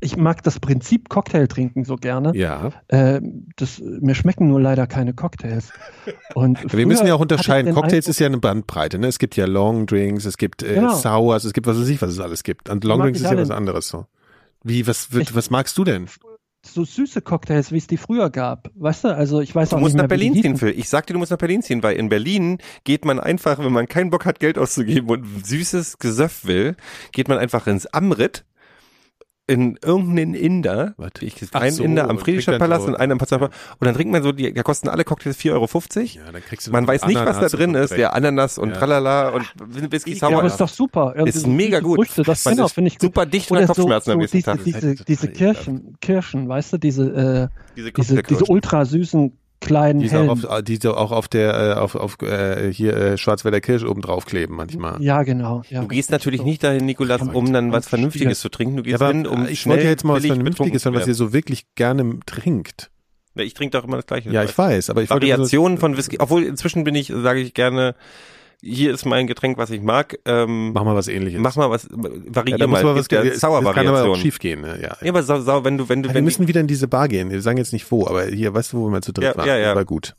ich 0.00 0.16
mag 0.16 0.42
das 0.42 0.60
Prinzip 0.60 1.08
Cocktail 1.08 1.46
trinken 1.46 1.84
so 1.84 1.96
gerne. 1.96 2.32
Ja. 2.36 2.70
Ähm, 2.88 3.48
das, 3.56 3.80
mir 3.80 4.14
schmecken 4.14 4.48
nur 4.48 4.60
leider 4.60 4.86
keine 4.86 5.14
Cocktails. 5.14 5.72
Und 6.34 6.72
Wir 6.76 6.86
müssen 6.86 7.06
ja 7.06 7.14
auch 7.14 7.20
unterscheiden. 7.20 7.66
den 7.66 7.74
Cocktails 7.74 8.04
Eindruck- 8.04 8.10
ist 8.10 8.18
ja 8.20 8.26
eine 8.26 8.38
Bandbreite. 8.38 8.98
Ne? 8.98 9.06
Es 9.08 9.18
gibt 9.18 9.36
ja 9.36 9.46
Long 9.46 9.86
Drinks, 9.86 10.24
es 10.26 10.36
gibt 10.36 10.62
äh, 10.62 10.74
Genau. 10.74 10.94
Sours, 10.94 11.44
es 11.44 11.52
gibt 11.52 11.66
was 11.66 11.78
weiß 11.80 11.88
ich, 11.88 12.00
was 12.02 12.10
es 12.10 12.20
alles 12.20 12.42
gibt. 12.44 12.68
Und 12.68 12.84
Long 12.84 13.00
Drinks 13.00 13.20
ist 13.20 13.30
ja 13.30 13.36
was 13.36 13.50
anderes 13.50 13.88
so. 13.88 14.06
Wie, 14.62 14.86
was, 14.86 15.12
wird, 15.12 15.30
Ich- 15.30 15.34
was 15.34 15.50
magst 15.50 15.76
du 15.78 15.84
denn? 15.84 16.06
So 16.64 16.84
süße 16.84 17.22
Cocktails, 17.22 17.72
wie 17.72 17.78
es 17.78 17.86
die 17.86 17.96
früher 17.96 18.30
gab. 18.30 18.70
Weißt 18.74 19.04
du, 19.04 19.08
also 19.14 19.40
ich 19.40 19.54
weiß 19.54 19.70
Du 19.70 19.76
auch 19.76 19.80
musst 19.80 19.94
nicht 19.94 20.02
nach 20.02 20.08
mehr, 20.08 20.18
wie 20.18 20.24
die 20.24 20.40
Berlin 20.40 20.42
ziehen. 20.42 20.56
Phil. 20.56 20.78
Ich 20.78 20.88
sag 20.88 21.06
dir, 21.06 21.12
du 21.12 21.18
musst 21.18 21.30
nach 21.30 21.38
Berlin 21.38 21.62
ziehen, 21.62 21.82
weil 21.82 21.96
in 21.96 22.08
Berlin 22.08 22.58
geht 22.84 23.04
man 23.04 23.20
einfach, 23.20 23.58
wenn 23.58 23.72
man 23.72 23.86
keinen 23.86 24.10
Bock 24.10 24.24
hat, 24.24 24.40
Geld 24.40 24.58
auszugeben 24.58 25.08
und 25.08 25.46
süßes 25.46 25.98
Gesöff 25.98 26.44
will, 26.44 26.76
geht 27.12 27.28
man 27.28 27.38
einfach 27.38 27.66
ins 27.66 27.86
Amrit, 27.86 28.44
in 29.48 29.78
irgendeinen 29.82 30.34
Inder, 30.34 30.92
Was? 30.98 31.10
ich, 31.20 31.34
einen 31.54 31.72
so, 31.74 31.82
Inder 31.82 32.04
am 32.04 32.10
und 32.10 32.20
Friedrichstadtpalast 32.20 32.82
so- 32.82 32.88
und 32.88 32.96
einen 32.96 33.12
am 33.12 33.18
Potsdamer 33.18 33.46
und 33.46 33.86
dann 33.86 33.94
trinkt 33.94 34.12
man 34.12 34.22
so, 34.22 34.30
die, 34.30 34.52
da 34.52 34.62
kosten 34.62 34.88
alle 34.88 35.04
Cocktails 35.04 35.38
4,50 35.38 35.52
Euro. 35.54 35.66
Ja, 36.26 36.32
dann 36.32 36.42
kriegst 36.42 36.66
du 36.66 36.70
Man 36.70 36.86
weiß 36.86 37.06
nicht, 37.06 37.16
was 37.16 37.24
da 37.24 37.30
Ananas 37.32 37.52
drin 37.52 37.74
ist, 37.74 37.96
ja, 37.96 38.10
Ananas 38.10 38.58
und 38.58 38.70
Ja. 38.70 38.76
tralala 38.76 39.30
und 39.30 39.46
Whisky 39.90 40.12
Ja, 40.12 40.18
Sour. 40.28 40.38
aber 40.38 40.46
ist 40.46 40.60
doch 40.60 40.68
super. 40.68 41.14
Irgendwie 41.16 41.30
Ist 41.36 41.44
so 41.44 41.48
mega 41.48 41.80
gut. 41.80 41.96
Früchte, 41.96 42.22
das 42.24 42.44
Man 42.44 42.54
genau, 42.56 42.66
ist 42.66 42.72
finde 42.74 42.88
ich 42.88 42.98
gut. 42.98 43.02
super 43.08 43.24
dicht 43.26 43.50
nach 43.50 43.56
Oder 43.58 43.66
so, 43.68 43.72
Kopfschmerzen 43.74 44.10
am 44.10 44.16
so 44.16 44.20
nächsten 44.20 44.36
diese, 44.36 44.44
Tag. 44.44 44.64
diese, 44.64 45.04
diese 45.04 45.28
Kirschen, 45.28 45.96
Kirschen, 46.00 46.48
weißt 46.48 46.74
du, 46.74 46.78
diese, 46.78 47.50
äh, 47.50 47.74
Diese 47.74 47.92
diese, 47.92 48.22
diese 48.22 48.44
ultra 48.44 48.84
süßen 48.84 49.32
kleinen 49.60 50.00
Die 50.00 50.08
so 50.08 50.18
hellen. 50.18 50.30
auf, 50.30 50.62
die 50.62 50.76
so 50.76 50.94
auch 50.96 51.10
auf 51.10 51.28
der, 51.28 51.54
äh, 51.54 51.80
auf, 51.80 51.94
auf 51.94 52.20
äh, 52.22 52.72
hier 52.72 52.96
äh, 52.96 53.18
Schwarzwälder 53.18 53.60
Kirsch 53.60 53.84
oben 53.84 54.00
drauf 54.00 54.24
kleben 54.26 54.54
manchmal. 54.56 55.02
Ja, 55.02 55.22
genau. 55.22 55.62
Ja. 55.70 55.80
Du 55.82 55.88
gehst 55.88 56.10
natürlich 56.10 56.42
nicht 56.42 56.62
dahin, 56.62 56.86
Nikolas, 56.86 57.22
um 57.22 57.52
dann 57.52 57.72
was 57.72 57.88
Vernünftiges 57.88 58.40
zu 58.40 58.48
trinken. 58.48 58.76
Du 58.76 58.82
Ja, 58.82 58.92
gehst 58.92 59.02
aber 59.02 59.12
hin, 59.12 59.26
um 59.26 59.46
ich 59.46 59.60
schnell 59.60 59.76
wollte 59.76 59.84
ja 59.84 59.90
jetzt 59.90 60.04
mal 60.04 60.14
was 60.16 60.26
Vernünftiges 60.26 60.84
hören, 60.84 60.94
was 60.94 61.06
ihr 61.06 61.14
so 61.14 61.32
wirklich 61.32 61.66
gerne 61.74 62.20
trinkt. 62.26 62.90
Ich 63.34 63.54
trinke 63.54 63.76
doch 63.78 63.84
immer 63.84 63.96
das 63.96 64.06
Gleiche. 64.06 64.30
Ja, 64.30 64.42
ich 64.42 64.56
weiß, 64.56 64.90
aber 64.90 65.02
ich 65.02 65.10
wollte 65.10 65.26
Variationen 65.28 65.78
von 65.78 65.96
Whisky. 65.96 66.16
Obwohl 66.18 66.42
inzwischen 66.42 66.82
bin 66.84 66.94
ich, 66.96 67.12
sage 67.14 67.40
ich 67.40 67.54
gerne, 67.54 67.94
hier 68.60 68.92
ist 68.92 69.04
mein 69.06 69.26
Getränk, 69.26 69.56
was 69.58 69.70
ich 69.70 69.80
mag. 69.80 70.18
Ähm, 70.24 70.72
Mach 70.72 70.84
mal 70.84 70.94
was 70.96 71.06
ähnliches. 71.08 71.40
mach 71.40 71.54
mal 71.56 71.70
was, 71.70 71.84
ja, 71.84 71.88
variier 72.26 72.58
da 72.58 72.66
muss 72.66 72.82
mal. 72.82 72.94
mal 72.94 72.96
was 73.00 73.06
ja 73.10 73.22
das 73.22 73.40
kann 73.40 73.86
aber 73.86 74.04
auch 74.10 74.16
schief 74.16 74.38
gehen. 74.38 74.62
Ne? 74.62 74.78
Ja. 74.82 74.96
Ja, 75.00 75.08
aber 75.10 75.22
sau, 75.22 75.40
sau, 75.40 75.64
wenn 75.64 75.78
du, 75.78 75.88
wenn 75.88 76.02
du, 76.02 76.08
wir 76.10 76.14
wenn 76.14 76.24
müssen 76.24 76.48
wieder 76.48 76.60
in 76.60 76.66
diese 76.66 76.88
Bar 76.88 77.08
gehen. 77.08 77.30
Wir 77.30 77.40
sagen 77.40 77.58
jetzt 77.58 77.72
nicht 77.72 77.90
wo, 77.92 78.06
aber 78.06 78.24
hier, 78.26 78.52
weißt 78.54 78.72
du, 78.72 78.78
wo 78.78 78.86
wir 78.86 78.90
mal 78.90 79.02
zu 79.02 79.12
dritt 79.12 79.24
Ja, 79.24 79.36
waren? 79.36 79.46
ja, 79.46 79.56
ja. 79.58 79.74
War 79.76 79.84
gut. 79.84 80.16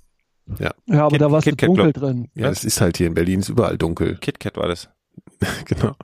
ja, 0.57 0.71
aber 0.89 1.09
Kit- 1.09 1.21
da 1.21 1.31
war 1.31 1.39
es 1.39 1.45
dunkel 1.45 1.91
Club. 1.91 1.93
drin. 1.93 2.27
Ja, 2.35 2.49
es 2.49 2.63
ist 2.63 2.79
halt 2.81 2.97
hier 2.97 3.07
in 3.07 3.13
Berlin, 3.13 3.41
ist 3.41 3.49
überall 3.49 3.77
dunkel. 3.77 4.15
KitKat 4.21 4.55
war 4.57 4.67
das. 4.67 4.89
genau. 5.65 5.95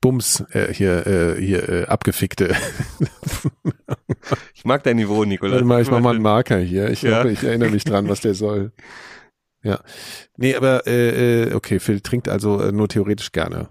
Bums, 0.00 0.40
äh, 0.50 0.74
hier, 0.74 1.06
äh, 1.06 1.40
hier, 1.40 1.68
äh, 1.68 1.84
abgefickte. 1.86 2.56
Ich 4.54 4.64
mag 4.64 4.82
dein 4.82 4.96
Niveau, 4.96 5.24
Nikolas. 5.24 5.52
Warte 5.54 5.64
mal, 5.64 5.80
ich 5.82 5.90
mach 5.90 6.00
mal 6.00 6.10
einen 6.14 6.22
Marker 6.22 6.58
hier. 6.58 6.90
Ich, 6.90 7.02
Ja. 7.02 7.18
hoffe, 7.18 7.30
ich 7.30 7.42
erinnere 7.44 7.70
mich 7.70 7.84
dran, 7.84 8.08
was 8.08 8.20
der 8.20 8.34
soll. 8.34 8.72
Ja. 9.62 9.80
Nee, 10.36 10.54
aber 10.54 10.86
äh, 10.86 11.44
äh, 11.44 11.54
okay, 11.54 11.78
Phil 11.78 12.00
trinkt 12.00 12.28
also 12.28 12.60
äh, 12.60 12.72
nur 12.72 12.88
theoretisch 12.88 13.32
gerne. 13.32 13.68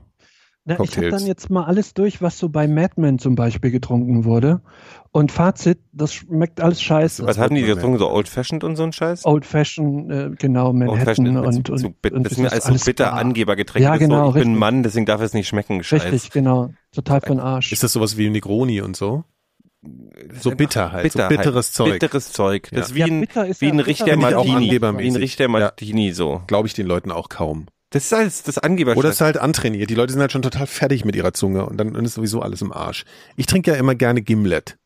Na, 0.63 0.79
ich 0.79 0.95
habe 0.95 1.09
dann 1.09 1.25
jetzt 1.25 1.49
mal 1.49 1.65
alles 1.65 1.95
durch, 1.95 2.21
was 2.21 2.37
so 2.37 2.49
bei 2.49 2.67
Mad 2.67 2.93
Men 2.97 3.17
zum 3.17 3.33
Beispiel 3.33 3.71
getrunken 3.71 4.25
wurde. 4.25 4.61
Und 5.11 5.31
Fazit, 5.31 5.79
das 5.91 6.13
schmeckt 6.13 6.61
alles 6.61 6.81
scheiße. 6.81 7.25
Was 7.25 7.39
haben 7.39 7.55
die 7.55 7.63
getrunken? 7.63 7.97
So 7.97 8.09
Old 8.11 8.29
Fashioned 8.29 8.63
und 8.63 8.75
so 8.75 8.83
ein 8.83 8.93
Scheiß? 8.93 9.25
Old 9.25 9.45
Fashioned, 9.45 10.11
äh, 10.11 10.29
genau, 10.37 10.67
Old 10.67 10.77
Manhattan 10.77 11.05
Fashioned 11.05 11.27
ist 11.27 11.33
mir 11.33 11.41
und, 11.41 11.69
und, 11.69 11.79
zu 11.79 12.15
und 12.15 12.23
Das 12.23 12.33
sind 12.33 12.43
mir 12.43 12.51
alles 12.51 12.63
so 12.65 12.85
bitter 12.85 13.05
bar. 13.05 13.13
Angebergetränke. 13.13 13.83
Ja, 13.83 13.95
ist 13.95 13.99
genau, 13.99 14.25
so, 14.25 14.29
ich 14.29 14.33
bin 14.33 14.41
richtig. 14.41 14.55
ein 14.55 14.59
Mann, 14.59 14.83
deswegen 14.83 15.05
darf 15.07 15.21
es 15.21 15.33
nicht 15.33 15.47
schmecken. 15.47 15.83
Scheiß. 15.83 16.05
Richtig, 16.05 16.29
genau. 16.29 16.69
Total 16.93 17.21
von 17.21 17.39
Arsch. 17.39 17.71
Ist 17.71 17.81
das 17.81 17.91
sowas 17.91 18.17
wie 18.17 18.29
Negroni 18.29 18.81
und 18.81 18.95
so? 18.95 19.23
So 20.39 20.51
bitter 20.51 20.91
halt, 20.91 21.03
Bitter 21.03 21.23
so 21.23 21.29
bitteres 21.35 21.71
Zeug. 21.71 21.93
Bitteres 21.99 22.31
Zeug. 22.31 22.69
Das 22.71 22.71
Ja. 22.71 22.81
ist 22.81 22.95
wie 22.95 22.99
Ja, 22.99 23.05
ein, 23.07 23.23
ist 23.49 23.61
wie 23.61 23.65
ja- 23.67 23.71
ein 23.73 23.79
Richter 23.79 24.15
Martini. 24.15 24.71
Wie 24.71 25.07
ein 25.07 25.15
Richter 25.15 25.45
Ja. 25.45 25.49
Martini 25.49 26.11
so. 26.13 26.43
Glaube 26.47 26.67
ich 26.67 26.73
den 26.73 26.85
Leuten 26.85 27.11
auch 27.11 27.29
kaum. 27.29 27.65
Das 27.89 28.05
ist 28.05 28.13
alles 28.13 28.43
das 28.43 28.57
Angeber. 28.57 28.95
Oder 28.95 29.09
es 29.09 29.15
ist 29.15 29.21
halt 29.21 29.37
antrainiert. 29.37 29.89
Die 29.89 29.95
Leute 29.95 30.13
sind 30.13 30.21
halt 30.21 30.31
schon 30.31 30.43
total 30.43 30.67
fertig 30.67 31.03
mit 31.03 31.15
ihrer 31.15 31.33
Zunge 31.33 31.65
und 31.65 31.77
dann 31.77 31.93
ist 31.95 32.13
sowieso 32.13 32.41
alles 32.41 32.61
im 32.61 32.71
Arsch. 32.71 33.03
Ich 33.35 33.47
trinke 33.47 33.71
ja 33.71 33.77
immer 33.77 33.95
gerne 33.95 34.21
Gimlet. 34.21 34.77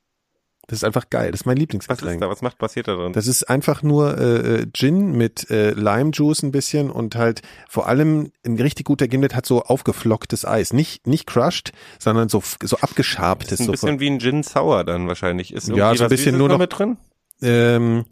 Das 0.68 0.80
ist 0.80 0.84
einfach 0.84 1.09
geil. 1.11 1.32
Das 1.32 1.41
ist 1.41 1.45
mein 1.45 1.53
Was 1.55 1.57
ist 1.57 1.61
Lieblingsgetränk. 1.61 2.22
da? 2.22 2.30
Was 2.30 2.41
macht 2.41 2.57
passiert 2.57 2.88
da 2.88 2.95
drin? 2.95 3.13
Das 3.13 3.28
ist 3.28 3.43
einfach 3.49 3.84
nur 3.84 4.18
äh, 4.18 4.61
äh, 4.61 4.66
Gin 4.74 5.11
mit 5.11 5.49
äh, 5.51 5.72
Lime 5.72 6.09
Juice 6.11 6.41
ein 6.43 6.51
bisschen 6.51 6.89
und 6.89 7.16
halt 7.16 7.41
vor 7.70 7.88
allem 7.88 8.32
ein 8.45 8.57
richtig 8.59 8.86
guter 8.86 9.07
Gimlet 9.07 9.36
hat 9.36 9.45
so 9.45 9.61
aufgeflocktes 9.63 10.43
Eis, 10.45 10.74
nicht 10.74 11.05
nicht 11.05 11.28
crushed, 11.28 11.72
sondern 11.99 12.30
so 12.30 12.41
so 12.63 12.78
abgeschabtes. 12.78 13.49
Das 13.49 13.59
ist 13.59 13.61
ein 13.61 13.66
so 13.68 13.72
bisschen 13.74 13.99
wie 13.99 14.09
ein 14.09 14.20
Gin 14.20 14.41
Sour 14.43 14.84
dann 14.84 15.07
wahrscheinlich. 15.07 15.53
Ist 15.53 15.68
Ja, 15.70 15.93
so 15.95 16.03
ein 16.05 16.09
bisschen 16.09 16.26
Süßes 16.34 16.38
nur 16.39 16.49
noch- 16.49 16.57
mit 16.57 16.78
drin? 16.78 16.97
ähm, 17.41 18.05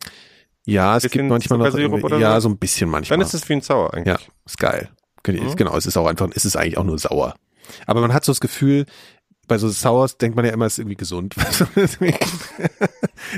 ja, 0.65 0.95
es 0.97 1.09
gibt 1.09 1.25
manchmal 1.27 1.59
noch 1.59 2.03
oder 2.03 2.17
ja 2.19 2.35
so? 2.35 2.47
so 2.47 2.53
ein 2.53 2.57
bisschen 2.57 2.89
manchmal. 2.89 3.17
Dann 3.17 3.25
ist 3.27 3.33
es 3.33 3.49
wie 3.49 3.53
ein 3.53 3.61
Sour 3.61 3.93
eigentlich. 3.93 4.07
Ja, 4.15 4.19
ist 4.45 4.57
geil. 4.57 4.89
Mhm. 5.27 5.55
Genau, 5.55 5.75
es 5.75 5.85
ist 5.85 5.97
auch 5.97 6.05
einfach, 6.07 6.29
es 6.35 6.45
ist 6.45 6.55
eigentlich 6.55 6.77
auch 6.77 6.83
nur 6.83 6.99
sauer. 6.99 7.33
Aber 7.87 8.01
man 8.01 8.13
hat 8.13 8.25
so 8.25 8.31
das 8.31 8.41
Gefühl, 8.41 8.85
bei 9.47 9.57
so 9.57 9.69
Sours 9.69 10.17
denkt 10.17 10.35
man 10.35 10.45
ja 10.45 10.51
immer, 10.51 10.65
es 10.65 10.73
ist 10.73 10.79
irgendwie 10.79 10.95
gesund. 10.95 11.35
es 11.75 11.97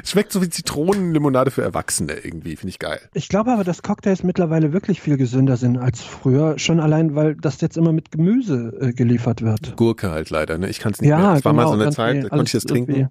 schmeckt 0.10 0.32
so 0.32 0.42
wie 0.42 0.50
Zitronenlimonade 0.50 1.52
für 1.52 1.64
Erwachsene 1.64 2.14
irgendwie, 2.14 2.56
finde 2.56 2.70
ich 2.70 2.80
geil. 2.80 3.00
Ich 3.14 3.28
glaube 3.28 3.52
aber, 3.52 3.64
dass 3.64 3.82
Cocktails 3.82 4.24
mittlerweile 4.24 4.72
wirklich 4.72 5.02
viel 5.02 5.18
gesünder 5.18 5.58
sind 5.58 5.78
als 5.78 6.02
früher. 6.02 6.60
Schon 6.60 6.80
allein, 6.80 7.16
weil 7.16 7.36
das 7.36 7.60
jetzt 7.62 7.78
immer 7.78 7.92
mit 7.92 8.12
Gemüse 8.12 8.78
äh, 8.80 8.94
geliefert 8.94 9.42
wird. 9.42 9.76
Gurke 9.78 10.12
halt 10.12 10.30
leider, 10.30 10.58
ne? 10.58 10.70
Ich 10.70 10.80
kann 10.80 10.94
es 10.94 11.02
nicht 11.02 11.10
mehr. 11.10 11.20
Ja, 11.20 11.38
Es 11.38 11.46
war 11.46 11.54
mal 11.54 11.64
genau, 11.64 11.76
so 11.76 11.82
eine 11.82 11.92
Zeit, 11.92 12.24
da 12.24 12.30
konnte 12.30 12.46
ich 12.46 12.52
das 12.52 12.66
trinken, 12.66 13.10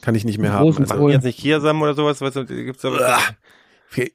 kann 0.00 0.14
ich 0.14 0.24
nicht 0.24 0.38
mehr 0.38 0.52
haben. 0.52 0.66
Also, 0.90 1.08
jetzt 1.08 1.24
nicht 1.24 1.38
Chiasamen 1.38 1.82
oder 1.82 1.94
sowas? 1.94 2.20
Was 2.20 2.34
gibt's 2.34 2.82
da? 2.82 3.18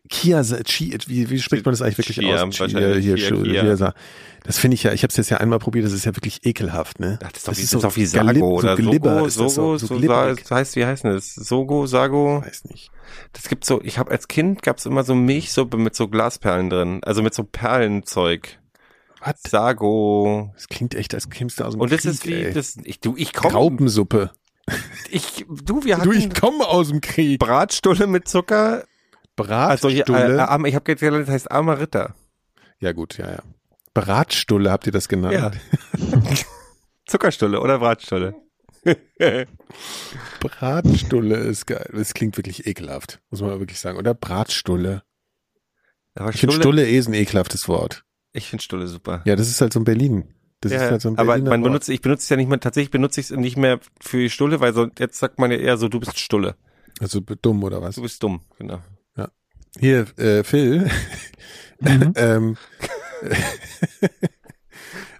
Kia, 0.09 0.43
Chi, 0.63 0.97
wie, 1.07 1.29
wie 1.29 1.39
spricht 1.39 1.65
man 1.65 1.73
das 1.73 1.81
eigentlich 1.81 1.97
wirklich 1.97 2.17
Chia, 2.17 2.43
aus? 2.43 2.55
hier, 2.55 3.15
Chia, 3.15 3.43
hier, 3.43 3.75
sa- 3.77 3.93
das 4.43 4.59
finde 4.59 4.75
ich 4.75 4.83
ja, 4.83 4.93
ich 4.93 5.03
habe 5.03 5.09
es 5.09 5.17
jetzt 5.17 5.29
ja 5.31 5.37
einmal 5.37 5.57
probiert, 5.59 5.85
das 5.85 5.93
ist 5.93 6.05
ja 6.05 6.15
wirklich 6.15 6.45
ekelhaft, 6.45 6.99
ne? 6.99 7.17
Ach, 7.23 7.31
das 7.31 7.43
ist 7.43 7.47
doch 7.47 7.53
wie, 7.57 7.61
das 7.61 7.73
ist 7.73 7.83
doch 7.83 7.95
wie 7.95 8.05
Sago 8.05 8.25
Galib- 8.27 8.43
oder 8.43 8.77
so 8.77 8.83
Glibber 8.83 9.13
Sogo, 9.15 9.25
ist 9.25 9.39
das 9.39 9.53
Sogo, 9.55 9.77
so, 9.77 9.87
so, 9.87 9.99
so 9.99 10.35
das 10.35 10.51
heißt, 10.51 10.75
wie 10.75 10.85
heißt 10.85 11.03
denn 11.05 11.13
das? 11.13 11.33
Sogo, 11.33 11.87
Sago? 11.87 12.43
weiß 12.45 12.65
nicht. 12.65 12.91
Das 13.31 13.47
gibt 13.49 13.65
so, 13.65 13.81
ich 13.83 13.97
habe 13.97 14.11
als 14.11 14.27
Kind 14.27 14.61
gab's 14.61 14.85
immer 14.85 15.03
so 15.03 15.15
Milchsuppe 15.15 15.77
mit 15.77 15.95
so 15.95 16.07
Glasperlen 16.07 16.69
drin, 16.69 16.99
also 17.03 17.23
mit 17.23 17.33
so 17.33 17.43
Perlenzeug. 17.43 18.59
Was? 19.25 19.35
Sago. 19.47 20.51
Das 20.55 20.67
klingt 20.67 20.93
echt, 20.95 21.13
als 21.15 21.29
kämst 21.29 21.59
du 21.59 21.63
aus 21.63 21.73
dem 21.73 21.81
Und 21.81 21.91
das 21.91 22.01
Krieg, 22.01 22.11
ist 22.11 22.27
wie, 22.27 22.33
ey. 22.33 22.53
das, 22.53 22.77
ich, 22.83 22.99
du, 22.99 23.15
ich 23.17 23.31
komm, 23.33 23.51
Graupensuppe. 23.51 24.31
ich, 25.09 25.45
du, 25.63 25.83
wir 25.85 25.97
hatten 25.97 26.09
Du, 26.09 26.11
ich 26.11 26.33
komme 26.33 26.67
aus 26.67 26.89
dem 26.89 26.99
Krieg. 27.01 27.39
Bratstulle 27.39 28.07
mit 28.07 28.27
Zucker, 28.27 28.83
Bratstulle. 29.35 30.03
äh, 30.07 30.37
äh, 30.37 30.69
ich 30.69 30.75
habe 30.75 30.95
gelernt, 30.95 31.27
das 31.27 31.33
heißt 31.33 31.51
Amaritta. 31.51 32.13
ja 32.79 32.91
gut, 32.91 33.17
ja, 33.17 33.31
ja. 33.31 33.39
Bratstulle 33.93 34.71
habt 34.71 34.85
ihr 34.87 34.91
das 34.91 35.07
genannt? 35.07 35.33
Ja. 35.33 35.51
Zuckerstulle 37.05 37.59
oder 37.59 37.79
Bratstulle. 37.79 38.35
Bratstulle 40.39 41.35
ist 41.37 41.65
geil. 41.67 41.89
Das 41.93 42.13
klingt 42.13 42.37
wirklich 42.37 42.65
ekelhaft, 42.67 43.21
muss 43.29 43.41
man 43.41 43.59
wirklich 43.59 43.79
sagen. 43.79 43.97
Oder 43.97 44.13
Bratstulle. 44.13 45.03
Aber 46.15 46.29
Ich 46.31 46.39
finde 46.39 46.55
Stulle 46.55 46.87
eh 46.87 46.97
ein 46.99 47.13
ekelhaftes 47.13 47.67
Wort. 47.67 48.03
ich 48.33 48.49
finde 48.49 48.63
Stulle 48.63 48.87
super. 48.87 49.21
Ja, 49.25 49.35
das 49.35 49.47
ist 49.49 49.61
halt 49.61 49.73
so 49.73 49.79
ein 49.79 49.83
Berlin. 49.83 50.33
Das 50.61 50.71
Ja, 50.71 50.83
ist 50.85 50.91
halt 50.91 51.01
so 51.01 51.09
ein 51.09 51.17
aber 51.17 51.33
Berliner 51.33 51.49
man 51.49 51.61
Wort. 51.61 51.69
benutzt, 51.71 51.89
ich 51.89 52.01
benutze 52.01 52.23
es 52.23 52.29
ja 52.29 52.37
nicht 52.37 52.47
mehr, 52.49 52.59
tatsächlich 52.59 52.91
benutze 52.91 53.19
ich 53.19 53.29
es 53.31 53.35
nicht 53.37 53.57
mehr 53.57 53.79
für 53.99 54.17
die 54.17 54.29
Stulle, 54.29 54.59
weil 54.59 54.73
so, 54.73 54.87
jetzt 54.97 55.19
sagt 55.19 55.39
man 55.39 55.51
ja 55.51 55.57
eher 55.57 55.77
so, 55.77 55.89
du 55.89 55.99
bist 55.99 56.17
Stulle. 56.19 56.55
Also 56.99 57.19
dumm 57.19 57.63
oder 57.63 57.81
was? 57.81 57.95
Du 57.95 58.01
bist 58.01 58.21
dumm, 58.23 58.41
genau. 58.57 58.79
Hier, 59.79 60.05
äh, 60.17 60.43
Phil. 60.43 60.89
Mhm. 61.79 62.13
ähm, 62.15 62.57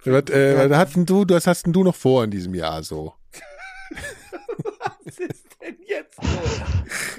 was, 0.06 0.30
äh, 0.30 0.70
was 0.70 0.78
hast 0.78 0.96
denn 0.96 1.04
du, 1.04 1.24
was 1.28 1.46
hast 1.46 1.66
denn 1.66 1.74
du 1.74 1.84
noch 1.84 1.94
vor 1.94 2.24
in 2.24 2.30
diesem 2.30 2.54
Jahr 2.54 2.82
so? 2.82 3.12
Was 5.04 5.18
ist 5.18 5.44
denn 5.60 5.76
jetzt 5.86 6.16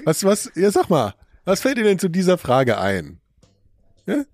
Was, 0.04 0.24
was, 0.24 0.50
ja, 0.56 0.68
sag 0.72 0.90
mal, 0.90 1.14
was 1.44 1.60
fällt 1.60 1.78
dir 1.78 1.84
denn 1.84 2.00
zu 2.00 2.08
dieser 2.08 2.38
Frage 2.38 2.78
ein? 2.78 3.20
Ja? 4.06 4.24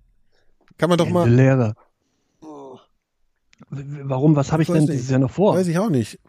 Kann 0.79 0.89
man 0.89 0.97
doch 0.97 1.09
mal, 1.09 1.29
Lehre. 1.29 1.75
W- 2.41 2.79
Warum, 3.69 4.35
was 4.35 4.51
habe 4.51 4.63
ich 4.63 4.69
Weiß 4.69 4.73
denn 4.77 4.85
nicht. 4.85 4.93
dieses 4.93 5.11
Jahr 5.11 5.19
noch 5.19 5.29
vor? 5.29 5.55
weiß 5.55 5.67
ich 5.67 5.77
auch 5.77 5.89
nicht. 5.91 6.19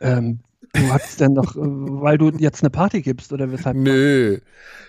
Ähm, 0.00 0.40
du 0.72 0.92
hast 0.92 1.20
denn 1.20 1.32
noch, 1.32 1.56
äh, 1.56 1.60
weil 1.60 2.18
du 2.18 2.30
jetzt 2.38 2.62
eine 2.62 2.70
Party 2.70 3.02
gibst 3.02 3.32
oder 3.32 3.50
weshalb? 3.50 3.76
Nö, 3.76 4.38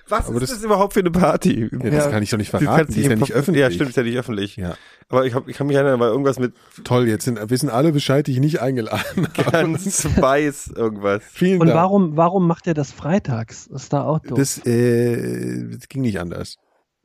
Was 0.08 0.28
Aber 0.28 0.36
ist 0.36 0.44
das- 0.44 0.58
das, 0.58 0.64
überhaupt 0.64 0.94
für 0.94 1.00
eine 1.02 1.12
Party? 1.12 1.70
ja, 1.72 1.90
das 1.90 2.10
kann 2.10 2.24
ich 2.24 2.30
doch 2.30 2.38
nicht 2.38 2.52
Du 2.54 2.58
verraten, 2.58 2.78
kannst 2.86 2.96
die 2.98 3.02
ist 3.02 3.10
ja 3.10 3.16
nicht 3.16 3.32
öffentlich. 3.34 3.62
Ja, 3.62 3.72
stimmt, 3.72 3.90
ist 3.92 3.96
ja 3.96 4.04
nicht 4.04 4.18
öffentlich. 4.18 4.56
Ja. 4.58 4.76
Aber 5.08 5.26
ich, 5.26 5.34
hab, 5.34 5.48
ich 5.48 5.56
kann 5.58 5.68
mich 5.68 5.76
erinnern, 5.76 6.00
weil 6.00 6.10
irgendwas 6.10 6.40
mit 6.40 6.54
Toll, 6.84 7.08
jetzt 7.08 7.26
sind, 7.26 7.40
wissen 7.50 7.70
alle 7.70 7.92
Bescheid, 7.92 8.26
die 8.28 8.32
ich 8.34 8.40
nicht 8.40 8.62
eingeladen 8.62 9.28
habe. 9.38 9.52
ganz 9.52 10.06
weiß 10.20 10.72
irgendwas. 10.76 11.24
Vielen 11.32 11.62
Und 11.62 11.68
Dank. 11.68 11.78
warum, 11.78 12.18
warum 12.18 12.48
macht 12.48 12.68
ihr 12.68 12.74
das 12.74 12.92
freitags? 12.92 13.68
Ist 13.68 13.94
da 13.94 14.04
auch 14.04 14.20
doof. 14.20 14.38
Das, 14.38 14.66
äh, 14.66 15.68
das 15.72 15.88
ging 15.90 16.02
nicht 16.02 16.20
anders. 16.20 16.56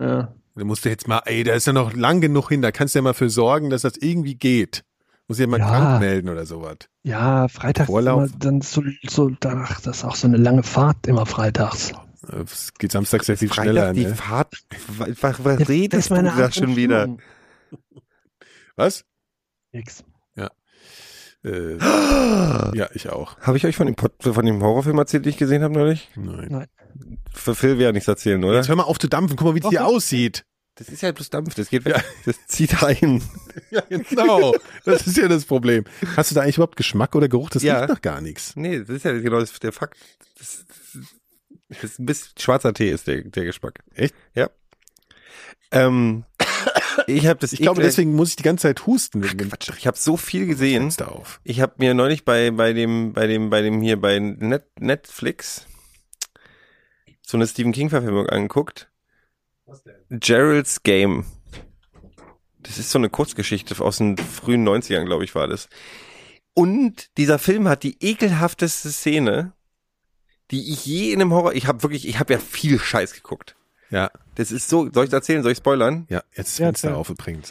ja. 0.01 0.35
Da 0.57 0.65
musst 0.65 0.85
du 0.85 0.89
jetzt 0.89 1.09
mal, 1.09 1.21
ey, 1.25 1.43
da 1.43 1.53
ist 1.55 1.67
ja 1.67 1.73
noch 1.73 1.95
lang 1.95 2.21
genug 2.21 2.49
hin, 2.51 2.63
da 2.63 2.71
kannst 2.71 2.95
du 2.95 3.01
ja 3.01 3.03
mal 3.03 3.13
für 3.13 3.29
sorgen, 3.29 3.71
dass 3.71 3.83
das 3.83 3.97
irgendwie 3.97 4.37
geht. 4.37 4.85
Muss 5.29 5.39
ja 5.39 5.47
mal 5.47 5.59
Ja. 5.59 5.67
krank 5.69 6.01
melden 6.01 6.29
oder 6.29 6.45
sowas. 6.47 6.77
ja, 7.03 7.49
freitags 7.49 7.89
ist 7.89 7.93
Vorlauf. 7.93 8.25
immer 8.29 8.39
dann 8.39 8.61
so, 8.61 8.83
so 9.09 9.31
danach, 9.41 9.81
das 9.81 9.99
ist 9.99 10.05
auch 10.05 10.17
so 10.17 10.27
eine 10.27 10.37
lange 10.37 10.63
Fahrt 10.63 11.07
immer 11.07 11.25
freitags. 11.27 11.93
Es 12.29 12.73
geht 12.75 12.93
Samstag 12.93 13.25
sehr 13.25 13.37
viel 13.37 13.49
Freitag 13.49 13.65
schneller, 13.65 13.93
die 13.93 14.05
ne? 14.07 14.15
Fahrt. 14.15 14.55
Was, 14.99 15.23
was, 15.45 15.59
Das 15.59 15.69
redest 15.69 16.05
ist 16.07 16.11
meine 16.11 16.31
du 16.31 16.37
da 16.39 16.51
schon 16.53 16.77
wieder? 16.77 17.17
Was? 18.77 19.05
Nix. 19.73 20.05
Äh, 21.47 21.77
ja, 22.75 22.89
ich 22.95 23.11
auch. 23.11 23.39
Habe 23.41 23.59
ich 23.59 23.67
euch 23.67 23.77
von 23.77 23.87
dem, 23.87 23.95
Pod, 23.97 24.13
von 24.23 24.47
dem 24.47 24.63
Horrorfilm 24.63 24.97
erzählt, 24.97 25.27
den 25.27 25.31
ich 25.31 25.37
gesehen 25.37 25.63
habe 25.63 25.75
neulich? 25.75 26.09
Nein. 26.17 26.67
Für 27.35 27.55
Phil 27.55 27.79
wäre 27.79 27.93
nichts 27.93 28.09
erzählen, 28.09 28.43
oder? 28.43 28.57
Jetzt 28.57 28.69
hör 28.69 28.77
mal 28.77 28.85
auf 28.85 28.99
zu 28.99 29.09
dampfen, 29.09 29.37
guck 29.37 29.49
mal, 29.49 29.55
wie 29.55 29.61
es 29.61 29.69
hier 29.69 29.85
aussieht. 29.87 30.47
Das 30.77 30.89
ist 30.89 31.03
ja 31.03 31.13
bloß 31.13 31.31
Dampf, 31.31 31.55
das 31.55 31.69
geht 31.71 31.85
weg. 31.85 32.03
Das 32.25 32.47
zieht 32.49 32.83
ein. 32.83 33.23
Ja, 33.71 33.81
genau. 33.89 34.55
das 34.85 35.07
ist 35.07 35.17
ja 35.17 35.27
das 35.29 35.45
Problem. 35.45 35.85
Hast 36.17 36.31
du 36.31 36.35
da 36.37 36.43
eigentlich 36.43 36.57
überhaupt 36.57 36.77
Geschmack 36.77 37.15
oder 37.17 37.29
Geruch? 37.29 37.51
Das 37.51 37.63
Ja. 37.63 37.79
riecht 37.79 37.89
nach 37.89 38.03
gar 38.03 38.21
nichts. 38.21 38.55
Nee, 38.57 38.81
das 38.81 38.89
ist 38.91 39.05
ja 39.05 39.13
genau 39.13 39.41
das, 39.41 39.53
der 39.59 39.73
Fakt. 39.73 39.97
Das, 40.39 40.65
das 41.69 41.85
ist 41.85 41.99
ein 41.99 42.07
bisschen 42.07 42.33
schwarzer 42.39 42.73
Tee 42.75 42.91
ist 42.91 43.07
der, 43.09 43.23
der 43.23 43.45
Geschmack. 43.45 43.81
Echt? 43.95 44.15
Ja. 44.35 44.51
Ähm, 45.73 46.25
ich 47.09 47.27
habe 47.27 47.41
das 47.41 47.53
Ich 47.53 47.61
glaube, 47.61 47.83
deswegen 47.83 48.15
muss 48.15 48.31
ich 48.31 48.37
die 48.37 48.43
ganze 48.45 48.63
Zeit 48.63 48.87
husten 48.87 49.23
dem 49.23 49.49
Quatsch, 49.51 49.71
ich 49.77 49.87
habe 49.89 49.97
so 49.99 50.17
viel 50.17 50.47
gesehen. 50.47 50.93
Auf. 51.05 51.41
Ich 51.43 51.61
habe 51.61 51.75
mir 51.79 51.95
neulich 51.95 52.25
bei 52.25 52.51
bei 52.53 52.73
dem 52.73 53.13
bei 53.13 53.27
dem 53.27 53.51
bei 53.51 53.61
dem 53.63 53.81
hier 53.81 54.01
bei 54.01 54.19
Net, 54.21 54.67
Netflix 54.79 55.67
so 57.23 57.37
eine 57.37 57.47
Stephen 57.47 57.73
King 57.73 57.91
Verfilmung 57.91 58.29
angeguckt. 58.29 58.89
Gerald's 60.11 60.83
Game. 60.83 61.25
Das 62.63 62.79
ist 62.79 62.91
so 62.91 62.99
eine 62.99 63.11
Kurzgeschichte 63.11 63.79
aus 63.83 63.99
den 63.99 64.17
frühen 64.17 64.67
90ern, 64.67 65.05
glaube 65.05 65.25
ich, 65.25 65.35
war 65.35 65.47
das. 65.49 65.69
Und 66.55 67.11
dieser 67.19 67.39
Film 67.39 67.69
hat 67.69 67.83
die 67.83 67.97
ekelhafteste 68.01 68.91
Szene, 68.91 69.53
die 70.51 70.73
ich 70.73 70.87
je 70.87 71.13
in 71.13 71.21
einem 71.21 71.33
Horror, 71.33 71.55
ich 71.55 71.67
habe 71.67 71.83
wirklich, 71.83 72.07
ich 72.09 72.19
habe 72.19 72.33
ja 72.35 72.39
viel 72.39 72.79
Scheiß 72.79 73.13
geguckt. 73.15 73.57
Ja, 73.91 74.11
Das 74.35 74.51
ist 74.51 74.69
so, 74.69 74.91
soll 74.93 75.07
ich 75.07 75.13
erzählen, 75.13 75.43
soll 75.43 75.53
ich 75.53 75.59
spoilern? 75.59 76.07
ja, 76.09 76.23
jetzt 76.35 76.59
Ja, 76.59 76.67
Fenster 76.67 76.89
erzähl. 76.89 76.99
auf 77.01 77.11
übrigens. 77.11 77.49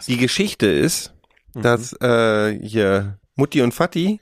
So- 0.00 0.12
Die 0.12 0.16
Geschichte 0.18 0.66
ist, 0.66 1.14
dass 1.54 1.92
äh, 2.00 2.58
hier 2.60 3.18
Mutti 3.34 3.62
und 3.62 3.72
Vati 3.78 4.20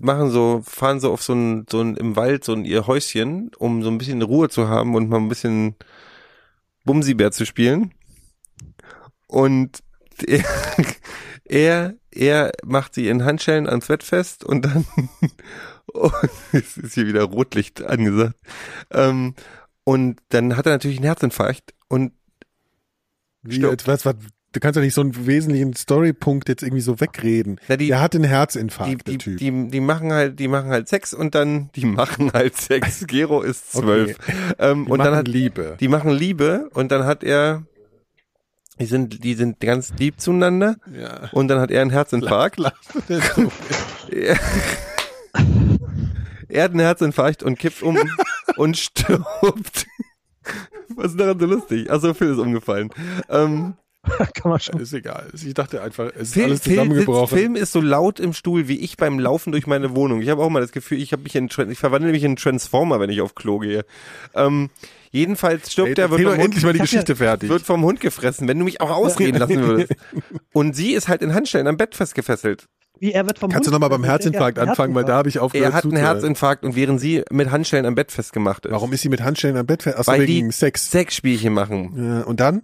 machen 0.00 0.30
so, 0.30 0.62
fahren 0.64 1.00
so 1.00 1.12
auf 1.12 1.22
so 1.22 1.32
ein, 1.34 1.66
so 1.70 1.80
ein 1.80 1.96
im 1.96 2.16
Wald 2.16 2.44
so 2.44 2.52
ein 2.52 2.64
ihr 2.64 2.86
Häuschen, 2.86 3.50
um 3.58 3.82
so 3.82 3.90
ein 3.90 3.98
bisschen 3.98 4.22
Ruhe 4.22 4.48
zu 4.48 4.68
haben 4.68 4.94
und 4.94 5.08
mal 5.08 5.18
ein 5.18 5.28
bisschen 5.28 5.74
Bumsibär 6.84 7.32
zu 7.32 7.46
spielen. 7.46 7.92
Und 9.26 9.82
er, 10.26 10.44
er, 11.44 11.94
er 12.10 12.52
macht 12.64 12.94
sie 12.94 13.08
in 13.08 13.24
Handschellen 13.24 13.68
ans 13.68 13.86
Bett 13.86 14.02
fest 14.02 14.44
und 14.44 14.64
dann 14.64 14.86
und 15.94 16.12
es 16.52 16.76
ist 16.76 16.94
hier 16.94 17.06
wieder 17.06 17.22
Rotlicht 17.22 17.82
angesagt. 17.82 18.38
Ähm, 18.90 19.34
und 19.84 20.20
dann 20.30 20.56
hat 20.56 20.66
er 20.66 20.72
natürlich 20.72 20.98
einen 20.98 21.06
Herzinfarkt 21.06 21.74
und 21.88 22.12
Wie, 23.42 23.56
Stopp. 23.56 23.70
jetzt, 23.72 23.86
was, 23.86 24.04
was, 24.04 24.16
du 24.54 24.60
kannst 24.60 24.76
doch 24.78 24.82
nicht 24.82 24.94
so 24.94 25.02
einen 25.02 25.26
wesentlichen 25.26 25.74
Storypunkt 25.74 26.48
jetzt 26.48 26.62
irgendwie 26.62 26.80
so 26.80 26.98
wegreden. 27.00 27.60
Na, 27.68 27.76
die- 27.76 27.88
Der 27.88 28.00
hat 28.00 28.14
einen 28.14 28.22
die, 28.24 28.28
Herzinfarkt, 28.30 29.06
die, 29.06 29.18
Typ. 29.18 29.36
die, 29.36 29.68
die 29.68 29.80
machen 29.80 30.12
halt, 30.12 30.38
die 30.40 30.48
machen 30.48 30.70
halt 30.70 30.88
Sex 30.88 31.12
und 31.12 31.34
dann, 31.34 31.68
die 31.76 31.84
machen 31.84 32.32
halt 32.32 32.56
Sex. 32.56 33.04
Gero 33.06 33.42
ist 33.42 33.72
zwölf. 33.72 34.16
Ähm, 34.58 34.86
Die 34.86 34.90
und 34.90 34.98
dann 34.98 35.08
machen 35.08 35.16
hat, 35.18 35.28
Liebe. 35.28 35.76
die 35.78 35.88
machen 35.88 36.10
Liebe 36.12 36.70
und 36.72 36.90
dann 36.90 37.04
hat 37.04 37.22
er, 37.22 37.64
die 38.80 38.86
sind, 38.86 39.22
die 39.22 39.34
sind 39.34 39.60
ganz 39.60 39.92
lieb 39.98 40.20
zueinander 40.20 40.76
Ja. 40.92 41.28
und 41.32 41.48
dann 41.48 41.60
hat 41.60 41.70
er 41.70 41.82
einen 41.82 41.90
Herzinfarkt. 41.90 42.58
Er, 44.10 44.36
er 46.48 46.62
hat 46.64 46.70
einen 46.70 46.80
Herzinfarkt 46.80 47.42
und 47.42 47.58
kippt 47.58 47.82
um 47.82 47.98
und 48.56 48.76
stirbt. 48.76 49.86
Was 50.96 51.12
ist 51.12 51.20
daran 51.20 51.38
so 51.40 51.46
lustig? 51.46 51.90
Achso, 51.90 52.14
Phil 52.14 52.32
ist 52.32 52.38
umgefallen. 52.38 52.90
Ähm, 53.28 53.74
Kann 54.34 54.50
man 54.50 54.60
schon. 54.60 54.78
Ist 54.80 54.92
egal. 54.92 55.26
Ich 55.34 55.54
dachte 55.54 55.82
einfach, 55.82 56.10
es 56.14 56.28
ist 56.28 56.32
Phil, 56.34 56.44
alles 56.44 56.60
Phil, 56.60 56.74
zusammengebrochen. 56.74 57.38
Film 57.38 57.56
ist 57.56 57.72
so 57.72 57.80
laut 57.80 58.20
im 58.20 58.32
Stuhl 58.32 58.68
wie 58.68 58.78
ich 58.80 58.96
beim 58.96 59.18
Laufen 59.18 59.52
durch 59.52 59.66
meine 59.66 59.94
Wohnung. 59.96 60.20
Ich 60.22 60.28
habe 60.28 60.42
auch 60.42 60.50
mal 60.50 60.60
das 60.60 60.72
Gefühl, 60.72 61.00
ich 61.00 61.12
habe 61.12 61.22
mich 61.22 61.34
in 61.36 61.48
ich 61.70 61.78
verwandle 61.78 62.10
mich 62.12 62.22
in 62.22 62.30
einen 62.30 62.36
Transformer, 62.36 63.00
wenn 63.00 63.10
ich 63.10 63.20
auf 63.20 63.34
Klo 63.34 63.58
gehe. 63.58 63.84
Ähm, 64.34 64.70
jedenfalls 65.10 65.72
stirbt 65.72 65.98
der, 65.98 66.10
wird 66.10 66.22
vom, 66.22 66.30
doch 66.36 66.38
endlich 66.44 66.64
mal 66.64 66.72
die 66.72 66.80
Hund, 66.80 66.90
Geschichte 66.90 67.16
fertig. 67.16 67.48
wird 67.48 67.62
vom 67.62 67.82
Hund 67.84 68.00
gefressen, 68.00 68.48
wenn 68.48 68.58
du 68.58 68.64
mich 68.64 68.80
auch 68.80 68.90
ausreden 68.90 69.38
lassen 69.38 69.62
würdest. 69.66 69.92
Und 70.52 70.74
sie 70.76 70.92
ist 70.92 71.08
halt 71.08 71.22
in 71.22 71.34
Handschellen 71.34 71.66
am 71.66 71.76
Bett 71.76 71.94
festgefesselt. 71.94 72.66
Wie, 73.00 73.10
er 73.12 73.26
wird 73.26 73.40
vom 73.40 73.50
Kannst 73.50 73.66
du 73.66 73.72
Hund- 73.72 73.80
nochmal 73.80 73.90
beim 73.90 74.04
Herzinfarkt 74.04 74.56
anfangen, 74.58 74.94
weil 74.94 75.04
da 75.04 75.16
habe 75.16 75.28
ich 75.28 75.40
aufgehört 75.40 75.72
Er 75.72 75.76
hat 75.76 75.84
einen. 75.84 75.96
Herzinfarkt 75.96 76.62
und 76.64 76.76
während 76.76 77.00
sie 77.00 77.24
mit 77.30 77.50
Handschellen 77.50 77.86
am 77.86 77.96
Bett 77.96 78.12
festgemacht 78.12 78.66
ist. 78.66 78.72
Warum 78.72 78.92
ist 78.92 79.02
sie 79.02 79.08
mit 79.08 79.20
Handschellen 79.22 79.56
am 79.56 79.66
Bett 79.66 79.82
fest? 79.82 79.98
Achso, 79.98 80.12
Weil 80.12 80.28
wegen 80.28 80.48
die 80.50 80.54
Sex. 80.54 80.90
Sexspielchen 80.92 81.52
machen. 81.52 81.92
Ja, 81.96 82.20
und 82.22 82.38
dann? 82.38 82.62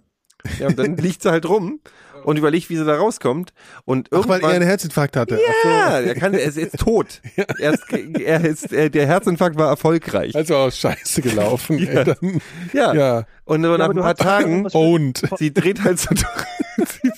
Ja, 0.59 0.67
und 0.67 0.77
dann 0.79 0.97
liegt 0.97 1.23
sie 1.23 1.29
halt 1.31 1.47
rum 1.47 1.79
und 2.23 2.37
überlegt, 2.37 2.69
wie 2.69 2.77
sie 2.77 2.85
da 2.85 2.95
rauskommt. 2.95 3.53
Und 3.85 4.09
Ach, 4.11 4.17
weil 4.17 4.21
irgendwann, 4.21 4.51
er 4.51 4.55
einen 4.57 4.65
Herzinfarkt 4.65 5.17
hatte. 5.17 5.39
Ja, 5.63 5.99
er 5.99 6.15
kann, 6.15 6.33
er 6.33 6.43
ist 6.43 6.57
jetzt 6.57 6.79
tot. 6.79 7.21
Er 7.59 7.73
ist, 7.73 7.83
er 7.91 8.45
ist, 8.45 8.73
er, 8.73 8.89
der 8.89 9.07
Herzinfarkt 9.07 9.57
war 9.57 9.69
erfolgreich. 9.69 10.35
Also 10.35 10.55
auch 10.55 10.71
scheiße 10.71 11.21
gelaufen. 11.21 11.77
Ja. 11.81 11.89
Ey, 11.91 12.03
dann, 12.05 12.41
Ja. 12.73 12.93
ja. 12.93 13.25
Und 13.45 13.63
so 13.63 13.75
nach 13.77 13.89
ein 13.89 13.95
paar 13.95 14.15
Tagen, 14.15 14.67
Und. 14.67 15.21
sie 15.37 15.53
dreht 15.53 15.83
halt 15.83 15.99
so 15.99 16.09
durch, 16.13 16.87
sie, 16.87 17.11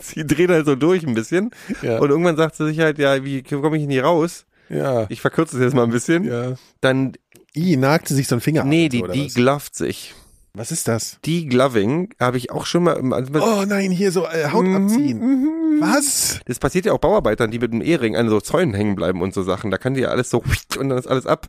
sie 0.00 0.26
dreht 0.26 0.50
halt 0.50 0.66
so 0.66 0.74
durch 0.74 1.06
ein 1.06 1.14
bisschen. 1.14 1.50
Ja. 1.82 1.98
Und 1.98 2.10
irgendwann 2.10 2.36
sagt 2.36 2.56
sie 2.56 2.66
sich 2.66 2.80
halt, 2.80 2.98
ja, 2.98 3.24
wie 3.24 3.42
komme 3.42 3.76
ich 3.76 3.82
denn 3.84 3.90
hier 3.90 4.04
raus? 4.04 4.44
Ja. 4.68 5.06
Ich 5.08 5.20
verkürze 5.20 5.56
es 5.56 5.62
jetzt 5.62 5.74
mal 5.74 5.84
ein 5.84 5.90
bisschen. 5.90 6.24
Ja. 6.24 6.54
Dann 6.80 7.12
I, 7.56 7.76
nagt 7.76 8.08
sie 8.08 8.14
sich 8.14 8.28
so 8.28 8.34
einen 8.34 8.40
Finger 8.42 8.64
Nee, 8.64 8.86
ab 8.86 8.90
die, 8.90 9.02
oder 9.02 9.12
die 9.12 9.28
glovt 9.28 9.74
sich. 9.74 10.14
Was 10.58 10.70
ist 10.72 10.88
das? 10.88 11.18
Die 11.24 11.46
Gloving 11.46 12.10
habe 12.20 12.36
ich 12.36 12.50
auch 12.50 12.66
schon 12.66 12.82
mal. 12.84 12.94
im- 12.98 13.12
Oh 13.12 13.64
nein, 13.66 13.90
hier 13.90 14.12
so 14.12 14.26
äh, 14.26 14.50
Haut 14.52 14.64
Mhm, 14.64 14.76
abziehen. 14.76 15.48
Was? 15.80 16.40
Das 16.46 16.58
passiert 16.58 16.86
ja 16.86 16.92
auch 16.92 16.98
Bauarbeitern, 16.98 17.50
die 17.50 17.58
mit 17.60 17.72
dem 17.72 17.80
Ehering 17.80 18.16
an 18.16 18.28
so 18.28 18.40
Zäunen 18.40 18.74
hängen 18.74 18.96
bleiben 18.96 19.22
und 19.22 19.32
so 19.32 19.42
Sachen. 19.42 19.70
Da 19.70 19.78
kann 19.78 19.94
die 19.94 20.00
ja 20.00 20.08
alles 20.08 20.28
so 20.30 20.42
und 20.78 20.88
dann 20.88 20.98
ist 20.98 21.06
alles 21.06 21.26
ab. 21.26 21.46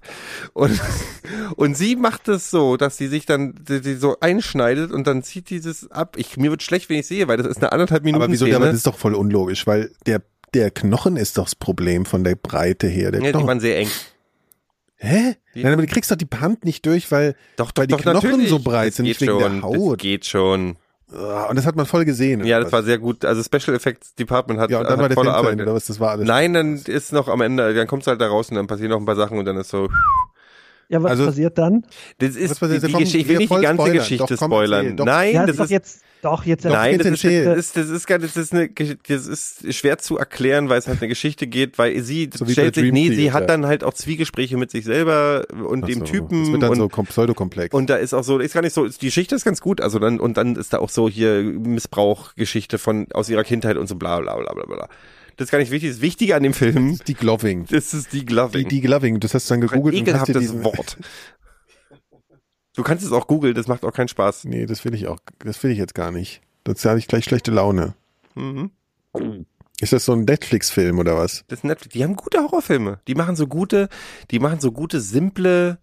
Und, 0.53 0.79
und 1.55 1.75
sie 1.75 1.95
macht 1.95 2.27
es 2.27 2.49
so, 2.51 2.77
dass 2.77 2.97
sie 2.97 3.07
sich 3.07 3.25
dann 3.25 3.55
die, 3.67 3.81
die 3.81 3.95
so 3.95 4.17
einschneidet 4.21 4.91
und 4.91 5.07
dann 5.07 5.23
zieht 5.23 5.49
dieses 5.49 5.89
ab. 5.91 6.15
Ich, 6.17 6.37
mir 6.37 6.51
wird 6.51 6.61
schlecht, 6.63 6.89
wenn 6.89 6.99
ich 6.99 7.07
sehe, 7.07 7.27
weil 7.27 7.37
das 7.37 7.47
ist 7.47 7.57
eine 7.57 7.71
anderthalb 7.71 8.03
Minuten 8.03 8.23
Aber 8.23 8.31
wieso? 8.31 8.45
Szene. 8.45 8.57
Aber 8.57 8.65
das 8.67 8.75
ist 8.75 8.87
doch 8.87 8.97
voll 8.97 9.15
unlogisch, 9.15 9.65
weil 9.67 9.91
der 10.05 10.21
der 10.53 10.71
Knochen 10.71 11.15
ist 11.15 11.37
doch 11.37 11.43
das 11.45 11.53
Problem 11.55 12.05
von 12.05 12.23
der 12.23 12.33
Breite 12.35 12.87
her. 12.87 13.11
Der 13.11 13.21
ja, 13.21 13.27
die 13.27 13.31
Knochen. 13.33 13.47
waren 13.47 13.59
sehr 13.59 13.77
eng. 13.77 13.87
Hä? 15.01 15.35
Die- 15.55 15.63
Nein, 15.63 15.73
aber 15.73 15.81
du 15.83 15.87
kriegst 15.91 16.11
doch 16.11 16.15
die 16.17 16.27
Hand 16.39 16.65
nicht 16.65 16.85
durch, 16.85 17.09
weil 17.11 17.35
Doch, 17.55 17.71
weil 17.75 17.87
doch, 17.87 17.97
die 17.97 18.03
doch, 18.03 18.11
Knochen 18.11 18.29
natürlich. 18.29 18.49
so 18.49 18.59
breit 18.59 18.89
Das 18.89 18.95
sind, 18.97 19.05
geht 19.05 19.19
nicht 19.19 19.21
wegen 19.29 19.39
schon, 19.39 19.53
der 19.53 19.61
Haut. 19.63 19.91
Das 19.93 19.97
geht 19.97 20.25
schon. 20.25 20.75
Ah, 21.11 21.45
Und 21.45 21.55
das 21.55 21.65
hat 21.65 21.75
man 21.75 21.85
voll 21.87 22.05
gesehen. 22.05 22.45
Ja, 22.45 22.59
das 22.59 22.71
war 22.71 22.79
was? 22.79 22.85
sehr 22.85 22.99
gut. 22.99 23.25
Also 23.25 23.41
Special 23.41 23.75
Effects 23.75 24.13
Department 24.13 24.59
hat, 24.59 24.69
Ja, 24.69 24.77
und 24.79 24.83
dann 24.83 24.91
hat 24.93 24.99
war 24.99 25.07
der 25.07 25.15
volle 25.15 25.29
Film 25.31 25.35
Arbeit. 25.37 25.61
Oder 25.61 25.73
was? 25.73 25.85
Das 25.87 25.99
war 25.99 26.11
alles. 26.11 26.27
Nein, 26.27 26.53
dann 26.53 26.75
ist 26.75 27.13
noch 27.13 27.27
am 27.29 27.41
Ende, 27.41 27.73
dann 27.73 27.87
kommst 27.87 28.05
du 28.07 28.11
halt 28.11 28.21
da 28.21 28.27
raus 28.27 28.49
und 28.49 28.55
dann 28.57 28.67
passieren 28.67 28.91
noch 28.91 28.99
ein 28.99 29.05
paar 29.05 29.15
Sachen 29.15 29.37
und 29.39 29.45
dann 29.45 29.57
ist 29.57 29.69
so. 29.69 29.89
Ja, 30.89 31.01
was 31.01 31.11
Also- 31.11 31.25
passiert 31.27 31.57
dann? 31.57 31.85
Das 32.19 32.35
ist 32.35 32.51
Was 32.51 32.59
passiert? 32.59 32.83
die, 32.83 32.87
die 32.87 32.93
Geschichte. 32.93 33.17
Ich 33.19 33.27
will 33.27 33.37
nicht 33.37 33.51
die 33.51 33.55
ganze 33.61 33.73
spoilern. 33.83 33.97
Geschichte 33.97 34.25
Doch, 34.33 34.37
komm, 34.39 34.51
spoilern. 34.51 34.81
erzähl. 34.85 34.95
Doch. 34.97 35.05
Nein, 35.05 35.33
ja, 35.33 35.45
das 35.45 35.55
doch 35.55 35.63
ist 35.65 35.69
jetzt, 35.71 36.01
doch, 36.21 36.45
jetzt 36.45 36.65
Nein, 36.65 36.97
das 36.97 37.07
ist, 37.07 37.23
das, 37.23 37.31
ist, 37.57 37.77
das, 37.77 37.89
ist, 37.89 38.09
das, 38.09 38.35
ist 38.37 38.53
eine, 38.53 38.69
das 38.69 39.27
ist 39.27 39.73
schwer 39.73 39.97
zu 39.99 40.17
erklären, 40.17 40.67
weil 40.67 40.79
es 40.79 40.87
halt 40.87 40.99
eine 41.01 41.07
Geschichte 41.07 41.47
geht, 41.47 41.77
weil 41.77 42.01
sie 42.01 42.29
So 42.35 42.45
stellt 42.45 42.75
sich, 42.75 42.91
nee, 42.91 43.13
sie 43.13 43.31
hat 43.31 43.49
dann 43.49 43.65
halt 43.65 43.83
auch 43.83 43.93
Zwiegespräche 43.93 44.57
mit 44.57 44.69
sich 44.69 44.83
selber 44.85 45.45
und 45.63 45.83
Ach 45.83 45.87
dem 45.87 45.99
so, 45.99 46.05
Typen 46.05 46.43
Das 46.43 46.51
wird 46.51 46.63
dann 46.63 46.71
und, 46.71 46.77
so 46.77 46.85
kom- 46.87 47.05
pseudokomplex. 47.07 47.73
und 47.73 47.89
da 47.89 47.95
ist 47.95 48.13
auch 48.13 48.23
so, 48.23 48.37
ist 48.39 48.53
gar 48.53 48.61
nicht 48.61 48.73
so, 48.73 48.87
die 48.87 49.05
Geschichte 49.05 49.33
ist 49.35 49.45
ganz 49.45 49.61
gut, 49.61 49.79
also 49.81 49.97
dann, 49.99 50.19
und 50.19 50.35
dann 50.37 50.55
ist 50.57 50.73
da 50.73 50.79
auch 50.79 50.89
so 50.89 51.07
hier 51.07 51.41
Missbrauchgeschichte 51.41 52.77
von, 52.77 53.07
aus 53.13 53.29
ihrer 53.29 53.43
Kindheit 53.43 53.77
und 53.77 53.87
so 53.87 53.95
bla, 53.95 54.19
bla, 54.19 54.35
bla, 54.37 54.53
bla, 54.53 54.65
bla. 54.65 54.89
Das 55.37 55.45
ist 55.47 55.51
gar 55.51 55.59
nicht 55.59 55.71
wichtig, 55.71 55.91
das 55.91 56.01
Wichtige 56.01 56.35
an 56.35 56.43
dem 56.43 56.53
Film, 56.53 56.99
die 57.07 57.13
Gloving. 57.13 57.65
das 57.71 57.93
ist 57.93 58.11
die 58.11 58.19
Die, 58.19 58.25
Gloving. 58.25 58.67
die 58.67 58.81
Gloving, 58.81 59.21
das 59.21 59.33
hast 59.33 59.49
du 59.49 59.53
dann 59.53 59.63
ein 59.63 59.67
gegoogelt 59.69 59.95
und 59.95 60.13
hast 60.19 60.27
dir 60.27 60.31
ekelhaftes 60.33 60.41
diesen, 60.41 60.63
Wort. 60.65 60.97
Du 62.79 62.83
kannst 62.83 63.05
es 63.05 63.11
auch 63.11 63.27
googeln, 63.27 63.55
das 63.55 63.67
macht 63.67 63.83
auch 63.83 63.91
keinen 63.91 64.07
Spaß. 64.07 64.45
Nee, 64.45 64.65
das 64.65 64.85
will 64.85 64.93
ich 64.93 65.09
auch, 65.09 65.19
das 65.39 65.61
will 65.61 65.71
ich 65.71 65.77
jetzt 65.77 65.93
gar 65.93 66.11
nicht. 66.11 66.39
Sonst 66.65 66.85
habe 66.85 66.97
ich 66.97 67.09
gleich 67.09 67.25
schlechte 67.25 67.51
Laune. 67.51 67.93
Mhm. 68.35 68.71
Ist 69.81 69.91
das 69.91 70.05
so 70.05 70.13
ein 70.13 70.23
Netflix-Film 70.23 70.97
oder 70.97 71.17
was? 71.17 71.43
Das 71.49 71.59
ist 71.59 71.63
Netflix. 71.65 71.91
Die 71.91 72.05
haben 72.05 72.15
gute 72.15 72.39
Horrorfilme. 72.39 73.01
Die 73.05 73.15
machen 73.15 73.35
so 73.35 73.47
gute, 73.47 73.89
die 74.31 74.39
machen 74.39 74.61
so 74.61 74.71
gute, 74.71 75.01
simple 75.01 75.79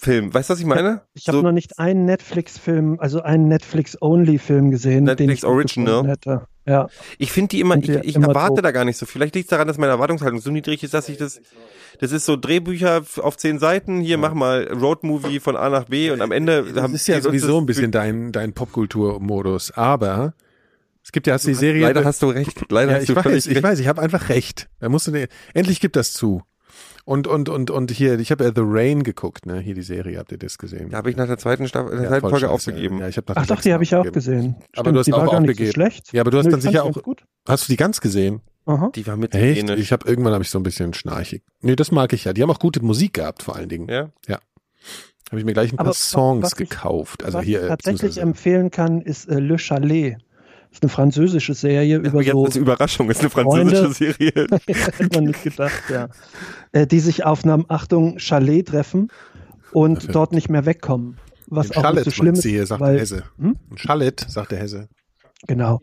Billo-Film. 0.00 0.34
Weißt 0.34 0.48
du, 0.48 0.52
was 0.54 0.60
ich 0.60 0.66
meine? 0.66 1.02
Ich 1.14 1.28
habe 1.28 1.38
so, 1.38 1.42
noch 1.42 1.52
nicht 1.52 1.78
einen 1.78 2.04
Netflix-Film, 2.04 2.98
also 3.00 3.22
einen 3.22 3.48
Netflix-Only-Film 3.48 4.70
gesehen, 4.70 5.04
den 5.06 5.16
Netflix 5.16 5.34
ich 5.34 5.40
gut 5.42 5.50
Original? 5.50 6.06
hätte. 6.08 6.42
Ja, 6.66 6.88
ich 7.16 7.32
finde 7.32 7.48
die 7.48 7.60
immer, 7.60 7.74
sind 7.74 7.84
ich, 7.84 7.94
ja 7.94 8.00
ich 8.02 8.14
immer 8.16 8.28
erwarte 8.28 8.56
doof. 8.56 8.62
da 8.62 8.70
gar 8.72 8.84
nicht 8.84 8.98
so. 8.98 9.06
Vielleicht 9.06 9.34
liegt 9.34 9.46
es 9.46 9.50
daran, 9.50 9.66
dass 9.68 9.78
meine 9.78 9.92
Erwartungshaltung 9.92 10.40
so 10.40 10.50
niedrig 10.50 10.82
ist, 10.82 10.92
dass 10.92 11.08
ich 11.08 11.16
das, 11.16 11.40
das 11.98 12.12
ist 12.12 12.26
so 12.26 12.36
Drehbücher 12.36 13.02
auf 13.22 13.36
zehn 13.38 13.58
Seiten. 13.58 14.00
Hier 14.02 14.18
mach 14.18 14.34
mal 14.34 14.68
Roadmovie 14.70 15.40
von 15.40 15.56
A 15.56 15.70
nach 15.70 15.84
B 15.84 16.10
und 16.10 16.20
am 16.20 16.30
Ende 16.30 16.64
Das 16.64 16.82
haben 16.82 16.94
ist 16.94 17.06
ja 17.08 17.16
die- 17.16 17.22
sowieso 17.22 17.46
das- 17.54 17.56
ein 17.62 17.66
bisschen 17.66 17.90
dein, 17.90 18.32
dein 18.32 18.52
Popkultur-Modus. 18.52 19.70
Aber 19.72 20.34
es 21.02 21.10
gibt 21.10 21.26
ja, 21.26 21.32
hast 21.34 21.44
du 21.46 21.48
die 21.48 21.54
Serie. 21.54 21.80
Leider 21.82 22.04
hast 22.04 22.20
du 22.22 22.28
recht. 22.28 22.70
Leider 22.70 22.90
ja, 22.92 22.96
hast 22.98 23.08
ich 23.08 23.14
du 23.14 23.22
völlig 23.22 23.36
weiß, 23.38 23.46
ich 23.46 23.54
recht. 23.56 23.62
weiß, 23.64 23.78
ich 23.80 23.88
habe 23.88 24.02
einfach 24.02 24.28
recht. 24.28 24.68
Da 24.78 24.90
musst 24.90 25.06
du, 25.06 25.26
endlich 25.54 25.80
gibt 25.80 25.96
das 25.96 26.12
zu. 26.12 26.42
Und, 27.08 27.26
und, 27.26 27.48
und, 27.48 27.70
und 27.70 27.90
hier, 27.90 28.18
ich 28.20 28.30
habe 28.30 28.44
ja 28.44 28.50
The 28.54 28.60
Rain 28.62 29.02
geguckt, 29.02 29.46
ne? 29.46 29.60
Hier 29.60 29.72
die 29.74 29.80
Serie, 29.82 30.18
habt 30.18 30.30
ihr 30.30 30.36
das 30.36 30.58
gesehen? 30.58 30.90
Da 30.90 30.98
habe 30.98 31.08
ich 31.08 31.16
nach 31.16 31.26
der 31.26 31.38
zweiten 31.38 31.66
Staffel, 31.66 31.92
der 31.92 32.02
Ja, 32.02 32.08
zweiten 32.10 32.20
Folge 32.28 32.40
scheiße. 32.40 32.52
aufgegeben. 32.52 32.98
Ja, 32.98 33.08
ich 33.08 33.16
hab 33.16 33.26
nach 33.30 33.36
Ach 33.38 33.46
doch, 33.46 33.62
die 33.62 33.72
habe 33.72 33.82
ich 33.82 33.94
auch 33.94 34.12
gesehen. 34.12 34.56
Aber 34.76 34.92
du 34.92 34.98
hast 34.98 35.06
die 35.06 35.14
auch 35.14 35.20
war 35.20 35.24
gar 35.30 35.40
nicht 35.40 35.48
so 35.48 35.52
aufgegeben. 35.52 35.72
schlecht. 35.72 36.12
Ja, 36.12 36.20
aber 36.20 36.30
du 36.30 36.36
hast 36.36 36.44
Nö, 36.44 36.50
dann 36.50 36.60
sicher 36.60 36.84
auch, 36.84 37.02
gut. 37.02 37.24
hast 37.48 37.66
du 37.66 37.72
die 37.72 37.76
ganz 37.78 38.02
gesehen? 38.02 38.42
Aha. 38.66 38.90
Die 38.94 39.06
war 39.06 39.16
mit 39.16 39.34
Echt? 39.34 39.62
Szene. 39.62 39.76
Ich 39.76 39.90
habe 39.90 40.06
irgendwann 40.06 40.34
habe 40.34 40.44
ich 40.44 40.50
so 40.50 40.58
ein 40.58 40.62
bisschen 40.62 40.92
schnarchig. 40.92 41.42
Nee, 41.62 41.76
das 41.76 41.92
mag 41.92 42.12
ich 42.12 42.24
ja. 42.24 42.34
Die 42.34 42.42
haben 42.42 42.50
auch 42.50 42.58
gute 42.58 42.84
Musik 42.84 43.14
gehabt, 43.14 43.42
vor 43.42 43.56
allen 43.56 43.70
Dingen. 43.70 43.88
Ja. 43.88 44.10
Habe 45.30 45.38
ich 45.40 45.44
mir 45.46 45.54
gleich 45.54 45.72
ein 45.72 45.76
paar 45.76 45.86
Aber 45.86 45.90
wa- 45.94 45.98
Songs 45.98 46.42
was 46.44 46.52
ich- 46.52 46.68
gekauft. 46.68 47.24
Also 47.24 47.38
Was 47.38 47.44
hier 47.46 47.62
ich 47.62 47.68
tatsächlich 47.68 48.18
empfehlen 48.18 48.70
kann, 48.70 49.00
ist 49.00 49.30
äh, 49.30 49.38
Le 49.40 49.58
Chalet. 49.58 50.18
Ist 50.78 50.84
eine 50.84 50.90
französische 50.90 51.54
Serie 51.54 51.96
über 51.96 52.22
so 52.22 52.44
als 52.44 52.54
Überraschung 52.54 53.10
ist 53.10 53.18
eine 53.20 53.30
französische 53.30 53.76
Freunde. 53.76 53.94
Serie. 53.94 54.46
hätte 54.68 55.08
man 55.12 55.24
nicht 55.24 55.42
gedacht, 55.42 55.82
ja. 55.90 56.06
Äh, 56.70 56.86
die 56.86 57.00
sich 57.00 57.24
auf 57.24 57.42
einem, 57.42 57.64
Achtung, 57.66 58.18
Chalet 58.20 58.68
treffen 58.68 59.08
und 59.72 59.94
Perfekt. 59.94 60.14
dort 60.14 60.32
nicht 60.32 60.48
mehr 60.48 60.66
wegkommen. 60.66 61.16
Was 61.48 61.76
auch 61.76 61.92
nicht 61.92 62.04
so 62.04 62.12
schlimm 62.12 62.34
ist, 62.34 62.42
Ziehe, 62.42 62.64
sagt 62.64 62.80
der 62.80 62.86
weil, 62.90 63.00
Hesse. 63.00 63.24
Hm? 63.40 63.56
Ein 63.72 63.78
Schallet, 63.78 64.24
sagt 64.28 64.52
der 64.52 64.60
Hesse. 64.60 64.88
genau. 65.48 65.80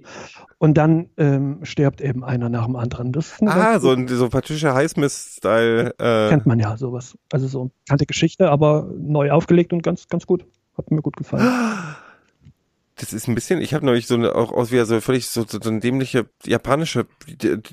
Und 0.59 0.75
dann 0.77 1.09
ähm, 1.17 1.59
stirbt 1.63 1.99
eben 1.99 2.23
einer 2.23 2.47
nach 2.47 2.65
dem 2.65 2.77
anderen. 2.77 3.11
Das 3.11 3.33
ist 3.33 3.41
eine 3.41 3.51
Ah, 3.53 3.79
so 3.81 3.91
ein 3.91 4.07
so 4.07 4.29
Patricia 4.29 4.73
Highsmith-Style. 4.75 5.93
Äh, 5.99 6.29
kennt 6.29 6.45
man 6.45 6.57
ja 6.57 6.77
sowas. 6.77 7.17
Also 7.33 7.47
so 7.47 7.71
bekannte 7.83 8.05
Geschichte, 8.05 8.49
aber 8.49 8.89
neu 8.97 9.31
aufgelegt 9.31 9.73
und 9.73 9.83
ganz, 9.83 10.07
ganz 10.07 10.25
gut. 10.25 10.45
Hat 10.77 10.89
mir 10.89 11.01
gut 11.01 11.17
gefallen. 11.17 11.45
das 13.05 13.13
ist 13.13 13.27
ein 13.27 13.35
bisschen, 13.35 13.61
ich 13.61 13.73
habe 13.75 13.85
neulich 13.85 14.07
so 14.07 14.15
eine, 14.15 14.33
auch 14.33 14.51
aus 14.51 14.71
wie 14.71 14.83
so 14.85 14.99
völlig 14.99 15.27
so, 15.27 15.45
so, 15.47 15.59
so 15.61 15.69
eine 15.69 15.79
dämliche 15.79 16.25
japanische 16.43 17.05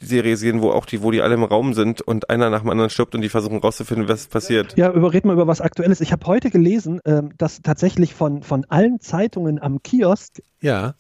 Serie 0.01 0.33
gesehen, 0.33 0.61
wo 0.61 0.71
auch 0.71 0.85
die, 0.85 1.03
wo 1.03 1.11
die 1.11 1.23
alle 1.23 1.35
im 1.35 1.45
Raum 1.45 1.73
sind 1.73 2.03
und 2.03 2.29
einer 2.29 2.51
nach 2.51 2.61
dem 2.61 2.71
anderen 2.71 2.91
stirbt 2.91 3.15
und 3.15 3.23
die 3.23 3.31
versuchen 3.31 3.59
rauszufinden, 3.59 4.09
was 4.09 4.27
passiert. 4.27 4.77
Ja, 4.77 4.93
über, 4.93 5.13
reden 5.13 5.29
wir 5.29 5.33
über 5.33 5.47
was 5.47 5.61
Aktuelles. 5.63 6.01
Ich 6.03 6.13
habe 6.13 6.27
heute 6.27 6.51
gelesen, 6.51 7.01
ähm, 7.07 7.31
dass 7.39 7.63
tatsächlich 7.63 8.15
von, 8.15 8.43
von 8.43 8.67
allen 8.69 9.01
Zeitungen 9.01 9.61
am 9.61 9.83
Kiosk 9.83 10.43
Ja. 10.61 10.95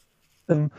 ähm, 0.48 0.70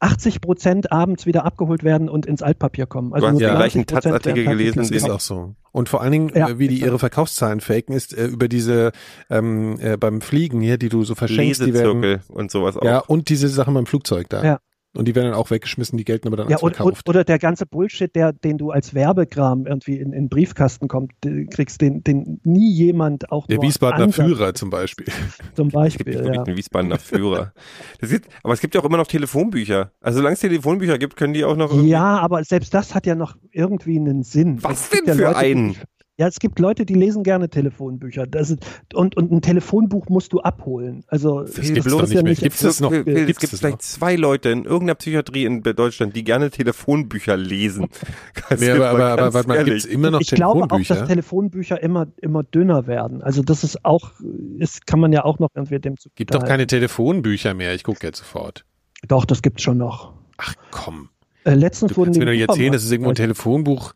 80 0.00 0.40
Prozent 0.40 0.92
abends 0.92 1.26
wieder 1.26 1.44
abgeholt 1.44 1.84
werden 1.84 2.08
und 2.08 2.26
ins 2.26 2.42
Altpapier 2.42 2.86
kommen. 2.86 3.12
Also 3.12 3.26
Du 3.28 3.32
hast 3.34 3.40
ja 3.40 3.52
20% 3.52 3.56
gleich 3.56 3.74
einen 3.76 3.86
Taz-Artikel 3.86 4.44
gelesen, 4.46 4.82
den 4.82 4.92
ist 4.92 5.10
auch 5.10 5.20
so. 5.20 5.54
Und 5.72 5.88
vor 5.88 6.00
allen 6.00 6.12
Dingen, 6.12 6.32
Ja. 6.34 6.48
äh, 6.48 6.58
wie 6.58 6.68
die 6.68 6.80
ihre 6.80 6.98
Verkaufszahlen 6.98 7.60
faken, 7.60 7.94
ist 7.94 8.16
äh, 8.16 8.26
über 8.26 8.48
diese 8.48 8.92
ähm, 9.28 9.78
äh, 9.80 9.96
beim 9.96 10.20
Fliegen 10.20 10.60
hier, 10.60 10.78
die 10.78 10.88
du 10.88 11.04
so 11.04 11.14
verschenkst, 11.14 11.60
die 11.60 11.74
werden. 11.74 12.00
Lesezirkel 12.02 12.34
und 12.34 12.50
sowas 12.50 12.76
auch. 12.76 12.82
Ja, 12.82 12.98
und 12.98 13.28
diese 13.28 13.48
Sachen 13.48 13.74
beim 13.74 13.86
Flugzeug 13.86 14.28
da. 14.30 14.42
Ja. 14.44 14.60
Und 14.96 15.06
die 15.06 15.14
werden 15.14 15.26
dann 15.30 15.34
auch 15.34 15.50
weggeschmissen, 15.52 15.96
die 15.98 16.04
gelten 16.04 16.26
aber 16.26 16.36
dann 16.36 16.48
Ja, 16.48 16.56
als 16.56 16.76
verkauft. 16.76 17.08
oder 17.08 17.22
der 17.22 17.38
ganze 17.38 17.64
Bullshit, 17.64 18.12
der, 18.16 18.32
den 18.32 18.58
du 18.58 18.70
als 18.72 18.92
Werbekram 18.92 19.64
irgendwie 19.66 19.96
in, 19.98 20.12
in 20.12 20.28
Briefkasten 20.28 20.88
kommt, 20.88 21.12
den 21.22 21.48
kriegst, 21.48 21.80
den, 21.80 22.02
den 22.02 22.40
nie 22.42 22.72
jemand 22.72 23.30
auch 23.30 23.46
der 23.46 23.56
nur 23.58 23.64
Wiesbadener 23.66 24.06
ansatz- 24.06 24.14
Führer 24.26 24.54
zum 24.54 24.70
Beispiel. 24.70 25.06
zum 25.54 25.68
Es 25.68 25.72
gibt 25.72 25.72
Beispiel. 25.72 26.06
nicht 26.06 26.18
wirklich 26.24 26.36
Ja. 26.36 26.42
einen 26.42 26.56
Wiesbadener 26.56 26.98
Führer. 26.98 27.52
Das 28.00 28.10
gibt, 28.10 28.28
aber 28.42 28.52
es 28.54 28.60
gibt 28.60 28.74
ja 28.74 28.80
auch 28.80 28.84
immer 28.84 28.96
noch 28.96 29.06
Telefonbücher. 29.06 29.92
Also 30.00 30.18
solange 30.18 30.34
es 30.34 30.40
Telefonbücher 30.40 30.98
gibt, 30.98 31.14
können 31.16 31.34
die 31.34 31.44
auch 31.44 31.56
noch 31.56 31.72
ja, 31.84 32.18
aber 32.18 32.42
selbst 32.42 32.74
das 32.74 32.92
hat 32.94 33.06
ja 33.06 33.14
noch 33.14 33.36
irgendwie 33.52 33.96
einen 33.96 34.24
Sinn. 34.24 34.58
Was 34.62 34.86
Es 34.86 34.90
gibt 34.90 35.06
denn 35.06 35.18
ja 35.20 35.26
für 35.28 35.32
Leute, 35.34 35.38
die- 35.46 35.52
einen? 35.52 35.76
Ja, 36.20 36.26
es 36.28 36.38
gibt 36.38 36.58
Leute, 36.58 36.84
die 36.84 36.92
lesen 36.92 37.22
gerne 37.22 37.48
Telefonbücher. 37.48 38.26
Das 38.26 38.50
ist, 38.50 38.58
und, 38.92 39.16
und 39.16 39.32
ein 39.32 39.40
Telefonbuch 39.40 40.10
musst 40.10 40.34
du 40.34 40.40
abholen. 40.40 41.02
Also 41.08 41.40
Das 41.40 41.54
das 41.54 41.66
gibt's 41.72 41.86
ist 41.86 41.90
doch 41.92 42.02
nicht 42.02 42.12
ja 42.12 42.22
mehr. 42.22 42.30
nicht 42.32 42.42
Gibt's 42.42 42.60
das 42.60 42.78
noch? 42.80 42.92
Es 42.92 43.04
Gibt's 43.06 43.40
gibt 43.40 43.52
das 43.54 43.60
vielleicht 43.60 43.76
noch? 43.76 43.80
zwei 43.80 44.16
Leute 44.16 44.50
in 44.50 44.64
irgendeiner 44.66 44.96
Psychiatrie 44.96 45.46
in 45.46 45.62
Deutschland, 45.62 46.14
die 46.14 46.22
gerne 46.22 46.50
Telefonbücher 46.50 47.38
lesen. 47.38 47.88
Nee, 48.58 48.70
aber, 48.70 48.90
aber, 48.90 49.06
aber 49.12 49.32
warte 49.32 49.48
mal, 49.48 49.64
gibt's 49.64 49.86
immer 49.86 50.10
noch 50.10 50.20
ich 50.20 50.30
glaube 50.30 50.64
auch, 50.64 50.68
Telefonbücher? 50.68 50.94
dass 50.96 51.08
Telefonbücher 51.08 51.82
immer, 51.82 52.08
immer 52.20 52.42
dünner 52.42 52.86
werden. 52.86 53.22
Also 53.22 53.42
das 53.42 53.64
ist 53.64 53.82
auch, 53.86 54.10
ist, 54.58 54.86
kann 54.86 55.00
man 55.00 55.12
ja 55.14 55.24
auch 55.24 55.38
noch 55.38 55.48
irgendwie 55.54 55.78
dem 55.78 55.96
zu 55.96 56.10
Gibt 56.16 56.34
doch 56.34 56.44
keine 56.44 56.66
Telefonbücher 56.66 57.54
mehr. 57.54 57.74
Ich 57.74 57.82
gucke 57.82 58.06
jetzt 58.06 58.18
sofort. 58.18 58.66
Doch, 59.08 59.24
das 59.24 59.40
gibt's 59.40 59.62
schon 59.62 59.78
noch. 59.78 60.12
Ach 60.36 60.54
komm. 60.70 61.08
Äh, 61.44 61.54
letztens 61.54 61.92
Du 61.92 61.96
wurden 61.96 62.08
kannst 62.12 62.18
mir 62.18 62.26
doch 62.26 62.32
erzählen, 62.32 62.48
Supermarkt- 62.48 62.74
das 62.74 62.84
ist 62.84 62.92
irgendwo 62.92 63.10
ein 63.10 63.14
Telefonbuch. 63.16 63.94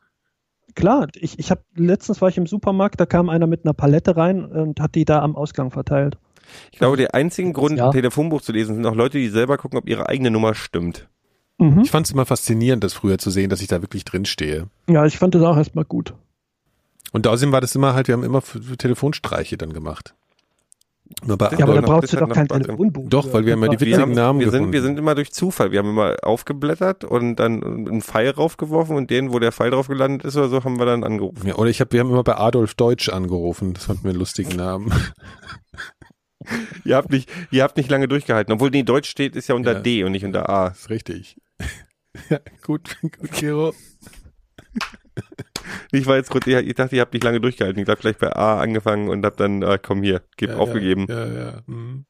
Klar, 0.75 1.09
ich, 1.15 1.39
ich 1.39 1.51
habe 1.51 1.63
letztens 1.77 2.21
war 2.21 2.29
ich 2.29 2.37
im 2.37 2.47
Supermarkt, 2.47 3.01
da 3.01 3.07
kam 3.07 3.29
einer 3.29 3.47
mit 3.47 3.65
einer 3.65 3.75
Palette 3.75 4.17
rein 4.17 4.45
und 4.45 4.81
hat 4.81 4.95
die 4.95 5.05
da 5.05 5.23
am 5.23 5.37
Ausgang 5.37 5.71
verteilt. 5.71 6.19
Ich 6.73 6.79
glaube, 6.79 6.97
der 6.97 7.15
einzige 7.15 7.53
Grund, 7.53 7.79
Ja. 7.79 7.87
ein 7.87 7.93
Telefonbuch 7.93 8.43
zu 8.43 8.53
lesen, 8.53 8.75
sind 8.75 8.87
auch 8.87 8.95
Leute, 8.95 9.19
die 9.19 9.29
selber 9.29 9.57
gucken, 9.57 9.79
ob 9.79 9.89
ihre 9.89 10.09
eigene 10.09 10.31
Nummer 10.31 10.55
stimmt. 10.55 11.09
Mhm. 11.59 11.81
Ich 11.83 11.91
fand 11.91 12.07
es 12.07 12.13
immer 12.13 12.27
faszinierend, 12.27 12.83
das 12.85 12.93
früher 12.93 13.19
zu 13.19 13.31
sehen, 13.31 13.49
dass 13.51 13.61
ich 13.63 13.69
da 13.69 13.81
wirklich 13.83 14.05
drin 14.05 14.25
stehe. 14.25 14.67
Ja, 14.89 15.07
ich 15.07 15.19
fand 15.19 15.35
das 15.35 15.43
auch 15.43 15.57
erstmal 15.57 15.85
gut. 15.85 16.15
Und 17.13 17.27
außerdem 17.27 17.53
war 17.53 17.61
das 17.61 17.75
immer 17.75 17.95
halt, 17.95 18.09
wir 18.09 18.15
haben 18.15 18.25
immer 18.25 18.43
Telefonstreiche 18.79 19.57
dann 19.57 19.73
gemacht. 19.73 20.15
Nur 21.25 21.37
bei 21.37 21.51
Ja, 21.51 21.65
aber 21.65 21.75
da 21.75 21.81
brauchst 21.83 22.13
du 22.13 22.17
doch 22.17 22.29
kein. 22.29 22.49
Telefonbuch. 22.49 23.09
Doch, 23.09 23.33
weil 23.33 23.45
wir 23.45 23.53
haben 23.53 23.63
ja 23.63 23.69
die 23.69 23.81
witzigen 23.81 24.01
haben, 24.01 24.13
Namen 24.13 24.41
wir, 24.41 24.51
sind, 24.51 24.73
wir 24.73 24.83
sind 24.83 24.99
immer 24.99 25.15
durch 25.15 25.33
Zufall. 25.33 25.71
Wir 25.71 25.81
haben 25.81 25.91
immer 25.91 26.17
aufgeblättert 26.23 27.05
und 27.05 27.37
dann 27.37 27.63
einen 27.63 28.03
Pfeil 28.03 28.31
raufgeworfen 28.31 28.97
und 28.97 29.11
den, 29.11 29.33
wo 29.33 29.39
der 29.39 29.53
Pfeil 29.53 29.71
drauf 29.71 29.89
gelandet 29.89 30.25
ist 30.25 30.37
oder 30.37 30.49
so, 30.49 30.65
haben 30.65 30.79
wir 30.79 30.87
dann 30.87 31.05
angerufen. 31.05 31.47
Ja, 31.47 31.57
oder 31.57 31.69
ich 31.69 31.81
hab, 31.81 31.93
wir 31.93 32.01
haben 32.01 32.11
immer 32.11 32.25
bei 32.25 32.37
Adolf 32.37 32.75
Deutsch 32.75 33.11
angerufen. 33.11 33.75
Das 33.75 33.85
fanden 33.85 34.05
wir 34.05 34.11
einen 34.11 34.19
lustigen 34.19 34.57
Namen. 34.57 34.93
Ihr 36.85 36.97
habt 36.97 37.11
nicht, 37.11 37.31
ihr 37.51 37.63
habt 37.63 37.79
nicht 37.79 37.91
lange 37.91 38.07
durchgehalten. 38.07 38.53
Obwohl, 38.53 38.69
nee, 38.69 38.83
Deutsch 38.83 39.09
steht, 39.09 39.35
ist 39.35 39.49
ja 39.49 39.55
unter 39.55 39.75
Ja. 39.75 39.81
D 39.81 40.05
und 40.05 40.13
nicht 40.13 40.27
unter 40.27 40.51
A. 40.51 40.69
Das 40.69 40.81
ist 40.81 40.91
richtig. 40.91 41.41
Ja, 42.31 42.39
gut, 42.63 42.97
gut, 43.01 43.33
Gero. 43.33 43.75
Ich 45.93 46.07
war 46.07 46.17
jetzt 46.17 46.31
kurz, 46.31 46.47
ich 46.47 46.55
ich 46.55 46.75
dachte, 46.75 46.95
ihr 46.97 47.01
habt 47.03 47.15
nicht 47.15 47.25
lange 47.25 47.41
durchgehalten. 47.41 47.81
Ich 47.83 47.89
habe 47.89 48.01
gleich 48.01 48.19
bei 48.19 48.35
A 48.35 48.61
angefangen 48.61 49.09
und 49.09 49.25
hab 49.25 49.37
dann, 49.37 49.63
äh, 49.63 49.79
komm 49.83 50.03
hier, 50.03 50.23
gib 50.37 50.51
Ja, 50.51 50.57
aufgegeben. 50.57 51.07
Ja, 51.09 51.27
ja, 51.27 51.33
ja. 51.45 51.53
Mhm. 51.67 52.05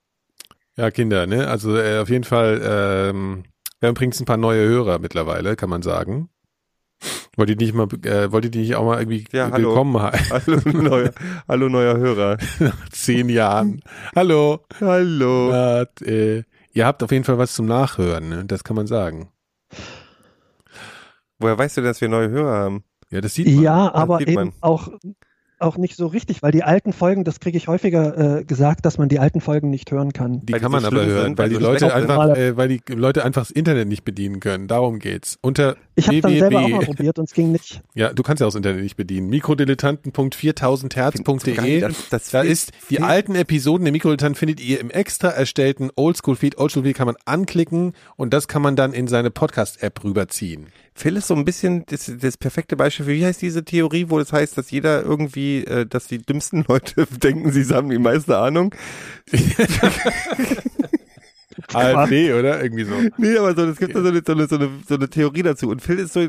Ja, 0.76 0.90
Kinder, 0.90 1.26
ne? 1.26 1.46
Also 1.46 1.76
äh, 1.76 1.98
auf 1.98 2.09
jeden 2.09 2.24
Fall, 2.24 2.61
ähm, 2.64 3.44
wir 3.78 3.88
haben 3.88 3.94
übrigens 3.94 4.20
ein 4.20 4.24
paar 4.24 4.38
neue 4.38 4.66
Hörer 4.66 4.98
mittlerweile, 4.98 5.55
kann 5.55 5.70
man 5.70 5.82
sagen. 5.82 6.30
Wollt 7.36 7.50
ihr 7.50 7.57
nicht 7.57 7.74
mal, 7.74 7.86
äh, 8.05 8.32
wollt 8.32 8.44
ihr 8.46 8.50
die 8.50 8.61
nicht 8.61 8.74
auch 8.74 8.84
mal 8.86 8.98
irgendwie 8.98 9.24
Ja, 9.32 9.50
hallo. 9.52 9.68
willkommen 9.68 10.00
heißen? 10.02 10.32
Hallo 10.64 10.82
neuer, 10.82 11.11
hallo 11.46 11.68
neuer 11.68 11.96
Hörer. 11.96 12.38
Nach 12.59 12.88
zehn 12.90 13.28
Jahren. 13.28 13.82
Hallo. 14.16 14.64
Hallo. 14.80 15.50
Ja, 15.52 15.82
äh, 16.02 16.42
ihr 16.72 16.86
habt 16.86 17.02
auf 17.05 17.12
jeden 17.12 17.24
Fall 17.24 17.38
was 17.38 17.55
zum 17.55 17.66
Nachhören, 17.66 18.28
ne? 18.28 18.44
Das 18.46 18.64
kann 18.64 18.74
man 18.76 18.86
sagen. 18.88 19.28
Woher 21.38 21.59
weißt 21.59 21.76
du, 21.76 21.82
dass 21.82 22.00
wir 22.00 22.09
neue 22.09 22.30
Hörer 22.30 22.52
haben? 22.57 22.84
Ja, 23.11 23.20
das 23.20 23.34
sieht 23.34 23.46
man. 23.46 23.62
Ja, 23.62 23.94
aber 23.94 24.18
sieht 24.18 24.28
eben 24.28 24.34
man. 24.36 24.52
auch, 24.61 24.88
auch 25.61 25.76
nicht 25.78 25.94
so 25.96 26.09
richtig, 26.09 26.42
weil 26.42 26.50
die 26.52 26.62
alten 26.64 26.92
Folgen, 26.92 27.22
das 27.24 27.38
kriege 27.40 27.57
ich 27.57 27.68
häufiger 27.68 28.40
äh, 28.40 28.44
gesagt, 28.44 28.84
dass 28.84 28.98
man 28.98 29.09
die 29.09 29.18
alten 29.20 29.40
Folgen 29.40 29.70
nicht 29.70 29.90
hören 29.92 30.12
kann. 30.12 30.44
Die 30.44 30.52
Weil 30.52 30.61
kann 30.61 30.72
die 30.72 30.78
so 30.78 30.82
man 30.82 30.92
aber 30.94 31.07
hören, 31.07 31.22
sind, 31.24 31.38
weil 31.38 31.44
weil 31.44 31.50
die 31.59 31.64
Leute 31.64 31.94
einfach, 31.94 32.36
äh, 32.36 32.57
weil 32.57 32.68
die 32.68 32.80
Leute 32.88 33.24
einfach 33.24 33.42
das 33.42 33.50
Internet 33.52 33.86
nicht 33.88 34.05
bedienen 34.05 34.40
können. 34.40 34.66
Darum 34.68 34.98
geht's. 34.98 35.38
Unter 35.42 35.76
Ich 35.94 36.07
habe 36.09 36.20
dann 36.20 36.36
selber 36.36 36.61
auch 36.61 36.68
mal 36.68 36.80
probiert 36.80 37.18
und 37.18 37.24
es 37.26 37.32
ging 37.34 37.52
nicht. 37.52 37.80
Ja, 37.94 38.12
du 38.12 38.22
kannst 38.22 38.40
ja 38.40 38.46
auch 38.46 38.50
das 38.50 38.57
Internet 38.57 38.82
nicht 38.82 38.96
bedienen. 38.96 39.28
Mikrodilettanten.4000herz.de. 39.30 41.80
Das- 41.80 42.09
das 42.11 42.30
Da 42.30 42.42
ist 42.42 42.72
die 42.90 43.00
alten 43.00 43.34
Episoden 43.34 43.84
der 43.84 43.92
Mikrodilettanten 43.92 44.36
findet 44.38 44.61
ihr 44.61 44.80
im 44.80 44.90
extra 44.90 45.28
erstellten 45.28 45.90
Oldschool-Feed. 45.94 46.59
Oldschool-Feed 46.59 46.96
kann 46.96 47.07
man 47.07 47.16
anklicken 47.24 47.92
und 48.16 48.34
das 48.34 48.48
kann 48.48 48.62
man 48.62 48.76
dann 48.76 48.92
in 48.92 49.09
seine 49.09 49.30
Podcast-App 49.30 50.05
rüberziehen. 50.05 50.66
Phil 50.97 51.16
ist 51.16 51.26
so 51.26 51.34
ein 51.34 51.45
bisschen 51.45 51.84
das, 51.86 52.11
das 52.20 52.36
perfekte 52.36 52.76
Beispiel 52.76 53.07
für, 53.07 53.12
wie 53.12 53.26
heißt 53.26 53.42
diese 53.42 53.64
Theorie, 53.64 54.07
wo 54.11 54.18
das 54.18 54.32
heißt, 54.32 54.57
dass 54.57 54.70
jeder 54.70 55.03
irgendwie, 55.03 55.64
äh, 55.64 55.86
dass 55.86 56.07
die 56.07 56.18
dümmsten 56.18 56.64
Leute 56.68 57.07
denken, 57.07 57.51
sie 57.51 57.64
haben 57.74 57.90
die 57.90 57.99
meiste 57.99 58.38
Ahnung. 58.38 58.74
ARD, 61.74 62.12
oder? 62.38 62.62
Irgendwie 62.62 62.84
so. 62.84 62.92
Nee, 63.16 63.36
aber 63.38 63.54
so, 63.54 63.62
es 63.64 63.78
gibt 63.78 63.94
da 63.94 64.02
so 64.02 64.08
eine, 64.08 64.22
so, 64.26 64.32
eine, 64.32 64.46
so, 64.46 64.56
eine, 64.56 64.68
so 64.88 64.94
eine 64.94 65.08
Theorie 65.08 65.42
dazu. 65.42 65.68
Und 65.70 65.80
Phil 65.82 65.98
ist 65.98 66.12
so, 66.12 66.20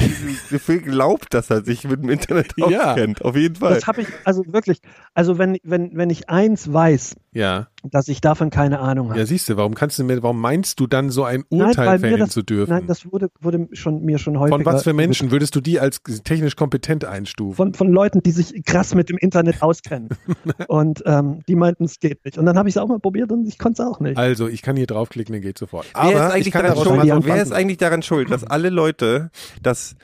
Phil 0.59 0.81
glaubt, 0.81 1.33
dass 1.33 1.49
er 1.49 1.63
sich 1.63 1.83
mit 1.85 2.01
dem 2.03 2.09
Internet 2.09 2.53
Ja. 2.57 2.91
auskennt. 2.91 3.23
Auf 3.23 3.35
jeden 3.35 3.55
Fall. 3.55 3.75
Das 3.75 3.87
habe 3.87 4.01
ich, 4.01 4.07
also 4.23 4.43
wirklich, 4.47 4.79
also 5.13 5.37
wenn, 5.37 5.57
wenn, 5.63 5.91
wenn 5.95 6.09
ich 6.09 6.29
eins 6.29 6.71
weiß, 6.71 7.15
Ja. 7.33 7.67
dass 7.83 8.07
ich 8.07 8.21
davon 8.21 8.49
keine 8.49 8.79
Ahnung 8.79 9.09
habe. 9.09 9.19
Ja, 9.19 9.25
siehst 9.25 9.49
du, 9.49 9.57
warum 9.57 9.73
kannst 9.75 9.99
du 9.99 10.03
mir, 10.03 10.21
warum 10.23 10.39
meinst 10.39 10.79
du 10.79 10.87
dann 10.87 11.09
so 11.09 11.23
ein 11.23 11.43
Nein, 11.49 11.67
Urteil 11.69 11.93
mir 11.93 11.99
fällen 11.99 12.19
das- 12.19 12.29
zu 12.29 12.41
dürfen? 12.43 12.69
Nein, 12.71 12.87
das 12.87 13.11
wurde, 13.11 13.29
wurde 13.41 13.67
schon, 13.73 14.03
mir 14.03 14.17
schon 14.19 14.39
häufiger. 14.39 14.57
Von 14.57 14.65
was 14.65 14.83
für 14.83 14.93
Menschen 14.93 15.31
würdest 15.31 15.55
du 15.55 15.61
die 15.61 15.79
als 15.79 16.01
technisch 16.23 16.55
kompetent 16.55 17.05
einstufen? 17.05 17.55
Von, 17.55 17.73
von 17.73 17.89
Leuten, 17.89 18.21
die 18.21 18.31
sich 18.31 18.63
krass 18.65 18.93
mit 18.95 19.09
dem 19.09 19.17
Internet 19.17 19.61
auskennen. 19.61 20.09
und 20.67 21.03
ähm, 21.05 21.41
die 21.47 21.55
meinten, 21.55 21.85
es 21.85 21.99
geht 21.99 22.23
nicht. 22.25 22.37
Und 22.37 22.45
dann 22.45 22.57
habe 22.57 22.69
ich 22.69 22.75
es 22.75 22.81
auch 22.81 22.87
mal 22.87 22.99
probiert 22.99 23.31
und 23.31 23.47
ich 23.47 23.57
konnte 23.57 23.81
es 23.81 23.87
auch 23.87 23.99
nicht. 23.99 24.17
Also, 24.17 24.47
ich 24.47 24.61
kann 24.61 24.75
hier 24.75 24.87
draufklicken, 24.87 25.24
dann 25.33 25.41
geht 25.41 25.57
sofort. 25.57 25.85
Wer 25.93 26.03
ist 26.09 26.15
Aber 26.15 26.27
ich 26.27 26.33
eigentlich 26.33 26.53
daran 26.53 26.67
daraus 26.69 26.83
schuld? 26.83 26.97
Varianten- 26.99 27.27
Wer 27.27 27.41
ist 27.41 27.51
eigentlich 27.51 27.77
daran 27.77 28.01
schuld, 28.03 28.29
dass 28.31 28.43
alle 28.43 28.69
Leute, 28.69 29.31
das, 29.61 29.95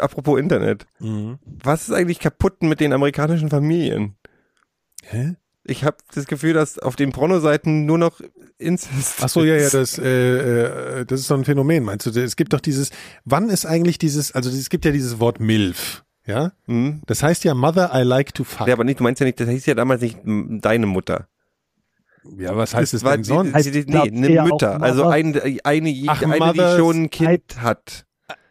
apropos 0.00 0.38
Internet, 0.38 0.86
Mhm. 0.98 1.38
was 1.44 1.82
ist 1.88 1.94
eigentlich 1.94 2.18
kaputt 2.18 2.62
mit 2.62 2.80
den 2.80 2.92
amerikanischen 2.92 3.50
Familien? 3.50 4.16
Hä? 5.04 5.36
Ich 5.64 5.84
habe 5.84 5.98
das 6.14 6.26
Gefühl, 6.26 6.54
dass 6.54 6.78
auf 6.78 6.96
den 6.96 7.12
Pornoseiten 7.12 7.84
nur 7.86 7.98
noch 7.98 8.20
Inzest. 8.58 9.16
Ach 9.22 9.28
so, 9.28 9.44
ja, 9.44 9.56
ja, 9.56 9.68
das, 9.68 9.98
äh, 9.98 11.00
äh, 11.00 11.04
das 11.06 11.20
ist 11.20 11.26
so 11.28 11.34
ein 11.34 11.44
Phänomen, 11.44 11.84
meinst 11.84 12.06
du? 12.06 12.10
Es 12.20 12.36
gibt 12.36 12.52
doch 12.52 12.60
dieses, 12.60 12.90
wann 13.24 13.50
ist 13.50 13.66
eigentlich 13.66 13.98
dieses, 13.98 14.32
also 14.32 14.50
es 14.50 14.68
gibt 14.70 14.84
ja 14.84 14.90
dieses 14.90 15.20
Wort 15.20 15.38
MILF, 15.38 16.02
ja? 16.26 16.52
Hm? 16.66 17.02
Das 17.06 17.22
heißt 17.22 17.44
ja 17.44 17.54
Mother 17.54 17.90
I 17.94 18.02
like 18.02 18.34
to 18.34 18.44
fuck. 18.44 18.66
Ja, 18.66 18.72
aber 18.74 18.84
nicht, 18.84 19.00
du 19.00 19.04
meinst 19.04 19.20
ja 19.20 19.26
nicht, 19.26 19.38
das 19.38 19.48
hieß 19.48 19.66
ja 19.66 19.74
damals 19.74 20.00
nicht 20.00 20.18
deine 20.24 20.86
Mutter. 20.86 21.28
Ja, 22.38 22.56
was 22.56 22.74
heißt 22.74 22.94
es 22.94 23.02
denn 23.02 23.24
sonst? 23.24 23.54
Heißt, 23.54 23.74
die, 23.74 23.78
nee, 23.78 23.84
glaub, 23.84 24.06
eine 24.08 24.42
Mütter. 24.42 24.82
Also 24.82 25.06
eine, 25.08 25.40
eine, 25.64 26.04
Ach, 26.08 26.22
eine 26.22 26.52
die 26.52 26.76
schon 26.76 27.04
ein 27.04 27.10
Kind 27.10 27.60
hat. 27.60 28.04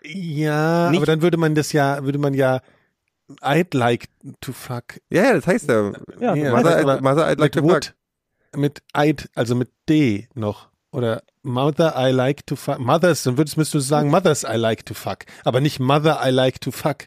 Ja, 0.03 0.89
Nicht- 0.89 0.97
aber 0.97 1.05
dann 1.05 1.21
würde 1.21 1.37
man 1.37 1.55
das 1.55 1.71
ja, 1.71 2.03
würde 2.03 2.17
man 2.19 2.33
ja 2.33 2.61
I'd 3.41 3.77
like 3.77 4.07
to 4.41 4.53
fuck. 4.53 4.99
Ja, 5.09 5.23
ja, 5.25 5.33
das 5.33 5.45
heißt 5.45 5.69
ja. 5.69 5.91
Ja, 6.19 6.33
du 6.33 6.49
Mother, 6.49 6.79
I'd- 6.79 7.01
Mother, 7.01 7.27
I'd 7.27 7.39
like 7.39 7.51
to 7.51 7.63
would, 7.63 7.85
fuck. 8.51 8.59
mit 8.59 8.81
I'd, 8.95 9.29
also 9.35 9.53
mit 9.53 9.69
D 9.87 10.27
noch. 10.33 10.69
Oder 10.91 11.21
Mother 11.43 11.93
I 11.95 12.11
like 12.11 12.47
to 12.47 12.55
fuck. 12.55 12.79
Mothers, 12.79 13.21
dann 13.23 13.37
würdest, 13.37 13.57
müsstest 13.57 13.75
du 13.75 13.79
sagen 13.87 14.09
Mothers 14.09 14.43
I 14.43 14.55
like 14.55 14.83
to 14.87 14.95
fuck. 14.95 15.19
Aber 15.43 15.61
nicht 15.61 15.79
Mother 15.79 16.19
I 16.25 16.31
like 16.31 16.59
to 16.61 16.71
fuck. 16.71 17.05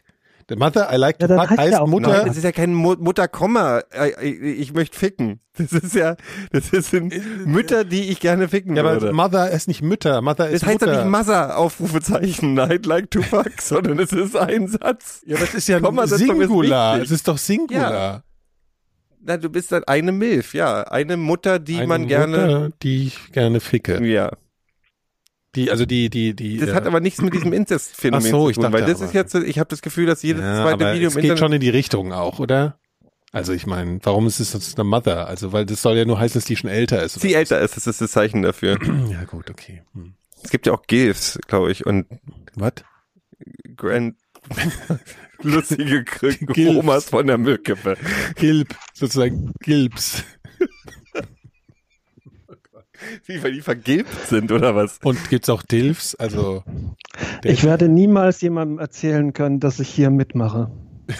Der 0.49 0.57
Mother 0.57 0.89
I 0.93 0.97
like 0.97 1.19
to 1.19 1.27
Ja, 1.27 1.37
fuck 1.39 1.49
heißt 1.57 1.71
ja 1.73 1.79
heißt 1.79 1.87
Mutter. 1.87 2.09
Nein, 2.09 2.25
das 2.27 2.37
ist 2.37 2.43
ja 2.43 2.51
kein 2.51 2.73
Mu 2.73 2.95
Mutter, 2.99 3.27
Komma. 3.27 3.81
äh, 3.91 4.25
Ich 4.29 4.73
möchte 4.73 4.97
ficken. 4.97 5.39
Das 5.57 5.71
ist 5.71 5.93
ja, 5.95 6.15
das 6.51 6.69
sind 6.89 7.13
Mütter, 7.45 7.83
die 7.85 8.09
ich 8.09 8.19
gerne 8.19 8.49
ficken 8.49 8.75
ja, 8.75 8.81
aber 8.81 8.93
würde. 9.01 9.13
Mother 9.13 9.51
ist 9.51 9.67
nicht 9.67 9.81
Mütter. 9.83 10.21
Mother 10.21 10.49
ist 10.49 10.63
Das 10.63 10.69
heißt 10.69 10.81
Mutter. 10.81 10.93
doch 10.95 11.03
nicht 11.05 11.11
Mother, 11.11 11.57
Aufrufezeichen, 11.57 12.59
I'd 12.59 12.87
like 12.87 13.11
to 13.11 13.21
fuck, 13.21 13.51
sondern 13.61 13.99
es 13.99 14.11
ist 14.11 14.35
ein 14.35 14.67
Satz. 14.67 15.21
ja, 15.27 15.37
das 15.37 15.53
ist 15.53 15.67
ja 15.67 15.79
Komma, 15.79 16.01
das 16.03 16.13
ist 16.13 16.19
Singular. 16.19 16.93
wichtig. 16.95 17.05
Es 17.11 17.11
ist 17.11 17.27
doch 17.27 17.37
Singular. 17.37 18.23
Na, 19.25 19.37
du 19.37 19.49
bist 19.49 19.71
dann 19.71 19.83
eine 19.85 20.11
Milf, 20.11 20.53
ja. 20.53 20.81
Eine 20.83 21.15
Mutter, 21.17 21.59
die 21.59 21.77
Eine 21.77 21.87
man 21.87 22.07
gerne. 22.07 22.37
Mutter, 22.37 22.69
die 22.81 23.07
ich 23.07 23.31
gerne 23.31 23.59
ficke. 23.59 24.03
Ja. 24.05 24.31
Die, 25.55 25.69
also 25.69 25.85
die, 25.85 26.09
die, 26.09 26.35
die. 26.35 26.57
Das 26.57 26.69
äh, 26.69 26.73
hat 26.73 26.87
aber 26.87 26.99
nichts 26.99 27.21
mit 27.21 27.33
diesem 27.33 27.53
Incest-Phänomen 27.53 28.25
Ach 28.27 28.31
so, 28.31 28.43
zu 28.45 28.49
ich 28.49 28.55
tun, 28.55 28.63
dachte 28.63 28.73
weil 28.73 28.85
das 28.85 28.97
aber- 28.97 29.05
ist 29.05 29.13
jetzt, 29.13 29.35
ich 29.35 29.59
habe 29.59 29.69
das 29.69 29.81
Gefühl, 29.81 30.05
dass 30.07 30.23
jedes 30.23 30.41
ja, 30.41 30.63
zweite 30.63 30.93
Video 30.95 31.07
es 31.09 31.15
im 31.15 31.21
geht 31.21 31.31
Internet. 31.31 31.39
schon 31.39 31.53
in 31.53 31.61
die 31.61 31.69
Richtung 31.69 32.11
auch, 32.11 32.39
oder? 32.39 32.79
Also 33.31 33.51
ich 33.53 33.65
meine, 33.65 33.99
warum 34.03 34.27
ist 34.27 34.39
es 34.39 34.51
sonst 34.51 34.77
eine 34.79 34.83
Mother? 34.87 35.27
Also 35.27 35.51
weil 35.53 35.65
das 35.65 35.81
soll 35.81 35.97
ja 35.97 36.05
nur 36.05 36.19
heißen, 36.19 36.39
dass 36.39 36.45
die 36.45 36.55
schon 36.55 36.69
älter 36.69 37.01
ist. 37.03 37.19
sie 37.19 37.33
älter 37.33 37.59
ist, 37.61 37.75
das 37.77 37.87
ist 37.87 38.01
das 38.01 38.11
Zeichen 38.11 38.41
dafür. 38.43 38.77
Ja 39.11 39.23
gut, 39.25 39.49
okay. 39.49 39.83
Hm. 39.93 40.13
Es 40.43 40.49
gibt 40.51 40.65
ja 40.67 40.73
auch 40.73 40.83
Gilfs, 40.87 41.39
glaube 41.47 41.71
ich, 41.71 41.85
und 41.85 42.05
Was? 42.55 42.73
Grand 43.75 44.15
lustige. 45.41 46.05
Omas 46.67 47.05
von 47.09 47.25
der 47.27 47.37
Müllkippe. 47.37 47.97
Gilb, 48.35 48.75
sozusagen 48.93 49.51
Gilbs. 49.61 50.23
Wie, 53.25 53.41
weil 53.43 53.53
die 53.53 53.61
vergilbt 53.61 54.27
sind, 54.27 54.51
oder 54.51 54.75
was? 54.75 54.99
Und 55.03 55.29
gibt's 55.29 55.49
auch 55.49 55.63
Dilfs? 55.63 56.15
Also 56.15 56.63
Ich 57.43 57.63
werde 57.63 57.89
niemals 57.89 58.41
jemandem 58.41 58.79
erzählen 58.79 59.33
können, 59.33 59.59
dass 59.59 59.79
ich 59.79 59.89
hier 59.89 60.09
mitmache. 60.09 60.71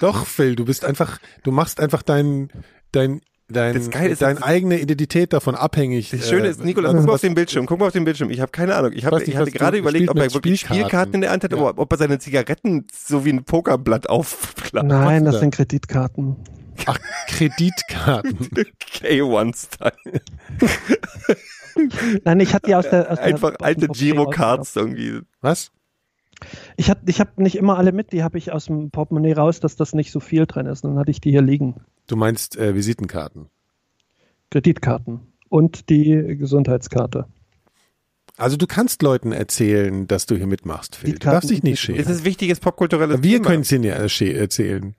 doch, 0.00 0.26
Phil, 0.26 0.56
du 0.56 0.64
bist 0.64 0.84
einfach, 0.84 1.18
du 1.42 1.52
machst 1.52 1.80
einfach 1.80 2.02
dein, 2.02 2.48
dein, 2.92 3.20
dein, 3.48 3.74
Das 3.74 3.90
Geile 3.90 4.10
ist, 4.10 4.22
deine 4.22 4.36
das- 4.40 4.42
eigene 4.44 4.80
Identität 4.80 5.32
davon 5.32 5.54
abhängig. 5.54 6.10
Das 6.10 6.28
Schöne 6.28 6.46
äh, 6.46 6.50
ist, 6.50 6.64
Nikolas, 6.64 6.92
was- 6.92 6.98
guck 7.00 7.06
mal 7.08 7.14
auf 7.14 7.20
den 7.20 7.34
Bildschirm, 7.34 7.66
guck 7.66 7.78
mal 7.78 7.86
auf 7.86 7.92
den 7.92 8.04
Bildschirm. 8.04 8.30
Ich 8.30 8.40
habe 8.40 8.50
keine 8.50 8.74
Ahnung. 8.74 8.92
Ich, 8.94 9.04
hab, 9.04 9.14
nicht, 9.14 9.28
ich 9.28 9.36
hatte 9.36 9.50
gerade 9.50 9.78
überlegt, 9.78 10.08
ob 10.10 10.16
er 10.18 10.32
wirklich 10.32 10.60
Spielkarten. 10.60 10.82
Spielkarten 10.88 11.14
in 11.14 11.20
der 11.22 11.30
Hand 11.30 11.44
hat, 11.44 11.52
Ja. 11.52 11.58
oder 11.58 11.78
ob 11.78 11.92
er 11.92 11.98
seine 11.98 12.18
Zigaretten 12.18 12.86
so 12.92 13.24
wie 13.24 13.30
ein 13.30 13.44
Pokerblatt 13.44 14.08
aufklappt. 14.08 14.88
Nein, 14.88 15.24
das 15.24 15.34
da? 15.34 15.40
sind 15.40 15.54
Kreditkarten. 15.54 16.36
Ach, 16.86 16.98
Kreditkarten. 17.28 18.38
K1-Style. 18.80 20.20
Nein, 22.24 22.40
ich 22.40 22.54
hatte 22.54 22.66
die 22.66 22.74
aus 22.74 22.88
der. 22.88 23.10
Aus 23.10 23.18
der 23.18 23.26
Einfach 23.26 23.50
dem 23.56 23.64
alte 23.64 23.88
Girocards 23.88 24.76
irgendwie. 24.76 25.20
Was? 25.40 25.70
Ich 26.76 26.90
habe 26.90 27.00
ich 27.06 27.20
hab 27.20 27.38
nicht 27.38 27.56
immer 27.56 27.78
alle 27.78 27.92
mit, 27.92 28.12
die 28.12 28.22
habe 28.24 28.36
ich 28.36 28.50
aus 28.52 28.64
dem 28.66 28.90
Portemonnaie 28.90 29.32
raus, 29.32 29.60
dass 29.60 29.76
das 29.76 29.94
nicht 29.94 30.10
so 30.10 30.18
viel 30.20 30.46
drin 30.46 30.66
ist. 30.66 30.84
Dann 30.84 30.98
hatte 30.98 31.10
ich 31.10 31.20
die 31.20 31.30
hier 31.30 31.42
liegen. 31.42 31.76
Du 32.08 32.16
meinst 32.16 32.56
äh, 32.56 32.74
Visitenkarten. 32.74 33.46
Kreditkarten 34.50 35.20
und 35.48 35.88
die 35.88 36.36
Gesundheitskarte. 36.36 37.26
Also 38.36 38.56
du 38.56 38.66
kannst 38.66 39.02
Leuten 39.02 39.30
erzählen, 39.32 40.08
dass 40.08 40.26
du 40.26 40.34
hier 40.36 40.46
mitmachst, 40.46 40.96
Phil. 40.96 41.12
Die 41.12 41.18
Du 41.18 41.30
darfst 41.30 41.48
dich 41.50 41.62
nicht 41.62 41.74
Es 41.74 41.80
schämen. 41.80 42.00
ist 42.00 42.24
wichtiges 42.24 42.58
popkulturelles 42.60 43.22
Wir 43.22 43.36
Thema. 43.38 43.46
können 43.48 43.62
es 43.62 43.68
dir 43.68 43.80
ja 43.80 43.94
erzäh- 43.96 44.34
erzählen. 44.34 44.94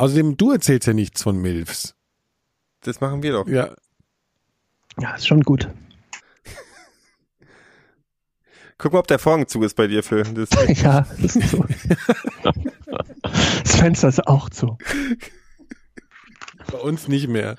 Außerdem, 0.00 0.38
du 0.38 0.50
erzählst 0.52 0.86
ja 0.86 0.94
nichts 0.94 1.22
von 1.22 1.36
Milfs. 1.36 1.94
Das 2.80 3.02
machen 3.02 3.22
wir 3.22 3.32
doch. 3.32 3.46
Ja, 3.46 3.74
Ja, 4.98 5.14
ist 5.14 5.26
schon 5.26 5.42
gut. 5.42 5.68
Guck 8.78 8.94
mal, 8.94 9.00
ob 9.00 9.06
der 9.08 9.18
Vorhang 9.18 9.46
zu 9.46 9.62
ist 9.62 9.76
bei 9.76 9.88
dir, 9.88 10.02
Phil. 10.02 10.22
Das, 10.22 10.48
ja, 10.82 11.06
das 11.20 11.36
ist 11.36 11.50
so. 11.50 11.66
das 13.62 13.76
Fenster 13.76 14.08
ist 14.08 14.26
auch 14.26 14.48
zu. 14.48 14.78
bei 16.72 16.78
uns 16.78 17.06
nicht 17.06 17.28
mehr. 17.28 17.56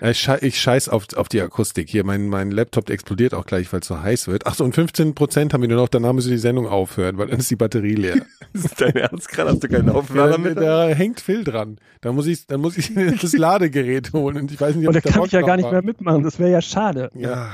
Ja, 0.00 0.10
Ich, 0.10 0.18
schei 0.20 0.38
ich 0.42 0.60
scheiß 0.60 0.88
auf, 0.88 1.06
auf 1.16 1.28
die 1.28 1.40
Akustik. 1.40 1.88
Hier, 1.88 2.04
mein, 2.04 2.28
mein 2.28 2.50
Laptop 2.50 2.90
explodiert 2.90 3.34
auch 3.34 3.46
gleich, 3.46 3.72
weil 3.72 3.80
es 3.80 3.86
so 3.86 4.00
heiß 4.00 4.28
wird. 4.28 4.46
Ach 4.46 4.54
so, 4.54 4.64
und 4.64 4.74
15 4.74 5.14
Prozent 5.14 5.54
haben 5.54 5.62
wir 5.62 5.68
nur 5.68 5.78
noch, 5.78 5.88
danach 5.88 6.12
müssen 6.12 6.28
wir 6.30 6.36
die 6.36 6.40
Sendung 6.40 6.66
aufhören, 6.66 7.16
weil 7.18 7.28
dann 7.28 7.38
ist 7.38 7.50
die 7.50 7.56
Batterie 7.56 7.94
leer. 7.94 8.16
ist 8.52 8.80
dein 8.80 8.94
Ernst 8.96 9.28
gerade? 9.28 9.50
Hast 9.50 9.62
du 9.64 9.68
keinen 9.68 9.88
Ja, 9.88 9.94
Auflader 9.94 10.32
da, 10.32 10.38
mit? 10.38 10.56
da 10.58 10.88
hängt 10.88 11.20
Phil 11.20 11.44
dran. 11.44 11.78
Da 12.00 12.12
muss 12.12 12.26
ich, 12.26 12.46
dann 12.46 12.60
muss 12.60 12.76
ich 12.76 12.92
das 13.20 13.32
Ladegerät 13.32 14.12
holen 14.12 14.36
und 14.36 14.52
ich 14.52 14.60
weiß 14.60 14.74
nicht, 14.76 14.88
ob 14.88 14.94
Und 14.94 15.04
da 15.04 15.08
kann 15.10 15.18
Bock 15.18 15.26
ich 15.26 15.32
ja 15.32 15.40
gar 15.42 15.56
nicht 15.56 15.70
mehr 15.70 15.82
mitmachen. 15.82 16.22
Das 16.22 16.38
wäre 16.38 16.50
ja 16.50 16.60
schade. 16.62 17.10
Ja. 17.14 17.50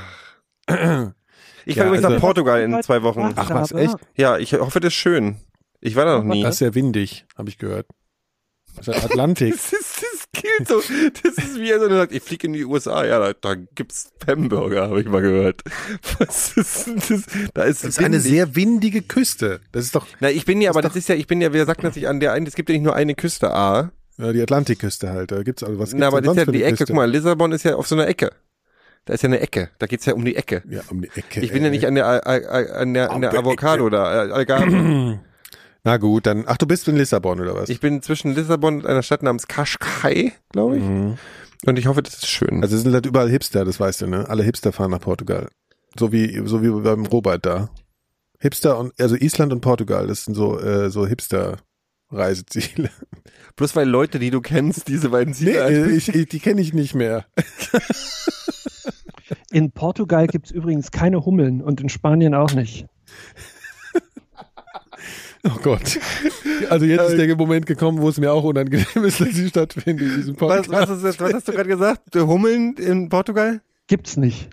Ich 1.63 1.75
Ja, 1.75 1.83
fahre 1.83 1.89
übrigens 1.89 2.05
also- 2.05 2.15
nach 2.15 2.21
Portugal 2.21 2.61
in 2.63 2.81
zwei 2.81 3.03
Wochen. 3.03 3.33
Ach 3.35 3.49
was, 3.51 3.71
echt? 3.71 3.95
Ja, 4.15 4.39
ich 4.39 4.53
hoffe, 4.53 4.79
das 4.79 4.87
ist 4.93 4.99
schön. 4.99 5.35
Ich 5.79 5.95
war 5.95 6.05
da 6.05 6.17
noch 6.17 6.23
nie. 6.23 6.41
Das 6.41 6.55
ist 6.55 6.57
sehr 6.59 6.73
windig, 6.73 7.25
habe 7.37 7.49
ich 7.49 7.59
gehört. 7.59 7.85
Das 8.75 8.87
ist 8.87 8.95
der 8.95 9.03
Atlantik. 9.11 9.51
Das, 9.53 9.71
ist, 9.71 9.97
das 10.01 10.10
so. 10.67 10.81
Das 11.23 11.37
ist 11.37 11.59
wie 11.59 11.69
er 11.69 11.79
so 11.79 11.89
sagt, 11.89 12.11
ich 12.13 12.23
fliege 12.23 12.47
in 12.47 12.53
die 12.53 12.65
USA. 12.65 13.05
Ja, 13.05 13.19
da, 13.19 13.33
da 13.33 13.55
gibt's 13.75 14.11
Hamburger, 14.25 14.83
habe 14.89 15.01
ich 15.01 15.07
mal 15.07 15.21
gehört. 15.21 15.61
Was 16.19 16.55
ist 16.57 16.87
denn 16.87 16.95
das? 16.95 17.23
Da 17.53 17.63
ist, 17.63 17.83
Das 17.83 17.89
ist 17.89 17.99
eine 17.99 18.19
sehr 18.19 18.55
windige 18.55 19.01
Küste. 19.01 19.59
Das 19.71 19.83
ist 19.83 19.95
doch 19.95 20.07
Na, 20.19 20.29
ich 20.29 20.45
bin 20.45 20.61
ja, 20.61 20.69
aber 20.71 20.81
Das 20.81 20.93
das 20.93 21.03
ist 21.03 21.09
ja, 21.09 21.15
ich 21.15 21.27
bin 21.27 21.41
ja, 21.41 21.51
wir 21.53 21.65
sagten 21.65 21.83
das 21.83 21.95
nicht 21.95 22.07
an 22.07 22.19
der 22.19 22.33
einen, 22.33 22.47
es 22.47 22.55
gibt 22.55 22.69
ja 22.69 22.73
nicht 22.73 22.83
nur 22.83 22.95
eine 22.95 23.15
Küste 23.15 23.53
A. 23.53 23.91
ja, 24.17 24.31
die 24.33 24.41
Atlantikküste 24.41 25.09
halt. 25.09 25.31
Da 25.31 25.43
gibt's 25.43 25.63
also 25.63 25.77
was 25.79 25.93
Na, 25.93 25.97
gibt's 25.99 26.07
aber 26.07 26.21
denn 26.21 26.27
das 26.35 26.37
ist 26.43 26.47
ja 26.47 26.51
die 26.53 26.63
Ecke. 26.63 26.71
Küste? 26.77 26.85
Guck 26.87 26.95
mal, 26.95 27.09
Lissabon 27.11 27.51
ist 27.51 27.63
ja 27.63 27.75
auf 27.75 27.87
so 27.87 27.95
einer 27.95 28.07
Ecke. 28.07 28.31
Da 29.05 29.13
ist 29.15 29.23
ja 29.23 29.27
eine 29.27 29.39
Ecke. 29.39 29.69
Da 29.79 29.87
geht's 29.87 30.05
ja 30.05 30.13
um 30.13 30.23
die 30.23 30.35
Ecke. 30.35 30.61
Ja, 30.69 30.81
um 30.89 31.01
die 31.01 31.09
Ecke. 31.15 31.41
Ich 31.41 31.51
bin 31.51 31.63
ja 31.63 31.69
ey. 31.69 31.71
nicht 31.75 31.87
an 31.87 31.95
der, 31.95 32.25
an 32.27 32.93
der, 32.93 33.11
an 33.11 33.21
der 33.21 33.31
der 33.31 33.39
Avocado 33.39 33.89
da, 33.89 34.27
äh, 34.27 34.31
Algarve. 34.31 35.19
Na 35.83 35.97
gut, 35.97 36.25
dann. 36.27 36.43
Ach, 36.47 36.57
du 36.57 36.67
bist 36.67 36.87
in 36.87 36.95
Lissabon 36.95 37.39
oder 37.39 37.55
was? 37.55 37.69
Ich 37.69 37.79
bin 37.79 38.01
zwischen 38.01 38.35
Lissabon 38.35 38.77
und 38.77 38.85
einer 38.85 39.01
Stadt 39.01 39.23
namens 39.23 39.47
Cascais, 39.47 40.31
glaube 40.51 40.77
ich. 40.77 40.83
Mhm. 40.83 41.17
Und 41.65 41.79
ich 41.79 41.87
hoffe, 41.87 42.01
das 42.01 42.15
ist 42.15 42.27
schön. 42.27 42.61
Also 42.63 42.75
es 42.75 42.83
sind 42.83 42.93
halt 42.93 43.05
überall 43.05 43.29
Hipster, 43.29 43.65
das 43.65 43.79
weißt 43.79 44.01
du, 44.01 44.07
ne? 44.07 44.27
Alle 44.29 44.43
Hipster 44.43 44.71
fahren 44.71 44.91
nach 44.91 45.01
Portugal. 45.01 45.47
So 45.97 46.11
wie 46.11 46.41
so 46.45 46.61
wie 46.63 46.69
beim 46.81 47.05
Robert 47.05 47.45
da. 47.45 47.69
Hipster 48.39 48.77
und 48.79 48.99
also 48.99 49.15
Island 49.15 49.53
und 49.53 49.61
Portugal, 49.61 50.07
das 50.07 50.25
sind 50.25 50.33
so 50.33 50.59
äh, 50.59 50.89
so 50.89 51.05
Hipster 51.05 51.57
Reiseziele. 52.11 52.89
Bloß 53.55 53.75
weil 53.75 53.87
Leute, 53.87 54.19
die 54.19 54.31
du 54.31 54.41
kennst, 54.41 54.87
diese 54.87 55.09
beiden 55.09 55.33
Nee, 55.33 55.53
Ziele 55.53 55.69
äh, 55.69 55.91
ich, 55.91 56.09
ich, 56.13 56.27
die 56.29 56.39
kenne 56.39 56.61
ich 56.61 56.73
nicht 56.73 56.95
mehr. 56.95 57.25
In 59.51 59.71
Portugal 59.71 60.27
gibt 60.27 60.47
es 60.47 60.51
übrigens 60.51 60.91
keine 60.91 61.25
Hummeln 61.25 61.61
und 61.61 61.81
in 61.81 61.89
Spanien 61.89 62.33
auch 62.33 62.53
nicht. 62.53 62.85
Oh 65.43 65.57
Gott. 65.61 65.99
Also 66.69 66.85
jetzt 66.85 67.09
ist 67.09 67.17
der 67.17 67.35
Moment 67.35 67.65
gekommen, 67.65 68.01
wo 68.01 68.09
es 68.09 68.19
mir 68.19 68.31
auch 68.31 68.43
unangenehm 68.43 69.03
ist, 69.03 69.19
dass 69.19 69.29
sie 69.29 69.47
stattfindet 69.47 70.07
in 70.07 70.15
diesem 70.15 70.35
was, 70.39 70.67
Podcast. 70.67 70.69
was, 70.69 70.89
ist 70.97 71.03
das, 71.03 71.19
was 71.19 71.33
hast 71.33 71.47
du 71.47 71.51
gerade 71.51 71.69
gesagt? 71.69 72.13
Der 72.13 72.27
Hummeln 72.27 72.75
in 72.75 73.09
Portugal? 73.09 73.61
Gibt's 73.87 74.17
nicht. 74.17 74.49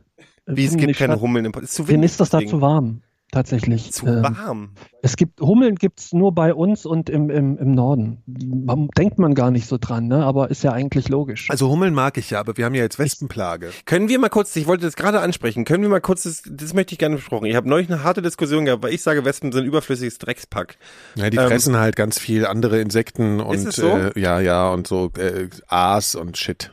Äh, 0.46 0.56
Wie, 0.56 0.64
es 0.64 0.72
gibt 0.72 0.86
nicht 0.86 0.98
keine. 0.98 1.20
Hummeln 1.20 1.44
in 1.44 1.52
Portugal. 1.52 1.68
Ist 1.68 1.78
Denen 1.78 1.88
windig, 1.88 2.10
ist 2.12 2.20
das 2.20 2.30
da 2.30 2.40
zu 2.40 2.60
warm, 2.60 3.02
tatsächlich. 3.30 3.92
Zu 3.92 4.06
Ähm, 4.06 4.22
warm. 4.22 4.70
Es 5.02 5.16
gibt 5.16 5.40
Hummeln 5.40 5.76
gibt's 5.76 6.12
nur 6.12 6.34
bei 6.34 6.52
uns 6.52 6.84
und 6.84 7.08
im, 7.08 7.30
im, 7.30 7.56
im 7.56 7.72
Norden. 7.72 8.22
Man, 8.26 8.88
denkt 8.96 9.18
man 9.18 9.34
gar 9.34 9.50
nicht 9.50 9.66
so 9.68 9.78
dran, 9.78 10.08
ne? 10.08 10.24
aber 10.24 10.50
ist 10.50 10.62
ja 10.64 10.72
eigentlich 10.72 11.08
logisch. 11.08 11.48
Also 11.50 11.68
Hummeln 11.68 11.94
mag 11.94 12.18
ich 12.18 12.30
ja, 12.30 12.40
aber 12.40 12.56
wir 12.56 12.64
haben 12.64 12.74
ja 12.74 12.82
jetzt 12.82 12.98
Wespenplage. 12.98 13.70
Können 13.84 14.08
wir 14.08 14.18
mal 14.18 14.28
kurz, 14.28 14.54
ich 14.56 14.66
wollte 14.66 14.84
das 14.86 14.96
gerade 14.96 15.20
ansprechen, 15.20 15.64
können 15.64 15.82
wir 15.82 15.90
mal 15.90 16.00
kurz, 16.00 16.24
das, 16.24 16.42
das 16.50 16.74
möchte 16.74 16.94
ich 16.94 16.98
gerne 16.98 17.16
besprochen. 17.16 17.46
Ich 17.46 17.54
habe 17.56 17.68
neulich 17.68 17.90
eine 17.90 18.02
harte 18.02 18.22
Diskussion 18.22 18.64
gehabt, 18.64 18.82
weil 18.82 18.92
ich 18.92 19.02
sage, 19.02 19.24
Wespen 19.24 19.52
sind 19.52 19.64
überflüssiges 19.64 20.18
Dreckspack. 20.18 20.76
Ja, 21.14 21.30
die 21.30 21.36
Ähm, 21.36 21.46
fressen 21.46 21.76
halt 21.76 21.94
ganz 21.96 22.18
viel 22.18 22.46
andere 22.46 22.80
Insekten 22.80 23.40
und 23.40 23.54
es 23.56 23.76
so? 23.76 23.88
äh, 23.88 24.18
ja, 24.20 24.40
ja 24.40 24.68
und 24.70 24.86
so 24.86 25.10
äh, 25.18 25.48
Aas 25.68 26.14
und 26.14 26.36
Shit. 26.36 26.72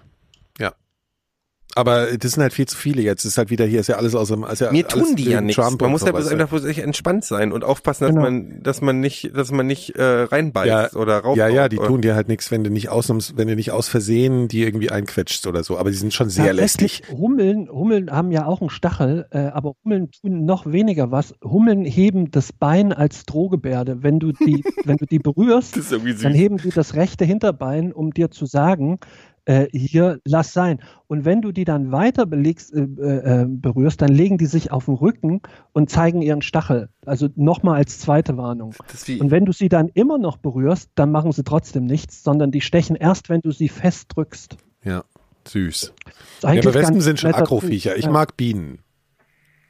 Aber 1.77 2.17
das 2.17 2.31
sind 2.31 2.41
halt 2.41 2.53
viel 2.53 2.65
zu 2.67 2.77
viele 2.77 3.01
jetzt. 3.01 3.25
Das 3.25 3.33
ist 3.33 3.37
halt 3.37 3.49
wieder 3.49 3.65
hier, 3.65 3.81
ist 3.81 3.87
ja 3.87 3.97
alles 3.97 4.15
aus 4.15 4.29
dem, 4.29 4.45
ist 4.45 4.61
ja 4.61 4.71
Mir 4.71 4.85
alles 4.89 5.07
tun 5.07 5.15
die 5.17 5.25
ja 5.25 5.41
nichts. 5.41 5.61
Trump 5.61 5.81
Man 5.81 5.91
muss 5.91 6.05
ja 6.05 6.13
bloß 6.13 6.29
einfach 6.29 6.47
bloß 6.47 6.63
entspannt 6.63 7.25
sein 7.25 7.51
und 7.51 7.65
aufpassen, 7.65 8.05
dass 8.05 8.11
Genau. 8.11 8.21
man, 8.21 8.63
dass 8.63 8.79
man 8.79 9.01
nicht, 9.01 9.35
dass 9.35 9.51
man 9.51 9.67
nicht 9.67 9.95
äh, 9.97 10.03
reinbeißt 10.03 10.67
Ja, 10.67 10.99
oder 10.99 11.19
raucht. 11.19 11.37
Ja, 11.37 11.49
ja, 11.49 11.67
die 11.67 11.77
oder, 11.77 11.87
tun 11.87 12.01
dir 12.01 12.15
halt 12.15 12.29
nichts, 12.29 12.49
wenn 12.49 12.63
du 12.63 12.69
nicht 12.69 12.87
ausnahms, 12.87 13.33
wenn 13.35 13.49
du 13.49 13.55
nicht 13.55 13.71
aus 13.71 13.89
Versehen 13.89 14.47
die 14.47 14.63
irgendwie 14.63 14.89
einquetschst 14.89 15.47
oder 15.47 15.63
so. 15.65 15.77
Aber 15.77 15.91
die 15.91 15.97
sind 15.97 16.13
schon 16.13 16.29
sehr 16.29 16.53
lästig. 16.53 17.03
Hummeln, 17.11 17.69
Hummeln 17.69 18.09
haben 18.09 18.31
ja 18.31 18.45
auch 18.45 18.61
einen 18.61 18.69
Stachel, 18.69 19.27
äh, 19.31 19.39
aber 19.39 19.73
Hummeln 19.83 20.11
tun 20.11 20.45
noch 20.45 20.65
weniger 20.71 21.11
was. 21.11 21.33
Hummeln 21.43 21.83
heben 21.83 22.31
das 22.31 22.53
Bein 22.53 22.93
als 22.93 23.25
Drohgebärde. 23.25 24.01
Wenn 24.01 24.19
du 24.19 24.31
die, 24.31 24.63
wenn 24.85 24.95
du 24.95 25.05
die 25.05 25.19
berührst, 25.19 25.77
dann 26.23 26.33
heben 26.33 26.55
die 26.55 26.69
das 26.69 26.95
rechte 26.95 27.25
Hinterbein, 27.25 27.91
um 27.91 28.11
dir 28.11 28.31
zu 28.31 28.45
sagen, 28.45 28.99
äh, 29.45 29.67
hier, 29.71 30.19
lass 30.25 30.53
sein. 30.53 30.79
Und 31.07 31.25
wenn 31.25 31.41
du 31.41 31.51
die 31.51 31.65
dann 31.65 31.91
weiter 31.91 32.25
belegst, 32.25 32.73
äh, 32.73 32.81
äh, 32.81 33.45
berührst, 33.47 34.01
dann 34.01 34.09
legen 34.09 34.37
die 34.37 34.47
sich 34.47 34.71
auf 34.71 34.85
den 34.85 34.95
Rücken 34.95 35.41
und 35.73 35.89
zeigen 35.89 36.21
ihren 36.21 36.41
Stachel. 36.41 36.89
Also 37.05 37.29
nochmal 37.35 37.75
als 37.75 37.99
zweite 37.99 38.37
Warnung. 38.37 38.73
Und 39.19 39.31
wenn 39.31 39.45
du 39.45 39.51
sie 39.51 39.69
dann 39.69 39.89
immer 39.89 40.17
noch 40.17 40.37
berührst, 40.37 40.89
dann 40.95 41.11
machen 41.11 41.31
sie 41.31 41.43
trotzdem 41.43 41.85
nichts, 41.85 42.23
sondern 42.23 42.51
die 42.51 42.61
stechen 42.61 42.95
erst, 42.95 43.29
wenn 43.29 43.41
du 43.41 43.51
sie 43.51 43.69
fest 43.69 44.11
drückst. 44.15 44.57
Ja, 44.83 45.03
süß. 45.47 45.93
Ja, 46.41 46.49
aber 46.49 46.73
Wespen 46.73 47.01
sind 47.01 47.19
schon 47.19 47.33
Akroviecher. 47.33 47.97
Ich 47.97 48.05
Ja. 48.05 48.11
mag 48.11 48.37
Bienen. 48.37 48.79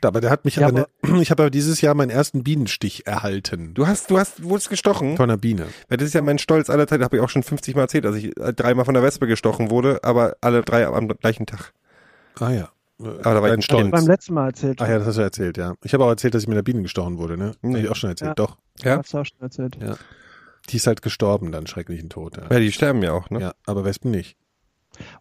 Aber 0.08 0.22
der 0.22 0.30
hat 0.30 0.46
mich 0.46 0.58
Ja, 0.58 0.68
aber, 0.68 0.88
ne, 1.04 1.22
ich 1.22 1.32
habe 1.32 1.44
aber 1.44 1.50
dieses 1.50 1.82
Jahr 1.82 1.94
meinen 1.96 2.10
ersten 2.10 2.44
Bienenstich 2.44 3.06
erhalten. 3.08 3.74
du 3.74 3.88
hast, 3.88 4.10
du 4.12 4.18
hast, 4.18 4.44
wurdest 4.44 4.70
gestochen. 4.70 5.18
Von 5.18 5.30
einer 5.30 5.38
Biene. 5.38 5.68
Weil 5.90 5.98
das 5.98 6.08
ist 6.08 6.14
ja 6.14 6.22
mein 6.22 6.38
Stolz 6.40 6.70
aller 6.70 6.88
Zeit, 6.88 7.02
habe 7.02 7.18
ich 7.18 7.22
auch 7.22 7.30
schon 7.30 7.44
50 7.44 7.76
Mal 7.76 7.82
erzählt, 7.84 8.06
dass 8.06 8.16
ich 8.16 8.38
äh, 8.40 8.54
dreimal 8.54 8.86
von 8.86 8.94
der 8.94 9.04
Wespe 9.04 9.28
gestochen 9.28 9.70
wurde, 9.70 10.04
aber 10.04 10.36
alle 10.42 10.62
drei 10.62 10.86
am 10.88 11.08
gleichen 11.08 11.46
Tag. 11.46 11.74
Ah 12.40 12.52
ja. 12.52 12.70
Aber 12.98 13.18
da 13.22 13.42
war 13.42 13.48
ich 13.50 13.54
ein 13.56 13.62
Stolz. 13.62 13.92
Beim 13.92 14.08
letzten 14.08 14.34
Mal 14.36 14.48
erzählt. 14.48 14.82
Ach 14.82 14.88
ja, 14.88 14.98
das 15.00 15.08
hast 15.08 15.18
du 15.18 15.22
erzählt, 15.22 15.58
ja. 15.58 15.74
Ich 15.84 15.94
habe 15.94 16.06
auch 16.06 16.10
erzählt, 16.10 16.34
dass 16.34 16.44
ich 16.44 16.48
mit 16.48 16.56
einer 16.56 16.64
Biene 16.64 16.82
gestochen 16.82 17.18
wurde, 17.18 17.38
ne? 17.38 17.52
Nee. 17.62 17.74
Hab 17.76 17.84
ich 17.84 17.90
auch 17.90 17.96
schon 17.98 18.10
erzählt, 18.12 18.30
Ja. 18.30 18.36
doch. 18.36 18.58
Ja. 18.84 18.98
Hast 19.00 19.14
du 19.14 19.18
auch 19.18 19.26
schon 19.26 19.42
erzählt. 19.42 19.78
Die 20.70 20.78
ist 20.78 20.88
halt 20.88 21.02
gestorben, 21.02 21.52
dann 21.52 21.68
schrecklichen 21.68 22.10
Tod. 22.10 22.38
Ja, 22.38 22.44
Ja, 22.50 22.60
die 22.60 22.72
sterben 22.72 23.04
ja 23.04 23.12
auch, 23.12 23.30
ne? 23.30 23.40
ja 23.42 23.54
aber 23.66 23.84
Wespen 23.86 24.12
nicht. 24.12 24.38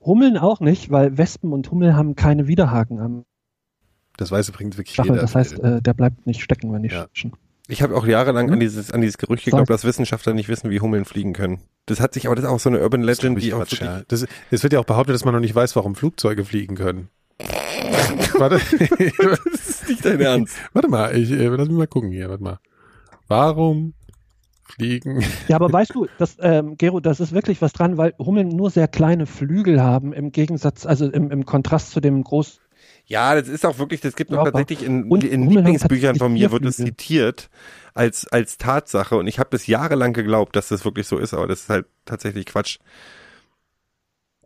Hummeln 0.00 0.38
auch 0.38 0.60
nicht, 0.60 0.90
weil 0.90 1.18
Wespen 1.18 1.52
und 1.52 1.68
Hummel 1.70 1.96
haben 1.96 2.14
keine 2.14 2.46
Widerhaken 2.46 3.00
am 3.00 3.24
Das 4.16 4.30
weiß 4.30 4.48
übrigens 4.50 4.76
wirklich 4.76 4.94
Stachel. 4.94 5.12
jeder. 5.12 5.22
Das 5.22 5.34
heißt, 5.34 5.58
äh, 5.60 5.82
der 5.82 5.94
bleibt 5.94 6.26
nicht 6.26 6.42
stecken, 6.42 6.72
wenn 6.72 6.82
die 6.82 6.90
Ja. 6.90 7.06
stechen. 7.12 7.32
Ich 7.66 7.80
habe 7.82 7.96
auch 7.96 8.06
jahrelang 8.06 8.48
an 8.48 8.52
Hm? 8.54 8.60
dieses, 8.60 8.90
an 8.92 9.00
dieses 9.00 9.16
Gerücht 9.16 9.44
geglaubt, 9.46 9.70
dass 9.70 9.84
Wissenschaftler 9.84 10.34
nicht 10.34 10.48
wissen, 10.50 10.68
wie 10.70 10.80
Hummeln 10.80 11.06
fliegen 11.06 11.32
können. 11.32 11.60
Das 11.86 11.98
hat 11.98 12.12
sich, 12.14 12.26
aber 12.26 12.36
das 12.36 12.44
ist 12.44 12.50
auch 12.50 12.60
so 12.60 12.68
eine 12.68 12.80
Urban 12.80 13.06
Das 13.06 13.22
Legend, 13.22 13.42
die 13.42 13.54
auch 13.54 13.58
Quatsch, 13.60 13.80
ja. 13.80 14.02
das, 14.06 14.26
es 14.50 14.62
wird 14.62 14.74
ja 14.74 14.80
auch 14.80 14.84
behauptet, 14.84 15.14
dass 15.14 15.24
man 15.24 15.32
noch 15.32 15.40
nicht 15.40 15.54
weiß, 15.54 15.74
warum 15.74 15.94
Flugzeuge 15.94 16.44
fliegen 16.44 16.76
können. 16.76 17.08
Warte. 18.38 18.60
das 18.60 19.68
ist 19.68 19.88
nicht 19.88 20.04
dein 20.04 20.20
Ernst. 20.20 20.56
Warte 20.74 20.88
mal, 20.88 21.16
ich, 21.16 21.30
äh, 21.30 21.46
lass 21.48 21.68
mich 21.68 21.76
mal 21.78 21.86
gucken 21.86 22.10
hier, 22.10 22.28
warte 22.28 22.42
mal. 22.42 22.58
Warum 23.28 23.94
fliegen? 24.64 25.22
Ja, 25.48 25.56
aber 25.56 25.72
weißt 25.72 25.94
du, 25.94 26.06
das, 26.18 26.36
ähm, 26.40 26.76
Gero, 26.76 27.00
das 27.00 27.20
ist 27.20 27.32
wirklich 27.32 27.62
was 27.62 27.72
dran, 27.72 27.96
weil 27.96 28.14
Hummeln 28.18 28.48
nur 28.48 28.70
sehr 28.70 28.88
kleine 28.88 29.26
Flügel 29.26 29.82
haben, 29.82 30.12
im 30.12 30.32
Gegensatz, 30.32 30.84
also 30.86 31.08
im, 31.10 31.30
im 31.30 31.44
Kontrast 31.46 31.90
zu 31.90 32.00
dem 32.00 32.22
groß. 32.22 32.60
Ja, 33.06 33.34
das 33.34 33.48
ist 33.48 33.66
auch 33.66 33.78
wirklich, 33.78 34.00
das 34.00 34.16
gibt 34.16 34.30
noch 34.30 34.44
tatsächlich 34.44 34.82
in, 34.82 35.04
Und 35.10 35.24
in 35.24 35.48
Lieblingsbüchern 35.48 36.16
von 36.16 36.32
mir 36.32 36.50
wird 36.52 36.64
es 36.64 36.76
zitiert 36.76 37.50
als, 37.92 38.26
als 38.28 38.56
Tatsache 38.56 39.16
und 39.16 39.26
ich 39.26 39.38
habe 39.38 39.50
das 39.50 39.66
jahrelang 39.66 40.12
geglaubt, 40.14 40.56
dass 40.56 40.68
das 40.68 40.84
wirklich 40.84 41.06
so 41.06 41.18
ist, 41.18 41.34
aber 41.34 41.46
das 41.46 41.60
ist 41.62 41.68
halt 41.70 41.86
tatsächlich 42.06 42.46
Quatsch. 42.46 42.78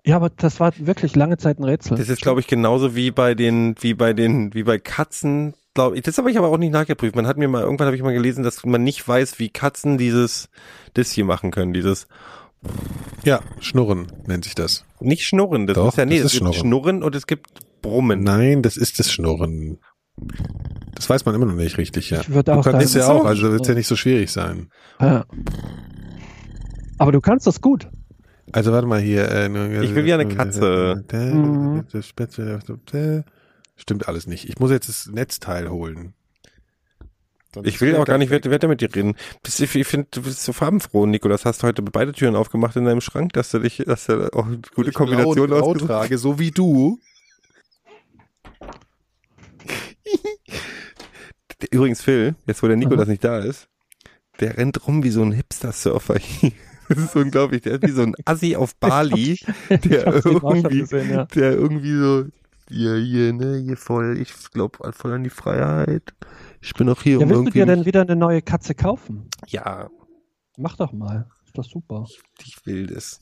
Ja, 0.04 0.16
aber 0.16 0.30
das 0.30 0.58
war 0.58 0.72
wirklich 0.78 1.14
lange 1.16 1.36
Zeit 1.36 1.58
ein 1.58 1.64
Rätsel. 1.64 1.96
Das 1.98 2.08
ist, 2.08 2.22
glaube 2.22 2.40
ich, 2.40 2.46
genauso 2.46 2.94
wie 2.96 3.10
bei 3.10 3.34
den, 3.34 3.74
wie 3.80 3.94
bei 3.94 4.12
den, 4.12 4.54
wie 4.54 4.62
bei 4.62 4.78
Katzen, 4.78 5.54
glaube 5.74 5.96
ich. 5.96 6.02
Das 6.02 6.16
habe 6.18 6.30
ich 6.30 6.38
aber 6.38 6.48
auch 6.48 6.56
nicht 6.56 6.72
nachgeprüft. 6.72 7.14
Man 7.14 7.26
hat 7.26 7.36
mir 7.36 7.48
mal, 7.48 7.62
irgendwann 7.62 7.86
habe 7.86 7.96
ich 7.96 8.02
mal 8.02 8.12
gelesen, 8.14 8.42
dass 8.42 8.64
man 8.64 8.82
nicht 8.82 9.06
weiß, 9.06 9.38
wie 9.38 9.50
Katzen 9.50 9.98
dieses, 9.98 10.48
das 10.94 11.10
hier 11.10 11.24
machen 11.24 11.50
können, 11.50 11.72
dieses 11.74 12.06
Ja, 13.24 13.40
Schnurren 13.60 14.10
nennt 14.26 14.44
sich 14.44 14.54
das. 14.54 14.84
nicht 15.00 15.24
Schnurren. 15.26 15.66
Das 15.66 15.74
Doch, 15.74 15.88
ist 15.88 15.98
ja, 15.98 16.06
nee, 16.06 16.16
das 16.16 16.26
es 16.26 16.32
ist 16.34 16.40
gibt 16.40 16.54
Schnurren. 16.54 16.60
Schnurren 16.60 17.02
und 17.02 17.14
es 17.14 17.26
gibt 17.26 17.48
Brummen. 17.82 18.22
Nein, 18.22 18.62
das 18.62 18.76
ist 18.76 18.98
das 18.98 19.10
Schnurren. 19.12 19.78
Das 20.94 21.08
weiß 21.08 21.24
man 21.24 21.34
immer 21.34 21.46
noch 21.46 21.54
nicht 21.54 21.78
richtig, 21.78 22.10
ja. 22.10 22.20
Ich 22.20 22.30
würde 22.30 22.52
Du 22.52 22.58
auch 22.58 22.64
kannst 22.64 22.92
sagen, 22.92 23.06
ja 23.06 23.12
auch, 23.12 23.24
also 23.24 23.50
wird 23.52 23.62
es 23.62 23.68
ja 23.68 23.74
nicht 23.74 23.86
so 23.86 23.94
schwierig 23.96 24.30
sein. 24.32 24.68
Ja. 25.00 25.24
Aber 26.98 27.12
du 27.12 27.20
kannst 27.20 27.46
das 27.46 27.60
gut. 27.60 27.88
Also 28.52 28.72
warte 28.72 28.86
mal 28.88 29.00
hier. 29.00 29.30
Äh, 29.30 29.84
Ich 29.84 29.94
will 29.94 30.06
ja 30.08 30.16
eine 30.18 30.28
Katze. 30.34 31.04
Mhm. 31.12 31.84
Stimmt 33.76 34.08
alles 34.08 34.26
nicht. 34.26 34.48
Ich 34.48 34.58
muss 34.58 34.70
jetzt 34.70 34.88
das 34.88 35.06
Netzteil 35.06 35.70
holen. 35.70 36.14
Ich 37.62 37.80
will 37.80 37.96
auch 37.96 38.04
gar 38.04 38.18
nicht 38.18 38.30
weiter, 38.30 38.68
mit 38.68 38.80
dir 38.80 38.94
reden. 38.94 39.14
Bist, 39.42 39.60
ich 39.60 39.70
finde, 39.86 40.08
du 40.10 40.22
bist 40.22 40.44
so 40.44 40.52
farbenfroh, 40.52 41.06
Nikolas. 41.06 41.44
Hast 41.44 41.62
heute 41.62 41.82
beide 41.82 42.12
Türen 42.12 42.36
aufgemacht 42.36 42.76
in 42.76 42.84
deinem 42.84 43.00
Schrank, 43.00 43.32
dass 43.32 43.50
du 43.50 43.58
dich, 43.60 43.78
dass 43.86 44.06
du 44.06 44.32
auch 44.34 44.46
eine 44.46 44.60
gute 44.74 44.92
Kombination 44.92 45.34
Blau, 45.46 45.46
Blau 45.46 45.66
ausgesucht 45.66 45.90
hast. 45.90 45.98
trage, 46.00 46.18
so 46.18 46.38
wie 46.38 46.50
du. 46.50 46.98
Übrigens, 51.70 52.02
Phil, 52.02 52.34
jetzt 52.46 52.62
wo 52.62 52.68
der 52.68 52.76
Nikolas 52.76 53.06
Mhm. 53.06 53.12
nicht 53.12 53.24
da 53.24 53.38
ist, 53.38 53.68
der 54.40 54.56
rennt 54.56 54.86
rum 54.86 55.02
wie 55.02 55.10
so 55.10 55.22
ein 55.22 55.32
Hipster-Surfer. 55.32 56.16
Das 56.90 56.96
ist 56.96 57.14
unglaublich. 57.16 57.60
Der 57.60 57.74
ist 57.74 57.82
wie 57.82 57.90
so 57.90 58.00
ein 58.00 58.14
Assi 58.24 58.56
auf 58.56 58.74
Bali, 58.76 59.38
der 59.68 60.06
Ich 60.16 60.24
irgendwie, 60.24 60.78
gesehen, 60.80 61.10
ja. 61.10 61.26
der 61.26 61.52
irgendwie 61.52 61.92
so, 61.98 62.24
ja, 62.70 62.94
hier, 62.94 63.34
ne, 63.34 63.58
hier 63.58 63.76
voll, 63.76 64.16
ich 64.18 64.32
glaube 64.52 64.78
voll 64.94 65.12
an 65.12 65.22
die 65.22 65.28
Freiheit. 65.28 66.14
Ich 66.62 66.72
bin 66.72 66.88
auch 66.88 67.02
hier, 67.02 67.18
Ja, 67.18 67.24
um 67.24 67.28
willst 67.28 67.48
du 67.48 67.50
dir 67.50 67.66
denn 67.66 67.84
wieder 67.84 68.00
eine 68.00 68.16
neue 68.16 68.40
Katze 68.40 68.74
kaufen? 68.74 69.28
ja, 69.48 69.90
Mach 70.56 70.76
doch 70.78 70.92
mal. 70.94 71.28
Ist 71.44 71.58
doch 71.58 71.64
super. 71.64 72.06
ich 72.42 72.56
will 72.64 72.86
das. 72.86 73.20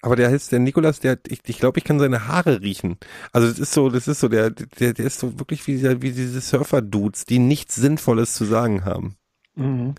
Aber 0.00 0.14
der 0.14 0.30
heißt, 0.30 0.52
der 0.52 0.60
Nikolas, 0.60 1.00
der, 1.00 1.18
ich, 1.26 1.40
ich 1.46 1.58
glaube, 1.58 1.78
ich 1.78 1.84
kann 1.84 1.98
seine 1.98 2.28
Haare 2.28 2.60
riechen. 2.60 2.98
Also 3.32 3.48
das 3.48 3.58
ist 3.58 3.72
so, 3.72 3.88
das 3.90 4.06
ist 4.06 4.20
so, 4.20 4.28
der, 4.28 4.50
der, 4.50 4.94
der 4.94 5.06
ist 5.06 5.18
so 5.18 5.38
wirklich 5.38 5.66
wie, 5.66 5.72
dieser, 5.72 6.02
wie 6.02 6.12
diese 6.12 6.40
Surfer-Dudes, 6.40 7.24
die 7.24 7.40
nichts 7.40 7.74
Sinnvolles 7.74 8.34
zu 8.34 8.44
sagen 8.44 8.84
haben. 8.84 9.16
Mhm. 9.56 9.94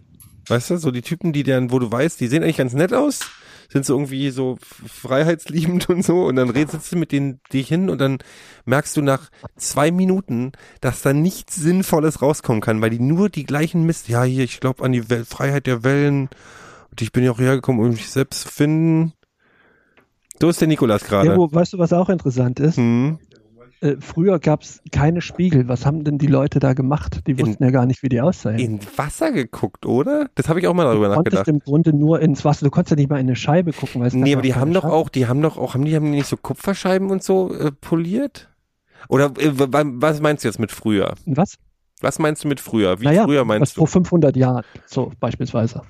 Weißt 0.48 0.70
du, 0.70 0.78
so 0.78 0.92
die 0.92 1.02
Typen, 1.02 1.34
die 1.34 1.44
dann, 1.44 1.72
wo 1.72 1.80
du 1.80 1.92
weißt, 1.92 2.20
die 2.20 2.28
sehen 2.28 2.44
eigentlich 2.44 2.58
ganz 2.58 2.74
nett 2.74 2.94
aus, 2.94 3.20
sind 3.72 3.86
so 3.86 3.94
irgendwie 3.94 4.32
so 4.32 4.58
freiheitsliebend 4.88 5.90
und 5.90 6.04
so 6.04 6.26
und 6.26 6.38
dann 6.38 6.50
redest 6.50 6.92
du 6.92 6.98
mit 6.98 7.12
denen 7.12 7.40
dich 7.54 7.68
hin 7.68 7.90
und 7.90 8.00
dann 8.00 8.18
merkst 8.66 8.98
du 8.98 9.02
nach 9.02 9.30
zwei 9.58 9.92
Minuten, 9.92 10.54
dass 10.82 11.02
da 11.02 11.14
nichts 11.14 11.56
Sinnvolles 11.56 12.22
rauskommen 12.22 12.62
kann, 12.62 12.82
weil 12.82 12.90
die 12.90 13.00
nur 13.00 13.30
die 13.30 13.46
gleichen 13.46 13.86
Mist, 13.86 14.10
ja 14.10 14.24
hier, 14.24 14.44
ich 14.44 14.60
glaube 14.60 14.84
an 14.84 14.92
die 14.92 15.10
Wel 15.10 15.24
Freiheit 15.24 15.68
der 15.68 15.84
Wellen 15.84 16.30
und 16.90 17.02
ich 17.02 17.12
bin 17.12 17.24
ja 17.24 17.32
auch 17.32 17.40
hergekommen, 17.40 17.86
um 17.86 17.92
mich 17.92 18.10
selbst 18.10 18.42
zu 18.42 18.50
finden. 18.50 19.14
So 20.42 20.50
ist 20.50 20.62
der 20.62 20.68
Nikolas 20.68 21.04
gerade. 21.04 21.30
Ja, 21.30 21.38
wo, 21.38 21.52
weißt 21.52 21.74
du, 21.74 21.78
was 21.80 21.94
auch 21.94 22.10
interessant 22.10 22.60
ist? 22.60 22.78
hm. 22.78 23.20
Äh, 23.82 23.96
früher 24.02 24.40
gab 24.40 24.62
es 24.64 24.82
keine 24.92 25.22
Spiegel. 25.22 25.70
Was 25.70 25.86
haben 25.86 26.04
denn 26.04 26.18
die 26.18 26.28
Leute 26.28 26.60
da 26.60 26.74
gemacht? 26.74 27.22
Die 27.28 27.32
In- 27.32 27.40
wussten 27.48 27.64
ja 27.64 27.70
gar 27.72 27.86
nicht, 27.86 28.04
wie 28.04 28.10
die 28.10 28.20
aussehen. 28.20 28.60
In 28.60 28.80
Wasser 28.98 29.32
geguckt, 29.32 29.86
oder? 29.86 30.28
Das 30.36 30.50
habe 30.50 30.60
ich 30.60 30.68
auch 30.68 30.74
mal 30.74 30.84
darüber 30.84 31.08
du 31.08 31.14
konntest 31.16 31.38
nachgedacht. 31.38 31.48
im 31.48 31.60
Grunde 31.60 31.94
nur 31.94 32.20
ins 32.20 32.44
Wasser. 32.44 32.66
Du 32.66 32.72
konntest 32.72 32.92
ja 32.92 32.98
nicht 32.98 33.10
mal 33.10 33.20
in 33.22 33.28
eine 33.28 33.38
Scheibe 33.38 33.72
gucken. 33.72 34.02
Weil 34.02 34.12
Nee, 34.14 34.34
aber 34.34 34.42
die 34.42 34.54
haben 34.54 34.74
doch 34.74 34.82
Scheibe. 34.82 34.94
auch, 34.94 35.08
die 35.08 35.28
haben 35.28 35.42
doch 35.42 35.58
auch, 35.58 35.76
haben 35.76 35.86
die, 35.86 35.96
haben 35.96 36.04
die 36.06 36.12
nicht 36.18 36.28
so 36.28 36.36
Kupferscheiben 36.36 37.10
und 37.10 37.24
so 37.24 37.54
äh, 37.54 37.72
poliert? 37.72 38.50
Oder 39.08 39.28
äh, 39.38 39.54
was 39.56 40.20
meinst 40.20 40.44
du 40.44 40.50
jetzt 40.50 40.60
mit 40.60 40.74
früher? 40.74 41.14
Was? 41.26 41.56
Was 42.02 42.20
meinst 42.20 42.44
du 42.44 42.50
mit 42.50 42.60
früher? 42.60 43.00
Wie 43.00 43.06
naja, 43.06 43.24
früher 43.24 43.46
meinst 43.46 43.78
du? 43.78 43.80
vor 43.82 43.88
500 43.88 44.36
Jahren, 44.36 44.64
so 44.88 45.12
beispielsweise. 45.22 45.84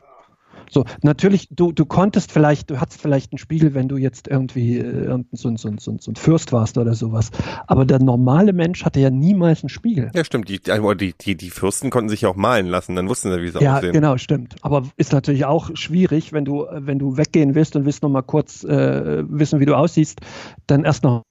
So, 0.70 0.86
natürlich, 1.02 1.48
du, 1.52 1.72
du 1.72 1.86
konntest 1.86 2.32
vielleicht, 2.32 2.70
du 2.70 2.80
hattest 2.80 3.02
vielleicht 3.02 3.32
einen 3.32 3.40
Spiegel, 3.40 3.74
wenn 3.74 3.88
du 3.88 3.98
jetzt 3.98 4.28
irgendwie 4.28 4.78
äh, 4.78 4.84
irgendein 4.84 5.28
so, 5.38 5.50
ein- 5.50 5.58
so, 5.58 5.72
so, 5.80 5.98
so 6.00 6.12
ein 6.12 6.16
Fürst 6.16 6.52
warst 6.52 6.78
oder 6.78 6.94
sowas. 6.94 7.32
Aber 7.68 7.86
der 7.86 8.00
normale 8.00 8.54
Mensch 8.54 8.86
hatte 8.86 9.00
ja 9.00 9.10
niemals 9.10 9.64
einen 9.64 9.70
Spiegel. 9.70 10.12
Ja, 10.14 10.24
stimmt. 10.24 10.48
Die, 10.50 10.60
die, 10.60 11.14
die, 11.20 11.36
die, 11.36 11.50
Fürsten 11.50 11.90
konnten 11.90 12.10
sich 12.10 12.22
ja 12.22 12.30
auch 12.30 12.36
malen 12.36 12.68
lassen, 12.68 12.96
dann 12.96 13.10
wussten 13.10 13.32
sie, 13.32 13.42
wie 13.42 13.50
sie 13.50 13.60
Ja, 13.62 13.78
aussehen. 13.78 13.94
genau, 13.94 14.18
stimmt. 14.18 14.56
Aber 14.62 14.84
ist 14.98 15.12
natürlich 15.12 15.46
auch 15.46 15.72
schwierig, 15.76 16.34
wenn 16.34 16.46
du, 16.46 16.66
äh, 16.66 16.86
wenn 16.86 17.00
du 17.00 17.18
weggehen 17.18 17.56
willst 17.56 17.76
und 17.76 17.86
willst 17.86 18.04
noch 18.04 18.10
mal 18.10 18.22
kurz 18.22 18.64
äh, 18.64 19.24
wissen, 19.28 19.60
wie 19.60 19.66
du 19.66 19.76
aussiehst, 19.76 20.20
dann 20.68 20.84
erst 20.86 21.04
noch 21.04 21.24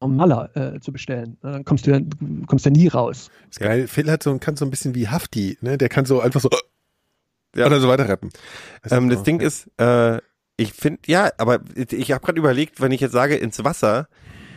einen 0.00 0.16
Maler 0.16 0.50
äh, 0.54 0.80
zu 0.80 0.92
bestellen. 0.92 1.36
Dann 1.40 1.64
kommst 1.64 1.86
du 1.86 1.92
ja, 1.92 2.00
kommst 2.46 2.64
ja 2.64 2.70
nie 2.70 2.88
raus. 2.88 3.30
Ist 3.50 3.60
geil. 3.60 3.86
Phil 3.88 4.10
hat 4.10 4.22
so, 4.22 4.36
kann 4.38 4.56
so 4.56 4.64
ein 4.64 4.70
bisschen 4.70 4.94
wie 4.94 5.08
Hafti, 5.08 5.56
ne? 5.60 5.78
Der 5.78 5.88
kann 5.88 6.04
so 6.04 6.20
einfach 6.20 6.40
so 6.40 6.50
Ja. 7.56 7.66
oder 7.66 7.80
so 7.80 7.88
weiter 7.88 8.08
rappen. 8.08 8.30
Ähm, 8.90 9.04
ist 9.04 9.10
das 9.10 9.18
so- 9.18 9.24
Ding 9.24 9.40
ist, 9.40 9.70
äh, 9.78 10.18
ich 10.56 10.72
finde, 10.72 11.00
ja, 11.06 11.30
aber 11.38 11.60
ich 11.74 12.12
habe 12.12 12.24
gerade 12.24 12.38
überlegt, 12.38 12.80
wenn 12.80 12.92
ich 12.92 13.00
jetzt 13.00 13.12
sage 13.12 13.34
ins 13.36 13.62
Wasser, 13.64 14.08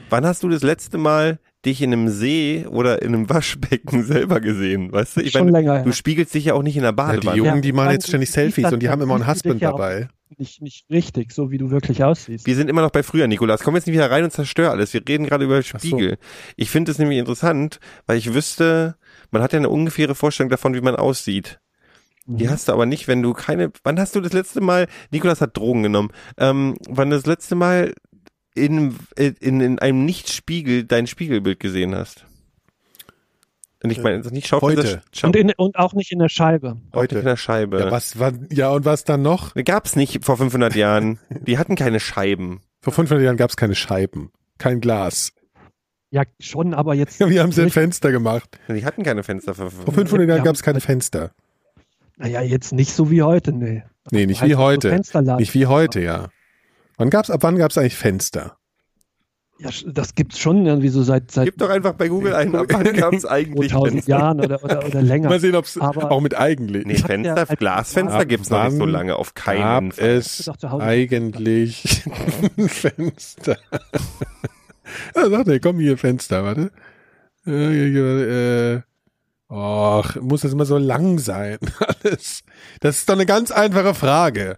wann 0.10 0.26
hast 0.26 0.44
du 0.44 0.49
das 0.49 0.61
letzte 0.64 0.98
Mal 0.98 1.40
dich 1.65 1.82
in 1.82 1.91
einem 1.91 2.07
See 2.10 2.65
oder 2.69 3.02
in 3.02 3.14
einem 3.15 3.30
Waschbecken 3.30 4.03
selber 4.03 4.40
gesehen? 4.40 4.91
Weißt 4.91 5.18
du, 5.18 5.22
ich 5.22 5.32
Schon 5.32 5.45
meine, 5.45 5.57
länger 5.60 5.80
du 5.80 5.86
her. 5.86 5.94
spiegelst 5.94 6.34
dich 6.36 6.45
ja 6.45 6.53
auch 6.53 6.61
nicht 6.64 6.76
in 6.76 6.84
der 6.84 6.90
ja, 6.91 6.91
die 6.91 6.95
Badewanne. 7.18 7.38
Jungen, 7.38 7.56
Ja, 7.56 7.61
die 7.61 7.74
machen 7.74 7.91
jetzt 7.91 8.07
ständig 8.07 8.30
Selfies 8.32 8.72
und 8.72 8.82
die 8.82 8.90
haben 8.90 9.02
immer 9.02 9.15
einen 9.15 9.28
Husband 9.28 9.60
ja 9.61 9.72
dabei. 9.72 10.10
Nicht, 10.38 10.61
nicht 10.61 10.86
richtig, 10.91 11.32
so 11.32 11.52
wie 11.52 11.57
du 11.57 11.72
wirklich 11.72 12.03
aussiehst. 12.03 12.45
Wir 12.45 12.56
sind 12.56 12.69
immer 12.69 12.82
noch 12.82 12.91
bei 12.91 13.02
früher, 13.02 13.28
Nikolas. 13.28 13.61
Komm 13.64 13.76
jetzt 13.76 13.88
nicht 13.88 13.95
wieder 13.95 14.11
rein 14.11 14.26
und 14.26 14.32
zerstör 14.32 14.72
alles. 14.72 14.94
Wir 14.94 15.02
reden 15.07 15.26
gerade 15.26 15.45
über 15.45 15.61
so. 15.61 15.80
Spiegel. 15.80 16.18
Ich 16.57 16.69
finde 16.69 16.91
es 16.91 16.99
nämlich 16.99 17.18
interessant, 17.18 17.80
weil 18.06 18.18
ich 18.18 18.34
wüsste, 18.34 18.98
man 19.32 19.41
hat 19.41 19.53
ja 19.53 19.57
eine 19.57 19.69
ungefähre 19.69 20.15
Vorstellung 20.15 20.49
davon, 20.49 20.76
wie 20.76 20.82
man 20.82 20.95
aussieht. 20.98 21.60
Mhm. 22.28 22.38
Die 22.38 22.49
hast 22.49 22.68
du 22.68 22.74
aber 22.74 22.86
nicht, 22.86 23.08
wenn 23.08 23.22
du 23.24 23.34
keine. 23.34 23.72
Wann 23.84 23.99
hast 23.99 24.16
du 24.16 24.22
das 24.22 24.34
letzte 24.34 24.62
Mal? 24.62 24.88
Nikolas 25.12 25.41
hat 25.41 25.58
Drogen 25.58 25.84
genommen. 25.84 26.10
Ähm, 26.38 26.78
wann 26.88 27.10
das 27.10 27.26
letzte 27.26 27.56
Mal 27.56 27.94
in, 28.54 28.95
in, 29.16 29.62
in 29.62 29.80
einem 29.80 30.06
Nicht-Spiegel 30.06 30.84
dein 30.84 31.08
Spiegelbild 31.08 31.60
gesehen 31.60 31.95
hast? 31.95 32.26
Und 33.84 33.91
ich 33.91 34.02
meine, 34.02 34.18
das 34.18 34.28
ist 34.28 34.32
nicht 34.34 34.48
Schau 34.48 34.60
Heute. 34.62 35.02
Schau 35.14 35.28
Und, 35.28 35.36
in, 35.36 35.52
und 35.56 35.76
auch 35.78 35.94
nicht 35.94 36.12
in 36.12 36.18
der 36.20 36.30
Scheibe. 36.30 36.78
Heute. 36.94 37.20
in 37.20 37.26
der 37.26 37.38
Scheibe. 37.38 37.80
Ja, 37.80 37.91
was 37.91 38.18
war, 38.20 38.34
ja, 38.52 38.72
und 38.72 38.86
was 38.86 39.04
dann 39.04 39.22
noch? 39.22 39.54
Gab's 39.54 39.95
nicht 39.95 40.26
vor 40.26 40.36
500 40.38 40.76
Jahren. 40.76 41.20
Die 41.30 41.58
hatten 41.60 41.76
keine 41.76 41.99
Scheiben. 41.99 42.62
Vor 42.82 42.91
500 42.94 43.24
Jahren 43.24 43.38
gab 43.38 43.52
es 43.52 43.56
keine 43.56 43.76
Scheiben, 43.76 44.32
kein 44.58 44.82
Glas. 44.82 45.32
Ja, 46.10 46.24
schon, 46.40 46.74
aber 46.74 46.95
jetzt. 46.95 47.20
Ja, 47.20 47.30
wir 47.30 47.41
haben 47.44 47.52
sie 47.52 47.62
ein 47.62 47.70
Fenster 47.70 48.12
gemacht. 48.12 48.58
Die 48.68 48.84
hatten 48.84 49.04
keine 49.04 49.22
Fenster 49.24 49.54
vor 49.54 49.70
Vor 49.70 49.94
500 49.94 50.28
Jahren 50.28 50.38
Ja, 50.40 50.44
gab 50.44 50.56
es 50.56 50.64
keine 50.64 50.76
halt- 50.78 50.84
Fenster. 50.86 51.32
Naja, 52.18 52.41
jetzt 52.41 52.73
nicht 52.73 52.91
so 52.94 53.10
wie 53.11 53.22
heute, 53.22 53.53
nee. 53.53 53.84
Nee, 54.11 54.26
nicht 54.26 54.44
wie 54.44 54.56
heute. 54.56 54.89
Fensterladen. 54.89 55.39
Nicht 55.39 55.53
wie 55.53 55.68
heute, 55.68 56.02
ja. 56.02 56.30
Wann 56.98 57.10
gab's, 57.10 57.30
ab 57.30 57.44
wann 57.44 57.57
gab 57.57 57.72
es 57.72 57.77
eigentlich 57.77 57.95
Fenster? 57.95 58.57
Ja, 59.60 59.69
das 59.88 60.14
gibt's 60.14 60.38
schon 60.39 60.65
irgendwie 60.68 60.89
so 60.89 61.02
seit, 61.02 61.31
seit 61.31 61.45
Gib 61.45 61.57
doch 61.57 61.69
einfach 61.69 61.94
bei 61.94 62.10
Google 62.10 62.35
ein, 62.35 62.56
ab 62.56 62.68
wann 62.69 62.84
gab's 62.94 63.26
eigentlich 63.26 63.72
2000 63.72 63.91
Fenster? 63.94 64.10
Jahren 64.11 64.39
oder, 64.39 64.64
oder, 64.64 64.85
oder 64.85 65.02
länger. 65.02 65.30
Mal 65.30 65.39
sehen, 65.39 65.56
ob 65.56 65.65
es 65.65 65.80
auch 65.80 66.22
mit 66.22 66.35
eigentlich. 66.38 66.85
Nee, 66.85 66.94
ja 66.94 67.06
Fenster, 67.06 67.38
als- 67.49 67.60
Glasfenster 67.60 68.19
Ab 68.19 68.27
gibt's 68.27 68.49
noch 68.52 68.64
nicht 68.65 68.77
so 68.77 68.85
lange, 68.85 69.15
auf 69.15 69.34
keinen 69.34 69.89
gab 69.89 69.94
Fall. 69.95 70.10
es 70.10 70.48
eigentlich 70.80 72.03
ein 72.57 72.69
Fenster? 72.69 73.57
ja, 75.15 75.30
sag 75.30 75.48
nee, 75.48 75.60
komm 75.60 75.80
hier, 75.80 75.98
Fenster, 75.98 76.44
warte. 76.44 76.72
Äh, 77.48 78.76
äh, 78.76 78.81
Och, 79.49 80.15
muss 80.22 80.41
das 80.41 80.52
immer 80.52 80.65
so 80.65 80.78
lang 80.78 81.19
sein? 81.19 81.57
Alles. 82.03 82.41
Das 82.82 82.98
ist 82.98 83.07
doch 83.10 83.14
eine 83.15 83.26
ganz 83.26 83.52
einfache 83.52 83.94
Frage. 83.94 84.57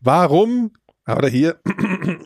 Warum? 0.00 0.72
Ah, 1.04 1.16
Oder 1.16 1.28
hier. 1.28 1.60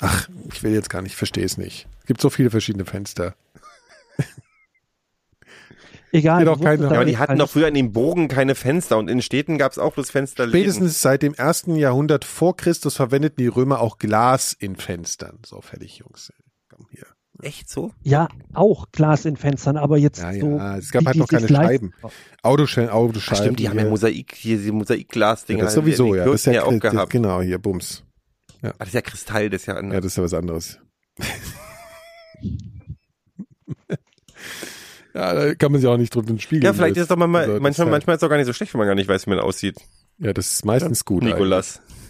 Ach, 0.00 0.28
ich 0.52 0.62
will 0.62 0.72
jetzt 0.72 0.90
gar 0.90 1.02
nicht, 1.02 1.16
verstehe 1.16 1.44
es 1.44 1.58
nicht. 1.58 1.86
Es 2.00 2.06
gibt 2.06 2.20
so 2.20 2.30
viele 2.30 2.50
verschiedene 2.50 2.84
Fenster. 2.84 3.34
Egal. 6.14 6.46
Wusstest 6.46 6.64
keine- 6.64 6.82
Ja, 6.84 6.90
aber 6.90 7.04
die 7.06 7.16
hatten 7.18 7.38
doch 7.38 7.48
früher 7.50 7.68
in 7.68 7.74
den 7.74 7.92
Bogen 7.92 8.28
keine 8.28 8.54
Fenster 8.54 8.98
und 8.98 9.08
in 9.08 9.22
Städten 9.22 9.56
gab's 9.58 9.78
auch 9.78 9.94
bloß 9.94 10.10
Fenster. 10.10 10.46
Spätestens 10.48 11.00
seit 11.00 11.22
dem 11.22 11.32
ersten 11.34 11.76
Jahrhundert 11.76 12.24
vor 12.24 12.56
Christus 12.56 12.96
verwendeten 12.96 13.36
die 13.42 13.46
Römer 13.48 13.80
auch 13.80 13.98
Glas 13.98 14.52
in 14.52 14.76
Fenstern. 14.76 15.38
So, 15.46 15.60
fertig, 15.62 15.98
Jungs. 15.98 16.32
Komm 16.68 16.86
hier. 16.90 17.06
Echt 17.40 17.68
so? 17.70 17.92
Ja, 18.02 18.28
auch 18.52 18.86
Glas 18.92 19.24
in 19.24 19.36
Fenstern, 19.36 19.76
aber 19.76 19.96
jetzt 19.98 20.20
Ja, 20.20 20.32
so. 20.32 20.56
ja, 20.58 20.76
es 20.76 20.90
gab 20.92 21.06
halt 21.06 21.14
die 21.16 21.20
noch 21.20 21.28
keine. 21.28 21.48
Scheiben. 21.48 21.92
Autoscheiben, 22.42 22.90
Autoscheiben. 22.90 23.42
stimmt, 23.42 23.58
die 23.58 23.68
haben 23.68 23.78
ja. 23.78 23.86
Mosaik, 23.88 24.34
hier, 24.36 24.58
diese 24.58 24.72
Mosaikglasdinger. 24.72 25.58
ja, 25.60 25.64
das 25.64 25.74
sowieso, 25.74 26.14
ja. 26.14 26.24
Das 26.24 26.34
ist 26.34 26.46
ja, 26.46 26.52
ja 26.52 26.64
auch 26.64 26.70
das, 26.78 26.92
gehabt. 26.92 27.10
genau, 27.12 27.40
hier, 27.40 27.58
Bums. 27.58 28.04
Ah, 28.62 28.72
das 28.78 28.88
ist 28.88 28.94
ja 28.94 29.00
Kristall, 29.00 29.50
das 29.50 29.62
ist 29.62 29.66
ja, 29.66 29.74
Ja, 29.82 30.00
das 30.00 30.04
ist 30.12 30.16
ja 30.18 30.22
was 30.22 30.34
anderes. 30.34 30.78
ja, 35.14 35.34
da 35.34 35.54
kann 35.54 35.72
man 35.72 35.80
sich 35.80 35.88
auch 35.88 35.96
nicht 35.96 36.14
drunter 36.14 36.38
spiegeln. 36.38 36.64
ja, 36.64 36.72
vielleicht 36.72 36.96
Das- 36.96 37.02
ist 37.02 37.02
es 37.04 37.08
doch 37.08 37.16
mal, 37.16 37.34
also, 37.40 37.52
das 37.54 37.60
manchmal, 37.60 37.70
ist 37.70 37.78
halt- 37.78 37.90
manchmal 37.90 38.14
ist 38.14 38.18
es 38.18 38.20
doch 38.20 38.28
gar 38.30 38.36
nicht 38.36 38.46
so 38.46 38.52
schlecht, 38.52 38.72
wenn 38.74 38.78
man 38.78 38.88
gar 38.88 38.94
nicht 38.94 39.08
weiß, 39.08 39.26
wie 39.26 39.30
man 39.30 39.40
aussieht. 39.40 39.76
Ja, 40.18 40.32
das 40.32 40.52
ist 40.52 40.64
meistens 40.64 41.04
gut. 41.04 41.22
Nikolas. 41.22 41.78
eigentlich. 41.78 42.01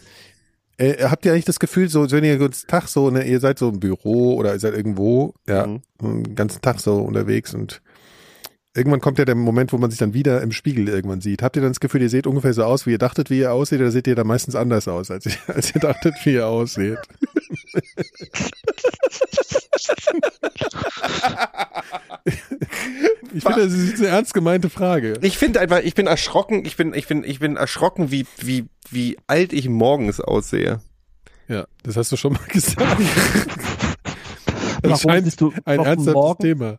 Äh, 0.79 1.05
habt 1.05 1.25
ihr 1.27 1.33
eigentlich 1.33 1.45
das 1.45 1.61
Gefühl, 1.61 1.89
so, 1.89 2.11
wenn 2.11 2.25
ihr 2.25 2.39
den 2.39 2.51
Tag 2.67 2.89
so, 2.89 3.11
ne, 3.11 3.25
ihr 3.25 3.41
seid 3.41 3.59
so 3.59 3.69
im 3.69 3.79
Büro 3.81 4.35
oder 4.37 4.55
ihr 4.55 4.61
seid 4.61 4.75
irgendwo, 4.75 5.35
ja, 5.47 5.67
Mhm. 5.67 5.81
den 6.25 6.35
ganzen 6.35 6.63
Tag 6.63 6.81
so 6.81 6.97
unterwegs 6.97 7.55
und 7.55 7.83
irgendwann 8.75 9.01
kommt 9.01 9.19
ja 9.19 9.25
der 9.25 9.35
Moment, 9.35 9.73
wo 9.73 9.79
man 9.79 9.91
sich 9.91 9.99
dann 9.99 10.15
wieder 10.15 10.41
im 10.43 10.53
Spiegel 10.53 10.89
irgendwann 10.89 11.21
sieht. 11.21 11.43
Habt 11.43 11.57
ihr 11.57 11.63
dann 11.63 11.73
das 11.73 11.81
Gefühl, 11.81 12.03
ihr 12.03 12.09
seht 12.09 12.27
ungefähr 12.27 12.55
so 12.55 12.65
aus, 12.65 12.87
wie 12.87 12.93
ihr 12.93 12.99
dachtet, 12.99 13.31
wie 13.31 13.41
ihr 13.41 13.53
aussieht, 13.53 13.81
oder 13.81 13.91
seht 13.91 14.07
ihr 14.07 14.15
dann 14.15 14.27
meistens 14.27 14.55
anders 14.55 14.89
aus, 14.89 15.11
als 15.11 15.27
ihr, 15.27 15.33
als 15.55 15.75
ihr 15.75 15.81
dachtet, 15.81 16.15
wie 16.25 16.35
ihr 16.35 16.47
ausseht? 16.47 16.99
ich 23.35 23.43
finde, 23.43 23.65
das 23.65 23.73
ist 23.73 23.99
eine 23.99 24.09
ernst 24.09 24.35
gemeinte 24.35 24.71
Frage. 24.71 25.15
Ich 25.23 25.37
finde 25.39 25.61
einfach, 25.61 25.81
ich 25.81 25.95
bin 25.95 26.07
erschrocken, 26.07 26.65
ich 26.65 26.77
bin, 26.77 26.95
ich 26.95 27.07
bin, 27.07 27.25
ich 27.25 27.41
bin 27.41 27.57
erschrocken, 27.57 28.11
wie, 28.11 28.27
wie, 28.39 28.67
wie 28.91 29.19
alt 29.27 29.53
ich 29.53 29.69
morgens 29.69 30.21
aussehe. 30.21 30.81
Ja, 31.49 31.67
das 31.83 31.97
hast 31.97 32.13
du 32.13 32.17
schon 32.17 32.35
mal 32.35 32.41
gesagt. 32.49 32.79
Warum 32.81 33.01
Das 34.83 35.03
scheint 35.03 35.25
bist 35.25 35.41
du 35.41 35.53
ein 35.65 35.99
morgen? 36.05 36.43
Thema. 36.43 36.79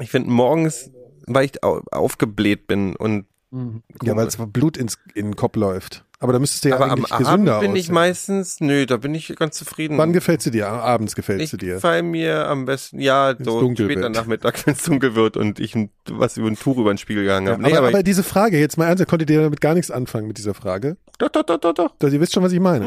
Ich 0.00 0.10
finde 0.10 0.30
morgens, 0.30 0.90
weil 1.34 1.46
ich 1.46 1.62
au- 1.64 1.82
aufgebläht 1.90 2.66
bin 2.66 2.96
und 2.96 3.26
Mhm. 3.50 3.82
Ja, 4.02 4.14
weil 4.14 4.26
es 4.26 4.36
Blut 4.36 4.76
ins, 4.76 4.98
in 5.14 5.28
den 5.28 5.36
Kopf 5.36 5.56
läuft. 5.56 6.04
Aber 6.20 6.34
da 6.34 6.38
müsstest 6.38 6.66
du 6.66 6.68
ja 6.68 6.74
aber 6.74 6.84
am 6.84 6.90
eigentlich 6.98 7.12
Abend 7.14 7.26
gesünder 7.26 7.60
bin 7.60 7.76
ich 7.76 7.84
aussehen. 7.84 7.94
meistens, 7.94 8.60
nö, 8.60 8.84
da 8.84 8.98
bin 8.98 9.14
ich 9.14 9.34
ganz 9.36 9.56
zufrieden. 9.56 9.96
Wann 9.96 10.12
gefällt 10.12 10.42
sie 10.42 10.50
dir? 10.50 10.68
Abends 10.68 11.14
gefällt 11.14 11.40
ich 11.40 11.48
sie 11.48 11.56
dir. 11.56 11.76
gefall 11.76 12.02
mir 12.02 12.46
am 12.46 12.66
besten, 12.66 13.00
ja, 13.00 13.34
so 13.38 13.60
später 13.74 14.02
wird. 14.02 14.12
Nachmittag, 14.14 14.60
wenn 14.66 14.74
es 14.74 14.82
dunkel 14.82 15.14
wird 15.14 15.38
und 15.38 15.60
ich 15.60 15.74
ein, 15.74 15.88
was 16.10 16.36
über 16.36 16.48
ein 16.48 16.56
Tuch 16.58 16.76
über 16.76 16.92
den 16.92 16.98
Spiegel 16.98 17.24
gehangen 17.24 17.46
Ja, 17.46 17.52
habe. 17.54 17.62
aber, 17.62 17.70
nee, 17.72 17.78
aber, 17.78 17.88
aber 17.88 18.02
diese 18.02 18.22
Frage, 18.22 18.58
jetzt 18.58 18.76
mal 18.76 18.84
ernsthaft, 18.84 19.08
konntet 19.08 19.30
ihr 19.30 19.40
damit 19.40 19.62
gar 19.62 19.72
nichts 19.72 19.90
anfangen 19.90 20.26
mit 20.26 20.36
dieser 20.36 20.52
Frage? 20.52 20.98
doch, 21.16 21.30
doch, 21.30 21.42
doch, 21.44 21.56
doch, 21.58 21.72
doch. 21.72 22.12
Ihr 22.12 22.20
wisst 22.20 22.34
schon, 22.34 22.42
was 22.42 22.52
ich 22.52 22.60
meine. 22.60 22.84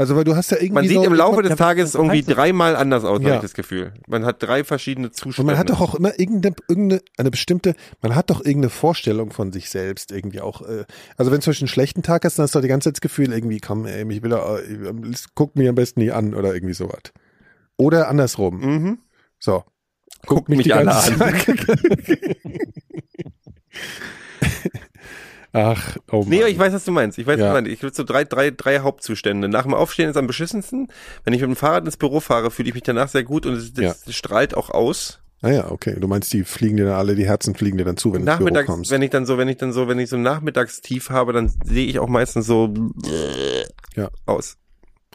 Also 0.00 0.16
weil 0.16 0.24
du 0.24 0.34
hast 0.34 0.50
ja 0.50 0.56
irgendwie 0.56 0.72
Man 0.72 0.88
sieht 0.88 0.96
so, 0.96 1.04
im 1.04 1.12
Laufe 1.12 1.42
des 1.42 1.56
Tages 1.56 1.94
irgendwie 1.94 2.22
dreimal 2.22 2.74
anders 2.74 3.04
aus, 3.04 3.18
habe 3.18 3.28
Ja. 3.28 3.34
ich 3.36 3.42
das 3.42 3.52
Gefühl. 3.52 3.92
Man 4.08 4.24
hat 4.24 4.42
drei 4.42 4.64
verschiedene 4.64 5.08
und 5.08 5.14
Zustände. 5.14 5.44
man 5.52 5.58
hat 5.58 5.68
doch 5.68 5.82
auch 5.82 5.94
immer 5.94 6.18
irgendeine, 6.18 6.56
irgendeine 6.68 7.02
eine 7.18 7.30
bestimmte, 7.30 7.74
man 8.00 8.14
hat 8.14 8.30
doch 8.30 8.40
irgendeine 8.40 8.70
Vorstellung 8.70 9.30
von 9.30 9.52
sich 9.52 9.68
selbst 9.68 10.10
irgendwie 10.10 10.40
auch. 10.40 10.62
äh, 10.62 10.86
Also 11.18 11.30
wenn 11.30 11.40
du 11.40 11.44
zum 11.44 11.50
Beispiel 11.50 11.64
einen 11.64 11.68
schlechten 11.68 12.02
Tag 12.02 12.24
hast, 12.24 12.38
dann 12.38 12.44
hast 12.44 12.54
du 12.54 12.60
doch 12.60 12.62
die 12.62 12.68
ganze 12.68 12.88
Zeit 12.88 12.94
das 12.96 13.00
Gefühl 13.02 13.30
irgendwie, 13.30 13.60
komm, 13.60 13.84
ey, 13.84 14.06
mich 14.06 14.22
will 14.22 14.32
er, 14.32 14.60
äh, 14.60 15.12
guck 15.34 15.54
mich 15.56 15.68
am 15.68 15.74
besten 15.74 16.00
nie 16.00 16.12
an 16.12 16.34
oder 16.34 16.54
irgendwie 16.54 16.72
sowas. 16.72 17.02
Oder 17.76 18.08
andersrum. 18.08 18.58
Mhm. 18.60 18.98
So. 19.38 19.64
Guckt 20.24 20.48
mich 20.48 20.74
alle 20.74 20.94
an. 20.94 21.02
Zeit. 21.18 21.46
Ach, 25.52 25.96
oh 26.12 26.20
Mann. 26.20 26.28
Nee, 26.28 26.44
ich 26.44 26.58
weiß, 26.58 26.72
was 26.72 26.84
du 26.84 26.92
meinst. 26.92 27.18
Ich 27.18 27.26
weiß, 27.26 27.38
Ja. 27.38 27.46
was 27.46 27.50
du 27.50 27.54
meinst. 27.62 27.70
Ich 27.72 27.82
würde 27.82 27.96
so 27.96 28.04
drei, 28.04 28.24
drei, 28.24 28.50
drei 28.50 28.80
Hauptzustände. 28.80 29.48
Nach 29.48 29.62
dem 29.64 29.74
Aufstehen 29.74 30.08
ist 30.10 30.16
am 30.16 30.26
beschissensten. 30.26 30.88
Wenn 31.24 31.34
ich 31.34 31.40
mit 31.40 31.50
dem 31.50 31.56
Fahrrad 31.56 31.84
ins 31.84 31.96
Büro 31.96 32.20
fahre, 32.20 32.50
fühle 32.50 32.68
ich 32.68 32.74
mich 32.74 32.84
danach 32.84 33.08
sehr 33.08 33.24
gut 33.24 33.46
und 33.46 33.54
es, 33.54 33.72
das 33.74 34.04
strahlt 34.14 34.54
auch 34.56 34.70
aus. 34.70 35.18
Ah 35.42 35.50
ja, 35.50 35.70
okay. 35.70 35.96
Du 35.98 36.06
meinst, 36.06 36.32
die 36.32 36.44
fliegen 36.44 36.76
dir 36.76 36.84
dann 36.84 36.94
alle, 36.96 37.14
die 37.16 37.26
Herzen 37.26 37.54
fliegen 37.54 37.78
dir 37.78 37.84
dann 37.84 37.96
zu, 37.96 38.12
wenn 38.12 38.24
du 38.24 38.30
ins 38.30 38.38
Büro 38.38 38.44
Nachmittags, 38.50 38.66
kommst. 38.66 38.90
wenn 38.90 39.00
ich 39.02 39.10
dann 39.10 39.24
so, 39.26 39.38
wenn 39.38 39.48
ich 39.48 39.56
dann 39.56 39.72
so, 39.72 39.88
wenn 39.88 39.98
ich 39.98 40.10
so 40.10 40.16
ein 40.16 40.22
Nachmittagstief 40.22 41.08
habe, 41.10 41.32
dann 41.32 41.50
sehe 41.64 41.86
ich 41.86 41.98
auch 41.98 42.08
meistens 42.08 42.46
so 42.46 42.72
Ja. 43.96 44.08
aus. 44.26 44.56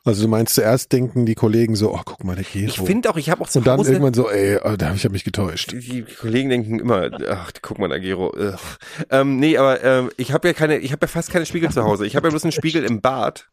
Also 0.05 0.21
du 0.21 0.27
meinst 0.27 0.53
zuerst 0.53 0.91
denken 0.93 1.25
die 1.25 1.33
Kollegen 1.33 1.75
so, 1.75 1.91
oh, 1.91 2.01
guck 2.05 2.23
mal, 2.23 2.35
der 2.35 2.45
Gero. 2.45 2.67
Ich 2.67 2.79
finde 2.79 3.09
auch, 3.09 3.17
ich 3.17 3.31
habe 3.31 3.41
auch 3.41 3.49
zu 3.49 3.57
Und 3.57 3.67
dann 3.67 3.79
Hause, 3.79 3.93
irgendwann 3.93 4.13
so, 4.13 4.29
ey, 4.29 4.59
oh, 4.63 4.75
da 4.77 4.87
habe 4.87 4.97
ich 4.97 5.03
hab 5.03 5.11
mich 5.11 5.23
getäuscht. 5.23 5.71
die, 5.71 6.03
Kollegen 6.03 6.49
denken 6.49 6.77
immer, 6.77 7.09
ach, 7.27 7.51
guck 7.63 7.79
mal, 7.79 7.91
Agero. 7.91 8.31
Ähm, 9.09 9.39
nee, 9.39 9.57
aber 9.57 9.83
ähm, 9.83 10.11
ich 10.17 10.31
habe 10.31 10.47
ja 10.47 10.53
keine, 10.53 10.77
ich 10.77 10.91
habe 10.91 11.05
ja 11.05 11.07
fast 11.07 11.31
keine 11.31 11.47
Spiegel 11.47 11.71
zu 11.71 11.83
Hause. 11.83 12.05
Ich 12.05 12.15
habe 12.15 12.27
ja 12.27 12.29
bloß 12.29 12.43
einen 12.43 12.51
Spiegel 12.51 12.83
im 12.83 13.01
Bad 13.01 13.49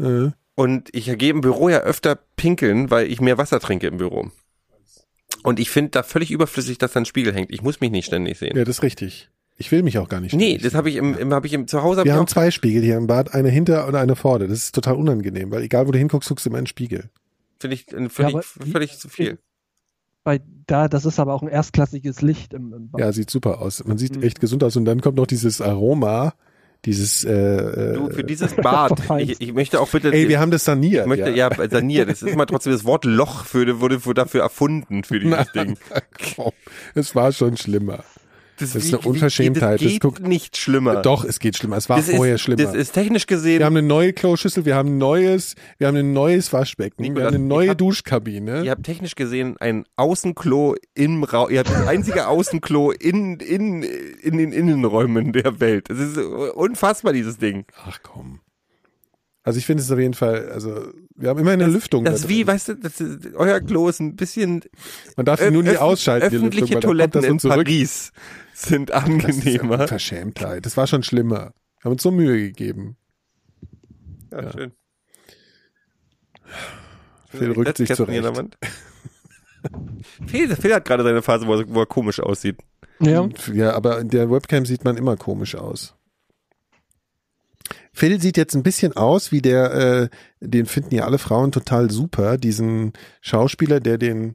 Äh, 0.00 0.30
und 0.56 0.88
ich 0.92 1.16
gehe 1.16 1.30
im 1.30 1.42
Büro 1.42 1.68
ja 1.68 1.78
öfter 1.78 2.18
pinkeln, 2.34 2.90
weil 2.90 3.06
ich 3.10 3.20
mehr 3.20 3.38
Wasser 3.38 3.60
trinke 3.60 3.86
im 3.86 3.98
Büro. 3.98 4.32
Und 5.44 5.60
ich 5.60 5.70
finde 5.70 5.90
da 5.90 6.02
völlig 6.02 6.32
überflüssig, 6.32 6.78
dass 6.78 6.92
da 6.92 7.00
ein 7.00 7.06
Spiegel 7.06 7.32
hängt. 7.32 7.52
Ich 7.52 7.62
muss 7.62 7.80
mich 7.80 7.92
nicht 7.92 8.06
ständig 8.06 8.36
sehen. 8.38 8.56
ja, 8.56 8.64
das 8.64 8.78
ist 8.78 8.82
richtig. 8.82 9.30
Ich 9.58 9.72
will 9.72 9.82
mich 9.82 9.98
auch 9.98 10.08
gar 10.08 10.20
nicht. 10.20 10.34
nee, 10.34 10.48
ständig 10.50 10.62
das 10.64 10.74
habe 10.74 10.90
ich 10.90 10.96
im, 10.96 11.16
im 11.16 11.32
habe 11.32 11.46
ich 11.46 11.52
im 11.54 11.66
zu 11.66 11.82
Hause 11.82 12.00
hab 12.00 12.04
Wir 12.06 12.12
ich 12.12 12.18
haben 12.18 12.26
zwei 12.26 12.50
Spiegel 12.50 12.82
hier 12.82 12.96
im 12.96 13.06
Bad, 13.06 13.32
eine 13.34 13.48
hinter 13.48 13.86
und 13.86 13.94
eine 13.94 14.14
vorne. 14.16 14.48
Das 14.48 14.58
ist 14.58 14.74
total 14.74 14.94
unangenehm, 14.96 15.50
weil 15.50 15.62
egal 15.62 15.86
wo 15.88 15.92
du 15.92 15.98
hinguckst, 15.98 16.28
guckst 16.28 16.44
du 16.44 16.50
immer 16.50 16.58
in 16.58 16.64
den 16.64 16.68
Spiegel. 16.68 17.08
finde 17.60 17.74
ich 17.74 17.90
äh, 17.92 18.08
völlig, 18.08 18.34
aber- 18.34 18.42
völlig 18.42 18.98
zu 18.98 19.08
viel. 19.08 19.38
Bei 20.24 20.40
da, 20.66 20.88
das 20.88 21.04
ist 21.06 21.20
aber 21.20 21.32
auch 21.34 21.42
ein 21.42 21.48
erstklassiges 21.48 22.20
Licht 22.20 22.52
im, 22.52 22.72
im 22.74 22.90
Bad. 22.90 23.00
Ja, 23.00 23.12
sieht 23.12 23.30
super 23.30 23.60
aus. 23.62 23.84
Man 23.84 23.96
sieht 23.96 24.16
Mhm. 24.16 24.24
echt 24.24 24.40
gesund 24.40 24.64
aus 24.64 24.76
und 24.76 24.84
dann 24.84 25.00
kommt 25.00 25.16
noch 25.16 25.26
dieses 25.26 25.60
Aroma, 25.60 26.34
dieses 26.84 27.24
äh, 27.24 27.32
äh, 27.32 27.94
Du, 27.94 28.10
für 28.10 28.24
dieses 28.24 28.54
Bad, 28.56 29.00
ich, 29.20 29.40
ich 29.40 29.52
möchte 29.54 29.80
auch 29.80 29.88
bitte, 29.88 30.12
Ey, 30.12 30.28
wir 30.28 30.40
haben 30.40 30.50
das 30.50 30.64
saniert. 30.64 31.04
ich 31.04 31.08
möchte, 31.08 31.30
ja, 31.30 31.48
saniert. 31.70 32.10
Das 32.10 32.22
ist 32.22 32.28
immer 32.32 32.46
trotzdem 32.46 32.72
das 32.72 32.84
Wort 32.84 33.04
Loch 33.04 33.44
für, 33.44 33.80
wurde 33.80 34.00
für, 34.00 34.14
dafür 34.14 34.42
erfunden 34.42 35.02
für 35.04 35.18
dieses 35.20 35.50
Ding. 35.54 35.78
Komm, 36.36 36.52
es 36.94 37.14
war 37.14 37.32
schon 37.32 37.56
schlimmer. 37.56 38.04
Das 38.58 38.74
ist 38.74 38.92
eine 38.92 38.98
Unverschämtheit. 39.02 39.80
Das 39.80 39.82
Das 39.82 39.92
geht 39.92 40.00
guckt- 40.02 40.26
nicht 40.26 40.56
schlimmer. 40.56 41.02
Doch, 41.02 41.24
es 41.24 41.38
geht 41.38 41.56
schlimmer. 41.56 41.76
Es 41.76 41.88
war 41.88 41.98
das 41.98 42.10
vorher 42.10 42.36
ist, 42.36 42.40
schlimmer. 42.40 42.62
Das 42.62 42.74
ist 42.74 42.92
technisch 42.92 43.26
gesehen. 43.26 43.58
wir 43.60 43.66
haben 43.66 43.76
eine 43.76 43.86
neue 43.86 44.12
Kloschüssel, 44.12 44.64
wir 44.64 44.74
haben 44.74 44.90
ein 44.94 44.98
neues, 44.98 45.54
wir 45.78 45.86
haben 45.88 45.96
ein 45.96 46.12
neues 46.12 46.52
Waschbecken, 46.52 47.02
Nico, 47.02 47.16
wir 47.16 47.24
haben 47.24 47.32
das- 47.32 47.38
eine 47.40 47.44
neue 47.48 47.70
hab- 47.70 47.78
Duschkabine. 47.78 48.64
Ihr 48.64 48.70
habt 48.70 48.84
technisch 48.84 49.14
gesehen 49.14 49.56
ein 49.60 49.84
Außenklo 49.96 50.74
im 50.94 51.24
Raum. 51.24 51.50
Ihr 51.50 51.58
habt 51.60 51.70
das 51.70 51.86
einzige 51.86 52.28
Außenklo 52.28 52.92
in, 52.92 53.38
in, 53.40 53.82
in 53.82 54.38
den 54.38 54.52
Innenräumen 54.52 55.32
der 55.32 55.60
Welt. 55.60 55.90
Es 55.90 55.98
ist 55.98 56.16
unfassbar, 56.18 57.12
dieses 57.12 57.38
Ding. 57.38 57.64
Ach 57.84 57.98
komm. 58.02 58.40
Also 59.46 59.60
ich 59.60 59.66
finde 59.66 59.80
es 59.80 59.92
auf 59.92 59.98
jeden 60.00 60.14
Fall, 60.14 60.50
also 60.50 60.92
wir 61.14 61.28
haben 61.28 61.38
immer 61.38 61.52
eine 61.52 61.68
Lüftung. 61.68 62.04
Das 62.04 62.14
da 62.14 62.20
ist 62.22 62.28
wie, 62.28 62.44
weißt 62.44 62.68
du, 62.70 62.74
das 62.74 62.94
euer 63.36 63.60
Klo 63.60 63.88
ist 63.88 64.00
ein 64.00 64.16
bisschen. 64.16 64.64
Man 65.16 65.24
darf 65.24 65.40
sie 65.40 65.52
nur 65.52 65.62
nie 65.62 65.76
ausschalten, 65.76 66.30
die 66.30 66.36
Öffentliche 66.36 66.74
Lüftung, 66.74 66.90
weil 66.90 66.96
dann 66.98 67.12
kommt 67.12 67.12
Toiletten 67.14 67.22
das 67.22 67.30
in 67.30 67.38
zurück. 67.38 67.54
Paris 67.54 68.12
sind 68.54 68.90
Das 68.90 69.04
ist 69.04 69.08
eine 69.08 69.24
angenehmer. 69.24 69.80
Unverschämtheit. 69.82 70.66
Das 70.66 70.76
war 70.76 70.88
schon 70.88 71.04
schlimmer. 71.04 71.52
Wir 71.78 71.84
haben 71.84 71.92
uns 71.92 72.02
so 72.02 72.10
Mühe 72.10 72.38
gegeben. 72.40 72.96
Ja, 74.32 74.50
schön. 74.50 74.72
Phil 77.28 77.52
rückt 77.52 77.76
sich 77.76 77.94
zurecht. 77.94 78.24
Phil, 80.26 80.56
Phil 80.56 80.74
hat 80.74 80.84
gerade 80.84 81.04
seine 81.04 81.22
Phase, 81.22 81.46
wo 81.46 81.54
er, 81.54 81.68
wo 81.72 81.78
er 81.78 81.86
komisch 81.86 82.18
aussieht. 82.18 82.56
Ja. 82.98 83.28
Ja, 83.52 83.74
aber 83.74 84.00
in 84.00 84.08
der 84.08 84.28
Webcam 84.28 84.66
sieht 84.66 84.82
man 84.84 84.96
immer 84.96 85.16
komisch 85.16 85.54
aus. 85.54 85.94
Phil 87.96 88.20
sieht 88.20 88.36
jetzt 88.36 88.54
ein 88.54 88.62
bisschen 88.62 88.94
aus 88.94 89.32
wie 89.32 89.40
der, 89.40 89.72
äh, 89.72 90.08
den 90.40 90.66
finden 90.66 90.94
ja 90.94 91.04
alle 91.06 91.16
Frauen 91.16 91.50
total 91.50 91.90
super, 91.90 92.36
diesen 92.36 92.92
Schauspieler, 93.22 93.80
der 93.80 93.96
den 93.96 94.34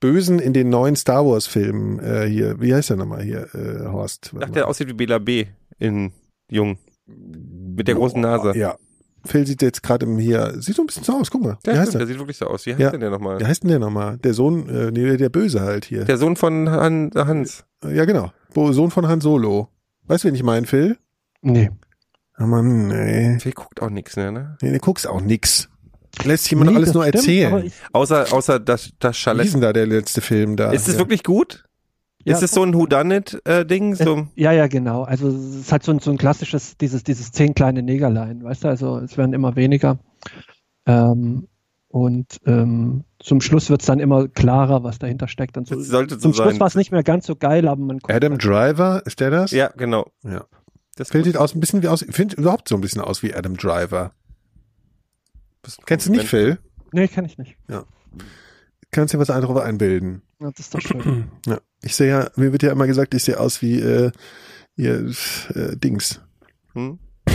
Bösen 0.00 0.38
in 0.38 0.52
den 0.52 0.68
neuen 0.68 0.96
Star 0.96 1.24
Wars 1.24 1.46
Filmen 1.46 1.98
äh, 1.98 2.26
hier, 2.28 2.60
wie 2.60 2.74
heißt 2.74 2.90
der 2.90 2.98
nochmal 2.98 3.22
hier, 3.22 3.48
äh, 3.54 3.86
Horst? 3.86 4.32
Ach, 4.38 4.50
der 4.50 4.68
aussieht 4.68 4.88
wie 4.88 4.92
Bela 4.92 5.18
B. 5.18 5.46
in 5.78 6.12
Jung. 6.50 6.76
Mit 7.06 7.88
der 7.88 7.94
großen 7.94 8.20
Nase. 8.20 8.52
Ja. 8.54 8.76
Phil 9.24 9.46
sieht 9.46 9.62
jetzt 9.62 9.82
gerade 9.82 10.04
im 10.04 10.18
hier, 10.18 10.60
sieht 10.60 10.76
so 10.76 10.82
ein 10.82 10.86
bisschen 10.86 11.04
so 11.04 11.14
aus, 11.14 11.30
guck 11.30 11.42
mal. 11.42 11.58
Der, 11.64 11.74
wie 11.74 11.78
heißt 11.78 11.94
der? 11.94 12.00
der 12.00 12.06
sieht 12.08 12.18
wirklich 12.18 12.36
so 12.36 12.46
aus. 12.48 12.66
Wie 12.66 12.72
heißt 12.72 12.80
Ja. 12.80 12.90
denn 12.90 13.00
der 13.00 13.10
nochmal? 13.10 13.40
Wie 13.40 13.46
heißt 13.46 13.62
denn 13.62 13.70
der 13.70 13.78
nochmal? 13.78 14.18
Der 14.18 14.34
Sohn, 14.34 14.68
äh, 14.68 14.90
nee, 14.90 15.16
der 15.16 15.30
Böse 15.30 15.62
halt 15.62 15.86
hier. 15.86 16.04
Der 16.04 16.18
Sohn 16.18 16.36
von 16.36 16.68
Han, 16.70 17.10
Hans. 17.14 17.64
ja, 17.82 18.04
genau. 18.04 18.30
Sohn 18.54 18.90
von 18.90 19.08
Han 19.08 19.22
Solo. 19.22 19.68
Weißt 20.06 20.24
du, 20.24 20.28
wen 20.28 20.34
ich 20.34 20.42
meine, 20.42 20.66
Phil? 20.66 20.98
Nee. 21.40 21.70
Oh 22.40 22.46
Mann, 22.46 22.88
nee. 22.88 23.38
Phil 23.38 23.52
guckt 23.52 23.80
auch 23.82 23.90
nix 23.90 24.16
ne? 24.16 24.56
Nee, 24.62 24.72
du 24.72 24.78
guckst 24.78 25.06
auch 25.06 25.20
nix. 25.20 25.68
Lässt 26.24 26.44
sich 26.44 26.52
immer 26.52 26.64
noch 26.64 26.72
Nee, 26.72 26.78
alles 26.78 26.94
nur 26.94 27.02
stimmt, 27.04 27.14
erzählen. 27.16 27.52
aber 27.52 27.64
ich- 27.64 27.72
Außer, 27.92 28.32
außer 28.32 28.58
das, 28.58 28.90
das 28.98 29.16
Wie 29.16 29.20
Chalet. 29.20 29.46
ist 29.46 29.52
denn 29.54 29.60
da 29.60 29.72
der 29.72 29.86
letzte 29.86 30.20
Film 30.20 30.56
da? 30.56 30.72
Ist 30.72 30.88
es 30.88 30.94
ja. 30.94 31.00
wirklich 31.00 31.22
gut? 31.22 31.64
Ja, 32.24 32.34
ist 32.36 32.42
es 32.42 32.50
so 32.50 32.62
ein 32.62 32.74
Whodunit-Ding? 32.74 33.94
so? 33.94 34.26
Ja, 34.34 34.52
ja, 34.52 34.66
genau. 34.66 35.04
Also 35.04 35.28
es 35.28 35.54
ist 35.54 35.72
halt 35.72 35.82
so 35.84 35.92
ein, 35.92 36.00
so 36.00 36.10
ein 36.10 36.18
klassisches, 36.18 36.76
dieses, 36.76 37.02
dieses 37.04 37.32
zehn 37.32 37.54
kleine 37.54 37.82
Negerlein, 37.82 38.42
weißt 38.44 38.64
du, 38.64 38.68
also 38.68 38.98
es 38.98 39.16
werden 39.16 39.32
immer 39.32 39.56
weniger. 39.56 39.98
Ähm, 40.86 41.46
und 41.88 42.26
ähm, 42.46 43.04
zum 43.20 43.40
Schluss 43.40 43.68
wird 43.70 43.80
es 43.80 43.86
dann 43.86 44.00
immer 44.00 44.28
klarer, 44.28 44.84
was 44.84 44.98
dahinter 44.98 45.28
steckt. 45.28 45.56
Und 45.56 45.66
so, 45.66 45.74
Das 45.76 45.86
sollte 45.88 46.14
so 46.14 46.20
zum 46.20 46.34
Schluss 46.34 46.50
sein. 46.52 46.60
war 46.60 46.66
es 46.68 46.74
nicht 46.76 46.92
mehr 46.92 47.02
ganz 47.02 47.26
so 47.26 47.36
geil, 47.36 47.66
aber 47.66 47.80
man 47.80 47.98
konnte 48.00 48.14
Adam 48.14 48.38
Driver, 48.38 49.02
ist 49.06 49.18
der 49.20 49.30
das? 49.30 49.50
Ja, 49.50 49.68
genau. 49.76 50.06
Ja. 50.22 50.44
Das 51.00 51.08
Phil 51.08 51.24
sieht 51.24 51.38
aus 51.38 51.54
ein 51.54 51.60
bisschen 51.60 51.82
wie 51.82 51.88
aus, 51.88 52.02
ich 52.02 52.14
finde 52.14 52.36
überhaupt 52.36 52.68
so 52.68 52.74
ein 52.74 52.82
bisschen 52.82 53.00
aus 53.00 53.22
wie 53.22 53.32
Adam 53.32 53.56
Driver. 53.56 54.12
Kennst 55.86 56.06
du 56.06 56.10
nicht, 56.10 56.28
Phil? 56.28 56.58
Nee, 56.92 57.08
kann 57.08 57.24
ich 57.24 57.38
nicht. 57.38 57.56
Kannst 58.90 59.14
dir 59.14 59.18
was 59.18 59.30
anderes 59.30 59.62
einbilden. 59.62 60.20
Ja, 60.40 60.50
das 60.50 60.66
ist 60.66 60.74
doch 60.74 60.80
schön. 60.82 61.30
Ja. 61.46 61.58
Ich 61.82 61.96
sehe 61.96 62.10
ja, 62.10 62.30
mir 62.36 62.52
wird 62.52 62.62
ja 62.62 62.70
immer 62.70 62.86
gesagt, 62.86 63.14
ich 63.14 63.24
sehe 63.24 63.40
aus 63.40 63.62
wie 63.62 63.80
äh, 63.80 64.12
hier, 64.76 65.10
äh, 65.54 65.74
Dings. 65.78 66.20
Hm? 66.74 66.98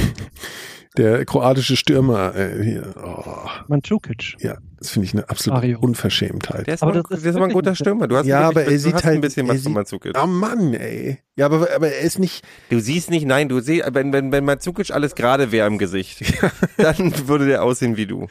Der 0.97 1.26
kroatische 1.26 1.76
Stürmer 1.76 2.35
äh, 2.35 2.63
hier. 2.63 2.93
Oh, 3.03 3.49
Mandzukic. 3.67 4.35
ja, 4.39 4.57
das 4.77 4.89
finde 4.91 5.07
ich 5.07 5.13
eine 5.13 5.27
absolute 5.30 5.55
Mario. 5.61 5.80
Unverschämtheit. 5.80 6.67
Der 6.67 6.76
ist, 6.76 6.84
Aber 6.84 6.91
aber, 6.93 7.01
das 7.01 7.09
das 7.09 7.19
ist 7.19 7.26
ist 7.26 7.35
aber 7.35 7.45
ein 7.45 7.51
guter 7.51 7.72
ein- 7.72 7.76
Stürmer. 7.76 8.07
Du 8.07 8.15
hast 8.17 8.26
Ja, 8.26 8.47
wirklich, 8.47 8.63
aber 8.65 8.72
er 8.73 8.80
sieht 8.80 8.93
halt- 8.95 9.05
ein 9.15 9.22
bisschen 9.22 9.47
was 9.47 9.61
von 9.63 9.73
Mandzukic. 9.73 10.17
Oh 10.22 10.27
Mann, 10.27 10.73
ey. 10.73 11.19
Ja, 11.35 11.47
aber, 11.47 11.67
aber 11.76 11.88
er 11.89 12.01
ist 12.01 12.19
nicht, 12.19 12.45
Du 12.69 12.80
siehst 12.80 13.09
nicht, 13.09 13.26
nein, 13.26 13.49
du 13.49 13.59
siehst, 13.59 13.85
wenn, 13.93 14.13
wenn, 14.13 14.31
wenn 14.31 14.45
Mandzukic 14.45 14.91
alles 14.91 15.15
gerade 15.15 15.51
wäre 15.51 15.67
im 15.67 15.77
Gesicht, 15.77 16.22
dann 16.77 17.27
würde 17.27 17.45
der 17.47 17.63
aussehen 17.63 17.97
wie 17.97 18.05
du. 18.07 18.27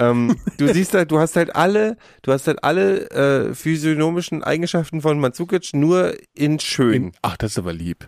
Ähm, 0.00 0.36
du 0.58 0.72
siehst 0.72 0.94
halt, 0.94 1.10
du 1.10 1.18
hast 1.18 1.36
halt 1.36 1.54
alle, 1.54 1.96
du 2.22 2.32
hast 2.32 2.46
halt 2.46 2.64
alle 2.64 3.10
äh, 3.10 3.54
physiognomischen 3.54 4.42
Eigenschaften 4.42 5.02
von 5.02 5.18
Mandzukic 5.20 5.74
nur 5.74 6.14
in 6.34 6.58
schön. 6.60 6.92
In, 6.94 7.12
ach, 7.22 7.36
das 7.36 7.52
ist 7.52 7.58
aber 7.58 7.72
lieb. 7.74 8.06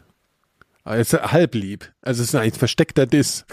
Aber 0.86 0.98
jetzt 0.98 1.14
halb 1.14 1.54
lieb. 1.54 1.90
Also 2.02 2.22
es 2.22 2.28
ist 2.28 2.34
ein 2.34 2.52
versteckter 2.52 3.06
Diss. 3.06 3.44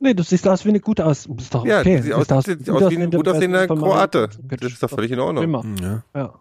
Nee, 0.00 0.14
du 0.14 0.22
siehst 0.22 0.46
aus 0.48 0.64
wie 0.64 0.70
eine 0.70 0.80
gute 0.80 1.04
aus. 1.06 1.26
Ist 1.26 1.54
doch 1.54 1.64
ja, 1.64 1.80
okay. 1.80 2.02
sieht 2.02 2.12
aus, 2.12 2.26
Siehst 2.28 2.58
sieht 2.64 2.70
aus 2.70 2.90
wie 2.90 2.96
ein 3.02 3.10
gut 3.10 3.28
aussehender 3.28 3.66
Kroate. 3.66 4.28
Das 4.42 4.72
ist 4.72 4.82
doch 4.82 4.90
völlig 4.90 5.10
in 5.10 5.20
Ordnung. 5.20 5.44
Immer. 5.44 5.64
Ja. 5.80 6.02
Ja. 6.14 6.34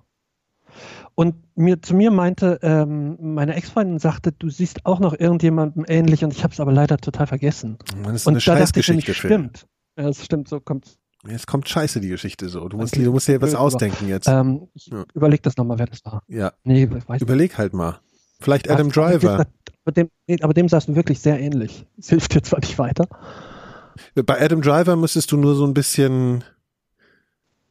Und 1.18 1.36
mir, 1.56 1.82
zu 1.82 1.96
mir 1.96 2.12
meinte, 2.12 2.60
ähm, 2.62 3.18
meine 3.22 3.56
Ex-Freundin 3.56 4.00
sagte, 4.00 4.34
du 4.34 4.50
siehst 4.50 4.86
auch 4.86 5.00
noch 5.00 5.18
irgendjemandem 5.18 5.86
ähnlich 5.88 6.26
und 6.26 6.34
ich 6.34 6.44
habe 6.44 6.54
es 6.54 6.60
aber 6.60 6.74
leider 6.74 6.98
total 6.98 7.28
vergessen. 7.28 7.78
Das 8.04 8.16
ist 8.16 8.28
und 8.28 8.34
eine 8.34 8.40
da 8.44 8.56
dachte 8.60 8.80
ich 8.80 8.86
Scheißgeschichte, 8.86 9.12
nämlich, 9.12 9.18
stimmt. 9.18 9.68
Ja, 9.98 10.04
das 10.04 10.24
stimmt, 10.26 10.50
so 10.50 10.60
kommt's. 10.60 10.98
Jetzt 11.28 11.48
kommt 11.48 11.70
scheiße 11.70 12.02
die 12.02 12.10
Geschichte 12.10 12.50
so. 12.50 12.68
Du 12.68 12.78
musst, 12.78 12.94
Okay. 12.94 13.06
du 13.06 13.12
musst 13.14 13.28
dir 13.30 13.42
was 13.42 13.56
ausdenken 13.56 14.10
jetzt. 14.10 14.28
Ähm, 14.28 14.68
ich 14.74 14.88
Ja. 14.88 15.06
überleg 15.14 15.42
das 15.42 15.56
nochmal, 15.56 15.80
wer 15.80 15.88
das 15.88 16.04
war. 16.04 16.22
ja. 16.28 16.52
Nee, 16.66 16.84
ich 16.84 17.08
weiß 17.08 17.22
Überleg 17.22 17.58
halt 17.58 17.74
mal. 17.74 18.00
Vielleicht 18.42 18.70
Adam 18.70 18.88
nicht. 18.88 18.98
Driver. 18.98 19.46
Aber 19.86 19.92
dem, 19.94 20.10
aber 20.42 20.54
dem 20.54 20.68
sahst 20.68 20.88
du 20.88 20.96
wirklich 20.96 21.20
sehr 21.20 21.40
ähnlich. 21.40 21.86
Das 21.98 22.10
hilft 22.10 22.34
dir 22.34 22.42
zwar 22.42 22.60
nicht 22.60 22.78
weiter. 22.80 23.08
Bei 24.26 24.42
Adam 24.42 24.62
Driver 24.62 24.96
müsstest 24.96 25.32
du 25.32 25.38
nur 25.38 25.56
so 25.56 25.66
ein 25.66 25.74
bisschen, 25.74 26.44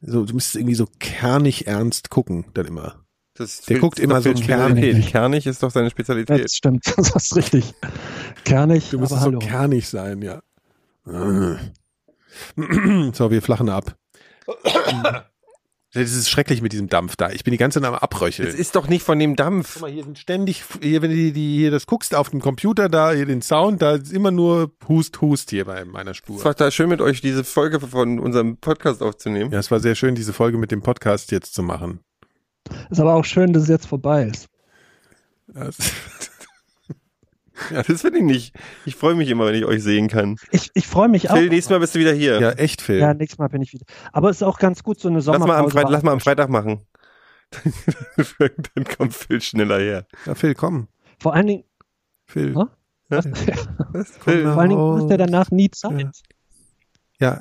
so, 0.01 0.25
du 0.25 0.33
müsstest 0.33 0.55
irgendwie 0.55 0.75
so 0.75 0.87
kernig 0.99 1.67
ernst 1.67 2.09
gucken, 2.09 2.45
dann 2.53 2.65
immer. 2.65 3.05
Das 3.33 3.61
Der 3.63 3.79
guckt 3.79 3.99
immer 3.99 4.21
so 4.21 4.33
kernig. 4.33 5.07
Kernig 5.07 5.45
ist 5.45 5.61
doch 5.61 5.69
seine 5.71 5.87
Ja, 5.87 5.91
Spezialität. 5.91 6.45
das 6.45 6.53
stimmt, 6.53 6.85
das 6.97 7.13
ist 7.15 7.35
richtig. 7.35 7.73
Kernig, 8.45 8.89
Du 8.91 8.99
müsstest 8.99 9.21
so 9.21 9.27
hallo. 9.27 9.39
kernig 9.39 9.87
sein, 9.89 10.21
ja. 10.21 10.41
So, 13.13 13.31
wir 13.31 13.41
flachen 13.41 13.69
ab. 13.69 13.95
Das 15.95 16.13
ist 16.13 16.29
schrecklich 16.29 16.61
mit 16.61 16.73
diesem 16.73 16.89
Dampf 16.89 17.15
da. 17.15 17.29
Ich 17.29 17.45
bin 17.45 17.51
die 17.51 17.57
ganze 17.57 17.79
Zeit 17.79 17.87
am 17.87 17.95
Abröcheln. 17.95 18.49
Das 18.49 18.57
ist 18.57 18.75
doch 18.75 18.89
nicht 18.89 19.01
von 19.01 19.17
dem 19.17 19.37
Dampf. 19.37 19.75
Guck 19.75 19.83
mal, 19.83 19.91
hier 19.91 20.03
sind 20.03 20.19
ständig, 20.19 20.65
hier, 20.81 21.01
wenn 21.01 21.09
du 21.09 21.15
die, 21.15 21.31
die, 21.31 21.55
hier 21.55 21.71
das 21.71 21.85
guckst 21.87 22.13
auf 22.13 22.31
dem 22.31 22.41
Computer, 22.41 22.89
da, 22.89 23.13
hier 23.13 23.25
den 23.25 23.41
Sound, 23.41 23.81
da 23.81 23.93
ist 23.93 24.11
immer 24.11 24.29
nur 24.29 24.73
Hust, 24.89 25.21
Hust 25.21 25.51
hier 25.51 25.63
bei 25.63 25.85
meiner 25.85 26.13
Spur. 26.13 26.35
Es 26.35 26.43
war 26.43 26.53
total 26.53 26.71
schön 26.71 26.89
mit 26.89 26.99
euch 26.99 27.21
diese 27.21 27.45
Folge 27.45 27.79
von 27.79 28.19
unserem 28.19 28.57
Podcast 28.57 29.01
aufzunehmen. 29.01 29.51
Ja, 29.51 29.59
es 29.59 29.71
war 29.71 29.79
sehr 29.79 29.95
schön, 29.95 30.15
diese 30.15 30.33
Folge 30.33 30.57
mit 30.57 30.69
dem 30.69 30.81
Podcast 30.81 31.31
jetzt 31.31 31.53
zu 31.53 31.63
machen. 31.63 32.01
Ist 32.89 32.99
aber 32.99 33.13
auch 33.13 33.23
schön, 33.23 33.53
dass 33.53 33.63
es 33.63 33.69
jetzt 33.69 33.87
vorbei 33.87 34.25
ist. 34.25 34.49
Das, 35.47 35.77
Das 37.87 38.01
finde 38.01 38.19
ich 38.19 38.23
nicht. 38.23 38.55
Ich 38.85 38.95
freue 38.95 39.15
mich 39.15 39.29
immer, 39.29 39.45
wenn 39.45 39.55
ich 39.55 39.65
euch 39.65 39.83
sehen 39.83 40.07
kann. 40.07 40.37
Ich, 40.51 40.69
ich 40.73 40.87
freue 40.87 41.07
mich 41.07 41.29
auch. 41.29 41.35
Phil, 41.35 41.49
nächstes 41.49 41.71
Mal 41.71 41.79
bist 41.79 41.95
du 41.95 41.99
wieder 41.99 42.13
hier. 42.13 42.39
Ja, 42.39 42.51
echt, 42.51 42.81
Phil. 42.81 42.99
Ja, 42.99 43.13
nächstes 43.13 43.39
Mal 43.39 43.47
bin 43.47 43.61
ich 43.61 43.73
wieder. 43.73 43.85
Aber 44.11 44.29
es 44.29 44.37
ist 44.37 44.43
auch 44.43 44.59
ganz 44.59 44.83
gut, 44.83 44.99
so 44.99 45.07
eine 45.07 45.17
lass, 45.17 45.25
mal 45.27 45.33
am 45.33 45.39
Sommerpause. 45.41 45.71
Freitag, 45.71 45.91
lass 45.91 46.03
mal 46.03 46.11
am 46.11 46.19
Freitag 46.19 46.49
machen. 46.49 46.81
Dann 48.75 48.83
kommt 48.97 49.13
Phil 49.13 49.41
schneller 49.41 49.79
her. 49.79 50.05
Ja, 50.25 50.35
Phil, 50.35 50.53
komm. 50.53 50.87
Vor 51.19 51.33
allen 51.33 51.47
Dingen, 51.47 51.63
Phil. 52.25 52.55
Hä? 52.55 52.65
was, 53.09 54.17
Phil, 54.17 54.43
vor 54.43 54.57
allen 54.57 54.69
Dingen 54.69 54.97
ist 54.97 55.07
der 55.07 55.17
danach 55.17 55.51
nie 55.51 55.69
Zeit. 55.69 56.01
Ja, 56.01 56.11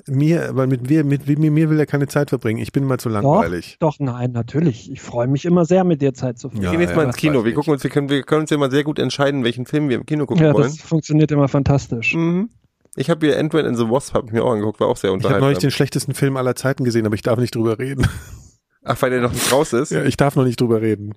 mir, 0.06 0.50
weil 0.52 0.66
mit 0.66 0.88
mir, 0.88 1.04
mit 1.04 1.26
mir, 1.26 1.50
mir 1.50 1.70
will 1.70 1.78
er 1.78 1.86
keine 1.86 2.06
Zeit 2.08 2.30
verbringen. 2.30 2.60
Ich 2.60 2.72
bin 2.72 2.84
mal 2.84 2.98
zu 2.98 3.08
langweilig. 3.08 3.76
Doch, 3.80 3.96
nein, 3.98 4.32
natürlich. 4.32 4.90
Ich 4.90 5.00
freue 5.00 5.26
mich 5.26 5.44
immer 5.44 5.64
sehr, 5.64 5.84
mit 5.84 6.00
dir 6.02 6.14
Zeit 6.14 6.38
zu 6.38 6.48
Ja, 6.48 6.52
verbringen. 6.52 6.72
wir 6.72 6.78
gehen 6.78 6.88
jetzt 6.88 6.96
mal 6.96 7.04
ins 7.06 7.16
Kino. 7.16 7.44
Wir 7.44 7.54
gucken 7.54 7.72
uns, 7.72 7.82
wir 7.82 7.90
können, 7.90 8.08
wir 8.08 8.22
können 8.22 8.42
uns 8.42 8.50
ja 8.50 8.56
mal 8.58 8.70
sehr 8.70 8.84
gut 8.84 8.98
entscheiden, 8.98 9.44
welchen 9.44 9.66
Film 9.66 9.88
wir 9.88 9.96
im 9.96 10.06
Kino 10.06 10.26
gucken 10.26 10.44
Ja, 10.44 10.52
wollen. 10.54 10.64
das 10.64 10.78
funktioniert 10.80 11.30
immer 11.32 11.48
fantastisch. 11.48 12.14
Mhm. 12.14 12.50
Ich 12.96 13.10
habe 13.10 13.26
hier 13.26 13.38
Ant-Man 13.38 13.66
and 13.66 13.76
the 13.76 13.88
Wasp, 13.90 14.14
habe 14.14 14.26
ich 14.28 14.32
mir 14.32 14.44
auch 14.44 14.52
angeguckt, 14.52 14.78
war 14.78 14.86
auch 14.86 14.96
sehr 14.96 15.08
Ich 15.08 15.12
habe 15.12 15.16
unterhaltsam. 15.16 15.40
neulich 15.46 15.58
den 15.58 15.70
schlechtesten 15.72 16.14
Film 16.14 16.36
aller 16.36 16.54
Zeiten 16.54 16.84
gesehen, 16.84 17.04
aber 17.06 17.16
ich 17.16 17.22
darf 17.22 17.38
nicht 17.40 17.54
drüber 17.56 17.78
reden. 17.80 18.06
Ach, 18.84 19.00
weil 19.02 19.10
der 19.10 19.20
noch 19.22 19.32
nicht 19.32 19.50
raus 19.50 19.72
ist? 19.72 19.90
Ja, 19.90 20.04
ich 20.04 20.16
darf 20.16 20.36
noch 20.36 20.44
nicht 20.44 20.60
drüber 20.60 20.80
reden. 20.80 21.14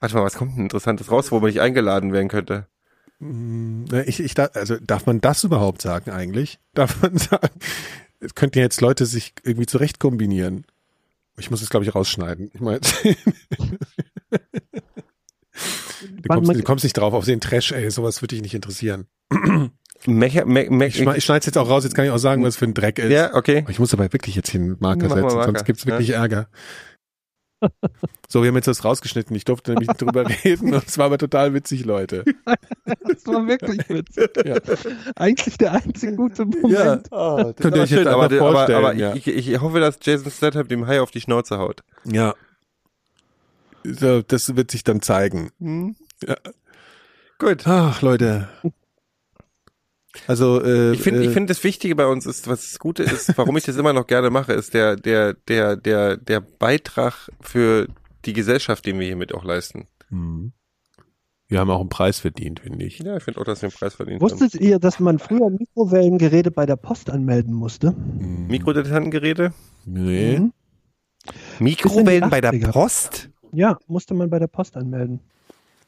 Warte 0.00 0.14
mal, 0.14 0.24
was 0.24 0.34
kommt 0.36 0.56
denn 0.56 0.62
Interessantes 0.64 1.10
raus, 1.10 1.30
wo 1.32 1.36
man 1.40 1.46
nicht 1.48 1.60
eingeladen 1.60 2.12
werden 2.12 2.28
könnte? 2.28 2.66
Na, 3.20 4.06
Ich, 4.06 4.20
ich 4.20 4.34
darf, 4.34 4.54
also 4.54 4.76
darf 4.80 5.06
man 5.06 5.20
das 5.20 5.44
überhaupt 5.44 5.82
sagen 5.82 6.10
eigentlich? 6.10 6.58
Darf 6.74 7.02
man 7.02 7.18
sagen? 7.18 7.48
Es 8.20 8.34
könnten 8.34 8.58
jetzt 8.58 8.80
Leute 8.80 9.06
sich 9.06 9.32
irgendwie 9.42 9.66
zurecht 9.66 9.98
kombinieren. 10.00 10.64
Ich 11.36 11.50
muss 11.50 11.62
es, 11.62 11.70
glaube 11.70 11.84
ich, 11.84 11.94
rausschneiden. 11.94 12.50
Ich 12.52 12.60
meine, 12.60 12.80
du, 14.30 16.28
kommst, 16.28 16.54
du 16.54 16.62
kommst 16.62 16.84
nicht 16.84 16.96
drauf 16.96 17.12
auf 17.14 17.24
den 17.24 17.40
Trash, 17.40 17.72
ey, 17.72 17.90
sowas 17.90 18.22
würde 18.22 18.34
dich 18.34 18.42
nicht 18.42 18.54
interessieren. 18.54 19.06
Mecha, 20.06 20.44
me, 20.44 20.66
me, 20.70 20.86
Ich, 20.86 20.96
schneid- 20.96 21.16
ich 21.18 21.24
schneide 21.24 21.40
es 21.40 21.46
jetzt 21.46 21.58
auch 21.58 21.68
raus, 21.68 21.84
jetzt 21.84 21.94
kann 21.94 22.04
ich 22.04 22.10
auch 22.10 22.18
sagen, 22.18 22.44
was 22.44 22.56
für 22.56 22.64
ein 22.66 22.74
Dreck 22.74 22.98
ist. 22.98 23.10
ja, 23.10 23.34
okay. 23.34 23.64
Ich 23.68 23.78
muss 23.80 23.92
aber 23.92 24.12
wirklich 24.12 24.34
jetzt 24.36 24.50
hier 24.50 24.60
einen 24.60 24.76
Marker 24.80 25.08
setzen, 25.08 25.22
Marker, 25.22 25.44
sonst 25.44 25.64
gibt's 25.64 25.86
wirklich 25.86 26.10
Ärger. 26.10 26.48
So, 28.30 28.42
wir 28.42 28.48
haben 28.48 28.56
jetzt 28.56 28.68
das 28.68 28.84
rausgeschnitten. 28.84 29.34
Ich 29.34 29.46
durfte 29.46 29.70
nämlich 29.70 29.88
nicht 29.88 30.02
drüber 30.02 30.28
reden 30.44 30.74
und 30.74 30.86
es 30.86 30.98
war 30.98 31.06
aber 31.06 31.16
total 31.16 31.54
witzig, 31.54 31.84
Leute. 31.86 32.24
Das 32.84 33.26
war 33.26 33.46
wirklich 33.46 33.88
witzig. 33.88 34.30
Ja. 34.44 34.56
Eigentlich 35.16 35.56
der 35.56 35.72
einzige 35.72 36.14
gute 36.14 36.44
Moment. 36.44 37.08
Oh, 37.10 37.52
Könnt 37.58 37.76
ihr 37.76 37.82
euch 37.82 37.90
jetzt 37.90 38.06
aber, 38.06 38.24
aber, 38.24 38.36
vorstellen, 38.36 38.84
aber 38.84 38.94
ja. 38.94 39.14
ich, 39.14 39.26
ich 39.26 39.60
hoffe, 39.60 39.80
dass 39.80 39.98
Jason 40.02 40.30
Statham 40.30 40.68
dem 40.68 40.86
Hai 40.86 41.00
auf 41.00 41.10
die 41.10 41.20
Schnauze 41.20 41.58
haut. 41.58 41.82
Ja. 42.04 42.34
So, 43.84 44.22
das 44.22 44.56
wird 44.56 44.70
sich 44.70 44.84
dann 44.84 45.00
zeigen. 45.00 45.50
Hm? 45.58 45.96
Ja. 46.26 46.36
Gut. 47.38 47.66
Ach, 47.66 48.02
Leute. 48.02 48.48
Also, 50.26 50.62
äh, 50.62 50.92
Ich 50.92 51.00
finde, 51.00 51.20
äh, 51.20 51.26
ich 51.26 51.30
finde, 51.30 51.48
das 51.52 51.64
Wichtige 51.64 51.94
bei 51.94 52.06
uns 52.06 52.26
ist, 52.26 52.48
was 52.48 52.70
das 52.70 52.78
Gute 52.78 53.02
ist, 53.02 53.36
warum 53.38 53.56
ich 53.56 53.64
das 53.64 53.76
immer 53.76 53.92
noch 53.92 54.06
gerne 54.06 54.30
mache, 54.30 54.52
ist 54.52 54.74
der, 54.74 54.96
der, 54.96 55.34
der, 55.34 55.76
der, 55.76 56.16
der 56.16 56.40
Beitrag 56.40 57.30
für 57.40 57.88
die 58.24 58.32
Gesellschaft, 58.32 58.84
den 58.86 58.98
wir 58.98 59.06
hiermit 59.06 59.34
auch 59.34 59.44
leisten. 59.44 59.86
hm. 60.08 60.52
wir 61.48 61.60
haben 61.60 61.70
auch 61.70 61.80
einen 61.80 61.88
Preis 61.88 62.18
verdient, 62.20 62.60
finde 62.60 62.84
ich. 62.84 62.98
Ja, 62.98 63.16
ich 63.16 63.22
finde 63.22 63.40
auch, 63.40 63.44
dass 63.44 63.62
wir 63.62 63.68
einen 63.68 63.76
Preis 63.76 63.94
verdient 63.94 64.20
haben. 64.20 64.30
Wusstet 64.30 64.54
ihr, 64.54 64.78
dass 64.78 65.00
man 65.00 65.18
früher 65.18 65.48
Mikrowellengeräte 65.50 66.50
bei 66.50 66.66
der 66.66 66.76
Post 66.76 67.10
anmelden 67.10 67.54
musste? 67.54 67.88
Hm. 67.88 68.48
Mikrodilettantengeräte? 68.48 69.52
Nee. 69.86 70.38
Mhm. 70.40 70.52
Mikrowellen 71.58 72.30
bei 72.30 72.40
der 72.40 72.52
80er. 72.52 72.72
Post? 72.72 73.30
Ja, 73.52 73.78
musste 73.86 74.14
man 74.14 74.30
bei 74.30 74.38
der 74.38 74.46
Post 74.46 74.76
anmelden. 74.76 75.20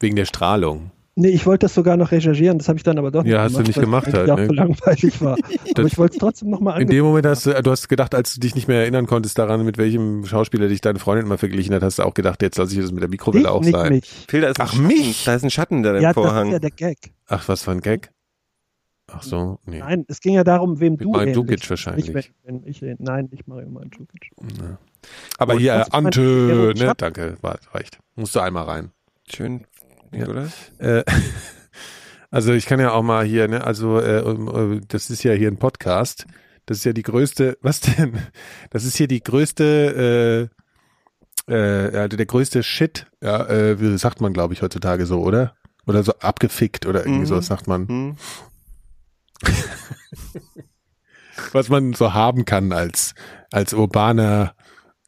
Wegen 0.01 0.17
der 0.17 0.25
Strahlung. 0.25 0.91
Nee, 1.17 1.29
ich 1.29 1.45
wollte 1.45 1.65
das 1.67 1.75
sogar 1.75 1.97
noch 1.97 2.13
recherchieren, 2.13 2.59
das 2.59 2.69
habe 2.69 2.79
ich 2.79 2.83
dann 2.85 2.97
aber 2.97 3.11
doch 3.11 3.25
nicht 3.25 3.33
Ja, 3.33 3.43
hast 3.43 3.57
du 3.57 3.63
nicht 3.63 3.77
weil 3.77 3.85
gemacht 3.85 4.07
es 4.07 4.15
halt, 4.15 4.29
Ja, 4.29 4.37
ne? 4.37 4.47
so 4.47 4.53
langweilig 4.53 5.21
war. 5.21 5.37
aber 5.77 5.87
ich 5.87 5.99
wollte 5.99 6.15
es 6.15 6.19
trotzdem 6.19 6.51
nochmal 6.51 6.81
In 6.81 6.89
dem 6.89 7.05
Moment 7.05 7.27
hast 7.27 7.47
du, 7.47 7.63
du 7.63 7.71
hast 7.71 7.89
gedacht, 7.89 8.15
als 8.15 8.35
du 8.35 8.41
dich 8.41 8.55
nicht 8.55 8.69
mehr 8.69 8.81
erinnern 8.81 9.07
konntest 9.07 9.37
daran, 9.39 9.65
mit 9.65 9.77
welchem 9.77 10.25
Schauspieler 10.25 10.69
dich 10.69 10.81
deine 10.81 10.99
Freundin 10.99 11.27
immer 11.27 11.37
verglichen 11.37 11.75
hat, 11.75 11.83
hast 11.83 11.99
du 11.99 12.05
auch 12.05 12.15
gedacht, 12.15 12.41
jetzt 12.43 12.59
lasse 12.59 12.75
ich 12.75 12.81
das 12.81 12.93
mit 12.93 13.03
der 13.03 13.11
Mikrowelle 13.11 13.43
Dich, 13.43 13.51
auch 13.51 13.61
nicht 13.61 13.73
sein. 13.73 13.93
mich. 13.93 14.09
Phil, 14.29 14.41
da 14.43 14.49
ist 14.49 14.61
Ach, 14.61 14.75
mich? 14.77 15.25
Da 15.25 15.35
ist 15.35 15.43
ein 15.43 15.51
Schatten 15.51 15.83
da 15.83 15.97
im 15.97 16.03
Ja, 16.03 16.13
das 16.13 16.15
Vorhang. 16.15 16.47
ist 16.47 16.53
ja 16.53 16.59
der 16.61 16.71
Gag. 16.71 16.99
Ach, 17.27 17.49
was 17.49 17.65
für 17.65 17.73
ein 17.73 17.81
Gag? 17.81 18.13
Ach 19.13 19.23
so, 19.25 19.59
nee. 19.67 19.81
Nein, 19.81 20.05
es 20.07 20.21
ging 20.21 20.35
ja 20.35 20.45
darum, 20.45 20.79
wem 20.79 20.93
Mit 20.93 21.03
du 21.03 21.11
Mario 21.11 21.35
Dukic 21.35 21.69
wahrscheinlich. 21.69 22.13
Nicht, 22.13 22.33
wenn, 22.45 22.63
wenn 22.63 22.69
ich, 22.71 22.81
nein, 22.99 23.29
nicht 23.33 23.49
Mario 23.49 23.69
Mandzukic. 23.69 24.31
Ja. 24.41 24.79
Aber 25.39 25.55
Und 25.55 25.59
hier, 25.61 25.93
Ante, 25.93 26.73
ne? 26.77 26.93
Danke, 26.97 27.37
war, 27.41 27.59
reicht. 27.73 27.99
Musst 28.15 28.37
du 28.37 28.41
einmal 28.41 28.65
rein. 28.67 28.93
Schön, 29.29 29.67
Ja. 30.13 30.27
oder? 30.29 30.49
Äh, 30.79 31.05
also 32.31 32.53
ich 32.53 32.67
kann 32.67 32.81
ja 32.81 32.93
auch 32.93 33.03
mal 33.03 33.25
hier, 33.25 33.49
ne, 33.49 33.65
also 33.65 33.99
äh, 34.01 34.19
äh, 34.21 34.81
das 34.89 35.11
ist 35.11 35.23
ja 35.23 35.33
hier 35.33 35.49
ein 35.49 35.59
Podcast. 35.59 36.27
Das 36.67 36.79
ist 36.79 36.85
ja 36.85 36.93
die 36.93 37.03
größte, 37.03 37.59
was 37.63 37.81
denn? 37.81 38.19
Das 38.71 38.85
ist 38.85 38.97
hier 38.97 39.09
die 39.09 39.23
größte, 39.23 40.51
äh, 41.49 41.53
äh, 41.53 41.97
also 41.97 42.17
der 42.17 42.27
größte 42.27 42.63
Shit, 42.63 43.07
ja, 43.23 43.47
äh, 43.49 43.81
wie 43.81 43.97
sagt 43.99 44.21
man, 44.21 44.33
glaube 44.33 44.55
ich, 44.55 44.63
heutzutage 44.63 45.07
so, 45.07 45.21
oder? 45.23 45.55
Oder 45.87 46.03
so 46.05 46.13
abgefickt 46.21 46.87
oder 46.87 47.01
irgendwie 47.01 47.21
Mhm. 47.23 47.27
so 47.27 47.41
sagt 47.41 47.67
man. 47.67 47.89
Hm. 47.89 48.17
Was 51.53 51.69
man 51.69 51.95
so 51.95 52.13
haben 52.13 52.45
kann 52.45 52.73
als, 52.73 53.15
als 53.51 53.73
urbaner 53.73 54.55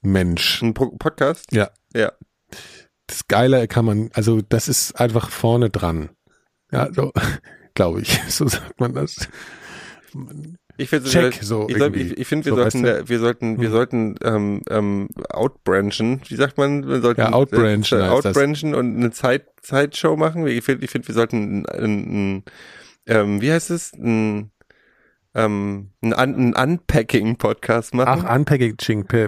Mensch. 0.00 0.62
Ein 0.62 0.74
Podcast? 0.74 1.52
Ja. 1.52 1.70
Ja. 1.94 2.12
Das 3.06 3.26
Geile 3.28 3.66
kann 3.68 3.84
man, 3.84 4.10
also 4.14 4.40
das 4.40 4.68
ist 4.68 4.92
einfach 5.00 5.30
vorne 5.30 5.70
dran. 5.70 6.10
Ja, 6.70 6.88
so, 6.92 7.12
glaube 7.74 8.00
ich, 8.00 8.20
so 8.28 8.48
sagt 8.48 8.80
man 8.80 8.94
das. 8.94 9.16
Ich 10.78 10.88
finde, 10.88 11.08
Check, 11.10 11.38
so 11.42 11.68
ich, 11.68 11.76
ich, 11.76 12.18
ich 12.18 12.26
finde, 12.26 12.46
wir 12.46 12.52
So, 12.52 12.56
sollten, 12.56 12.84
weißt 12.84 13.00
du? 13.02 13.08
wir 13.08 13.18
sollten, 13.18 13.60
wir 13.60 13.66
Hm. 13.68 13.72
sollten 13.72 14.14
ähm, 14.22 14.62
ähm, 14.70 15.08
outbranchen. 15.30 16.22
Wie 16.28 16.34
sagt 16.36 16.56
man? 16.58 16.86
Wir 16.88 17.00
sollten 17.02 17.20
Ja, 17.20 17.32
outbranchen 17.32 18.00
äh, 18.00 18.04
outbranchen 18.08 18.74
und 18.74 18.96
eine 18.96 19.10
Zeit 19.10 19.46
Zeitshow 19.60 20.16
machen. 20.16 20.46
Ich 20.46 20.64
finde, 20.64 20.84
ich 20.84 20.90
finde, 20.90 21.08
wir 21.08 21.14
sollten 21.14 21.62
ein, 21.62 21.66
ein, 21.66 22.36
ein 22.36 22.44
ähm, 23.06 23.40
wie 23.42 23.52
heißt 23.52 23.70
es? 23.70 23.92
Ein, 23.94 24.51
ähm, 25.34 25.90
ein, 26.02 26.12
Un- 26.12 26.54
ein 26.54 26.70
Unpacking-Podcast 26.72 27.94
machen. 27.94 28.24
Ach, 28.26 28.36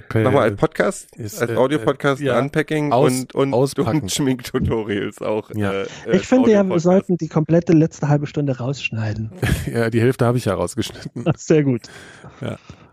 per, 0.01 0.23
Machen 0.23 0.35
wir 0.35 0.41
als 0.41 0.55
Podcast, 0.57 1.15
ist, 1.15 1.41
als 1.41 1.51
äh, 1.51 1.55
Audio-Podcast, 1.55 2.21
ja, 2.21 2.37
Unpacking 2.39 2.91
aus- 2.91 3.11
und, 3.21 3.35
und, 3.35 3.53
auspacken. 3.53 4.01
und 4.01 4.11
Schminktutorials 4.11 5.21
auch. 5.21 5.49
Ja. 5.55 5.71
Äh, 5.73 5.85
Ich 6.11 6.11
als 6.11 6.25
finde 6.27 6.51
ja, 6.51 6.63
wir 6.63 6.79
sollten 6.79 7.17
die 7.17 7.27
komplette 7.27 7.73
letzte 7.73 8.07
halbe 8.07 8.27
Stunde 8.27 8.57
rausschneiden. 8.57 9.31
ja, 9.73 9.89
die 9.89 10.01
Hälfte 10.01 10.25
habe 10.25 10.37
ich 10.37 10.45
ja 10.45 10.53
rausgeschnitten. 10.53 11.25
Sehr 11.37 11.63
gut. 11.63 11.81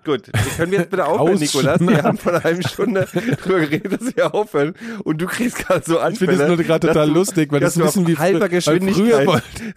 Gut, 0.04 0.22
können 0.56 0.72
wir 0.72 0.80
jetzt 0.80 0.90
bitte 0.90 1.04
aufhören, 1.06 1.38
Nikolas? 1.38 1.80
Wir 1.80 2.02
haben 2.02 2.18
vor 2.18 2.32
einer 2.32 2.42
halben 2.42 2.62
Stunde 2.62 3.06
drüber 3.42 3.60
geredet, 3.60 3.92
dass 4.00 4.16
wir 4.16 4.34
aufhören. 4.34 4.74
Und 5.04 5.22
du 5.22 5.26
kriegst 5.26 5.58
gerade 5.58 5.84
so 5.86 5.94
Ich 6.08 6.18
finde 6.18 6.32
Anfälle. 6.32 6.38
das 6.38 6.48
nur 6.48 6.56
gerade 6.56 6.86
total 6.88 7.06
du- 7.08 7.14
lustig, 7.14 7.52
weil 7.52 7.60
das 7.60 7.76
ein 7.76 7.84
bisschen 7.84 8.02
auf 8.02 8.08
wie 8.08 8.16
halber 8.16 8.48
Geschwindigkeit, 8.48 9.28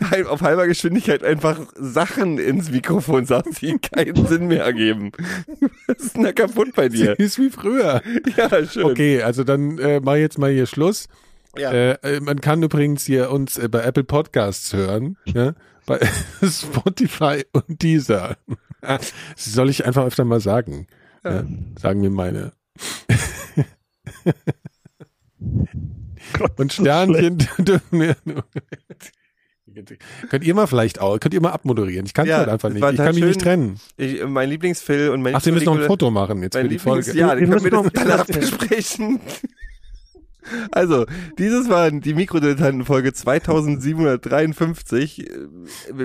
früher 0.01 0.31
auf 0.31 0.41
halber 0.41 0.65
Geschwindigkeit 0.67 1.23
einfach 1.23 1.59
Sachen 1.75 2.39
ins 2.39 2.71
Mikrofon 2.71 3.25
sagst, 3.25 3.61
die 3.61 3.77
keinen 3.77 4.25
Sinn 4.27 4.47
mehr 4.47 4.63
ergeben. 4.63 5.11
Was 5.87 5.97
ist 5.97 6.15
denn 6.15 6.23
da 6.23 6.31
kaputt 6.31 6.69
bei 6.75 6.89
dir? 6.89 7.19
ist 7.19 7.37
wie 7.37 7.49
früher. 7.51 8.01
Ja, 8.35 8.65
schön. 8.65 8.83
Okay, 8.85 9.21
also 9.21 9.43
dann 9.43 9.77
äh, 9.77 9.99
mach 10.03 10.15
ich 10.15 10.21
jetzt 10.21 10.37
mal 10.39 10.51
hier 10.51 10.65
Schluss. 10.65 11.07
Ja. 11.57 11.71
Äh, 11.71 11.91
äh, 12.01 12.19
man 12.19 12.41
kann 12.41 12.63
übrigens 12.63 13.05
hier 13.05 13.29
uns 13.31 13.57
äh, 13.57 13.69
bei 13.69 13.81
Apple 13.83 14.03
Podcasts 14.03 14.73
hören, 14.73 15.17
ja, 15.25 15.53
bei 15.85 15.99
Spotify 16.43 17.43
und 17.53 17.81
dieser. 17.81 18.37
Soll 19.35 19.69
ich 19.69 19.85
einfach 19.85 20.05
öfter 20.05 20.25
mal 20.25 20.39
sagen? 20.39 20.87
Ja. 21.23 21.43
sagen 21.79 22.01
mir 22.01 22.09
meine. 22.11 22.51
und 26.57 26.73
Sternchen 26.73 27.37
dürfen 27.59 27.99
wir. 27.99 28.15
könnt 30.29 30.43
ihr 30.43 30.53
mal 30.55 30.67
vielleicht 30.67 30.99
auch, 31.01 31.19
könnt 31.19 31.33
ihr 31.33 31.41
mal 31.41 31.51
abmoderieren? 31.51 32.05
Ich 32.05 32.13
kann 32.13 32.25
es 32.25 32.29
Ja, 32.29 32.37
halt 32.37 32.49
einfach 32.49 32.69
nicht. 32.69 32.83
Ich 32.83 32.95
kann 32.97 33.07
mich 33.07 33.17
schön. 33.17 33.27
nicht 33.27 33.41
trennen. 33.41 33.79
Ich, 33.97 34.23
mein 34.25 34.49
Lieblingsfil 34.49 35.09
und 35.09 35.21
mein 35.21 35.35
Ach, 35.35 35.45
wir 35.45 35.51
müssen 35.53 35.65
noch 35.65 35.79
ein 35.79 35.85
Foto 35.87 36.11
machen 36.11 36.41
jetzt 36.43 36.53
Mein 36.53 36.63
für 36.65 36.69
die 36.69 36.79
Folge. 36.79 37.11
ja, 37.13 37.15
Wir 37.15 37.27
dann 37.27 37.39
können 37.49 37.63
wir 37.63 37.71
müssen 37.71 37.71
das 37.71 37.83
noch- 37.83 37.91
danach 37.93 38.25
besprechen. 38.27 39.19
Also, 40.71 41.07
dieses 41.39 41.69
war 41.69 41.89
die 41.89 42.13
Mikrodilettanten-Folge 42.13 43.13
2753. 43.13 45.27
äh, 45.27 45.31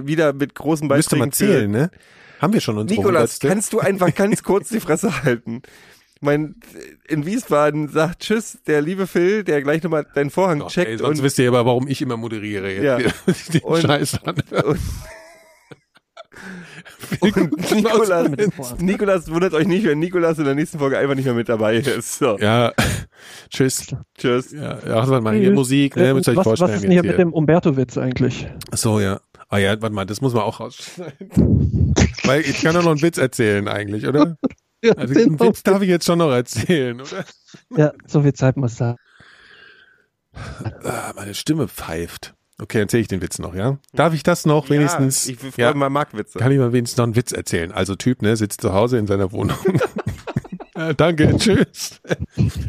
Wieder 0.06 0.32
mit 0.32 0.54
großen 0.54 0.88
Müsste 0.88 1.16
Beiträgen 1.16 1.20
man 1.20 1.32
zählen, 1.32 1.70
ne? 1.70 1.90
Haben 2.40 2.52
wir 2.54 2.60
schon 2.60 2.78
unsere 2.78 2.98
Nikolas, 3.00 3.38
kannst 3.38 3.72
du 3.72 3.80
einfach 3.80 4.14
ganz 4.14 4.42
kurz 4.44 4.68
die 4.70 4.80
Fresse 4.80 5.22
halten? 5.22 5.62
Mein, 6.22 6.56
in 7.08 7.24
Wiesbaden 7.24 7.88
sagt 7.88 8.20
Tschüss, 8.20 8.58
der 8.66 8.82
liebe 8.82 9.06
Phil, 9.06 9.42
der 9.42 9.62
gleich 9.62 9.82
nochmal 9.82 10.06
deinen 10.14 10.28
Vorhang 10.30 10.58
Doch, 10.58 10.70
checkt 10.70 10.90
ey, 10.90 10.98
sonst 10.98 11.18
und, 11.20 11.24
wisst 11.24 11.38
ihr 11.38 11.48
aber, 11.48 11.64
warum 11.64 11.88
ich 11.88 12.02
immer 12.02 12.16
moderiere. 12.18 12.70
Jetzt 12.72 12.84
Ja. 12.84 12.98
den 13.54 13.60
Und- 13.62 13.80
Scheiß 13.82 14.22
an. 14.24 14.34
und 14.64 14.78
Und 17.20 17.70
Nikolas. 17.72 18.30
Nikolas 18.78 19.30
wundert 19.30 19.52
euch 19.52 19.66
nicht, 19.66 19.84
wenn 19.84 19.98
Nikolas 19.98 20.38
in 20.38 20.44
der 20.44 20.54
nächsten 20.54 20.78
Folge 20.78 20.96
einfach 20.98 21.14
nicht 21.14 21.24
mehr 21.24 21.34
mit 21.34 21.48
dabei 21.48 21.76
ist. 21.76 22.18
So, 22.18 22.38
Ja, 22.38 22.72
tschüss. 23.50 23.94
tschüss. 24.16 24.52
Ja, 24.52 24.78
ja 24.78 24.94
warte 25.08 25.20
mal, 25.20 25.34
hier 25.36 25.50
Musik, 25.52 25.96
ne, 25.96 26.14
müsst 26.14 26.28
ihr 26.28 26.32
euch 26.32 26.36
was, 26.38 26.44
vorstellen. 26.44 26.68
was 26.70 26.76
ist 26.76 26.82
denn 26.84 26.92
hier 26.92 27.02
jetzt 27.02 27.10
mit 27.10 27.18
dem 27.18 27.32
Umberto-Witz 27.32 27.98
eigentlich? 27.98 28.46
Ach 28.70 28.76
so, 28.78 29.00
ja. 29.00 29.20
Ah 29.52 29.58
ja, 29.58 29.70
warte 29.82 29.94
mal, 29.94 30.06
das 30.06 30.20
muss 30.20 30.32
man 30.32 30.44
auch 30.44 30.60
rausschneiden. 30.60 31.92
Weil 32.22 32.42
ich 32.42 32.62
kann 32.62 32.74
doch 32.74 32.84
noch 32.84 32.92
einen 32.92 33.02
Witz 33.02 33.18
erzählen 33.18 33.68
eigentlich, 33.68 34.06
oder? 34.06 34.36
Also 34.96 35.20
einen 35.20 35.38
Witz 35.38 35.62
darf 35.62 35.82
ich 35.82 35.90
jetzt 35.90 36.06
schon 36.06 36.20
noch 36.20 36.30
erzählen, 36.30 36.98
oder? 36.98 37.26
Ja, 37.76 37.92
so 38.06 38.22
viel 38.22 38.32
Zeit 38.32 38.56
muss 38.56 38.76
sein. 38.76 38.96
Ah, 40.32 41.12
meine 41.14 41.34
Stimme 41.34 41.68
pfeift. 41.68 42.32
Okay, 42.58 42.78
erzähle 42.78 43.02
ich 43.02 43.08
den 43.08 43.20
Witz 43.20 43.38
noch, 43.38 43.54
ja? 43.54 43.78
Darf 43.92 44.14
ich 44.14 44.22
das 44.22 44.46
noch 44.46 44.70
wenigstens? 44.70 45.26
Ja, 45.26 45.32
ich 45.32 45.38
freue 45.38 45.64
ja, 45.66 45.74
mal 45.74 45.90
Marktwitze. 45.90 46.38
kann 46.38 46.50
ich 46.50 46.58
mal 46.58 46.72
wenigstens 46.72 46.96
noch 46.96 47.04
einen 47.04 47.16
Witz 47.16 47.32
erzählen? 47.32 47.72
Also 47.72 47.94
Typ, 47.94 48.22
ne, 48.22 48.36
sitzt 48.36 48.62
zu 48.62 48.72
Hause 48.72 48.96
in 48.96 49.06
seiner 49.06 49.32
Wohnung. 49.32 49.58
Ja, 50.76 50.94
danke, 50.94 51.36
tschüss. 51.36 52.00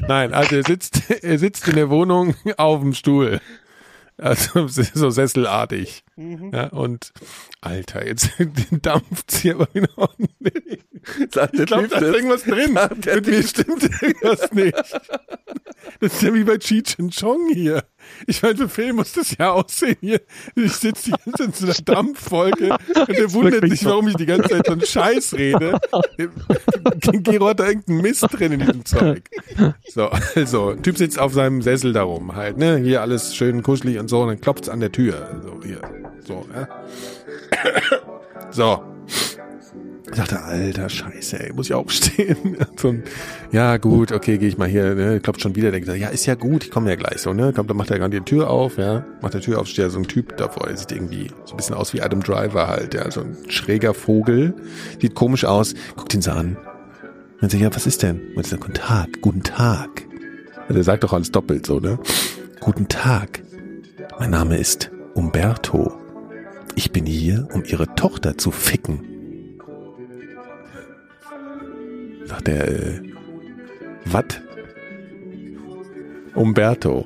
Nein, 0.06 0.34
also 0.34 0.58
er 0.58 0.64
sitzt, 0.64 1.10
er 1.24 1.40
sitzt 1.40 1.66
in 1.70 1.76
der 1.76 1.90
Wohnung 1.90 2.36
auf 2.58 2.82
dem 2.82 2.94
Stuhl. 2.94 3.40
Also 4.18 4.68
so 4.68 5.10
sesselartig. 5.10 6.04
Ja, 6.16 6.68
und 6.68 7.12
Alter, 7.62 8.06
jetzt 8.06 8.30
dampft 8.72 9.32
hier 9.34 9.56
aber 9.56 9.68
wieder 9.74 9.90
ordentlich. 9.98 10.82
Sagt 11.32 11.58
Ich 11.60 11.66
glaube, 11.66 11.88
da 11.88 11.98
ist 11.98 12.16
irgendwas 12.16 12.44
drin. 12.44 12.78
Mit 13.16 13.28
mir 13.28 13.44
stimmt 13.44 13.84
irgendwas 14.02 14.52
nicht. 14.52 14.76
Das 16.00 16.14
ist 16.14 16.22
ja 16.22 16.34
wie 16.34 16.44
bei 16.44 16.58
Cheech 16.58 16.98
Chong 17.10 17.50
hier. 17.54 17.84
Ich 18.28 18.42
meine, 18.42 18.56
für 18.56 18.70
Film 18.70 18.98
muss 18.98 19.14
das 19.14 19.36
ja 19.38 19.52
aussehen 19.52 19.98
hier. 20.02 20.22
Ich 20.56 20.74
sitze 20.74 21.12
die 21.12 21.12
ganze 21.12 21.32
Zeit 21.32 21.48
in 21.48 21.54
so 21.54 21.66
einer 21.66 21.76
Dampfwolke 21.84 22.78
und 22.96 23.10
der 23.10 23.34
wundert 23.34 23.70
sich, 23.70 23.82
so. 23.82 23.90
warum 23.90 24.08
ich 24.08 24.16
die 24.16 24.26
ganze 24.26 24.50
Zeit 24.50 24.66
so 24.66 24.74
einen 24.74 24.86
Scheiß 24.86 25.34
rede. 25.34 25.80
Gero 27.00 27.50
hat 27.50 27.60
da 27.60 27.68
irgendeinen 27.68 28.02
Mist 28.02 28.26
drin 28.32 28.54
in 28.54 28.60
diesem 28.60 28.86
Zeug. 28.86 29.24
So, 29.94 30.10
also, 30.36 30.76
Typ 30.76 30.98
sitzt 30.98 31.20
auf 31.20 31.34
seinem 31.34 31.62
Sessel 31.62 31.94
darum 31.94 32.36
halt, 32.36 32.58
ne? 32.58 32.78
Hier 32.78 33.02
alles 33.02 33.36
schön 33.36 33.64
kuschelig 33.64 34.00
und 34.00 34.10
so 34.10 34.22
und 34.22 34.28
dann 34.28 34.42
klopft's 34.42 34.70
an 34.70 34.80
der 34.80 34.92
Tür. 34.92 35.30
Also 35.34 35.60
hier, 35.64 35.82
so, 36.26 36.46
ja. 36.54 36.68
So. 38.52 38.84
Ich 40.12 40.18
dachte, 40.18 40.44
alter 40.44 40.90
Scheiße, 40.90 41.40
ey, 41.40 41.54
muss 41.54 41.68
ich 41.68 41.74
aufstehen? 41.74 42.58
So 42.76 42.96
ja, 43.52 43.78
gut, 43.78 44.12
okay, 44.12 44.38
gehe 44.40 44.48
ich 44.48 44.58
mal 44.58 44.68
hier, 44.68 44.96
ne, 44.96 45.20
klopft 45.20 45.42
schon 45.42 45.56
wieder, 45.56 45.72
denkt 45.72 45.88
er, 45.88 45.96
ja, 45.96 46.08
ist 46.10 46.26
ja 46.26 46.36
gut, 46.36 46.64
ich 46.64 46.72
komme 46.72 46.90
ja 46.90 46.96
gleich 46.96 47.20
so, 47.20 47.32
ne? 47.32 47.54
Kommt, 47.54 47.70
dann 47.70 47.78
macht 47.78 47.92
er 47.92 48.00
gerade 48.00 48.20
die 48.20 48.26
Tür 48.26 48.50
auf, 48.50 48.78
ja, 48.78 49.06
macht 49.22 49.36
die 49.36 49.40
Tür 49.40 49.60
auf, 49.60 49.68
steht 49.68 49.86
da 49.86 49.90
so 49.90 50.00
ein 50.00 50.08
Typ 50.08 50.36
davor, 50.38 50.68
der 50.68 50.78
sieht 50.78 50.92
irgendwie 50.92 51.28
so 51.46 51.54
ein 51.54 51.58
bisschen 51.58 51.76
aus 51.76 51.94
wie 51.94 52.02
Adam 52.02 52.24
Driver 52.24 52.68
halt, 52.68 52.96
ja, 52.96 53.10
so 53.12 53.22
ein 53.22 53.38
schräger 53.50 53.94
Vogel, 53.94 54.56
sieht 55.00 55.14
komisch 55.14 55.46
aus, 55.46 55.76
guckt 55.96 56.14
ihn 56.14 56.22
so 56.22 56.32
an. 56.32 56.58
Und 57.40 57.52
sagt, 57.52 57.62
ja, 57.62 57.74
was 57.74 57.86
ist 57.86 58.04
denn? 58.04 58.34
Und 58.36 58.46
sagt, 58.48 58.62
guten 58.62 58.74
Tag, 58.74 59.22
guten 59.22 59.44
Tag. 59.44 59.90
Also 60.68 60.80
er 60.80 60.84
sagt 60.84 61.04
doch 61.04 61.14
alles 61.14 61.32
doppelt 61.32 61.66
so, 61.66 61.80
ne? 61.80 62.00
Guten 62.60 62.88
Tag. 62.88 63.44
Mein 64.20 64.32
Name 64.32 64.58
ist 64.58 64.92
Umberto. 65.14 65.94
Ich 66.76 66.92
bin 66.92 67.06
hier, 67.06 67.48
um 67.54 67.64
ihre 67.64 67.94
Tochter 67.96 68.38
zu 68.38 68.52
ficken. 68.52 69.11
Sagt 72.32 72.48
er, 72.48 72.66
äh, 72.66 73.02
was? 74.06 74.24
Umberto. 76.34 77.06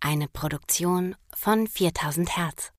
Eine 0.00 0.26
Produktion 0.32 1.14
von 1.32 1.68
4000 1.68 2.36
Hertz. 2.36 2.74